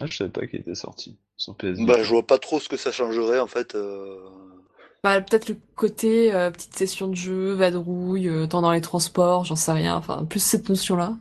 Ah, 0.00 0.06
je 0.06 0.16
savais 0.16 0.30
pas 0.30 0.46
qu'il 0.46 0.60
était 0.60 0.74
sorti 0.74 1.16
sur 1.36 1.54
PS. 1.56 1.78
Bah, 1.86 2.02
je 2.02 2.08
vois 2.10 2.26
pas 2.26 2.38
trop 2.38 2.60
ce 2.60 2.68
que 2.68 2.76
ça 2.76 2.92
changerait, 2.92 3.40
en 3.40 3.46
fait. 3.46 3.74
euh. 3.74 4.18
Bah, 5.04 5.20
peut-être 5.20 5.48
le 5.48 5.56
côté 5.76 6.34
euh, 6.34 6.50
petite 6.50 6.74
session 6.76 7.08
de 7.08 7.14
jeu, 7.14 7.52
vadrouille, 7.52 8.28
euh, 8.28 8.46
temps 8.46 8.62
dans 8.62 8.72
les 8.72 8.80
transports, 8.80 9.44
j'en 9.44 9.56
sais 9.56 9.72
rien, 9.72 9.96
enfin, 9.96 10.24
plus 10.24 10.40
cette 10.40 10.68
notion-là. 10.68 11.16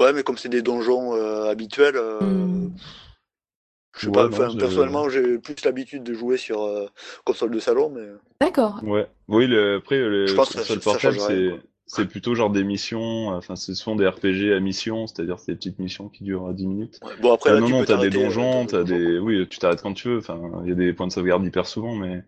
Ouais, 0.00 0.12
mais 0.12 0.22
comme 0.24 0.38
c'est 0.38 0.48
des 0.48 0.62
donjons 0.62 1.14
euh, 1.14 1.44
habituels, 1.50 1.96
euh, 1.96 2.18
Hmm. 2.20 2.70
Je 3.96 4.00
sais 4.00 4.06
Ouais, 4.08 4.12
pas, 4.12 4.28
non, 4.28 4.34
enfin, 4.34 4.48
je- 4.50 4.58
personnellement, 4.58 5.08
j'ai 5.08 5.38
plus 5.38 5.54
l'habitude 5.64 6.02
de 6.02 6.14
jouer 6.14 6.36
sur 6.36 6.62
euh, 6.62 6.86
console 7.24 7.50
de 7.50 7.58
salon, 7.60 7.90
mais 7.94 8.06
D'accord. 8.40 8.80
Ouais. 8.84 9.06
Oui, 9.28 9.46
le... 9.46 9.76
après, 9.76 9.98
le 9.98 10.26
Je 10.26 10.34
pense 10.34 10.54
console 10.54 10.80
portable, 10.80 11.18
c'est. 11.86 12.06
plutôt 12.06 12.34
genre 12.34 12.48
des 12.50 12.64
missions, 12.64 13.28
enfin 13.28 13.54
c'est 13.54 13.74
souvent 13.74 13.96
des 13.96 14.06
RPG 14.08 14.52
à 14.56 14.60
mission, 14.60 15.06
c'est-à-dire 15.06 15.38
c'est 15.38 15.52
des 15.52 15.56
petites 15.58 15.78
missions 15.78 16.08
qui 16.08 16.24
durent 16.24 16.48
euh, 16.48 16.52
10 16.54 16.66
minutes. 16.66 17.00
ouais. 17.04 17.12
bon, 17.20 17.32
après, 17.34 17.50
Ah 17.50 17.54
là, 17.54 17.60
non, 17.60 17.66
tu 17.66 17.72
non, 17.74 17.84
t'as 17.84 17.98
des 17.98 18.06
euh, 18.06 18.10
donjons, 18.22 18.64
t'as 18.66 18.82
des... 18.82 19.18
Oui, 19.18 19.46
tu 19.48 19.58
t'arrêtes 19.58 19.82
quand 19.82 19.92
tu 19.92 20.08
veux, 20.08 20.18
enfin, 20.18 20.40
il 20.62 20.70
y 20.70 20.72
a 20.72 20.74
des 20.74 20.92
points 20.94 21.06
de 21.06 21.12
sauvegarde 21.12 21.44
hyper 21.44 21.66
souvent, 21.66 21.94
mais... 21.94 22.24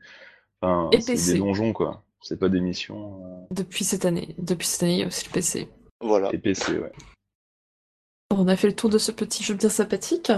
Enfin, 0.60 0.90
Et 0.92 1.00
c'est 1.00 1.12
PC. 1.12 1.32
des 1.34 1.38
donjons, 1.38 1.72
quoi. 1.72 2.02
C'est 2.20 2.38
pas 2.38 2.48
des 2.48 2.60
missions... 2.60 3.20
euh, 3.24 3.54
Depuis 3.54 3.84
cette 3.84 4.04
année. 4.04 4.34
Depuis 4.38 4.66
cette 4.66 4.82
année, 4.82 4.94
il 4.94 5.00
y 5.00 5.02
a 5.02 5.06
aussi 5.06 5.26
le 5.26 5.32
PC. 5.32 5.68
Voilà. 6.00 6.30
Et 6.34 6.38
PC, 6.38 6.72
ouais. 6.78 6.92
On 8.36 8.48
a 8.48 8.56
fait 8.56 8.66
le 8.66 8.74
tour 8.74 8.90
de 8.90 8.98
ce 8.98 9.12
petit 9.12 9.42
jeu 9.44 9.54
bien 9.54 9.68
sympathique. 9.68 10.32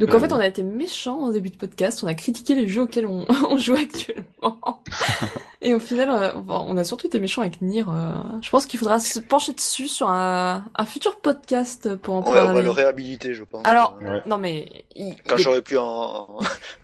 Donc 0.00 0.12
en 0.14 0.20
fait, 0.20 0.32
on 0.32 0.38
a 0.38 0.46
été 0.46 0.62
méchants 0.62 1.20
au 1.28 1.32
début 1.32 1.48
de 1.50 1.56
podcast, 1.56 2.02
on 2.04 2.06
a 2.06 2.14
critiqué 2.14 2.54
les 2.54 2.68
jeux 2.68 2.82
auxquels 2.82 3.06
on, 3.06 3.24
on 3.50 3.56
joue 3.56 3.74
actuellement. 3.74 4.58
Et 5.60 5.74
au 5.74 5.80
final, 5.80 6.08
euh, 6.10 6.30
on 6.48 6.76
a 6.76 6.84
surtout 6.84 7.08
été 7.08 7.18
méchants 7.18 7.40
avec 7.42 7.60
Nier. 7.62 7.82
euh, 7.88 8.12
Je 8.42 8.48
pense 8.50 8.64
qu'il 8.66 8.78
faudra 8.78 9.00
se 9.00 9.18
pencher 9.18 9.52
dessus 9.54 9.88
sur 9.88 10.08
un, 10.08 10.64
un 10.76 10.84
futur 10.84 11.16
podcast 11.18 11.96
pour 11.96 12.14
en 12.14 12.20
Ouais, 12.22 12.28
on 12.28 12.32
va 12.32 12.44
parler. 12.44 12.62
le 12.62 12.70
réhabiliter, 12.70 13.34
je 13.34 13.42
pense. 13.42 13.66
Alors, 13.66 13.98
Ouais. 14.00 14.22
non 14.26 14.38
mais... 14.38 14.84
il- 14.94 15.16
Quand 15.26 15.34
il 15.36 15.40
est- 15.40 15.42
j'aurai 15.42 15.62
plus 15.62 15.78
un, 15.78 16.26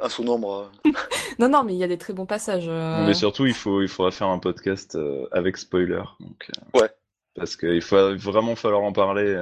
un 0.01 0.09
sous-nombre. 0.09 0.71
euh. 0.87 0.91
Non, 1.39 1.49
non, 1.49 1.63
mais 1.63 1.75
il 1.75 1.79
y 1.79 1.85
a 1.85 1.89
des 1.89 1.99
très 1.99 2.13
bons 2.15 2.27
passages. 2.27 2.67
euh, 2.67 3.07
Mais 3.07 3.15
surtout, 3.15 3.47
il 3.47 3.55
faut, 3.55 3.81
il 3.83 3.89
faudra 3.89 4.11
faire 4.11 4.29
un 4.29 4.39
podcast 4.41 4.97
euh, 4.97 5.27
avec 5.31 5.57
spoiler, 5.57 6.03
donc... 6.21 6.51
euh, 6.75 6.81
Ouais. 6.81 6.91
Parce 7.37 7.55
qu'il 7.57 7.83
faut 7.83 8.17
vraiment 8.17 8.57
falloir 8.57 8.83
en 8.83 8.93
parler... 8.93 9.35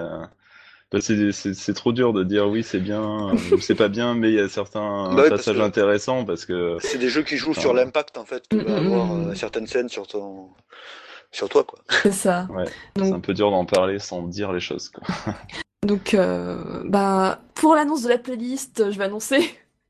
que 1.01 1.31
c'est- 1.33 1.75
trop 1.75 1.93
dur 1.93 2.13
de 2.13 2.23
dire 2.25 2.49
oui, 2.49 2.63
c'est 2.63 2.81
bien, 2.81 3.33
ou 3.53 3.59
c'est 3.61 3.75
pas 3.75 3.89
bien, 3.89 4.15
mais 4.15 4.31
il 4.31 4.35
y 4.37 4.41
a 4.41 4.49
certains 4.49 5.13
Bah 5.15 5.23
oui, 5.25 5.31
passages 5.31 5.57
que- 5.57 5.61
intéressants, 5.63 6.25
parce 6.25 6.45
que... 6.45 6.77
C'est 6.81 6.99
des 6.99 7.09
jeux 7.09 7.23
qui 7.23 7.37
jouent 7.37 7.55
sur 7.55 7.73
l'impact, 7.75 8.19
en 8.19 8.25
fait, 8.25 8.47
que 8.49 8.57
va 8.57 8.77
avoir 8.77 9.13
euh, 9.15 9.35
certaines 9.35 9.67
scènes 9.67 9.89
sur 9.89 10.07
ton, 10.07 10.49
sur 11.31 11.49
toi, 11.49 11.65
quoi. 11.65 11.79
C'est 12.03 12.13
ça. 12.13 12.47
Ouais, 12.51 12.65
c'est 12.97 13.03
Donc, 13.03 13.15
un 13.15 13.21
peu 13.21 13.35
dur 13.35 13.51
d'en 13.51 13.65
parler 13.65 13.99
sans 13.99 14.23
dire 14.23 14.53
les 14.53 14.61
choses, 14.61 14.89
quoi. 14.91 15.03
donc 15.87 16.15
euh, 16.15 16.83
bah, 16.85 17.41
pour 17.55 17.75
l'annonce 17.75 18.03
de 18.05 18.09
la 18.09 18.19
playlist, 18.19 18.91
je 18.91 18.99
vais 18.99 19.05
annoncer 19.05 19.41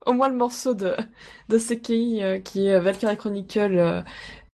au 0.06 0.12
moins 0.14 0.28
le 0.28 0.34
morceau 0.36 0.74
de, 0.74 0.94
de 1.48 1.58
Sekei 1.58 2.22
euh, 2.22 2.38
qui 2.40 2.66
est 2.66 2.80
Valkyria 2.80 3.14
Chronicle 3.16 3.78
euh, 3.78 4.00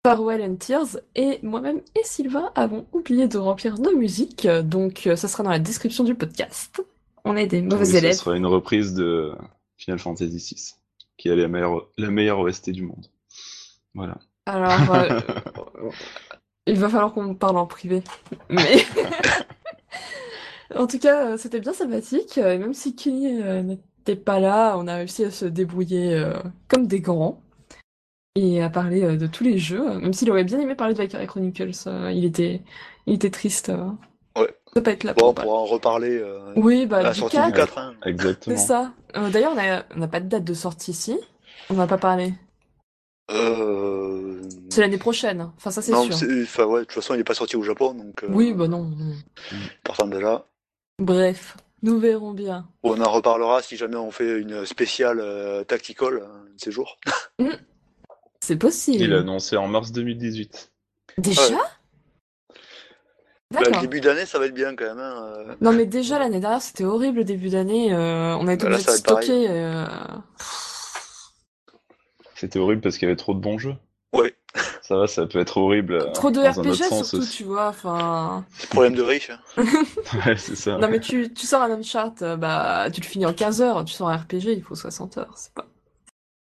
Farewell 0.06 0.44
and 0.44 0.58
Tears. 0.58 1.00
Et 1.16 1.40
moi-même 1.42 1.82
et 1.96 2.04
Sylvain 2.04 2.52
avons 2.54 2.86
oublié 2.94 3.28
de 3.28 3.40
remplir 3.40 3.80
nos 3.80 3.98
musiques, 3.98 4.48
donc 4.48 5.08
euh, 5.08 5.16
ça 5.16 5.28
sera 5.28 5.42
dans 5.42 5.50
la 5.50 5.58
description 5.58 6.04
du 6.04 6.14
podcast. 6.14 6.84
On 7.24 7.36
est 7.36 7.48
des 7.48 7.64
mauvais 7.64 7.90
Oui, 7.90 7.98
élèves. 7.98 8.14
sera 8.14 8.38
une 8.38 8.46
reprise 8.46 8.94
de 8.94 9.34
Final 9.78 9.98
Fantasy 9.98 10.30
VI, 10.30 10.76
qui 11.18 11.30
est 11.30 11.36
la 11.36 11.48
meilleure, 11.48 11.90
la 11.98 12.12
meilleure 12.12 12.38
OST 12.38 12.70
du 12.70 12.84
monde. 12.84 13.08
Voilà. 13.96 14.20
Alors, 14.46 14.94
euh, 14.94 15.22
il 16.68 16.78
va 16.78 16.88
falloir 16.88 17.12
qu'on 17.12 17.34
parle 17.34 17.58
en 17.58 17.66
privé. 17.66 18.04
Mais 18.48 18.86
en 20.76 20.86
tout 20.86 21.00
cas, 21.00 21.32
euh, 21.32 21.38
c'était 21.38 21.62
bien 21.62 21.74
sympathique. 21.74 22.38
Et 22.38 22.60
même 22.60 22.76
si 22.76 22.96
Kenny 22.96 23.42
n'était 23.64 24.16
pas 24.16 24.40
là, 24.40 24.76
on 24.78 24.88
a 24.88 24.98
réussi 24.98 25.24
à 25.24 25.32
se 25.32 25.46
débrouiller 25.46 26.24
comme 26.68 26.86
des 26.86 27.00
grands 27.00 27.42
et 28.36 28.62
à 28.62 28.70
parler 28.70 29.04
euh, 29.04 29.16
de 29.18 29.28
tous 29.28 29.44
les 29.44 29.58
jeux. 29.58 29.90
euh, 29.90 30.00
Même 30.00 30.14
s'il 30.14 30.30
aurait 30.30 30.44
bien 30.44 30.60
aimé 30.60 30.76
parler 30.76 30.94
de 30.94 30.98
Valkyria 31.00 31.26
Chronicles, 31.26 31.72
euh, 31.88 32.12
il 32.12 32.26
était, 32.26 32.62
il 33.08 33.14
était 33.16 33.30
triste 33.32 33.70
euh, 33.70 33.86
Ouais. 34.38 34.54
de 34.76 34.82
pas 34.82 34.92
être 34.92 35.06
là 35.06 35.14
Bon, 35.14 35.20
pour 35.20 35.28
on 35.28 35.30
en 35.30 35.34
parler. 35.34 35.48
pourra 35.50 35.60
en 35.62 35.66
reparler 35.66 36.18
euh, 36.18 36.54
Oui, 36.58 36.86
bah 36.86 36.98
à 36.98 37.04
la 37.04 37.12
du 37.14 37.20
sortie 37.20 37.38
4, 37.38 37.48
du 37.48 37.54
4. 37.54 37.78
hein. 37.78 37.94
Exactement. 38.06 38.58
c'est 38.58 38.62
ça. 38.68 38.94
Euh, 39.16 39.30
D'ailleurs, 39.30 39.54
on 39.56 39.58
a- 39.58 39.84
on 39.96 40.00
n'a 40.00 40.08
pas 40.10 40.20
de 40.20 40.28
date 40.28 40.44
de 40.44 40.54
sortie 40.54 40.92
ici. 40.92 41.18
On 41.70 41.76
n'a 41.76 41.88
pas 41.88 41.98
parlé. 41.98 42.34
Euh... 43.32 44.42
C'est 44.70 44.82
l'année 44.82 44.98
prochaine. 44.98 45.50
Enfin, 45.56 45.72
ça 45.72 45.82
c'est 45.82 45.94
non, 45.94 46.04
sûr. 46.04 46.14
c'est- 46.16 46.44
enfin, 46.44 46.66
ouais, 46.66 46.82
de 46.82 46.86
toute 46.86 46.94
façon, 46.96 47.14
il 47.14 47.18
n'est 47.18 47.24
pas 47.24 47.34
sorti 47.34 47.56
au 47.56 47.64
Japon, 47.64 47.94
donc 47.94 48.24
euh, 48.24 48.28
Oui, 48.30 48.54
bah 48.54 48.68
non. 48.68 48.84
non. 48.84 49.14
partant 49.84 50.08
de 50.08 50.18
là. 50.20 50.46
Bref, 51.00 51.56
nous 51.82 51.98
verrons 51.98 52.34
bien. 52.34 52.68
On 52.84 53.02
en 53.02 53.10
reparlera 53.12 53.62
si 53.62 53.78
jamais 53.78 53.96
on 53.96 54.12
fait 54.12 54.38
une 54.40 54.66
spéciale 54.66 55.20
euh, 55.22 55.64
tactical 55.64 56.16
euh, 56.18 56.26
un 56.26 56.44
de 56.54 56.60
ces 56.60 56.72
jours. 56.72 56.98
C'est 58.40 58.58
possible. 58.58 59.04
Il 59.04 59.14
a 59.14 59.20
annoncé 59.20 59.58
en 59.58 59.68
mars 59.68 59.92
2018. 59.92 60.72
Déjà 61.18 61.42
Ouais. 61.50 61.56
Bah, 63.52 63.60
le 63.74 63.80
début 63.82 64.02
d'année, 64.02 64.26
ça 64.26 64.40
va 64.40 64.48
être 64.48 64.54
bien 64.54 64.76
quand 64.76 64.86
même. 64.86 65.00
hein, 65.00 65.24
euh. 65.38 65.56
Non 65.62 65.72
mais 65.72 65.86
déjà 65.86 66.18
l'année 66.20 66.40
dernière 66.40 66.62
c'était 66.62 66.84
horrible 66.84 67.20
le 67.20 67.24
début 67.24 67.50
d'année. 67.50 67.94
euh, 67.94 68.36
on 68.38 68.48
a 68.48 68.54
été 68.54 68.66
Bah, 68.66 68.74
obligé 68.74 68.86
de 68.86 68.92
stocker. 68.98 69.48
euh, 69.50 69.86
C'était 72.36 72.60
horrible 72.60 72.82
parce 72.82 72.98
qu'il 72.98 73.08
y 73.08 73.12
avait 73.12 73.16
trop 73.16 73.34
de 73.34 73.40
bons 73.40 73.58
jeux. 73.58 73.76
Ouais, 74.14 74.36
Ça 74.82 74.98
va, 74.98 75.08
ça 75.08 75.26
peut 75.26 75.40
être 75.40 75.58
horrible 75.58 76.12
Trop 76.14 76.32
de 76.32 76.40
RPG 76.40 76.76
sens 76.76 77.10
surtout, 77.10 77.24
aussi. 77.24 77.38
tu 77.38 77.44
vois. 77.44 77.68
Enfin. 77.68 78.46
problème 78.70 78.96
de 78.96 79.02
riche. 79.04 79.30
hein. 79.30 79.40
Ouais, 80.26 80.38
c'est 80.38 80.56
ça. 80.56 80.78
Non 80.78 80.88
mais 80.90 81.00
tu, 81.00 81.32
tu 81.34 81.46
sors 81.46 81.62
un 81.62 81.72
Uncharted, 81.72 82.24
euh, 82.28 82.36
bah 82.38 82.90
tu 82.92 83.00
le 83.02 83.06
finis 83.06 83.26
en 83.26 83.34
15 83.34 83.62
heures. 83.62 83.86
Tu 83.86 83.94
sors 83.94 84.10
un 84.10 84.18
RPG, 84.18 84.48
il 84.54 84.64
faut 84.64 84.76
60 84.76 85.18
heures. 85.18 85.34
C'est 85.38 85.54
pas. 85.54 85.66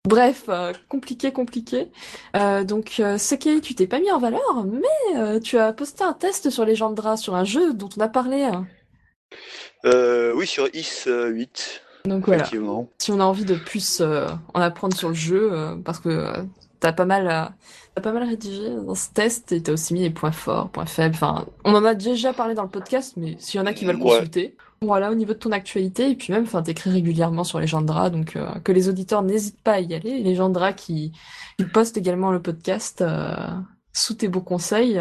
Bref, 0.06 0.44
euh, 0.50 0.72
compliqué, 0.88 1.32
compliqué. 1.32 1.90
Euh, 2.36 2.62
donc, 2.62 2.96
euh, 3.00 3.16
Seki, 3.16 3.62
tu 3.62 3.74
t'es 3.74 3.86
pas 3.86 4.00
mis 4.00 4.10
en 4.12 4.18
valeur, 4.18 4.64
mais 4.66 5.16
euh, 5.18 5.40
tu 5.40 5.56
as 5.58 5.72
posté 5.72 6.04
un 6.04 6.12
test 6.12 6.50
sur 6.50 6.66
Legendra, 6.66 7.16
sur 7.16 7.34
un 7.34 7.44
jeu 7.44 7.72
dont 7.72 7.88
on 7.96 8.00
a 8.00 8.08
parlé. 8.08 8.42
hein. 8.42 8.66
Euh, 9.86 10.32
oui, 10.36 10.46
sur 10.46 10.68
IS 10.74 11.04
euh, 11.06 11.28
8, 11.28 11.82
Donc 12.04 12.26
voilà, 12.26 12.44
si 12.98 13.10
on 13.12 13.20
a 13.20 13.24
envie 13.24 13.46
de 13.46 13.54
plus 13.54 14.02
en 14.02 14.60
apprendre 14.60 14.94
sur 14.94 15.08
le 15.08 15.14
jeu, 15.14 15.50
parce 15.84 16.00
que 16.00 16.26
t'as 16.80 16.92
pas 16.92 17.06
mal, 17.06 17.52
t'as 17.94 18.02
pas 18.02 18.12
mal 18.12 18.24
rédigé 18.24 18.74
dans 18.74 18.94
ce 18.94 19.08
test 19.10 19.52
et 19.52 19.62
t'as 19.62 19.72
aussi 19.72 19.94
mis 19.94 20.00
les 20.00 20.10
points 20.10 20.32
forts, 20.32 20.68
points 20.68 20.84
faibles. 20.86 21.14
Enfin, 21.14 21.46
on 21.64 21.74
en 21.74 21.84
a 21.84 21.94
déjà 21.94 22.34
parlé 22.34 22.54
dans 22.54 22.62
le 22.62 22.68
podcast, 22.68 23.14
mais 23.16 23.36
s'il 23.38 23.58
y 23.58 23.62
en 23.62 23.66
a 23.66 23.72
qui 23.72 23.86
veulent 23.86 23.96
Ouais. 23.96 24.02
consulter, 24.02 24.54
voilà, 24.84 25.10
au 25.10 25.14
niveau 25.14 25.32
de 25.32 25.38
ton 25.38 25.52
actualité 25.52 26.10
et 26.10 26.14
puis 26.14 26.32
même, 26.32 26.44
enfin, 26.44 26.62
t'écris 26.62 26.90
régulièrement 26.90 27.44
sur 27.44 27.60
Legendra, 27.60 28.10
donc 28.10 28.36
euh, 28.36 28.52
que 28.60 28.72
les 28.72 28.88
auditeurs 28.88 29.22
n'hésitent 29.22 29.60
pas 29.62 29.72
à 29.74 29.80
y 29.80 29.94
aller. 29.94 30.22
Legendra 30.22 30.72
qui, 30.72 31.12
qui 31.58 31.64
poste 31.64 31.96
également 31.96 32.30
le 32.32 32.40
podcast 32.42 33.00
euh, 33.02 33.34
sous 33.92 34.14
tes 34.14 34.28
beaux 34.28 34.40
conseils. 34.40 35.00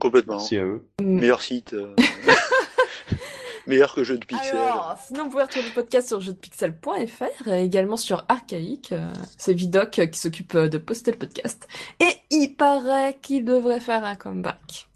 Complètement. 0.00 0.36
Merci 0.36 0.56
à 0.56 0.64
eux. 0.64 0.86
Meilleur 1.02 1.42
site. 1.42 1.74
euh, 1.74 1.94
Meilleur 3.66 3.94
que 3.94 4.04
jeu 4.04 4.18
de 4.18 4.24
pixels. 4.26 4.56
Alors, 4.58 4.94
sinon, 5.06 5.24
vous 5.24 5.30
pouvez 5.30 5.44
retrouver 5.44 5.66
le 5.68 5.72
podcast 5.74 6.08
sur 6.08 6.20
jeuxdepixel.fr 6.20 7.48
et 7.48 7.64
également 7.64 7.96
sur 7.96 8.24
Archaïque. 8.28 8.92
euh, 8.92 9.10
C'est 9.38 9.54
Vidoc 9.54 9.90
qui 10.10 10.18
s'occupe 10.18 10.54
de 10.56 10.76
poster 10.78 11.12
le 11.12 11.16
podcast. 11.18 11.66
Et 11.98 12.10
il 12.30 12.54
paraît 12.56 13.18
qu'il 13.22 13.44
devrait 13.44 13.80
faire 13.80 14.04
un 14.04 14.16
comeback. 14.16 14.88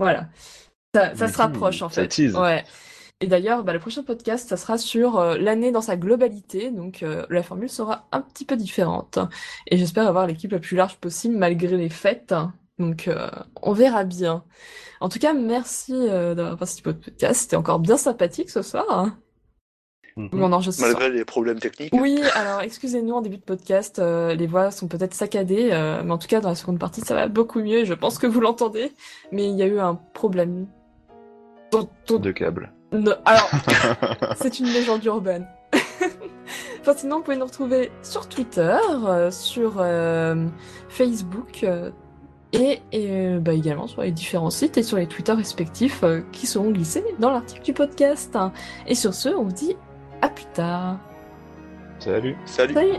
Voilà. 0.00 0.28
Ça, 0.94 1.14
ça 1.14 1.28
se 1.28 1.36
rapproche 1.36 1.82
en 1.82 1.88
ça 1.88 2.02
fait. 2.02 2.08
tease. 2.08 2.36
Ouais. 2.36 2.64
Et 3.20 3.26
d'ailleurs, 3.26 3.64
bah, 3.64 3.72
le 3.72 3.80
prochain 3.80 4.02
podcast, 4.04 4.48
ça 4.48 4.56
sera 4.56 4.78
sur 4.78 5.18
euh, 5.18 5.36
l'année 5.36 5.72
dans 5.72 5.80
sa 5.80 5.96
globalité, 5.96 6.70
donc 6.70 7.02
euh, 7.02 7.26
la 7.30 7.42
formule 7.42 7.68
sera 7.68 8.06
un 8.12 8.20
petit 8.20 8.44
peu 8.44 8.56
différente. 8.56 9.18
Et 9.66 9.76
j'espère 9.76 10.06
avoir 10.06 10.26
l'équipe 10.26 10.52
la 10.52 10.60
plus 10.60 10.76
large 10.76 10.96
possible 10.96 11.36
malgré 11.36 11.76
les 11.76 11.88
fêtes. 11.90 12.32
Donc 12.78 13.08
euh, 13.08 13.28
on 13.60 13.72
verra 13.72 14.04
bien. 14.04 14.44
En 15.00 15.08
tout 15.08 15.18
cas, 15.18 15.34
merci 15.34 15.94
euh, 15.94 16.34
d'avoir 16.36 16.56
participé 16.56 16.90
au 16.90 16.94
podcast. 16.94 17.40
C'était 17.42 17.56
encore 17.56 17.80
bien 17.80 17.96
sympathique 17.96 18.50
ce 18.50 18.62
soir. 18.62 18.86
hein. 18.88 19.18
Mhm. 20.16 20.50
Malgré 20.80 21.10
les 21.10 21.24
problèmes 21.24 21.60
techniques. 21.60 21.92
Oui, 21.94 22.20
alors 22.34 22.60
excusez-nous 22.62 23.14
en 23.14 23.20
début 23.20 23.36
de 23.36 23.42
podcast, 23.42 24.00
euh, 24.00 24.34
les 24.34 24.48
voix 24.48 24.72
sont 24.72 24.88
peut-être 24.88 25.14
saccadées, 25.14 25.68
euh, 25.72 26.02
mais 26.04 26.10
en 26.10 26.18
tout 26.18 26.26
cas 26.26 26.40
dans 26.40 26.48
la 26.48 26.56
seconde 26.56 26.80
partie 26.80 27.00
ça 27.02 27.14
va 27.14 27.28
beaucoup 27.28 27.60
mieux. 27.60 27.78
et 27.78 27.84
Je 27.84 27.94
pense 27.94 28.18
que 28.18 28.26
vous 28.26 28.40
l'entendez, 28.40 28.92
mais 29.30 29.48
il 29.48 29.54
y 29.56 29.62
a 29.62 29.66
eu 29.66 29.78
un 29.78 29.94
problème. 29.94 30.66
De 31.72 32.30
câbles. 32.32 32.72
ne- 32.92 33.12
Alors, 33.24 33.50
c'est 34.36 34.58
une 34.60 34.66
légende 34.66 35.04
urbaine. 35.04 35.46
enfin, 36.80 36.94
sinon, 36.96 37.16
vous 37.18 37.22
pouvez 37.24 37.36
nous 37.36 37.44
retrouver 37.44 37.90
sur 38.02 38.28
Twitter, 38.28 38.76
euh, 39.06 39.30
sur 39.30 39.74
euh, 39.78 40.46
Facebook 40.88 41.62
euh, 41.64 41.90
et, 42.54 42.80
et, 42.92 43.36
bah, 43.38 43.52
également 43.52 43.86
sur 43.86 44.00
les 44.02 44.10
différents 44.12 44.48
sites 44.50 44.78
et 44.78 44.82
sur 44.82 44.96
les 44.96 45.06
Twitter 45.06 45.32
respectifs 45.32 46.02
euh, 46.02 46.22
qui 46.32 46.46
seront 46.46 46.70
glissés 46.70 47.04
dans 47.18 47.30
l'article 47.30 47.62
du 47.62 47.74
podcast. 47.74 48.36
Et 48.86 48.94
sur 48.94 49.12
ce, 49.12 49.28
on 49.28 49.44
vous 49.44 49.52
dit 49.52 49.76
à 50.22 50.28
plus 50.30 50.46
tard. 50.54 50.98
Salut. 51.98 52.36
Salut. 52.46 52.74
Salut 52.74 52.96